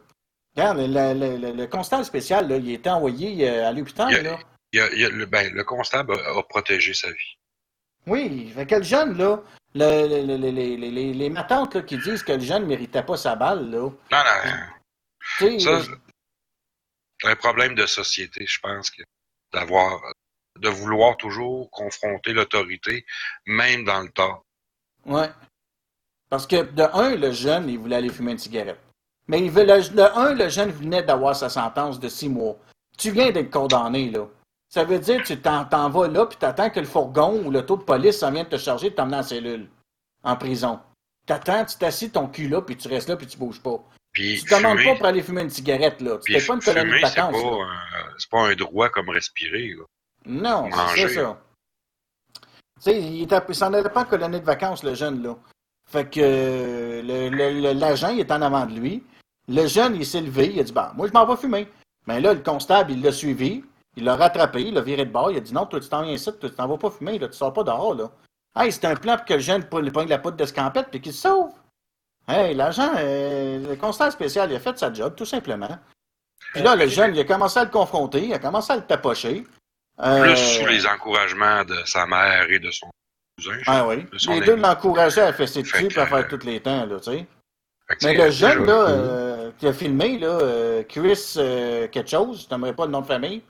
Regarde, 0.55 0.77
le, 0.79 0.87
le, 0.87 1.37
le- 1.37 1.53
le 1.53 1.67
constat 1.67 2.03
spécial, 2.03 2.47
là, 2.47 2.57
il 2.57 2.71
était 2.71 2.89
envoyé 2.89 3.49
euh, 3.49 3.67
à 3.67 3.71
l'hôpital, 3.71 4.11
là. 4.21 4.37
Il 4.73 4.79
y 4.79 4.81
a- 4.81 4.93
il 4.93 4.99
y 4.99 5.05
a 5.05 5.09
le, 5.09 5.25
ben, 5.25 5.51
le 5.51 5.63
constable 5.63 6.13
a, 6.13 6.37
a 6.37 6.43
protégé 6.43 6.93
sa 6.93 7.09
vie. 7.09 7.37
Oui, 8.05 8.51
fait 8.53 8.65
que 8.67 8.75
le 8.75 8.83
jeune, 8.83 9.17
là, 9.17 9.41
le, 9.75 10.07
le- 10.07 10.25
le- 10.25 10.37
le- 10.37 10.49
les, 10.49 10.77
les, 10.77 10.91
les, 10.91 11.13
les 11.13 11.29
matantes 11.29 11.75
là, 11.75 11.81
qui 11.81 11.97
disent 11.97 12.23
que 12.23 12.33
le 12.33 12.39
jeune 12.39 12.63
ne 12.63 12.67
méritait 12.67 13.03
pas 13.03 13.17
sa 13.17 13.35
balle, 13.35 13.69
là. 13.69 13.79
Non, 13.79 13.91
non, 14.11 15.59
ça, 15.59 15.81
c'est 17.21 17.27
un 17.27 17.35
problème 17.35 17.75
de 17.75 17.85
société, 17.85 18.45
je 18.45 18.59
pense, 18.59 18.89
que 18.89 19.03
d'avoir, 19.53 20.01
de 20.57 20.69
vouloir 20.69 21.17
toujours 21.17 21.69
confronter 21.71 22.33
l'autorité, 22.33 23.05
même 23.45 23.83
dans 23.83 24.01
le 24.01 24.09
tort. 24.09 24.43
Ouais. 25.05 25.29
Parce 26.29 26.47
que, 26.47 26.63
de 26.63 26.83
un, 26.93 27.15
le 27.15 27.31
jeune, 27.31 27.69
il 27.69 27.79
voulait 27.79 27.97
aller 27.97 28.09
fumer 28.09 28.33
une 28.33 28.37
cigarette. 28.37 28.79
Mais 29.27 29.41
il 29.41 29.51
veut, 29.51 29.63
le, 29.65 29.87
de 29.89 30.01
un, 30.01 30.33
le 30.33 30.49
jeune 30.49 30.71
venait 30.71 31.03
d'avoir 31.03 31.35
sa 31.35 31.49
sentence 31.49 31.99
de 31.99 32.09
six 32.09 32.29
mois. 32.29 32.57
Tu 32.97 33.11
viens 33.11 33.31
d'être 33.31 33.51
condamné, 33.51 34.09
là. 34.09 34.27
Ça 34.69 34.83
veut 34.83 34.99
dire 34.99 35.21
que 35.23 35.27
tu 35.27 35.37
t'en, 35.41 35.89
vas 35.89 36.07
là, 36.07 36.25
puis 36.27 36.37
t'attends 36.37 36.69
que 36.69 36.79
le 36.79 36.85
fourgon 36.85 37.41
ou 37.43 37.49
l'auto 37.51 37.75
de 37.77 37.81
police 37.83 38.19
s'en 38.19 38.31
vienne 38.31 38.47
te 38.47 38.57
charger 38.57 38.87
et 38.87 38.93
t'emmener 38.93 39.17
en 39.17 39.23
cellule, 39.23 39.67
en 40.23 40.35
prison. 40.35 40.79
T'attends, 41.25 41.65
tu 41.65 41.75
t'assis 41.77 42.11
ton 42.11 42.27
cul 42.27 42.47
là, 42.47 42.61
puis 42.61 42.77
tu 42.77 42.87
restes 42.87 43.09
là, 43.09 43.17
puis 43.17 43.25
tu 43.27 43.37
bouges 43.37 43.61
pas. 43.61 43.83
Puis 44.11 44.39
Tu 44.39 44.45
te 44.45 44.55
demandes 44.55 44.77
pas 44.77 44.95
pour 44.97 45.05
aller 45.07 45.21
fumer 45.23 45.41
une 45.41 45.49
cigarette, 45.49 46.01
là. 46.01 46.17
Tu 46.23 46.33
fais 46.39 46.45
pas 46.47 46.53
une 46.55 46.61
colonie 46.61 46.91
de 46.91 46.95
fumer, 46.97 47.07
c'est 47.09 47.15
pas, 47.15 47.25
vacances, 47.31 47.43
un- 47.63 48.13
c'est 48.17 48.29
pas 48.29 48.47
un 48.47 48.55
droit 48.55 48.89
comme 48.89 49.09
respirer. 49.09 49.69
là. 49.77 49.83
Non, 50.25 50.69
c'est 50.95 51.01
ça. 51.15 51.41
Tu 52.83 52.91
sais, 52.91 53.01
il 53.01 53.55
s'en 53.55 53.73
allait 53.73 53.89
pas 53.89 54.01
en 54.01 54.05
colonie 54.05 54.39
de 54.39 54.45
vacances, 54.45 54.83
le 54.83 54.93
jeune, 54.95 55.21
là. 55.23 55.35
Fait 55.91 56.07
que 56.09 57.01
l'agent, 57.73 58.09
il 58.09 58.19
est 58.19 58.31
en 58.31 58.41
avant 58.41 58.65
de 58.65 58.73
lui. 58.79 59.03
Le 59.47 59.65
jeune, 59.67 59.95
il 59.95 60.05
s'est 60.05 60.21
levé, 60.21 60.51
il 60.53 60.59
a 60.59 60.63
dit, 60.63 60.71
bah, 60.71 60.93
moi, 60.95 61.07
je 61.07 61.13
m'en 61.13 61.25
vais 61.25 61.35
fumer. 61.37 61.67
Mais 62.05 62.19
là, 62.21 62.33
le 62.33 62.39
constable, 62.41 62.91
il 62.91 63.01
l'a 63.01 63.11
suivi, 63.11 63.63
il 63.97 64.03
l'a 64.03 64.15
rattrapé, 64.15 64.61
il 64.61 64.73
l'a 64.73 64.81
viré 64.81 65.05
de 65.05 65.11
bord, 65.11 65.31
il 65.31 65.37
a 65.37 65.41
dit, 65.41 65.53
non, 65.53 65.65
toi, 65.65 65.79
tu 65.79 65.89
t'en 65.89 66.03
viens 66.03 66.13
ici, 66.13 66.31
toi, 66.39 66.49
tu 66.49 66.55
t'en 66.55 66.67
vas 66.67 66.77
pas 66.77 66.89
fumer, 66.89 67.19
là, 67.19 67.27
tu 67.27 67.37
sors 67.37 67.53
pas 67.53 67.63
dehors, 67.63 67.95
là. 67.95 68.11
Hey, 68.55 68.71
c'est 68.71 68.85
un 68.85 68.95
plan 68.95 69.15
pour 69.15 69.25
que 69.25 69.33
le 69.35 69.39
jeune 69.39 69.63
pogne 69.65 70.07
la 70.07 70.17
poudre 70.17 70.37
d'escampette 70.37 70.87
puis 70.89 71.01
qu'il 71.01 71.13
se 71.13 71.21
sauve. 71.21 71.51
Hey, 72.27 72.55
l'agent, 72.55 72.91
euh, 72.97 73.69
le 73.69 73.75
constable 73.75 74.11
spécial, 74.11 74.51
il 74.51 74.55
a 74.55 74.59
fait 74.59 74.77
sa 74.77 74.91
job, 74.91 75.15
tout 75.15 75.25
simplement. 75.25 75.79
Puis 76.53 76.63
là, 76.63 76.75
le 76.75 76.87
jeune, 76.87 77.15
il 77.15 77.19
a 77.19 77.23
commencé 77.23 77.59
à 77.59 77.63
le 77.63 77.69
confronter, 77.69 78.25
il 78.25 78.33
a 78.33 78.39
commencé 78.39 78.73
à 78.73 78.77
le 78.77 78.81
tapocher. 78.83 79.45
Euh, 80.01 80.23
Plus 80.23 80.37
sous 80.37 80.65
les 80.65 80.85
encouragements 80.87 81.63
de 81.63 81.75
sa 81.85 82.05
mère 82.05 82.49
et 82.49 82.59
de 82.59 82.71
son 82.71 82.89
cousin. 83.37 83.57
Ah 83.67 83.85
oui. 83.85 84.03
de 84.03 84.33
Les 84.33 84.41
deux 84.41 84.55
l'encourageaient 84.55 85.21
à 85.21 85.33
fesser 85.33 85.61
dessus 85.61 85.85
et 85.85 85.99
à 85.99 86.07
faire 86.07 86.17
euh, 86.17 86.23
tous 86.29 86.45
les 86.45 86.59
temps, 86.59 86.85
là, 86.85 86.99
tu 86.99 87.11
sais. 87.11 87.27
Mais 88.03 88.13
le 88.13 88.29
jeune, 88.29 88.65
là, 88.65 88.87
euh, 88.87 89.51
qui 89.57 89.67
a 89.67 89.73
filmé, 89.73 90.19
là, 90.19 90.27
euh, 90.27 90.83
Chris 90.83 91.33
euh, 91.37 91.87
quelque 91.87 92.09
chose, 92.09 92.45
je 92.47 92.53
n'aimerais 92.53 92.73
pas 92.73 92.85
le 92.85 92.91
nom 92.91 93.01
de 93.01 93.07
famille. 93.07 93.41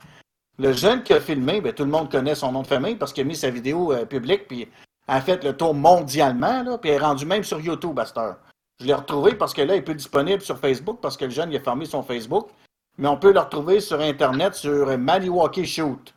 Le 0.60 0.74
jeune 0.74 1.04
qui 1.04 1.14
a 1.14 1.22
filmé, 1.22 1.62
ben, 1.62 1.74
tout 1.74 1.86
le 1.86 1.90
monde 1.90 2.12
connaît 2.12 2.36
son 2.36 2.52
nom 2.52 2.62
de 2.62 2.68
famille 2.68 2.96
parce 2.96 3.14
qu'il 3.14 3.22
a 3.24 3.26
mis 3.26 3.36
sa 3.36 3.50
vidéo 3.50 3.94
euh, 3.94 4.06
publique, 4.06 4.48
puis 4.48 4.68
a 5.08 5.22
fait 5.22 5.44
le 5.44 5.56
tour 5.56 5.74
mondialement, 5.74 6.64
là, 6.64 6.78
puis 6.78 6.92
est 6.92 6.98
rendu 6.98 7.26
même 7.26 7.44
sur 7.44 7.60
YouTube 7.62 7.98
à 8.00 8.06
cette 8.06 8.18
heure. 8.18 8.38
Je 8.80 8.86
l'ai 8.86 8.94
retrouvé 8.94 9.36
parce 9.36 9.54
que 9.54 9.62
là, 9.62 9.76
il 9.76 9.80
est 9.80 9.82
plus 9.84 9.96
disponible 9.96 10.42
sur 10.42 10.58
Facebook 10.60 11.00
parce 11.02 11.18
que 11.18 11.26
le 11.26 11.32
jeune, 11.32 11.52
il 11.52 11.58
a 11.58 11.62
fermé 11.62 11.86
son 11.86 12.04
Facebook. 12.04 12.50
Mais 12.98 13.08
on 13.08 13.18
peut 13.18 13.32
le 13.32 13.40
retrouver 13.40 13.80
sur 13.80 14.00
Internet 14.02 14.54
sur 14.56 14.98
Maniwaki 14.98 15.66
Shoot. 15.66 16.14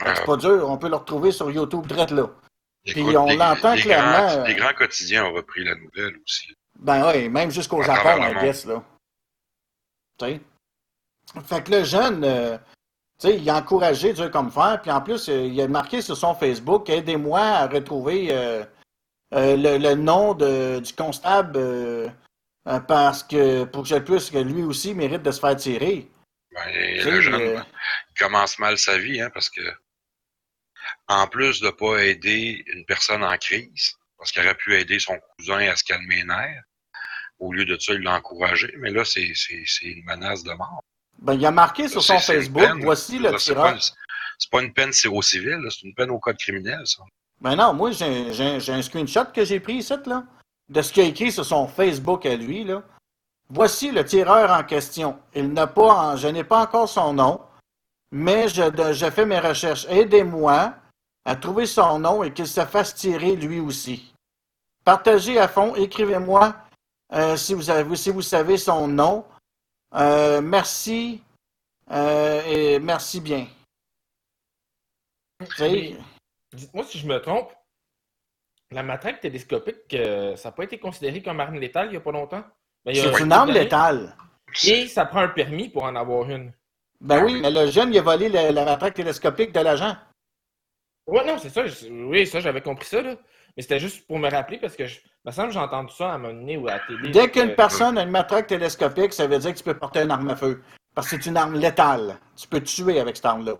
Ah, 0.00 0.14
C'est 0.14 0.24
pas 0.24 0.36
dur, 0.36 0.68
on 0.70 0.78
peut 0.78 0.88
le 0.88 0.96
retrouver 0.96 1.32
sur 1.32 1.50
YouTube 1.50 1.86
direct 1.86 2.10
là. 2.12 2.28
écoute, 2.84 3.04
puis 3.06 3.16
on 3.16 3.26
les- 3.26 3.36
l'entend 3.36 3.74
les 3.74 3.82
clairement, 3.82 4.26
Grands, 4.26 4.40
euh, 4.40 4.44
les 4.46 4.54
grands 4.54 4.72
quotidiens 4.74 5.24
ont 5.26 5.32
repris 5.32 5.64
la 5.64 5.74
nouvelle 5.74 6.14
aussi. 6.24 6.52
Ben 6.78 7.10
oui, 7.12 7.28
même 7.28 7.50
jusqu'au 7.50 7.82
Japon, 7.82 8.22
I 8.22 8.34
guess, 8.44 8.66
là. 8.66 8.82
Tu 10.18 10.26
sais? 10.26 10.40
Fait 11.44 11.62
que 11.64 11.70
le 11.72 11.84
jeune, 11.84 12.22
euh, 12.24 12.58
sais, 13.18 13.36
il 13.36 13.48
a 13.50 13.56
encouragé 13.56 14.12
Dieu 14.12 14.28
comme 14.28 14.50
faire, 14.50 14.80
puis 14.82 14.90
en 14.90 15.00
plus, 15.00 15.28
euh, 15.28 15.46
il 15.46 15.60
a 15.60 15.68
marqué 15.68 16.02
sur 16.02 16.16
son 16.16 16.34
Facebook 16.34 16.88
Aidez-moi 16.88 17.40
à 17.40 17.66
retrouver 17.66 18.28
euh, 18.30 18.64
euh, 19.34 19.56
le, 19.56 19.78
le 19.78 19.94
nom 19.94 20.34
de, 20.34 20.80
du 20.80 20.92
constable 20.92 21.56
euh, 21.56 22.08
parce 22.64 23.22
que 23.22 23.64
pour 23.64 23.82
que 23.82 23.88
je 23.88 23.96
puisse 23.96 24.30
que 24.30 24.38
lui 24.38 24.62
aussi 24.62 24.94
mérite 24.94 25.22
de 25.22 25.30
se 25.30 25.40
faire 25.40 25.56
tirer. 25.56 26.08
Ben, 26.52 27.04
le 27.04 27.20
jeune 27.20 27.64
il 28.14 28.18
commence 28.18 28.58
mal 28.58 28.78
sa 28.78 28.96
vie, 28.96 29.20
hein, 29.20 29.30
parce 29.34 29.50
que 29.50 29.62
en 31.08 31.26
plus 31.26 31.60
de 31.60 31.70
pas 31.70 32.04
aider 32.04 32.62
une 32.68 32.84
personne 32.84 33.24
en 33.24 33.36
crise, 33.36 33.94
parce 34.16 34.30
qu'il 34.32 34.42
aurait 34.42 34.54
pu 34.54 34.74
aider 34.76 34.98
son 34.98 35.18
cousin 35.36 35.68
à 35.68 35.76
se 35.76 35.84
calmer 35.84 36.16
les 36.16 36.24
nerfs, 36.24 36.62
au 37.38 37.52
lieu 37.52 37.64
de 37.64 37.76
ça, 37.78 37.92
il 37.92 38.02
l'a 38.02 38.14
encouragé, 38.14 38.72
mais 38.78 38.90
là, 38.90 39.04
c'est 39.04 39.32
une 39.82 40.04
menace 40.04 40.44
de 40.44 40.52
mort. 40.52 40.82
Ben, 41.18 41.34
il 41.34 41.46
a 41.46 41.50
marqué 41.50 41.88
sur 41.88 42.02
son 42.02 42.18
Facebook, 42.18 42.62
peine. 42.62 42.80
voici 42.82 43.18
le 43.18 43.30
pas, 43.30 43.36
tireur. 43.38 43.78
c'est 44.38 44.50
pas 44.50 44.62
une 44.62 44.72
peine 44.72 44.92
civile, 44.92 45.60
c'est 45.70 45.82
une 45.82 45.94
peine 45.94 46.10
au 46.10 46.18
code 46.18 46.36
criminel, 46.36 46.80
ça. 46.84 47.02
Ben 47.40 47.56
non, 47.56 47.74
moi, 47.74 47.90
j'ai 47.90 48.72
un 48.72 48.82
screenshot 48.82 49.26
que 49.34 49.44
j'ai 49.44 49.60
pris 49.60 49.74
ici, 49.74 49.94
là, 50.06 50.24
de 50.68 50.82
ce 50.82 50.92
qu'il 50.92 51.02
a 51.02 51.06
écrit 51.06 51.32
sur 51.32 51.44
son 51.44 51.66
Facebook 51.66 52.24
à 52.26 52.36
lui, 52.36 52.64
là. 52.64 52.82
Voici 53.50 53.90
le 53.90 54.04
tireur 54.04 54.50
en 54.50 54.64
question. 54.64 55.18
Il 55.34 55.52
n'a 55.52 55.66
pas, 55.66 56.16
je 56.16 56.28
n'ai 56.28 56.44
pas 56.44 56.62
encore 56.62 56.88
son 56.88 57.12
nom, 57.12 57.40
mais 58.10 58.48
je, 58.48 58.62
je 58.92 59.10
fais 59.10 59.26
mes 59.26 59.38
recherches. 59.38 59.86
Aidez-moi 59.90 60.74
à 61.24 61.36
trouver 61.36 61.66
son 61.66 61.98
nom 61.98 62.22
et 62.22 62.32
qu'il 62.32 62.46
se 62.46 62.64
fasse 62.64 62.94
tirer 62.94 63.36
lui 63.36 63.60
aussi. 63.60 64.14
Partagez 64.84 65.38
à 65.38 65.48
fond, 65.48 65.74
écrivez-moi 65.74 66.54
euh, 67.12 67.36
si, 67.36 67.54
vous 67.54 67.70
avez, 67.70 67.96
si 67.96 68.10
vous 68.10 68.22
savez 68.22 68.56
son 68.56 68.88
nom. 68.88 69.24
Euh, 69.94 70.40
merci 70.40 71.22
euh, 71.90 72.42
et 72.46 72.78
merci 72.78 73.20
bien. 73.20 73.46
Dites-moi 76.52 76.84
si 76.84 76.98
je 76.98 77.06
me 77.06 77.18
trompe. 77.18 77.52
La 78.70 78.82
matraque 78.82 79.20
télescopique, 79.20 79.92
euh, 79.94 80.34
ça 80.36 80.48
n'a 80.48 80.52
pas 80.52 80.64
été 80.64 80.78
considéré 80.78 81.22
comme 81.22 81.38
arme 81.38 81.56
létale 81.56 81.88
il 81.88 81.90
n'y 81.92 81.96
a 81.96 82.00
pas 82.00 82.10
longtemps? 82.12 82.42
Ben, 82.84 82.94
c'est 82.94 83.14
un 83.14 83.24
une 83.24 83.32
arme 83.32 83.50
létale. 83.52 84.16
Et 84.66 84.88
ça 84.88 85.04
prend 85.04 85.20
un 85.20 85.28
permis 85.28 85.68
pour 85.68 85.84
en 85.84 85.94
avoir 85.94 86.28
une. 86.30 86.52
Ben 87.00 87.22
oui, 87.24 87.40
mais 87.40 87.50
le 87.50 87.70
jeune, 87.70 87.92
il 87.92 87.98
a 87.98 88.02
volé 88.02 88.28
le- 88.28 88.52
la 88.52 88.64
matraque 88.64 88.94
télescopique 88.94 89.52
de 89.52 89.60
l'agent. 89.60 89.96
Ouais, 91.06 91.24
non, 91.24 91.38
c'est 91.38 91.50
ça. 91.50 91.64
Oui, 91.90 92.26
ça, 92.26 92.40
j'avais 92.40 92.62
compris 92.62 92.86
ça, 92.86 93.02
là. 93.02 93.16
Mais 93.56 93.62
c'était 93.62 93.80
juste 93.80 94.06
pour 94.06 94.18
me 94.18 94.28
rappeler 94.28 94.58
parce 94.58 94.74
que 94.76 94.86
je... 94.86 94.98
me 95.24 95.30
semble 95.30 95.48
que 95.48 95.54
j'ai 95.54 95.60
entendu 95.60 95.92
ça 95.94 96.12
à 96.12 96.14
un 96.14 96.18
moment 96.18 96.34
donné 96.34 96.56
ou 96.56 96.66
à 96.68 96.72
la 96.74 96.80
télé. 96.80 97.10
Dès 97.10 97.30
qu'une 97.30 97.54
personne 97.54 97.96
a 97.98 98.02
une 98.02 98.10
matraque 98.10 98.48
télescopique, 98.48 99.12
ça 99.12 99.26
veut 99.26 99.38
dire 99.38 99.52
que 99.52 99.58
tu 99.58 99.64
peux 99.64 99.78
porter 99.78 100.00
une 100.00 100.10
arme 100.10 100.30
à 100.30 100.36
feu. 100.36 100.62
Parce 100.94 101.08
que 101.08 101.16
c'est 101.16 101.26
une 101.28 101.36
arme 101.36 101.54
létale. 101.54 102.18
Tu 102.36 102.48
peux 102.48 102.60
tuer 102.60 103.00
avec 103.00 103.16
cette 103.16 103.26
arme-là. 103.26 103.54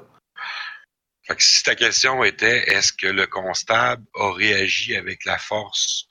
Fait 1.27 1.37
que 1.37 1.43
si 1.43 1.63
ta 1.63 1.75
question 1.75 2.23
était 2.23 2.71
est-ce 2.75 2.93
que 2.93 3.07
le 3.07 3.27
constable 3.27 4.05
a 4.15 4.33
réagi 4.33 4.95
avec 4.95 5.25
la 5.25 5.39
force 5.39 6.07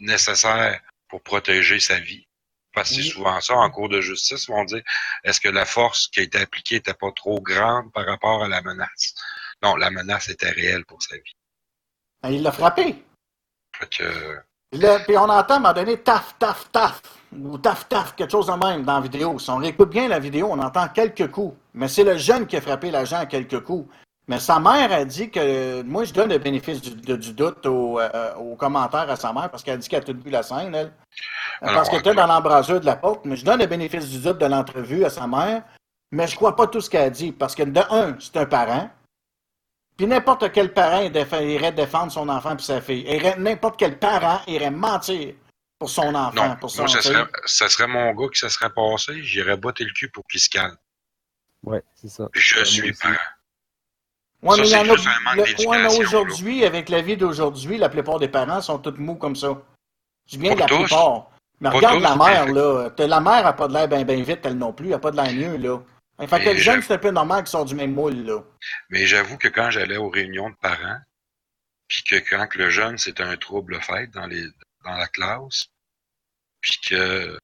nécessaire 0.00 0.80
pour 1.08 1.22
protéger 1.22 1.78
sa 1.78 1.98
vie? 2.00 2.26
Parce 2.72 2.90
que 2.90 2.96
c'est 2.96 3.00
Oui. 3.02 3.08
souvent 3.08 3.40
ça 3.40 3.54
en 3.54 3.70
cours 3.70 3.88
de 3.88 4.00
justice, 4.00 4.46
ils 4.48 4.52
vont 4.52 4.64
dire 4.64 4.82
est-ce 5.24 5.40
que 5.40 5.48
la 5.48 5.64
force 5.64 6.08
qui 6.08 6.20
a 6.20 6.22
été 6.24 6.38
appliquée 6.38 6.74
n'était 6.76 6.94
pas 6.94 7.12
trop 7.12 7.40
grande 7.40 7.90
par 7.92 8.06
rapport 8.06 8.42
à 8.44 8.48
la 8.48 8.60
menace? 8.60 9.14
Non, 9.62 9.76
la 9.76 9.90
menace 9.90 10.28
était 10.28 10.50
réelle 10.50 10.84
pour 10.84 11.00
sa 11.02 11.16
vie. 11.16 11.32
Ben, 12.22 12.30
il 12.30 12.42
l'a 12.42 12.52
frappé. 12.52 13.02
Fait 13.78 13.88
que 13.98 14.38
Là, 14.72 14.98
puis 15.06 15.16
on 15.16 15.22
entend 15.28 15.54
à 15.54 15.56
un 15.56 15.60
moment 15.60 15.72
donné 15.72 15.96
taf, 15.98 16.34
taf, 16.38 16.70
taf. 16.72 17.00
Ou 17.38 17.56
taf, 17.58 17.88
taf, 17.88 18.14
quelque 18.16 18.30
chose 18.32 18.46
de 18.46 18.52
même 18.52 18.82
dans 18.84 18.94
la 18.94 19.00
vidéo. 19.00 19.38
Si 19.38 19.48
on 19.50 19.56
réécoute 19.58 19.90
bien 19.90 20.08
la 20.08 20.18
vidéo, 20.18 20.48
on 20.50 20.58
entend 20.58 20.88
quelques 20.88 21.30
coups. 21.30 21.54
Mais 21.74 21.88
c'est 21.88 22.04
le 22.04 22.16
jeune 22.16 22.46
qui 22.46 22.56
a 22.56 22.60
frappé 22.60 22.90
l'agent 22.90 23.18
à 23.18 23.26
quelques 23.26 23.60
coups. 23.60 23.88
Mais 24.28 24.40
sa 24.40 24.58
mère 24.58 24.90
a 24.92 25.04
dit 25.04 25.30
que. 25.30 25.82
Moi, 25.82 26.04
je 26.04 26.12
donne 26.12 26.30
le 26.30 26.38
bénéfice 26.38 26.80
du, 26.80 26.90
de- 26.96 27.16
du 27.16 27.32
doute 27.32 27.64
au, 27.66 28.00
euh, 28.00 28.34
au 28.34 28.56
commentaire 28.56 29.08
à 29.08 29.14
sa 29.16 29.32
mère 29.32 29.48
parce 29.50 29.62
qu'elle 29.62 29.78
dit 29.78 29.88
qu'elle 29.88 30.00
a 30.02 30.04
tout 30.04 30.16
vu 30.22 30.30
la 30.30 30.42
scène, 30.42 30.74
elle. 30.74 30.92
Alors, 31.62 31.74
parce 31.76 31.88
qu'elle 31.88 32.00
était 32.00 32.14
dans 32.14 32.26
l'embrasure 32.26 32.80
de 32.80 32.86
la 32.86 32.96
porte. 32.96 33.24
Mais 33.24 33.36
je 33.36 33.44
donne 33.44 33.60
le 33.60 33.66
bénéfice 33.66 34.08
du 34.10 34.18
doute 34.18 34.38
de 34.38 34.46
l'entrevue 34.46 35.04
à 35.04 35.10
sa 35.10 35.26
mère. 35.28 35.62
Mais 36.10 36.26
je 36.26 36.34
crois 36.34 36.56
pas 36.56 36.66
tout 36.66 36.80
ce 36.80 36.90
qu'elle 36.90 37.04
a 37.04 37.10
dit. 37.10 37.30
Parce 37.32 37.54
que, 37.54 37.62
de 37.62 37.80
un, 37.90 38.16
c'est 38.18 38.36
un 38.36 38.46
parent. 38.46 38.90
Puis 39.96 40.06
n'importe 40.06 40.52
quel 40.52 40.72
parent 40.72 41.00
irait 41.40 41.72
défendre 41.72 42.12
son 42.12 42.28
enfant 42.28 42.54
puis 42.56 42.64
sa 42.66 42.80
fille. 42.80 43.04
N'importe 43.38 43.78
quel 43.78 43.98
parent 43.98 44.40
irait 44.46 44.70
mentir 44.70 45.34
pour 45.78 45.88
son 45.90 46.14
enfant. 46.14 46.48
non, 46.48 46.56
pour 46.56 46.70
son 46.70 46.82
moi, 46.82 46.88
ça 46.88 47.00
fille. 47.00 47.12
serait, 47.12 47.26
ça 47.46 47.68
serait 47.68 47.86
mon 47.86 48.12
gars 48.12 48.28
qui 48.32 48.38
se 48.38 48.48
serait 48.48 48.70
passé, 48.70 49.22
j'irais 49.22 49.56
botter 49.56 49.84
le 49.84 49.92
cul 49.92 50.10
pour 50.10 50.24
qu'il 50.26 50.40
se 50.40 50.48
calme. 50.50 50.76
Ouais, 51.62 51.82
c'est 51.94 52.08
ça. 52.08 52.28
Je 52.32 52.64
suis 52.64 52.90
aussi. 52.90 52.92
parent. 53.02 53.14
Ça, 53.14 53.18
mais 54.42 54.56
il 54.58 54.66
y 54.66 54.68
c'est 54.68 54.76
en 55.66 55.72
a- 55.72 55.86
ouais, 55.88 55.96
aujourd'hui, 55.98 56.64
avec 56.64 56.88
la 56.88 57.00
vie 57.00 57.16
d'aujourd'hui, 57.16 57.78
la 57.78 57.88
plupart 57.88 58.18
des 58.18 58.28
parents 58.28 58.60
sont 58.60 58.78
tous 58.78 58.94
mous 58.98 59.16
comme 59.16 59.34
ça. 59.34 59.48
Je 60.30 60.38
viens 60.38 60.54
de 60.54 60.60
la 60.60 60.66
tous. 60.66 60.84
plupart. 60.84 61.30
Mais 61.60 61.70
regarde 61.70 61.96
tous, 61.96 62.02
la 62.02 62.16
mère, 62.16 62.46
mais- 62.46 62.52
là. 62.52 62.90
La 62.98 63.20
mère 63.20 63.46
a 63.46 63.52
pas 63.54 63.66
de 63.66 63.72
l'air 63.72 63.88
bien 63.88 64.04
ben 64.04 64.22
vite, 64.22 64.40
elle 64.44 64.58
non 64.58 64.72
plus. 64.74 64.88
Elle 64.88 64.94
a 64.94 64.98
pas 64.98 65.10
de 65.10 65.16
l'air 65.16 65.32
mieux, 65.32 65.56
là. 65.56 65.78
Fait 66.18 66.26
que 66.26 66.34
Mais 66.36 66.54
le 66.54 66.58
jeune, 66.60 66.80
je- 66.80 66.86
c'est 66.86 66.94
un 66.94 66.98
peu 66.98 67.10
normal 67.10 67.42
qu'il 67.42 67.50
sort 67.50 67.64
du 67.66 67.74
même 67.74 67.92
moule, 67.92 68.24
là. 68.24 68.42
Mais 68.90 69.06
j'avoue 69.06 69.36
que 69.36 69.48
quand 69.48 69.70
j'allais 69.70 69.96
aux 69.98 70.08
réunions 70.08 70.50
de 70.50 70.56
parents, 70.56 70.98
puis 71.88 72.02
que 72.04 72.16
quand 72.16 72.46
que 72.48 72.58
le 72.58 72.70
jeune 72.70 72.98
c'est 72.98 73.20
un 73.20 73.36
trouble 73.36 73.80
fait 73.80 74.06
dans 74.08 74.26
les 74.26 74.44
dans 74.84 74.94
la 74.96 75.08
classe, 75.08 75.66
puis 76.60 76.78
que 76.88 77.38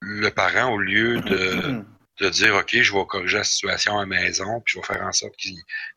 le 0.00 0.28
parent 0.30 0.70
au 0.72 0.78
lieu 0.78 1.20
de, 1.20 1.84
de 2.20 2.28
dire 2.30 2.54
ok 2.54 2.70
je 2.80 2.92
vais 2.92 3.06
corriger 3.06 3.38
la 3.38 3.44
situation 3.44 3.96
à 3.98 4.00
la 4.02 4.06
maison, 4.06 4.60
puis 4.60 4.74
je 4.74 4.78
vais 4.80 4.86
faire 4.86 5.04
en 5.04 5.12
sorte 5.12 5.36
qu'il 5.36 5.56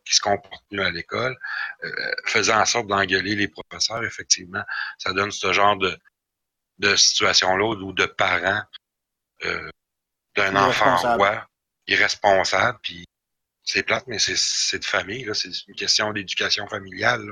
se 0.10 0.20
comporte 0.22 0.64
mieux 0.72 0.84
à 0.84 0.90
l'école, 0.90 1.38
euh, 1.84 2.12
faisant 2.26 2.60
en 2.60 2.66
sorte 2.66 2.88
d'engueuler 2.88 3.36
les 3.36 3.48
professeurs, 3.48 4.04
effectivement, 4.04 4.64
ça 4.98 5.14
donne 5.14 5.32
ce 5.32 5.54
genre 5.54 5.78
de 5.78 5.96
de 6.80 6.96
situation 6.96 7.56
là 7.58 7.66
ou 7.76 7.94
de 7.94 8.06
parents 8.08 8.64
euh, 9.46 9.70
d'un 10.36 10.54
enfant 10.70 10.96
roi 11.18 11.48
irresponsable, 11.92 12.78
puis 12.82 13.06
c'est 13.64 13.84
plate, 13.84 14.06
mais 14.08 14.20
c'est- 14.20 14.38
c'est 14.38 14.80
de 14.80 14.86
famille, 14.86 15.24
là. 15.26 15.34
C'est 15.34 15.50
une 15.68 15.76
question 15.76 16.12
d'éducation 16.14 16.68
familiale. 16.68 17.26
là. 17.28 17.32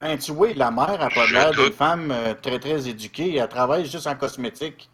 Hein, 0.00 0.16
tu 0.18 0.32
vois, 0.32 0.52
la 0.54 0.70
mère 0.70 1.00
a 1.00 1.08
pas 1.08 1.26
l'air 1.30 1.52
d'une 1.52 1.72
femme 1.72 2.10
euh, 2.10 2.34
très, 2.34 2.58
très 2.58 2.88
éduquée. 2.88 3.36
Elle 3.36 3.48
travaille 3.48 3.86
juste 3.88 4.06
en 4.06 4.14
cosmétique. 4.16 4.90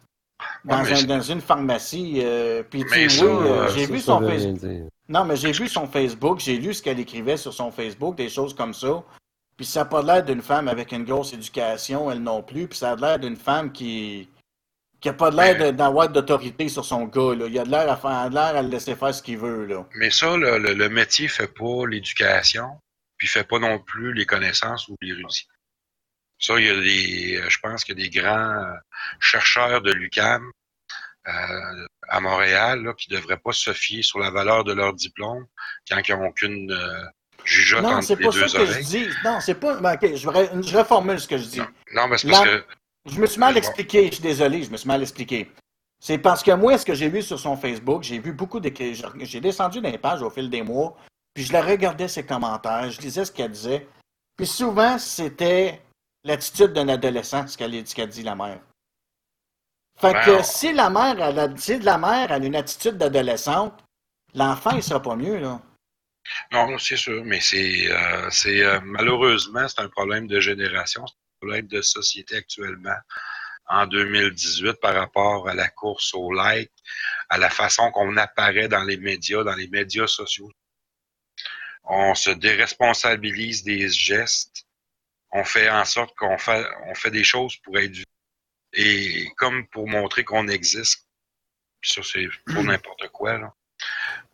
Ouais, 0.65 0.71
Dans, 0.75 0.93
un- 0.93 1.03
dans 1.03 1.21
une 1.21 1.41
pharmacie. 1.41 2.21
euh, 2.23 2.63
puis 2.63 2.83
tu 2.85 2.91
oui, 2.91 3.07
euh, 3.21 3.67
j'ai 3.75 3.85
Ça, 3.85 3.91
vu 3.91 3.99
ça 3.99 4.05
son 4.05 4.27
Facebook. 4.27 4.89
Non, 5.09 5.25
mais 5.25 5.35
j'ai 5.35 5.51
vu 5.51 5.67
son 5.67 5.87
Facebook, 5.87 6.39
j'ai 6.39 6.57
lu 6.57 6.73
ce 6.73 6.81
qu'elle 6.81 6.99
écrivait 6.99 7.37
sur 7.37 7.53
son 7.53 7.71
Facebook, 7.71 8.15
des 8.15 8.29
choses 8.29 8.55
comme 8.55 8.73
ça. 8.73 9.03
Puis 9.57 9.65
ça 9.65 9.81
n'a 9.81 9.85
pas 9.85 10.01
l'air 10.01 10.23
d'une 10.23 10.41
femme 10.41 10.67
avec 10.67 10.91
une 10.93 11.03
grosse 11.03 11.33
éducation, 11.33 12.09
elle 12.09 12.23
non 12.23 12.41
plus. 12.41 12.67
Puis 12.67 12.77
ça 12.79 12.91
a 12.91 12.95
l'air 12.95 13.19
d'une 13.19 13.35
femme 13.35 13.71
qui 13.71 14.29
qui 15.01 15.09
a 15.09 15.13
pas 15.13 15.31
l'air 15.31 15.57
de- 15.57 15.71
d'avoir 15.71 16.07
d'autorité 16.09 16.69
sur 16.69 16.85
son 16.85 17.05
gars. 17.05 17.35
Là. 17.35 17.47
Il 17.47 17.57
a 17.59 17.63
de 17.63 17.69
l'air 17.71 17.91
à 17.91 17.97
faire, 17.97 18.29
l'air 18.29 18.55
à 18.55 18.61
le 18.61 18.69
laisser 18.69 18.95
faire 18.95 19.13
ce 19.13 19.21
qu'il 19.23 19.37
veut. 19.39 19.65
Là. 19.65 19.85
Mais 19.95 20.11
ça, 20.11 20.37
le, 20.37 20.57
le 20.59 20.89
métier 20.89 21.27
fait 21.27 21.47
pas 21.53 21.85
l'éducation, 21.87 22.79
puis 23.17 23.27
fait 23.27 23.43
pas 23.43 23.59
non 23.59 23.79
plus 23.79 24.13
les 24.13 24.25
connaissances 24.25 24.87
ou 24.87 24.95
l'érudit. 25.01 25.47
Ça, 26.39 26.59
il 26.59 26.65
y 26.65 26.69
a 26.69 26.75
des, 26.79 27.41
euh, 27.41 27.49
je 27.49 27.59
pense 27.59 27.83
qu'il 27.83 27.97
y 27.99 28.01
a 28.01 28.09
des 28.09 28.19
grands 28.19 28.63
euh, 28.63 28.73
chercheurs 29.19 29.81
de 29.81 29.91
l'UCAM 29.91 30.43
euh, 31.27 31.85
à 32.09 32.19
Montréal 32.19 32.83
là, 32.83 32.93
qui 32.93 33.09
devraient 33.09 33.37
pas 33.37 33.51
se 33.53 33.73
fier 33.73 34.01
sur 34.03 34.19
la 34.19 34.31
valeur 34.31 34.63
de 34.63 34.73
leur 34.73 34.93
diplôme 34.93 35.45
quand 35.89 35.99
ils 36.07 36.15
n'ont 36.15 36.27
aucune 36.29 36.71
euh, 36.71 37.03
jugeote 37.43 37.83
Non, 37.83 37.89
entre 37.97 38.03
c'est 38.03 38.15
les 38.19 38.25
pas 38.25 38.31
deux 38.31 38.47
ça 38.47 38.57
que 38.59 38.65
je 38.65 38.71
oreilles. 38.71 38.85
dis. 38.85 39.07
Non, 39.23 39.39
c'est 39.39 39.55
pas. 39.55 39.79
ben, 39.79 39.93
ok, 39.93 40.15
je, 40.15 40.27
reformule 40.77 41.19
ce 41.19 41.27
que 41.27 41.37
je 41.37 41.43
dis. 41.45 41.59
Non, 41.59 41.67
non, 41.93 42.07
mais 42.07 42.17
c'est 42.17 42.27
parce 42.29 42.45
La- 42.45 42.57
que 42.59 42.65
Je 43.05 43.19
me 43.19 43.25
suis 43.25 43.39
mal 43.39 43.57
expliqué, 43.57 44.07
je 44.07 44.13
suis 44.13 44.23
désolé, 44.23 44.63
je 44.63 44.69
me 44.69 44.77
suis 44.77 44.87
mal 44.87 45.01
expliqué. 45.01 45.51
C'est 45.99 46.17
parce 46.17 46.43
que 46.43 46.51
moi, 46.51 46.77
ce 46.77 46.85
que 46.85 46.93
j'ai 46.93 47.09
vu 47.09 47.21
sur 47.21 47.39
son 47.39 47.55
Facebook, 47.55 48.03
j'ai 48.03 48.19
vu 48.19 48.33
beaucoup 48.33 48.59
de. 48.59 48.71
J'ai 49.21 49.39
descendu 49.39 49.81
dans 49.81 49.89
les 49.89 49.97
pages 49.97 50.21
au 50.21 50.29
fil 50.29 50.49
des 50.49 50.63
mois, 50.63 50.95
puis 51.33 51.43
je 51.43 51.53
la 51.53 51.61
regardais 51.61 52.07
ses 52.07 52.25
commentaires, 52.25 52.89
je 52.89 52.99
lisais 53.01 53.25
ce 53.25 53.31
qu'elle 53.31 53.51
disait. 53.51 53.87
Puis 54.35 54.47
souvent, 54.47 54.97
c'était 54.97 55.81
l'attitude 56.23 56.73
d'un 56.73 56.89
adolescent, 56.89 57.47
ce 57.47 57.57
qu'elle 57.57 58.09
dit, 58.09 58.23
la 58.23 58.35
mère. 58.35 58.59
Fait 59.99 60.13
que 60.25 60.41
si 60.41 60.73
la 60.73 60.89
mère, 60.89 61.21
elle 61.21 61.39
a, 61.39 61.55
si 61.57 61.77
la 61.79 61.97
mère 61.97 62.31
a 62.31 62.37
une 62.37 62.55
attitude 62.55 62.97
d'adolescente, 62.97 63.83
l'enfant, 64.33 64.71
il 64.71 64.81
sera 64.81 65.01
pas 65.01 65.15
mieux, 65.15 65.37
là. 65.37 65.61
Non, 66.51 66.77
c'est 66.77 66.97
sûr, 66.97 67.23
mais 67.25 67.39
c'est 67.39 67.91
euh, 67.91 68.29
c'est 68.29 68.63
euh, 68.63 68.79
malheureusement 68.83 69.67
c'est 69.67 69.81
un 69.81 69.89
problème 69.89 70.27
de 70.27 70.39
génération, 70.39 71.03
c'est 71.41 71.45
un 71.45 71.49
problème 71.49 71.67
de 71.67 71.81
société 71.81 72.37
actuellement 72.37 72.97
en 73.67 73.87
2018 73.87 74.73
par 74.73 74.93
rapport 74.93 75.47
à 75.47 75.53
la 75.53 75.69
course 75.69 76.13
au 76.13 76.31
like, 76.31 76.71
à 77.29 77.37
la 77.37 77.49
façon 77.49 77.89
qu'on 77.91 78.17
apparaît 78.17 78.67
dans 78.67 78.83
les 78.83 78.97
médias, 78.97 79.43
dans 79.43 79.55
les 79.55 79.67
médias 79.67 80.07
sociaux. 80.07 80.51
On 81.83 82.13
se 82.15 82.29
déresponsabilise 82.31 83.63
des 83.63 83.89
gestes, 83.89 84.65
on 85.31 85.43
fait 85.43 85.69
en 85.69 85.85
sorte 85.85 86.15
qu'on 86.17 86.37
fait 86.37 86.65
on 86.87 86.95
fait 86.95 87.11
des 87.11 87.23
choses 87.23 87.55
pour 87.57 87.77
être 87.77 87.97
et 88.73 89.29
comme 89.37 89.67
pour 89.67 89.87
montrer 89.87 90.23
qu'on 90.23 90.47
existe. 90.47 91.07
Puis 91.79 91.93
ça 91.93 92.01
c'est 92.03 92.27
pour 92.53 92.63
n'importe 92.63 93.07
quoi 93.09 93.37
là. 93.37 93.53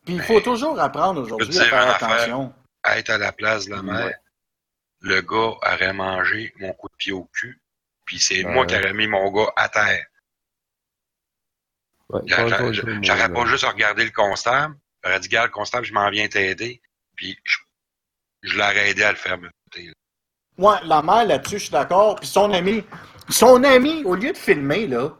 Puis 0.03 0.15
il 0.15 0.21
faut 0.21 0.41
toujours 0.41 0.79
apprendre 0.79 1.21
aujourd'hui 1.21 1.57
à 1.59 1.65
faire 1.65 1.89
attention. 1.89 2.53
À 2.83 2.97
être 2.99 3.09
à 3.09 3.17
la 3.17 3.31
place 3.31 3.65
de 3.65 3.71
la 3.71 3.81
mère. 3.81 4.17
Le 5.01 5.21
gars 5.21 5.35
aurait 5.73 5.93
mangé 5.93 6.53
mon 6.59 6.73
coup 6.73 6.89
de 6.89 6.95
pied 6.95 7.11
au 7.11 7.25
cul, 7.25 7.61
puis 8.05 8.19
c'est 8.19 8.43
Ouais. 8.43 8.51
moi 8.53 8.65
qui 8.65 8.75
aurais 8.75 8.93
mis 8.93 9.07
mon 9.07 9.31
gars 9.31 9.51
à 9.55 9.69
terre. 9.69 10.05
Ouais, 12.09 12.21
J'aurais 12.25 13.29
pas 13.31 13.45
juste 13.45 13.65
regardé 13.65 14.05
le 14.05 14.11
constable. 14.11 14.75
J'aurais 15.03 15.19
dit, 15.19 15.27
gars, 15.27 15.45
le 15.45 15.51
constable, 15.51 15.85
je 15.85 15.93
m'en 15.93 16.09
viens 16.09 16.27
t'aider. 16.27 16.81
Puis 17.15 17.37
je, 17.43 17.57
je 18.43 18.57
l'aurais 18.57 18.91
aidé 18.91 19.03
à 19.03 19.11
le 19.11 19.17
faire 19.17 19.37
là. 19.37 19.49
Ouais, 20.57 20.77
la 20.83 21.01
mère 21.01 21.25
là-dessus, 21.25 21.57
je 21.59 21.63
suis 21.63 21.71
d'accord. 21.71 22.15
Puis 22.15 22.27
son 22.27 22.51
ami, 22.53 22.83
son 23.29 23.63
ami, 23.63 24.03
au 24.05 24.15
lieu 24.15 24.31
de 24.31 24.37
filmer, 24.37 24.87
là, 24.87 25.15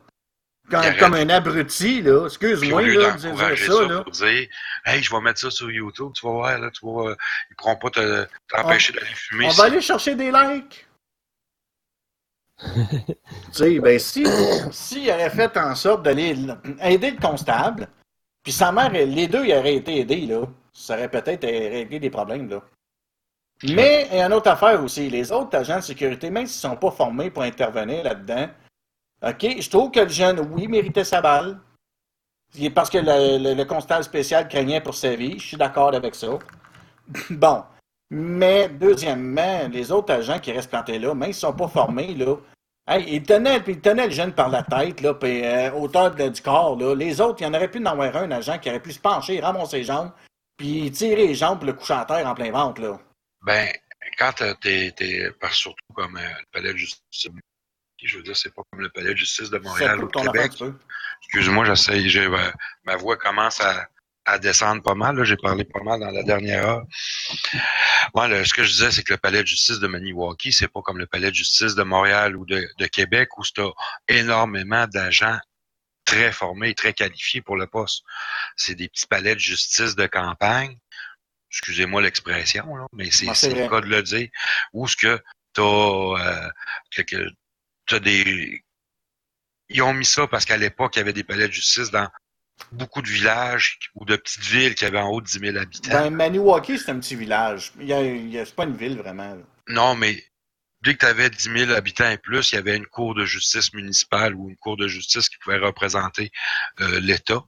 comme, 0.70 1.14
un 1.14 1.30
abruti, 1.30 2.02
là, 2.02 2.26
excuse-moi, 2.26 2.82
là, 2.82 3.12
de 3.12 3.18
dire 3.18 3.38
ça, 3.38 3.56
ça, 3.74 3.82
là. 3.88 4.02
pour 4.04 4.12
dire, 4.12 4.48
hey, 4.86 5.02
je 5.04 5.12
vais 5.12 5.22
mettre 5.22 5.40
ça 5.40 5.50
sur 5.50 5.72
YouTube, 5.72 6.12
tu 6.14 6.26
vas 6.26 6.32
voir, 6.34 6.60
là, 6.60 6.70
tu 6.72 6.86
euh, 6.86 7.16
ils 7.50 7.56
pourront 7.56 7.76
pas 7.78 7.90
te- 7.90 8.28
t'empêcher 8.50 8.94
d'aller 8.94 9.06
fumer. 9.14 9.46
On 9.46 9.52
si- 9.52 9.58
va 9.58 9.64
aller 9.66 9.82
chercher 9.82 10.16
des 10.16 10.32
likes. 10.32 10.88
tu 12.60 13.24
sais, 13.52 13.80
ben 13.80 14.00
si, 14.00 14.26
s'il 14.72 15.10
aurait 15.12 15.30
fait 15.30 15.56
en 15.58 15.76
sorte 15.76 16.04
d'aller 16.04 16.36
aider 16.82 17.12
le 17.12 17.20
constable, 17.20 17.88
puis 18.44 18.52
sa 18.52 18.72
mère, 18.72 18.92
les 18.92 19.28
deux, 19.28 19.46
ils 19.46 19.54
auraient 19.54 19.76
été 19.76 20.00
aidés, 20.00 20.26
là, 20.26 20.46
ça 20.74 20.96
aurait 20.96 21.10
peut-être 21.10 21.46
réglé 21.46 22.00
des 22.00 22.10
problèmes, 22.10 22.50
là. 22.50 22.62
Mais, 23.64 24.08
il 24.12 24.18
y 24.18 24.22
a 24.22 24.28
une 24.28 24.34
autre 24.34 24.50
affaire 24.52 24.84
aussi, 24.84 25.10
les 25.10 25.32
autres 25.32 25.56
agents 25.58 25.78
de 25.78 25.84
sécurité, 25.84 26.30
même 26.30 26.46
s'ils 26.46 26.62
sont 26.62 26.76
pas 26.76 26.92
formés 26.92 27.32
pour 27.32 27.42
intervenir 27.44 28.04
là-dedans, 28.04 28.50
OK, 29.24 29.62
je 29.62 29.70
trouve 29.70 29.92
que 29.92 30.02
le 30.02 30.10
jeune, 30.10 30.40
oui, 30.52 30.68
méritait 30.68 31.04
sa 31.04 31.22
balle. 31.22 31.60
Parce 32.74 32.90
que 32.90 32.98
le, 33.00 33.54
le- 33.56 33.66
constable 33.66 34.04
spécial 34.04 34.48
craignait 34.48 34.82
pour 34.82 34.96
sa 34.96 35.16
vie, 35.16 35.38
je 35.38 35.48
suis 35.48 35.58
d'accord 35.58 35.94
avec 35.94 36.16
ça. 36.16 36.28
Bon. 37.30 37.64
Mais, 38.10 38.70
deuxièmement, 38.70 39.68
les 39.70 39.92
autres 39.92 40.14
agents 40.14 40.40
qui 40.40 40.52
restent 40.54 40.70
plantés 40.70 40.98
là, 40.98 41.14
même 41.14 41.34
s'ils 41.34 41.42
sont 41.42 41.54
pas 41.54 41.68
formés, 41.68 42.14
là, 42.16 42.38
hey, 42.88 43.04
ils, 43.16 43.24
tenaient, 43.24 43.62
ils 43.68 43.82
tenaient 43.82 44.08
le 44.08 44.14
jeune 44.14 44.32
par 44.34 44.48
la 44.48 44.64
tête, 44.64 45.02
là, 45.02 45.14
puis 45.14 45.44
euh, 45.44 45.72
hauteur 45.74 46.16
du 46.16 46.42
corps, 46.42 46.78
là. 46.78 46.96
Les 46.96 47.20
autres, 47.20 47.42
il 47.42 47.44
y 47.44 47.48
en 47.48 47.54
aurait 47.54 47.70
pu 47.70 47.80
en 47.80 47.86
avoir 47.86 48.16
un 48.16 48.32
agent 48.32 48.60
qui 48.60 48.70
aurait 48.70 48.80
pu 48.82 48.94
se 48.94 49.00
pencher, 49.00 49.42
ramasser 49.42 49.80
les 49.80 49.84
jambes, 49.84 50.12
puis 50.56 50.90
tirer 50.92 51.28
les 51.28 51.36
jambes 51.36 51.58
pour 51.60 51.68
le 51.68 51.74
coucher 51.74 51.96
à 51.96 52.06
terre 52.06 52.26
en 52.26 52.34
plein 52.34 52.52
ventre, 52.52 52.82
là. 52.82 52.98
Ben, 53.46 53.68
quand 54.18 54.32
t'es 54.62 54.94
par- 55.42 55.54
surtout 55.54 55.94
comme 55.94 56.16
euh, 56.16 56.22
le 56.22 56.46
palais 56.54 56.72
de 56.72 56.78
justice, 56.78 57.28
je 58.04 58.18
veux 58.18 58.24
dire, 58.24 58.36
c'est 58.38 58.54
pas 58.54 58.62
comme 58.72 58.82
le 58.82 58.90
palais 58.90 59.12
de 59.14 59.18
justice 59.18 59.50
de 59.50 59.58
Montréal 59.58 59.98
un 60.04 60.08
Québec. 60.34 60.52
Excuse-moi, 61.24 61.66
j'ai, 61.74 62.26
euh, 62.26 62.52
ma 62.84 62.96
voix 62.96 63.18
commence 63.18 63.60
à, 63.62 63.88
à 64.26 64.38
descendre 64.40 64.84
pas 64.84 64.94
mal. 64.94 65.16
Là, 65.16 65.24
j'ai 65.24 65.38
parlé 65.38 65.64
pas 65.64 65.82
mal 65.82 66.00
dans 66.00 66.12
la 66.12 66.22
dernière 66.24 66.68
heure. 66.68 66.84
Le- 68.28 68.44
ce 68.46 68.54
que 68.54 68.64
je 68.64 68.72
disais, 68.72 68.92
c'est 68.92 69.04
que 69.04 69.14
le 69.14 69.18
palais 69.18 69.42
de 69.42 69.48
justice 69.48 69.80
de 69.80 69.88
Maniwaki, 69.88 70.52
c'est 70.54 70.68
pas 70.68 70.82
comme 70.82 70.98
le 71.00 71.08
palais 71.08 71.30
de 71.32 71.36
justice 71.36 71.76
de 71.76 71.84
Montréal 71.84 72.36
ou 72.36 72.46
de, 72.46 72.68
de 72.78 72.86
Québec 72.88 73.38
où 73.38 73.44
tu 73.44 73.62
énormément 74.08 74.86
d'agents 74.88 75.40
très 76.06 76.32
formés, 76.32 76.74
très 76.74 76.94
qualifiés 76.94 77.42
pour 77.42 77.58
le 77.58 77.68
poste. 77.68 78.04
C'est 78.56 78.76
des 78.76 78.88
petits 78.90 79.08
palais 79.08 79.34
de 79.36 79.40
justice 79.40 79.96
de 79.96 80.06
campagne. 80.08 80.78
Excusez-moi 81.52 82.02
l'expression, 82.02 82.76
là, 82.76 82.86
mais 82.94 83.10
c'est 83.12 83.26
le 83.50 83.70
cas 83.70 83.82
de 83.82 83.88
le 83.88 84.04
dire. 84.04 84.30
Où 84.74 84.88
ce 84.88 84.96
que 84.98 85.22
t'as 85.54 85.64
euh, 85.64 86.50
t'as 87.88 88.00
des 88.00 88.64
ils 89.70 89.82
ont 89.82 89.94
mis 89.94 90.06
ça 90.06 90.28
parce 90.28 90.46
qu'à 90.46 90.56
l'époque, 90.58 90.96
il 90.96 91.00
y 91.00 91.02
avait 91.02 91.14
des 91.14 91.24
palais 91.26 91.48
de 91.48 91.54
justice 91.54 91.92
dans 91.92 92.08
beaucoup 92.72 93.02
de 93.02 93.08
villages 93.10 93.78
ou 93.96 94.06
de 94.06 94.16
petites 94.16 94.46
villes 94.46 94.76
qui 94.76 94.86
avaient 94.86 95.00
en 95.00 95.10
haut 95.10 95.20
de 95.22 95.26
10 95.28 95.40
000 95.40 95.58
habitants. 95.58 95.92
Ben, 95.92 96.10
Maniwaki, 96.10 96.80
c'est 96.80 96.92
un 96.92 97.00
petit 97.00 97.16
village. 97.16 97.74
Il 97.80 97.86
y 97.86 97.94
a, 97.94 98.02
il 98.02 98.30
y 98.30 98.40
a- 98.40 98.46
c'est 98.46 98.56
pas 98.56 98.64
une 98.64 98.78
ville, 98.78 98.98
vraiment. 98.98 99.36
là. 99.36 99.42
Non, 99.68 99.94
mais 99.96 100.24
dès 100.82 100.94
que 100.94 101.00
tu 101.00 101.06
avais 101.06 101.30
10 101.30 101.52
000 101.52 101.72
habitants 101.72 102.10
et 102.10 102.18
plus, 102.18 102.52
il 102.52 102.56
y 102.56 102.58
avait 102.58 102.78
une 102.78 102.86
cour 102.88 103.14
de 103.14 103.26
justice 103.26 103.74
municipale 103.74 104.36
ou 104.36 104.50
une 104.50 104.56
cour 104.58 104.78
de 104.78 104.88
justice 104.88 105.28
qui 105.30 105.38
pouvait 105.40 105.58
représenter 105.58 106.32
euh, 106.80 107.00
l'État. 107.02 107.44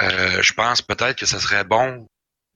Euh, 0.00 0.42
je 0.42 0.52
pense 0.54 0.80
peut-être 0.82 1.18
que 1.18 1.26
ce 1.26 1.38
serait 1.38 1.64
bon 1.64 2.08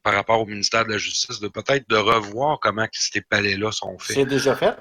par 0.03 0.15
rapport 0.15 0.41
au 0.41 0.47
ministère 0.47 0.87
de 0.87 0.93
la 0.93 0.99
Justice 0.99 1.41
de 1.41 1.49
peut-être 1.49 1.89
de 1.89 1.97
revoir 1.97 2.59
comment 2.61 2.87
ces 2.93 3.21
palais-là 3.21 3.73
sont 3.73 3.99
faits. 3.99 4.17
C'est 4.17 4.25
déjà 4.25 4.55
fait? 4.57 4.75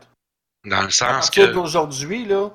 Dans 0.66 0.82
le 0.82 0.90
sens 0.90 1.30
que 1.30 1.52
d'aujourd'hui, 1.52 2.26
là, 2.26 2.50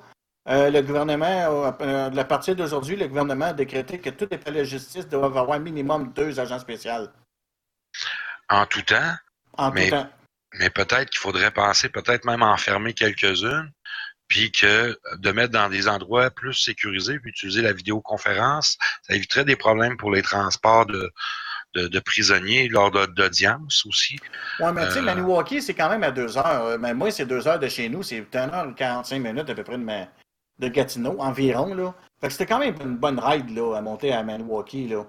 euh, 0.48 0.70
le 0.70 0.82
gouvernement, 0.82 1.74
euh, 1.80 2.10
à 2.10 2.24
partir 2.24 2.56
d'aujourd'hui, 2.56 2.96
le 2.96 3.06
gouvernement 3.06 3.46
a 3.46 3.52
décrété 3.52 3.98
que 4.00 4.10
tous 4.10 4.26
les 4.30 4.38
palais 4.38 4.60
de 4.60 4.64
justice 4.64 5.06
doivent 5.08 5.36
avoir 5.36 5.60
minimum 5.60 6.12
deux 6.12 6.40
agents 6.40 6.58
spéciaux. 6.58 7.08
en 8.48 8.66
tout 8.66 8.82
temps, 8.82 9.14
En 9.56 9.70
Mais- 9.70 9.90
tout 9.90 9.96
temps. 9.96 10.10
mais 10.54 10.70
peut-être 10.70 11.10
qu'il 11.10 11.20
faudrait 11.20 11.52
penser, 11.52 11.88
peut-être 11.88 12.24
même 12.24 12.42
enfermer 12.42 12.94
quelques-unes, 12.94 13.70
puis 14.26 14.50
que 14.50 14.98
de 15.18 15.30
mettre 15.32 15.52
dans 15.52 15.68
des 15.68 15.86
endroits 15.86 16.30
plus 16.30 16.54
sécurisés, 16.54 17.20
puis 17.20 17.30
utiliser 17.30 17.62
la 17.62 17.72
vidéoconférence, 17.72 18.76
ça 19.02 19.14
éviterait 19.14 19.44
des 19.44 19.56
problèmes 19.56 19.96
pour 19.96 20.10
les 20.10 20.22
transports 20.22 20.86
de, 20.86 21.12
de, 21.74 21.86
de 21.86 22.01
prisonniers 22.01 22.68
lors 22.68 22.90
de- 22.90 23.06
d'audience 23.06 23.84
aussi. 23.86 24.18
Ouais, 24.59 24.72
mais 24.72 24.86
tu 24.88 24.92
sais, 24.94 24.98
Euh, 24.98 25.02
Maniwaki, 25.02 25.62
c'est 25.62 25.74
quand 25.74 25.88
même 25.88 26.02
à 26.02 26.10
deux 26.10 26.36
heures. 26.36 26.64
Euh, 26.64 26.78
Mais 26.78 26.94
moi, 26.94 27.10
c'est 27.10 27.26
deux 27.26 27.47
heures 27.47 27.59
de 27.59 27.68
chez 27.68 27.88
nous. 27.88 28.02
C'est 28.02 28.20
1h45 28.22 29.18
minutes 29.20 29.48
à 29.51 29.55
peu 29.55 29.62
près 29.62 29.78
de, 29.78 29.84
ma- 29.84 30.09
de 30.59 30.68
Gatineau, 30.68 31.16
environ. 31.20 31.72
Là. 31.74 31.94
Fait 32.20 32.26
que 32.26 32.32
c'était 32.32 32.47
quand 32.47 32.59
même 32.59 32.74
une 32.80 32.97
bonne 32.97 33.18
ride 33.20 33.51
là, 33.56 33.76
à 33.76 33.80
monter 33.80 34.12
à 34.12 34.22
Maniwaki. 34.22 34.88
Là. 34.88 35.05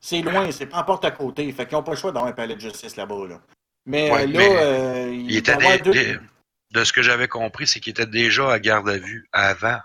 C'est 0.00 0.20
loin, 0.22 0.50
c'est 0.52 0.66
pas 0.66 0.78
en 0.78 0.84
porte 0.84 1.04
à 1.04 1.10
côté. 1.10 1.50
Fait 1.52 1.66
qu'ils 1.66 1.76
n'ont 1.76 1.82
pas 1.82 1.92
le 1.92 1.96
choix 1.96 2.12
d'avoir 2.12 2.30
un 2.30 2.34
palais 2.34 2.54
de 2.54 2.60
justice 2.60 2.94
là-bas. 2.96 3.26
Là. 3.28 3.40
Mais 3.86 4.10
Ouais, 4.10 4.26
là, 4.26 4.38
mais 4.38 4.56
euh, 4.56 5.10
Il 5.12 5.30
il 5.32 5.36
était 5.38 5.56
deux- 5.78 6.20
de 6.72 6.84
ce 6.84 6.92
que 6.92 7.02
j'avais 7.02 7.28
compris, 7.28 7.66
c'est 7.66 7.78
qu'il 7.80 7.90
était 7.92 8.06
déjà 8.06 8.50
à 8.50 8.58
garde 8.58 8.88
à 8.88 8.98
vue 8.98 9.28
avant, 9.32 9.78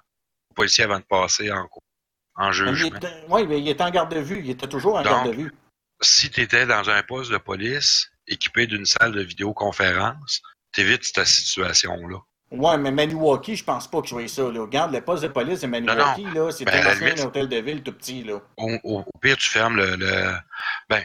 le 0.50 0.56
policier 0.56 0.84
avant 0.86 0.98
de 1.00 1.04
passer 1.04 1.52
en, 1.52 1.68
en 2.36 2.52
jugement. 2.52 2.98
ouais, 3.30 3.46
mais 3.46 3.60
il 3.62 3.68
était 3.70 3.84
en 3.84 3.92
garde 3.92 4.14
de 4.14 4.20
vue. 4.20 4.40
Il 4.44 4.50
était 4.50 4.68
toujours 4.68 4.96
en 4.96 5.04
Donc, 5.04 5.12
garde 5.12 5.28
de 5.28 5.34
vue. 5.34 5.54
Si 6.02 6.30
tu 6.30 6.42
étais 6.42 6.66
dans 6.66 6.90
un 6.90 7.04
poste 7.04 7.32
de 7.32 7.38
police 7.38 8.10
équipé 8.28 8.68
d'une 8.68 8.86
salle 8.86 9.12
de 9.12 9.22
vidéoconférence, 9.22 10.42
t'évites 10.72 11.04
cette 11.04 11.26
situation-là. 11.26 12.18
Ouais, 12.52 12.78
mais 12.78 12.92
Maniwaki, 12.92 13.56
je 13.56 13.64
pense 13.64 13.88
pas 13.90 14.02
que 14.02 14.08
je 14.08 14.14
voyais 14.14 14.28
ça. 14.28 14.44
Là. 14.44 14.62
Regarde, 14.62 14.92
le 14.94 15.02
poste 15.02 15.22
de 15.24 15.28
police 15.28 15.62
de 15.62 15.68
Maniwaki, 15.68 16.26
là, 16.34 16.52
c'était 16.52 16.72
Ben, 16.82 16.98
limite- 17.00 17.20
hôtel 17.24 17.48
de 17.48 17.58
ville 17.58 17.84
tout 17.84 17.92
petit. 17.94 18.24
Là. 18.24 18.40
Au, 18.58 18.72
au- 18.84 19.00
au 19.02 19.20
pire, 19.20 19.38
tu 19.38 19.50
fermes 19.50 19.76
le, 19.76 19.96
le- 19.98 20.34
Ben, 20.90 21.04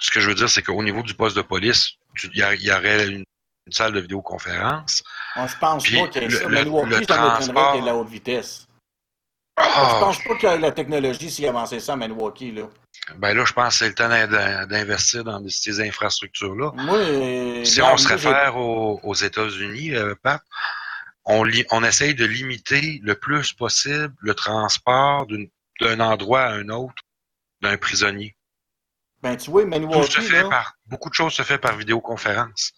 ce 0.00 0.10
que 0.10 0.20
je 0.20 0.28
veux 0.28 0.34
dire, 0.34 0.48
c'est 0.48 0.62
qu'au 0.62 0.82
niveau 0.82 1.02
du 1.02 1.14
poste 1.14 1.36
de 1.36 1.42
police, 1.42 1.92
il 2.22 2.30
y, 2.36 2.72
aurait 2.72 3.06
une, 3.06 3.24
une 3.66 3.72
salle 3.72 3.92
de 3.92 4.00
vidéoconférence. 4.00 5.04
Ouais, 5.36 5.46
je 5.46 5.56
pense 5.58 5.84
Puis 5.84 6.00
pas 6.00 6.08
qu'il 6.08 6.22
y 6.22 6.24
ait 6.24 6.28
le- 6.28 6.36
ça. 6.38 6.48
Maniwaki, 6.48 7.06
transport- 7.06 7.74
ait 7.76 7.80
de 7.80 7.86
la 7.86 7.94
haute 7.94 8.08
vitesse. 8.08 8.66
Je 9.56 9.62
Ah, 9.64 9.98
pense 10.00 10.18
pas 10.24 10.34
que 10.36 10.46
la 10.60 10.72
technologie 10.72 11.30
s'y 11.30 11.46
avancé 11.46 11.78
ça 11.78 11.92
à 11.92 11.96
Maniwaki, 11.96 12.50
là. 12.50 12.68
Ben 13.16 13.34
là, 13.34 13.44
je 13.44 13.52
pense 13.52 13.74
que 13.74 13.78
c'est 13.80 13.88
le 13.88 13.94
temps 13.94 14.08
d'in- 14.08 14.66
d'investir 14.66 15.24
dans 15.24 15.42
ces 15.48 15.80
infrastructures-là. 15.80 16.72
Euh, 16.88 17.64
Si 17.64 17.82
on 17.82 17.96
se 17.96 18.08
réfère 18.08 18.56
aux, 18.56 19.00
aux 19.02 19.14
États-Unis, 19.14 19.94
euh, 19.94 20.14
Pat, 20.22 20.42
on, 21.24 21.44
li- 21.44 21.66
on 21.70 21.82
essaye 21.84 22.14
de 22.14 22.24
limiter 22.24 23.00
le 23.02 23.14
plus 23.14 23.52
possible 23.52 24.12
le 24.20 24.34
transport 24.34 25.26
d'un 25.80 26.00
endroit 26.00 26.42
à 26.42 26.52
un 26.52 26.68
autre 26.68 27.02
d'un 27.62 27.76
prisonnier. 27.76 28.36
Ben, 29.22 29.36
tu 29.38 29.50
vois, 29.50 29.62
Tout 29.62 29.68
se 29.70 29.70
Maniwaki, 29.78 30.20
fait 30.22 30.42
là, 30.42 30.48
par, 30.50 30.74
beaucoup 30.84 31.08
de 31.08 31.14
choses 31.14 31.32
se 31.32 31.42
fait 31.42 31.56
par 31.56 31.76
vidéoconférence. 31.78 32.72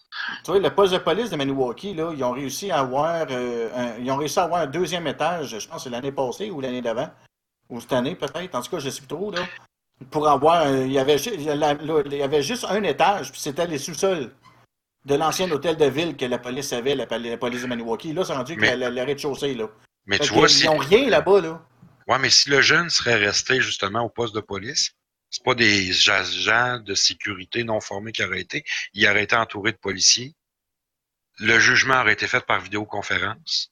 tu 0.45 0.51
vois, 0.51 0.59
le 0.61 0.69
poste 0.73 0.93
de 0.93 0.97
police 0.99 1.29
de 1.29 1.35
Maniwaki, 1.35 1.93
là, 1.93 2.13
ils 2.15 2.23
ont 2.23 2.31
réussi 2.31 2.71
à 2.71 2.79
avoir, 2.79 3.25
euh, 3.29 3.69
un, 3.75 3.97
ils 3.97 4.09
ont 4.09 4.15
réussi 4.15 4.39
à 4.39 4.43
avoir 4.43 4.61
un 4.61 4.67
deuxième 4.67 5.05
étage, 5.07 5.59
je 5.59 5.67
pense 5.67 5.85
l'année 5.87 6.13
passée 6.13 6.49
ou 6.49 6.61
l'année 6.61 6.81
d'avant, 6.81 7.09
ou 7.69 7.81
cette 7.81 7.91
année 7.91 8.15
peut-être, 8.15 8.55
en 8.55 8.61
tout 8.61 8.71
cas, 8.71 8.79
je 8.79 8.89
sais 8.89 8.99
plus 9.01 9.07
trop, 9.09 9.29
là, 9.29 9.39
pour 10.11 10.27
avoir, 10.27 10.69
il 10.71 10.91
y 10.91 10.99
avait, 10.99 11.15
il 11.17 11.41
y 11.43 12.21
avait 12.21 12.43
juste 12.43 12.65
un 12.69 12.83
étage, 12.83 13.31
puis 13.31 13.39
c'était 13.41 13.67
les 13.67 13.77
sous-sols 13.77 14.31
de 15.05 15.15
l'ancien 15.15 15.49
hôtel 15.51 15.77
de 15.77 15.85
ville 15.85 16.15
que 16.17 16.25
la 16.25 16.37
police 16.37 16.73
avait, 16.73 16.95
la, 16.95 17.07
poli- 17.07 17.29
la 17.29 17.37
police 17.37 17.61
de 17.61 17.67
Maniwaki. 17.67 18.13
Là, 18.13 18.23
c'est 18.25 18.33
rendu 18.33 18.55
que 18.55 18.61
Mais- 18.61 18.75
la- 18.75 18.89
la- 18.89 19.01
le 19.01 19.03
rez-de-chaussée, 19.03 19.53
là. 19.55 19.67
Mais 20.05 20.17
Fait 20.17 20.23
tu 20.23 20.29
que 20.29 20.33
vois, 20.35 20.47
ils 20.47 20.51
si, 20.53 20.65
n'ont 20.65 20.77
rien 20.77 21.09
là-bas, 21.09 21.41
là. 21.41 21.61
ouais, 22.07 22.19
mais 22.19 22.29
si 22.29 22.49
le 22.49 22.61
jeune 22.61 22.89
serait 22.89 23.15
resté 23.15 23.59
justement 23.61 24.01
au 24.01 24.09
poste 24.09 24.35
de 24.35 24.41
police, 24.41 24.91
c'est 25.29 25.43
pas 25.43 25.55
des 25.55 26.09
agents 26.09 26.79
de 26.79 26.93
sécurité 26.95 27.63
non 27.63 27.79
formés 27.81 28.11
qui 28.11 28.23
auraient 28.23 28.39
été, 28.41 28.63
il 28.93 29.07
aurait 29.07 29.23
été 29.23 29.35
entouré 29.35 29.71
de 29.71 29.77
policiers. 29.77 30.33
Le 31.39 31.59
jugement 31.59 31.99
aurait 32.01 32.13
été 32.13 32.27
fait 32.27 32.45
par 32.45 32.59
vidéoconférence. 32.61 33.71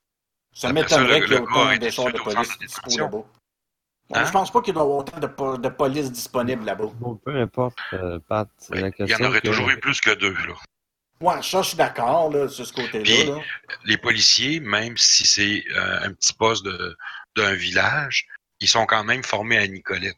Ça 0.54 0.72
m'étonnerait 0.72 1.20
le- 1.22 1.26
qu'il 1.26 1.34
y 1.34 1.36
ait 1.36 1.40
le 1.40 1.44
autant 1.44 2.06
de 2.06 2.12
de 2.12 2.20
police 2.24 2.98
là-bas. 2.98 3.24
Ouais, 4.10 4.20
Hein? 4.20 4.26
Je 4.26 4.32
pense 4.32 4.52
pas 4.52 4.62
qu'il 4.62 4.74
doit 4.74 4.84
y 4.84 4.86
avoir 4.86 5.00
autant 5.00 5.20
de, 5.20 5.28
po- 5.28 5.58
de 5.58 5.70
police 5.70 6.12
disponible 6.12 6.64
là-bas. 6.66 6.86
Bon, 7.00 7.16
peu 7.16 7.36
importe, 7.40 7.78
euh, 7.94 8.20
Pat, 8.20 8.48
c'est 8.58 8.76
la 8.76 8.90
Il 9.00 9.08
y 9.10 9.16
en 9.16 9.24
aurait 9.24 9.42
que- 9.42 9.48
toujours 9.48 9.70
eu 9.70 9.80
plus 9.80 10.00
que 10.00 10.12
deux. 10.12 10.34
Là. 10.34 10.54
Ouais, 11.22 11.42
ça, 11.42 11.62
je 11.64 11.70
suis 11.70 11.78
d'accord, 11.78 12.30
là, 12.32 12.48
sur 12.48 12.66
ce 12.68 12.74
côté-là. 12.74 13.40
Les 13.86 13.98
policiers, 13.98 14.60
même 14.60 14.96
si 14.98 15.26
c'est 15.26 15.64
euh, 15.72 16.00
un 16.04 16.14
petit 16.14 16.34
poste 16.34 16.64
de- 16.66 16.96
d'un 17.36 17.54
village, 17.56 18.28
ils 18.60 18.68
sont 18.68 18.86
quand 18.86 19.04
même 19.04 19.24
formés 19.24 19.58
à 19.58 19.68
Nicolette. 19.68 20.18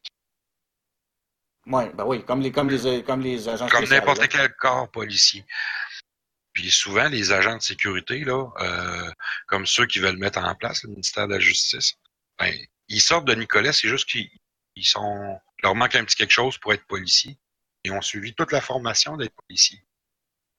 Ouais, 1.65 1.91
ben 1.93 2.05
oui, 2.05 2.23
comme 2.23 2.41
les, 2.41 2.51
comme 2.51 2.69
les, 2.69 3.03
comme 3.03 3.21
les 3.21 3.47
agents 3.49 3.67
Comme 3.67 3.85
n'importe 3.85 4.27
quel 4.27 4.53
corps 4.55 4.89
policier. 4.89 5.45
Puis 6.53 6.71
souvent, 6.71 7.07
les 7.09 7.31
agents 7.31 7.57
de 7.57 7.61
sécurité, 7.61 8.23
là, 8.23 8.47
euh, 8.59 9.11
comme 9.47 9.65
ceux 9.65 9.85
qui 9.85 9.99
veulent 9.99 10.17
mettre 10.17 10.39
en 10.39 10.55
place 10.55 10.83
le 10.83 10.89
ministère 10.89 11.27
de 11.27 11.33
la 11.33 11.39
Justice, 11.39 11.93
ben, 12.39 12.53
ils 12.89 13.01
sortent 13.01 13.25
de 13.25 13.35
Nicolas, 13.35 13.73
c'est 13.73 13.87
juste 13.87 14.09
qu'ils 14.09 14.29
ils 14.75 14.85
sont. 14.85 15.39
leur 15.63 15.75
manque 15.75 15.95
un 15.95 16.03
petit 16.03 16.15
quelque 16.15 16.31
chose 16.31 16.57
pour 16.57 16.73
être 16.73 16.85
policiers. 16.85 17.37
Ils 17.83 17.91
ont 17.91 18.01
suivi 18.01 18.33
toute 18.33 18.51
la 18.51 18.61
formation 18.61 19.17
d'être 19.17 19.33
policiers. 19.47 19.81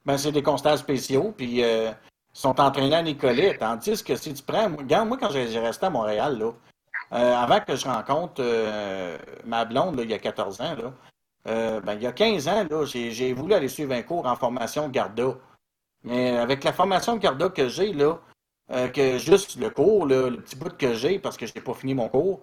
Ben, 0.04 0.16
c'est 0.16 0.32
des 0.32 0.42
constables 0.42 0.78
spéciaux, 0.78 1.34
puis 1.36 1.62
euh, 1.62 1.90
ils 1.90 2.38
sont 2.38 2.58
entraînés 2.60 2.94
à 2.94 3.02
Nicolet. 3.02 3.56
Tandis 3.58 4.02
que 4.02 4.16
si 4.16 4.32
tu 4.34 4.42
prends. 4.42 4.74
Regarde, 4.76 5.08
moi, 5.08 5.18
quand 5.18 5.30
j'ai 5.30 5.58
resté 5.58 5.86
à 5.86 5.90
Montréal, 5.90 6.38
là, 6.38 6.52
euh, 7.12 7.34
avant 7.34 7.60
que 7.60 7.76
je 7.76 7.84
rencontre 7.86 8.36
euh, 8.40 9.18
ma 9.44 9.64
blonde, 9.64 9.96
là, 9.96 10.02
il 10.04 10.10
y 10.10 10.14
a 10.14 10.18
14 10.18 10.60
ans, 10.60 10.76
là, 10.76 11.80
ben, 11.80 11.94
il 11.94 12.02
y 12.02 12.06
a 12.06 12.12
15 12.12 12.48
ans, 12.48 12.66
j'ai 12.84 13.32
voulu 13.32 13.54
aller 13.54 13.68
suivre 13.68 13.92
un 13.92 14.02
cours 14.02 14.26
en 14.26 14.36
formation 14.36 14.88
Garda. 14.88 15.34
Mais 16.04 16.36
avec 16.36 16.62
la 16.62 16.72
formation 16.72 17.16
Garda 17.16 17.48
que 17.48 17.68
j'ai, 17.68 17.92
là, 17.92 18.20
euh, 18.70 18.88
que 18.88 19.18
juste 19.18 19.56
le 19.56 19.70
cours, 19.70 20.06
là, 20.06 20.28
le 20.28 20.38
petit 20.38 20.56
bout 20.56 20.76
que 20.76 20.94
j'ai, 20.94 21.18
parce 21.18 21.36
que 21.36 21.46
je 21.46 21.54
n'ai 21.54 21.60
pas 21.60 21.74
fini 21.74 21.94
mon 21.94 22.08
cours, 22.08 22.40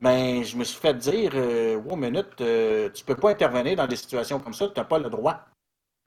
ben, 0.00 0.42
je 0.44 0.56
me 0.56 0.64
suis 0.64 0.78
fait 0.78 0.94
dire, 0.94 1.32
euh, 1.34 1.76
wow, 1.76 1.96
minute, 1.96 2.40
euh, 2.40 2.90
tu 2.90 3.04
peux 3.04 3.14
pas 3.14 3.30
intervenir 3.30 3.76
dans 3.76 3.86
des 3.86 3.96
situations 3.96 4.40
comme 4.40 4.54
ça, 4.54 4.68
tu 4.68 4.78
n'as 4.78 4.84
pas 4.84 4.98
le 4.98 5.08
droit. 5.08 5.40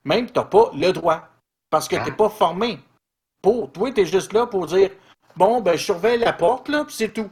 Même, 0.04 0.26
tu 0.26 0.38
n'as 0.38 0.44
pas 0.44 0.70
le 0.74 0.92
droit. 0.92 1.28
Parce 1.70 1.88
que 1.88 1.96
tu 1.96 2.02
n'es 2.02 2.12
pas 2.12 2.28
formé. 2.28 2.78
Pour, 3.42 3.72
toi, 3.72 3.90
tu 3.92 4.00
es 4.02 4.06
juste 4.06 4.32
là 4.32 4.46
pour 4.46 4.66
dire, 4.66 4.90
bon, 5.36 5.60
ben, 5.60 5.76
je 5.76 5.84
surveille 5.84 6.18
la 6.18 6.32
porte, 6.32 6.68
là, 6.68 6.84
puis 6.84 6.94
c'est 6.94 7.12
tout. 7.12 7.30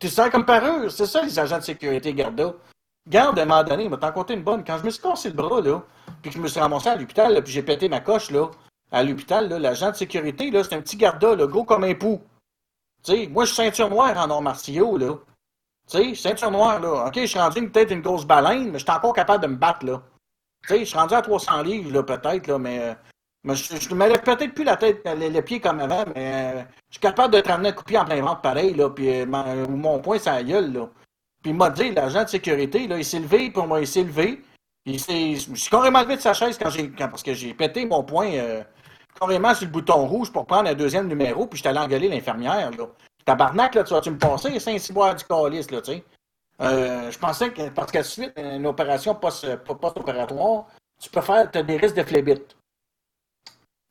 Tu 0.00 0.08
sens 0.08 0.30
comme 0.30 0.44
parure. 0.44 0.90
C'est 0.90 1.06
ça, 1.06 1.22
les 1.22 1.38
agents 1.38 1.58
de 1.58 1.64
sécurité, 1.64 2.12
Garda. 2.12 2.54
Garde, 3.08 3.38
à 3.38 3.42
un 3.42 3.46
moment 3.46 3.64
donné, 3.64 3.84
il 3.84 3.90
m'a 3.90 3.96
t'en 3.96 4.12
compté 4.12 4.34
une 4.34 4.42
bonne. 4.42 4.64
Quand 4.64 4.78
je 4.78 4.84
me 4.84 4.90
suis 4.90 5.02
cassé 5.02 5.28
le 5.28 5.34
bras, 5.34 5.60
là, 5.60 5.82
puis 6.22 6.30
que 6.30 6.36
je 6.36 6.42
me 6.42 6.48
suis 6.48 6.60
ramassé 6.60 6.88
à 6.88 6.96
l'hôpital, 6.96 7.42
puis 7.42 7.52
j'ai 7.52 7.62
pété 7.62 7.88
ma 7.88 8.00
coche, 8.00 8.30
là, 8.30 8.50
à 8.94 9.02
l'hôpital, 9.02 9.48
l'agent 9.48 9.90
de 9.90 9.96
sécurité, 9.96 10.52
c'est 10.62 10.74
un 10.74 10.80
petit 10.80 10.96
garda, 10.96 11.34
là, 11.34 11.46
gros 11.48 11.64
comme 11.64 11.82
un 11.82 11.94
pou. 11.94 12.22
Tu 13.02 13.12
sais, 13.12 13.26
moi, 13.26 13.44
je 13.44 13.52
suis 13.52 13.56
ceinture 13.56 13.90
noire 13.90 14.16
en 14.16 14.30
arts 14.30 14.40
martiaux, 14.40 14.96
là. 14.96 15.18
Tu 15.90 15.98
sais, 15.98 16.14
ceinture 16.14 16.52
noire, 16.52 16.78
là. 16.78 17.06
OK, 17.08 17.14
je 17.16 17.26
suis 17.26 17.38
rendu 17.38 17.68
peut-être 17.68 17.90
une 17.90 18.02
grosse 18.02 18.24
baleine, 18.24 18.70
mais 18.70 18.78
je 18.78 18.84
suis 18.84 18.92
encore 18.92 19.12
capable 19.12 19.42
de 19.42 19.48
me 19.48 19.56
battre, 19.56 19.84
là. 19.84 20.00
Tu 20.62 20.68
sais, 20.68 20.78
je 20.80 20.84
suis 20.84 20.96
rendu 20.96 21.12
à 21.12 21.22
300 21.22 21.62
livres, 21.62 21.92
là, 21.92 22.04
peut-être, 22.04 22.46
là, 22.46 22.56
mais, 22.56 22.78
euh, 22.78 22.94
mais 23.42 23.56
je, 23.56 23.76
je 23.76 23.94
me 23.94 24.06
lève 24.06 24.22
peut-être 24.22 24.54
plus 24.54 24.64
la 24.64 24.76
tête, 24.76 25.04
les, 25.18 25.28
les 25.28 25.42
pieds 25.42 25.60
comme 25.60 25.80
avant, 25.80 26.04
mais 26.14 26.54
euh, 26.54 26.62
je 26.88 26.94
suis 26.94 27.00
capable 27.00 27.34
de 27.34 27.40
te 27.40 27.48
ramener 27.48 27.70
un 27.70 27.72
coup 27.72 27.92
en 27.96 28.04
plein 28.04 28.22
ventre 28.22 28.42
pareil, 28.42 28.74
là, 28.74 28.90
puis 28.90 29.10
euh, 29.10 29.26
mon, 29.26 29.98
poing, 29.98 30.20
ça 30.20 30.40
gueule, 30.44 30.72
là. 30.72 30.88
Puis 31.42 31.50
il 31.50 31.56
m'a 31.56 31.68
dit, 31.70 31.90
l'agent 31.90 32.22
de 32.22 32.28
sécurité, 32.28 32.86
là, 32.86 32.96
il 32.96 33.04
s'est 33.04 33.18
levé, 33.18 33.50
pour 33.50 33.66
moi, 33.66 33.80
il 33.80 33.88
s'est 33.88 34.04
levé. 34.04 34.40
Il 34.86 34.98
je 34.98 35.50
me 35.50 35.56
suis 35.56 35.70
carrément 35.70 36.02
levé 36.02 36.16
de 36.16 36.20
sa 36.20 36.32
chaise 36.32 36.58
quand 36.58 36.70
j'ai, 36.70 36.88
parce 36.88 37.22
que 37.22 37.34
j'ai 37.34 37.54
pété 37.54 37.86
mon 37.86 38.04
poing 38.04 38.30
euh, 38.34 38.62
carrément 39.24 39.54
sur 39.54 39.66
le 39.66 39.72
bouton 39.72 40.06
rouge 40.06 40.30
pour 40.30 40.46
prendre 40.46 40.68
un 40.68 40.74
deuxième 40.74 41.08
numéro, 41.08 41.46
puis 41.46 41.56
j'étais 41.56 41.70
allé 41.70 41.78
engueuler 41.78 42.08
l'infirmière. 42.08 42.70
Tabarnak, 43.24 43.74
là, 43.74 43.84
tu 43.84 43.94
vas-tu 43.94 44.10
me 44.10 44.18
passer, 44.18 44.58
saint 44.60 44.78
ciboire 44.78 45.14
du 45.14 45.24
calice, 45.24 45.70
là, 45.70 45.80
tu 45.80 45.92
sais? 45.92 46.04
Euh, 46.60 47.10
je 47.10 47.18
pensais 47.18 47.50
que, 47.50 47.68
parce 47.70 47.90
qu'à 47.90 48.02
suite, 48.02 48.32
une 48.36 48.66
opération 48.66 49.14
post- 49.14 49.56
post-opératoire, 49.64 50.66
tu 51.00 51.10
peux 51.10 51.20
faire, 51.20 51.48
as 51.52 51.62
des 51.62 51.76
risques 51.76 51.96
de 51.96 52.02
phlébite. 52.02 52.56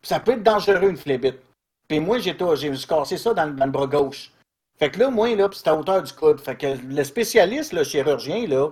Ça 0.01 0.19
peut 0.19 0.34
être 0.34 0.43
dangereux, 0.43 0.89
une 0.89 0.97
phlébite. 0.97 1.39
Puis 1.88 1.99
moi, 1.99 2.19
j'ai, 2.19 2.35
j'ai 2.55 2.88
cassé 2.88 3.18
ça 3.18 3.34
dans, 3.34 3.45
le- 3.45 3.72
bras 3.72 3.88
gauche. 3.88 4.31
Fait 4.80 4.89
que 4.89 4.99
là, 4.99 5.10
moi, 5.10 5.35
là, 5.35 5.49
c'était 5.51 5.69
à 5.69 5.76
hauteur 5.76 6.01
du 6.01 6.14
coude. 6.14 6.39
Fait 6.39 6.55
que 6.55 6.68
le 6.68 7.03
spécialiste, 7.03 7.73
le 7.73 7.84
chirurgien, 7.84 8.47
là, 8.47 8.69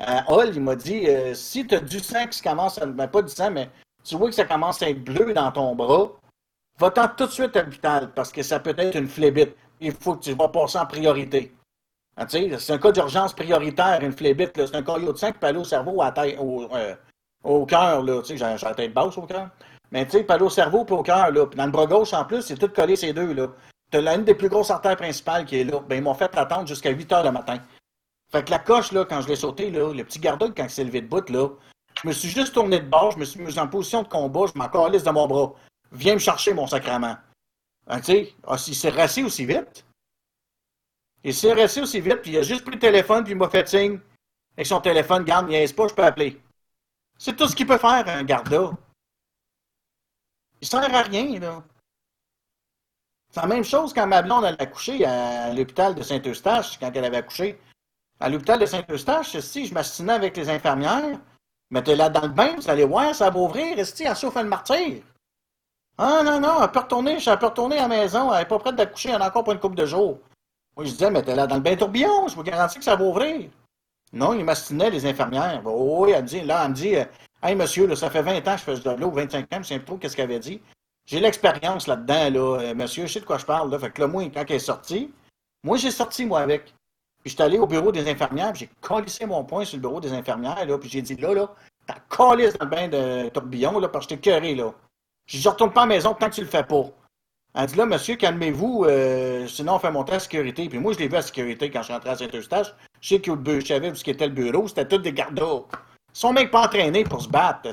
à 0.00 0.32
Hall, 0.32 0.50
il 0.54 0.60
m'a 0.60 0.74
dit 0.74 1.06
euh, 1.06 1.34
si 1.34 1.66
tu 1.66 1.74
as 1.74 1.80
du 1.80 2.00
sang 2.00 2.26
qui 2.26 2.40
commence 2.40 2.78
à. 2.78 2.86
Ben, 2.86 3.06
pas 3.08 3.22
du 3.22 3.32
sang, 3.32 3.50
mais 3.50 3.68
tu 4.04 4.16
vois 4.16 4.28
que 4.28 4.34
ça 4.34 4.44
commence 4.44 4.82
à 4.82 4.90
être 4.90 5.02
bleu 5.02 5.32
dans 5.32 5.50
ton 5.50 5.74
bras, 5.74 6.10
va-t'en 6.78 7.08
tout 7.08 7.26
de 7.26 7.30
suite 7.30 7.56
à 7.56 7.62
l'hôpital 7.62 8.10
parce 8.14 8.30
que 8.32 8.42
ça 8.42 8.60
peut 8.60 8.74
être 8.76 8.96
une 8.96 9.08
phlébite. 9.08 9.56
Il 9.80 9.92
faut 9.92 10.14
que 10.14 10.24
tu 10.24 10.32
vas 10.34 10.48
passer 10.48 10.78
en 10.78 10.86
priorité. 10.86 11.54
Ah, 12.16 12.26
c'est 12.28 12.70
un 12.70 12.78
cas 12.78 12.92
d'urgence 12.92 13.32
prioritaire, 13.32 13.98
une 14.02 14.12
phlébite. 14.12 14.56
là. 14.56 14.66
C'est 14.66 14.76
un 14.76 14.82
caillot 14.82 15.12
de 15.12 15.18
sang 15.18 15.32
qui 15.32 15.38
peut 15.38 15.48
aller 15.48 15.58
au 15.58 15.64
cerveau, 15.64 16.00
à 16.00 16.12
tête, 16.12 16.38
au, 16.38 16.68
euh, 16.72 16.94
au 17.42 17.66
cœur. 17.66 18.04
j'ai 18.24 18.36
la 18.36 18.74
tête 18.74 18.94
basse 18.94 19.18
au 19.18 19.22
cœur. 19.22 19.48
Mais 19.90 20.04
tu 20.04 20.12
sais, 20.12 20.24
peut 20.24 20.34
aller 20.34 20.44
au 20.44 20.50
cerveau 20.50 20.84
puis 20.84 20.94
au 20.94 21.02
cœur. 21.02 21.32
dans 21.32 21.64
le 21.64 21.70
bras 21.70 21.86
gauche, 21.86 22.12
en 22.12 22.24
plus, 22.24 22.42
c'est 22.42 22.56
tout 22.56 22.68
collé 22.68 22.94
ces 22.94 23.12
deux. 23.12 23.32
là. 23.32 23.48
Tu 23.90 23.98
as 23.98 24.14
une 24.14 24.24
des 24.24 24.34
plus 24.34 24.48
grosses 24.48 24.70
artères 24.70 24.96
principales 24.96 25.44
qui 25.44 25.60
est 25.60 25.64
là. 25.64 25.80
Ben, 25.88 25.96
ils 25.96 26.02
m'ont 26.02 26.14
fait 26.14 26.36
attendre 26.36 26.66
jusqu'à 26.66 26.90
8 26.90 27.12
heures 27.12 27.24
le 27.24 27.32
matin. 27.32 27.58
Fait 28.30 28.44
que 28.44 28.50
la 28.50 28.58
coche, 28.58 28.92
là, 28.92 29.04
quand 29.04 29.20
je 29.20 29.28
l'ai 29.28 29.36
sauté, 29.36 29.70
là, 29.70 29.92
le 29.92 30.04
petit 30.04 30.18
gardien, 30.18 30.50
quand 30.50 30.64
il 30.64 30.70
s'est 30.70 30.84
levé 30.84 31.00
de 31.00 31.06
bout, 31.06 31.28
là, 31.30 31.48
je 32.02 32.08
me 32.08 32.12
suis 32.12 32.28
juste 32.28 32.54
tourné 32.54 32.80
de 32.80 32.88
bord, 32.88 33.12
je 33.12 33.18
me 33.18 33.24
suis 33.24 33.40
mis 33.40 33.58
en 33.58 33.68
position 33.68 34.02
de 34.02 34.08
combat, 34.08 34.46
je 34.52 34.58
m'en 34.58 34.68
calisse 34.68 35.04
de 35.04 35.10
mon 35.10 35.26
bras. 35.26 35.52
Viens 35.92 36.14
me 36.14 36.18
chercher, 36.18 36.54
mon 36.54 36.66
sacrement. 36.66 37.16
Hein, 37.86 38.00
tu 38.00 38.04
sais, 38.04 38.34
ah, 38.46 38.56
il 38.66 38.74
s'est 38.74 38.90
rassé 38.90 39.22
aussi 39.22 39.44
vite. 39.44 39.84
Il 41.22 41.34
s'est 41.34 41.52
rassé 41.52 41.80
aussi 41.80 42.00
vite, 42.00 42.22
puis 42.22 42.32
il 42.32 42.38
a 42.38 42.42
juste 42.42 42.62
pris 42.62 42.74
le 42.74 42.80
téléphone, 42.80 43.24
puis 43.24 43.32
il 43.32 43.38
m'a 43.38 43.48
fait 43.48 43.68
signe. 43.68 44.00
Avec 44.56 44.66
son 44.66 44.80
téléphone, 44.80 45.24
garde, 45.24 45.48
niaise 45.48 45.72
pas, 45.72 45.88
je 45.88 45.94
peux 45.94 46.04
appeler. 46.04 46.40
C'est 47.18 47.36
tout 47.36 47.46
ce 47.46 47.56
qu'il 47.56 47.66
peut 47.66 47.78
faire, 47.78 48.06
un 48.06 48.24
garda. 48.24 48.70
Il 50.60 50.66
sert 50.66 50.94
à 50.94 51.02
rien, 51.02 51.38
là. 51.38 51.62
C'est 53.30 53.40
la 53.40 53.46
même 53.46 53.64
chose 53.64 53.92
quand 53.92 54.06
ma 54.06 54.22
blonde 54.22 54.44
elle 54.44 54.54
a 54.58 54.62
accouché 54.62 55.04
à 55.04 55.52
l'hôpital 55.52 55.94
de 55.94 56.02
Saint-Eustache, 56.02 56.78
quand 56.78 56.92
elle 56.94 57.04
avait 57.04 57.16
accouché. 57.16 57.58
À 58.20 58.28
l'hôpital 58.28 58.60
de 58.60 58.66
Saint-Eustache, 58.66 59.38
si 59.40 59.66
je 59.66 59.74
m'assinais 59.74 60.12
avec 60.12 60.36
les 60.36 60.48
infirmières, 60.48 61.18
mettez-la 61.74 62.08
dans 62.08 62.22
le 62.22 62.28
bain, 62.28 62.54
vous 62.56 62.70
allez 62.70 62.84
voir, 62.84 63.14
ça 63.14 63.30
va 63.30 63.38
ouvrir, 63.38 63.76
esti, 63.78 64.04
elle 64.04 64.14
souffre 64.14 64.40
le 64.40 64.48
martyr. 64.48 65.02
Ah 65.98 66.22
non, 66.24 66.40
non, 66.40 66.62
elle 66.62 66.70
peut 66.70 66.78
retourner, 66.78 67.18
elle 67.26 67.38
peut 67.38 67.46
retourner 67.46 67.78
à 67.78 67.88
la 67.88 67.88
maison, 67.88 68.32
elle 68.32 68.40
n'est 68.40 68.44
pas 68.46 68.58
prête 68.60 68.76
d'accoucher, 68.76 69.10
elle 69.10 69.16
en 69.16 69.24
a 69.24 69.28
encore 69.28 69.42
pour 69.42 69.52
une 69.52 69.58
couple 69.58 69.76
de 69.76 69.86
jours. 69.86 70.18
Moi, 70.76 70.86
je 70.86 70.92
disais, 70.92 71.10
mettez-la 71.10 71.48
dans 71.48 71.56
le 71.56 71.60
bain 71.60 71.76
tourbillon, 71.76 72.28
je 72.28 72.36
vous 72.36 72.44
garantis 72.44 72.78
que 72.78 72.84
ça 72.84 72.94
va 72.94 73.04
ouvrir. 73.04 73.50
Non, 74.12 74.34
ils 74.34 74.44
m'astinaient, 74.44 74.90
les 74.90 75.04
infirmières. 75.04 75.62
Bon, 75.62 76.04
oui, 76.04 76.12
elle 76.12 76.22
me 76.22 76.28
dit, 76.28 76.40
là, 76.42 76.62
elle 76.64 76.70
me 76.70 76.74
dit, 76.74 76.94
euh, 76.94 77.04
hey 77.42 77.56
monsieur, 77.56 77.92
ça 77.96 78.08
fait 78.08 78.22
20 78.22 78.46
ans 78.46 78.52
que 78.54 78.58
je 78.58 78.64
fais 78.64 78.76
job-là, 78.76 79.06
ou 79.06 79.10
25 79.12 79.52
ans, 79.52 79.58
je 79.62 79.68
sais 79.68 79.78
pas 79.80 79.86
trop 79.86 79.96
qu'est-ce 79.96 80.14
qu'elle 80.14 80.30
avait 80.30 80.38
dit. 80.38 80.60
J'ai 81.06 81.18
l'expérience 81.18 81.88
là-dedans, 81.88 82.30
là, 82.30 82.60
euh, 82.60 82.74
monsieur, 82.74 83.06
je 83.06 83.14
sais 83.14 83.20
de 83.20 83.24
quoi 83.24 83.38
je 83.38 83.46
parle, 83.46 83.70
là. 83.70 83.78
Fait 83.80 83.90
que 83.90 84.00
là, 84.00 84.06
moi, 84.06 84.24
quand 84.32 84.44
elle 84.48 84.56
est 84.56 84.58
sortie, 84.60 85.12
moi, 85.64 85.76
j'ai 85.76 85.90
sorti, 85.90 86.24
moi, 86.24 86.40
avec. 86.40 86.72
Puis 87.24 87.30
je 87.30 87.36
suis 87.36 87.42
allé 87.42 87.58
au 87.58 87.66
bureau 87.66 87.90
des 87.90 88.06
infirmières, 88.08 88.54
j'ai 88.54 88.68
collissé 88.82 89.24
mon 89.24 89.44
poing 89.44 89.64
sur 89.64 89.78
le 89.78 89.80
bureau 89.80 89.98
des 89.98 90.12
infirmières, 90.12 90.66
là, 90.66 90.78
puis 90.78 90.90
j'ai 90.90 91.00
dit, 91.00 91.16
là, 91.16 91.32
là, 91.32 91.48
t'as 91.86 91.96
collé 92.08 92.50
dans 92.52 92.64
le 92.66 92.70
bain 92.70 92.88
de 92.88 93.30
tourbillon, 93.30 93.80
là, 93.80 93.88
parce 93.88 94.06
que 94.06 94.14
j'étais 94.14 94.30
curé, 94.30 94.54
là. 94.54 94.72
Je 95.26 95.48
retourne 95.48 95.72
pas 95.72 95.82
à 95.82 95.86
la 95.86 95.94
maison 95.94 96.12
tant 96.12 96.28
que 96.28 96.34
tu 96.34 96.42
le 96.42 96.46
fais 96.46 96.64
pas. 96.64 96.84
Elle 97.54 97.66
dit, 97.66 97.76
là, 97.76 97.86
monsieur, 97.86 98.16
calmez-vous, 98.16 98.84
euh, 98.84 99.46
sinon 99.46 99.76
on 99.76 99.78
fait 99.78 99.90
monter 99.90 100.12
la 100.12 100.18
sécurité. 100.20 100.68
Puis 100.68 100.78
moi, 100.78 100.92
je 100.92 100.98
l'ai 100.98 101.08
vu 101.08 101.14
à 101.14 101.18
la 101.18 101.22
sécurité 101.22 101.70
quand 101.70 101.78
je 101.78 101.84
suis 101.84 101.92
rentré 101.94 102.10
à 102.10 102.16
Saint-Eustache. 102.16 102.74
Je 103.00 103.08
sais 103.08 103.18
bu- 103.18 103.60
je 103.60 103.66
savais 103.66 103.90
où 103.90 103.94
était 103.94 104.26
le 104.26 104.32
bureau, 104.34 104.68
c'était 104.68 104.86
tous 104.86 104.98
des 104.98 105.12
gardas. 105.12 105.62
Ils 105.72 106.18
sont 106.18 106.32
même 106.32 106.50
pas 106.50 106.66
entraînés 106.66 107.04
pour 107.04 107.22
se 107.22 107.28
battre. 107.28 107.70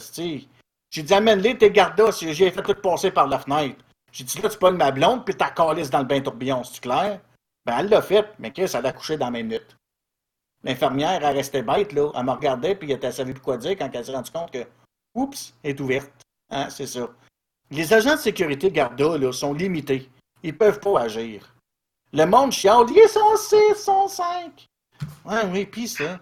J'ai 0.92 1.04
dit, 1.04 1.14
amène-les 1.14 1.58
tes 1.58 1.72
gardas, 1.72 2.12
j'ai 2.22 2.52
fait 2.52 2.62
tout 2.62 2.76
passer 2.76 3.12
par 3.12 3.28
la 3.28 3.40
fenêtre. 3.40 3.84
J'ai 4.14 4.24
dit, 4.24 4.40
là, 4.42 4.50
tu 4.50 4.58
pognes 4.58 4.78
ma 4.78 4.92
blonde, 4.92 5.26
puis 5.26 5.36
t'as 5.36 5.50
calisse 5.50 5.90
dans 5.90 6.00
le 6.00 6.06
bain 6.06 6.22
tourbillon, 6.22 6.64
c'est 6.64 6.80
clair? 6.80 7.20
Ben, 7.66 7.78
elle 7.80 7.90
l'a 7.90 8.02
fait, 8.02 8.28
mais 8.40 8.52
Chris, 8.52 8.72
elle 8.74 8.86
a 8.86 8.94
couché 8.94 9.18
dans 9.18 9.26
la 9.26 9.32
même 9.32 9.48
minute. 9.48 9.78
L'infirmière, 10.64 11.24
elle 11.24 11.36
restait 11.36 11.64
bête, 11.64 11.94
là. 11.94 12.12
Elle 12.16 12.26
me 12.26 12.32
regardait, 12.32 12.76
puis 12.76 12.92
elle 12.92 13.14
savait 13.14 13.34
plus 13.34 13.42
quoi 13.42 13.58
dire 13.58 13.78
quand 13.78 13.90
elle 13.94 14.06
s'est 14.06 14.12
rendue 14.12 14.32
compte 14.32 14.52
que, 14.52 14.66
oups, 15.16 15.54
est 15.64 15.80
ouverte. 15.80 16.12
Hein, 16.50 16.70
c'est 16.70 16.88
ça. 16.88 17.10
Les 17.70 17.94
agents 17.94 18.16
de 18.16 18.20
sécurité 18.20 18.72
Garda, 18.72 19.18
là, 19.18 19.32
sont 19.32 19.54
limités. 19.54 20.10
Ils 20.44 20.58
peuvent 20.58 20.80
pas 20.80 21.02
agir. 21.02 21.56
Le 22.14 22.26
monde 22.26 22.52
chiale, 22.52 22.86
ils 22.90 23.10
sont 23.10 23.38
6, 23.38 23.84
sont 23.84 24.08
5. 24.08 24.68
Ouais, 25.26 25.46
oui, 25.46 25.66
pis 25.66 25.88
ça. 25.88 26.20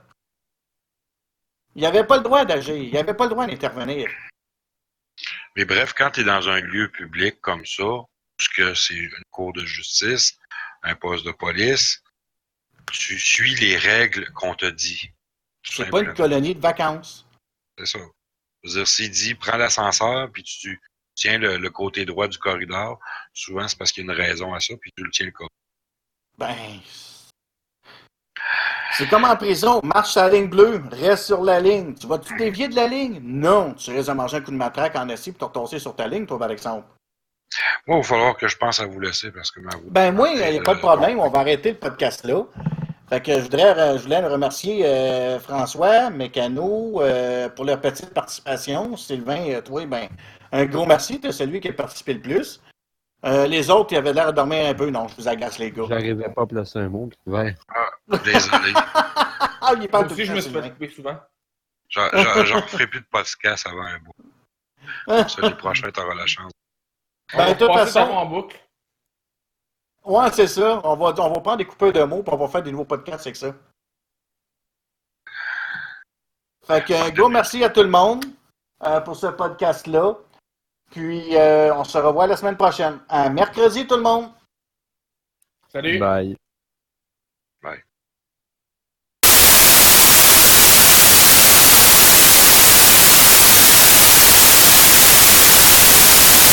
Il 1.76 1.86
avait 1.86 2.06
pas 2.06 2.18
le 2.18 2.24
droit 2.24 2.46
d'agir. 2.46 2.76
Il 2.76 2.96
avait 2.98 3.14
pas 3.14 3.26
le 3.26 3.32
droit 3.32 3.48
d'intervenir. 3.48 4.10
Mais 5.56 5.66
bref, 5.66 5.94
quand 5.98 6.12
tu 6.12 6.22
es 6.22 6.24
dans 6.24 6.48
un 6.48 6.62
lieu 6.62 6.90
public 6.90 7.42
comme 7.42 7.66
ça, 7.66 8.04
puisque 8.38 8.76
c'est 8.76 8.96
une 8.96 9.24
cour 9.32 9.52
de 9.54 9.66
justice, 9.66 10.39
un 10.84 10.96
poste 10.96 11.26
de 11.26 11.32
police, 11.32 12.02
tu 12.92 13.20
suis 13.20 13.56
les 13.56 13.78
règles 13.78 14.32
qu'on 14.34 14.56
te 14.56 14.66
dit. 14.66 15.12
C'est 15.64 15.90
pas 15.90 16.02
une 16.02 16.14
colonie 16.14 16.56
de 16.56 16.60
vacances. 16.60 17.28
C'est 17.78 17.86
ça. 17.86 18.00
Je 18.64 18.70
veux 18.70 18.76
dire, 18.76 18.88
s'il 18.88 19.12
dit 19.12 19.36
prends 19.36 19.58
l'ascenseur, 19.58 20.30
puis 20.32 20.44
tu 20.44 20.82
tiens 21.16 21.38
le, 21.38 21.58
le 21.58 21.70
côté 21.70 22.06
droit 22.06 22.28
du 22.28 22.38
corridor, 22.38 23.00
souvent 23.34 23.68
c'est 23.68 23.78
parce 23.78 23.92
qu'il 23.92 24.06
y 24.06 24.10
a 24.10 24.14
une 24.14 24.20
raison 24.20 24.54
à 24.54 24.60
ça, 24.60 24.74
puis 24.82 24.92
tu 24.96 25.04
le 25.04 25.12
tiens 25.12 25.26
le 25.28 25.32
corridor. 25.32 25.50
Ben. 26.38 26.80
C'est 28.94 29.08
comme 29.10 29.26
en 29.26 29.36
prison. 29.36 29.80
Marche 29.84 30.12
sur 30.12 30.22
la 30.22 30.30
ligne 30.30 30.50
bleue, 30.50 30.84
reste 30.92 31.26
sur 31.26 31.44
la 31.44 31.60
ligne. 31.60 31.94
Tu 31.96 32.08
vas-tu 32.08 32.36
dévier 32.38 32.68
de 32.68 32.76
la 32.76 32.88
ligne? 32.88 33.20
Non. 33.22 33.74
Tu 33.74 33.92
risques 33.92 34.10
de 34.10 34.14
manger 34.14 34.38
un 34.38 34.42
coup 34.42 34.52
de 34.52 34.58
matraque 34.58 34.96
en 34.96 35.08
assis 35.10 35.32
pour 35.32 35.52
te 35.52 35.58
retasser 35.58 35.80
sur 35.80 35.96
ta 35.96 36.08
ligne, 36.08 36.26
toi, 36.26 36.40
par 36.40 36.52
exemple. 36.52 36.88
Moi, 37.88 37.98
il 37.98 38.02
va 38.02 38.04
falloir 38.04 38.38
que 38.38 38.48
je 38.48 38.58
pense 38.58 38.80
à 38.80 38.86
vous 38.86 39.00
laisser 39.00 39.32
parce 39.32 39.52
que 39.52 39.60
ma 39.60 39.72
voix. 39.72 39.90
Ben, 39.90 40.12
moi, 40.14 40.30
il 40.30 40.52
n'y 40.52 40.60
a 40.60 40.62
pas 40.62 40.76
de 40.76 40.80
problème. 40.80 41.20
On 41.20 41.30
va 41.30 41.40
arrêter 41.40 41.72
le 41.72 41.78
podcast 41.78 42.24
là. 42.26 42.44
Fait 43.10 43.22
que 43.22 43.34
je 43.34 43.40
voudrais, 43.40 43.98
je 43.98 44.04
voulais 44.04 44.20
remercier 44.20 44.86
euh, 44.86 45.40
François, 45.40 46.12
Mécano, 46.12 47.02
euh, 47.02 47.50
pour 47.50 47.66
leur 47.66 47.82
petite 47.82 48.14
participation. 48.14 48.96
Sylvain, 48.96 49.50
euh, 49.50 49.62
toi, 49.62 49.86
ben, 49.88 50.10
un 50.52 50.66
gros 50.66 50.86
merci. 50.86 51.20
Tu 51.20 51.32
celui 51.32 51.60
qui 51.60 51.70
a 51.70 51.74
participé 51.74 52.14
le 52.14 52.22
plus. 52.22 52.62
Euh, 53.26 53.48
les 53.48 53.70
autres, 53.70 53.94
ils 53.94 53.98
avaient 53.98 54.14
l'air 54.14 54.28
de 54.28 54.36
dormir 54.36 54.70
un 54.70 54.74
peu. 54.76 54.90
Non, 54.92 55.08
je 55.08 55.16
vous 55.16 55.28
agace, 55.28 55.58
les 55.58 55.72
gars. 55.72 55.84
J'arrivais 55.90 56.30
pas 56.30 56.44
à 56.44 56.46
placer 56.46 56.80
un 56.80 56.90
mot. 56.90 57.10
Ouais. 57.26 57.56
Ah, 57.68 58.18
désolé. 58.24 58.74
ah, 58.94 59.74
il 59.82 59.88
parle 59.90 60.08
tout 60.08 60.14
aussi, 60.14 60.26
je 60.26 60.34
me 60.34 60.40
suis 60.40 60.52
fait 60.52 60.70
couper 60.70 60.90
souvent. 60.90 61.18
J'en 61.90 62.62
ferai 62.68 62.88
plus 62.88 63.02
de 63.02 63.08
podcast 63.12 63.68
avant 63.68 63.84
un 63.84 63.98
bout. 64.00 64.14
Comme 65.06 65.28
ça, 65.30 65.42
les 65.42 65.56
prochains, 65.56 65.90
t'auras 65.90 66.14
la 66.16 66.28
chance. 66.28 66.52
On 67.34 67.38
Ben, 67.38 67.46
va 67.48 67.54
de 67.54 67.60
toute 67.60 67.74
façon- 67.74 68.00
en 68.00 68.26
boucle. 68.26 68.60
Ouais, 70.04 70.32
c'est 70.32 70.48
ça. 70.48 70.82
On 70.84 70.96
va, 70.96 71.14
on 71.22 71.30
va 71.34 71.42
prendre 71.42 71.58
des 71.58 71.66
coupeurs 71.66 71.94
de 71.94 72.04
mots, 72.04 72.24
puis 72.24 72.34
on 72.34 72.38
va 72.38 72.48
faire 72.48 72.64
des 72.64 72.72
nouveaux 72.72 72.86
podcasts 72.86 73.28
avec 73.28 73.36
ça. 73.36 73.54
Fait 76.66 76.84
que, 76.86 76.94
un 76.94 77.10
gros 77.12 77.30
merci 77.30 77.64
à 77.64 77.70
tout 77.70 77.82
le 77.84 77.90
monde 77.90 78.26
euh, 78.84 79.02
pour 79.02 79.16
ce 79.16 79.28
podcast-là. 79.28 80.16
Puis, 80.92 81.36
euh, 81.36 81.74
on 81.76 81.84
se 81.84 81.98
revoit 81.98 82.26
la 82.28 82.38
semaine 82.38 82.58
prochaine. 82.58 83.00
À 83.10 83.30
mercredi, 83.30 83.86
tout 83.86 83.96
le 83.96 84.02
monde. 84.02 84.32
Salut! 85.72 86.00
Bye. 86.00 86.36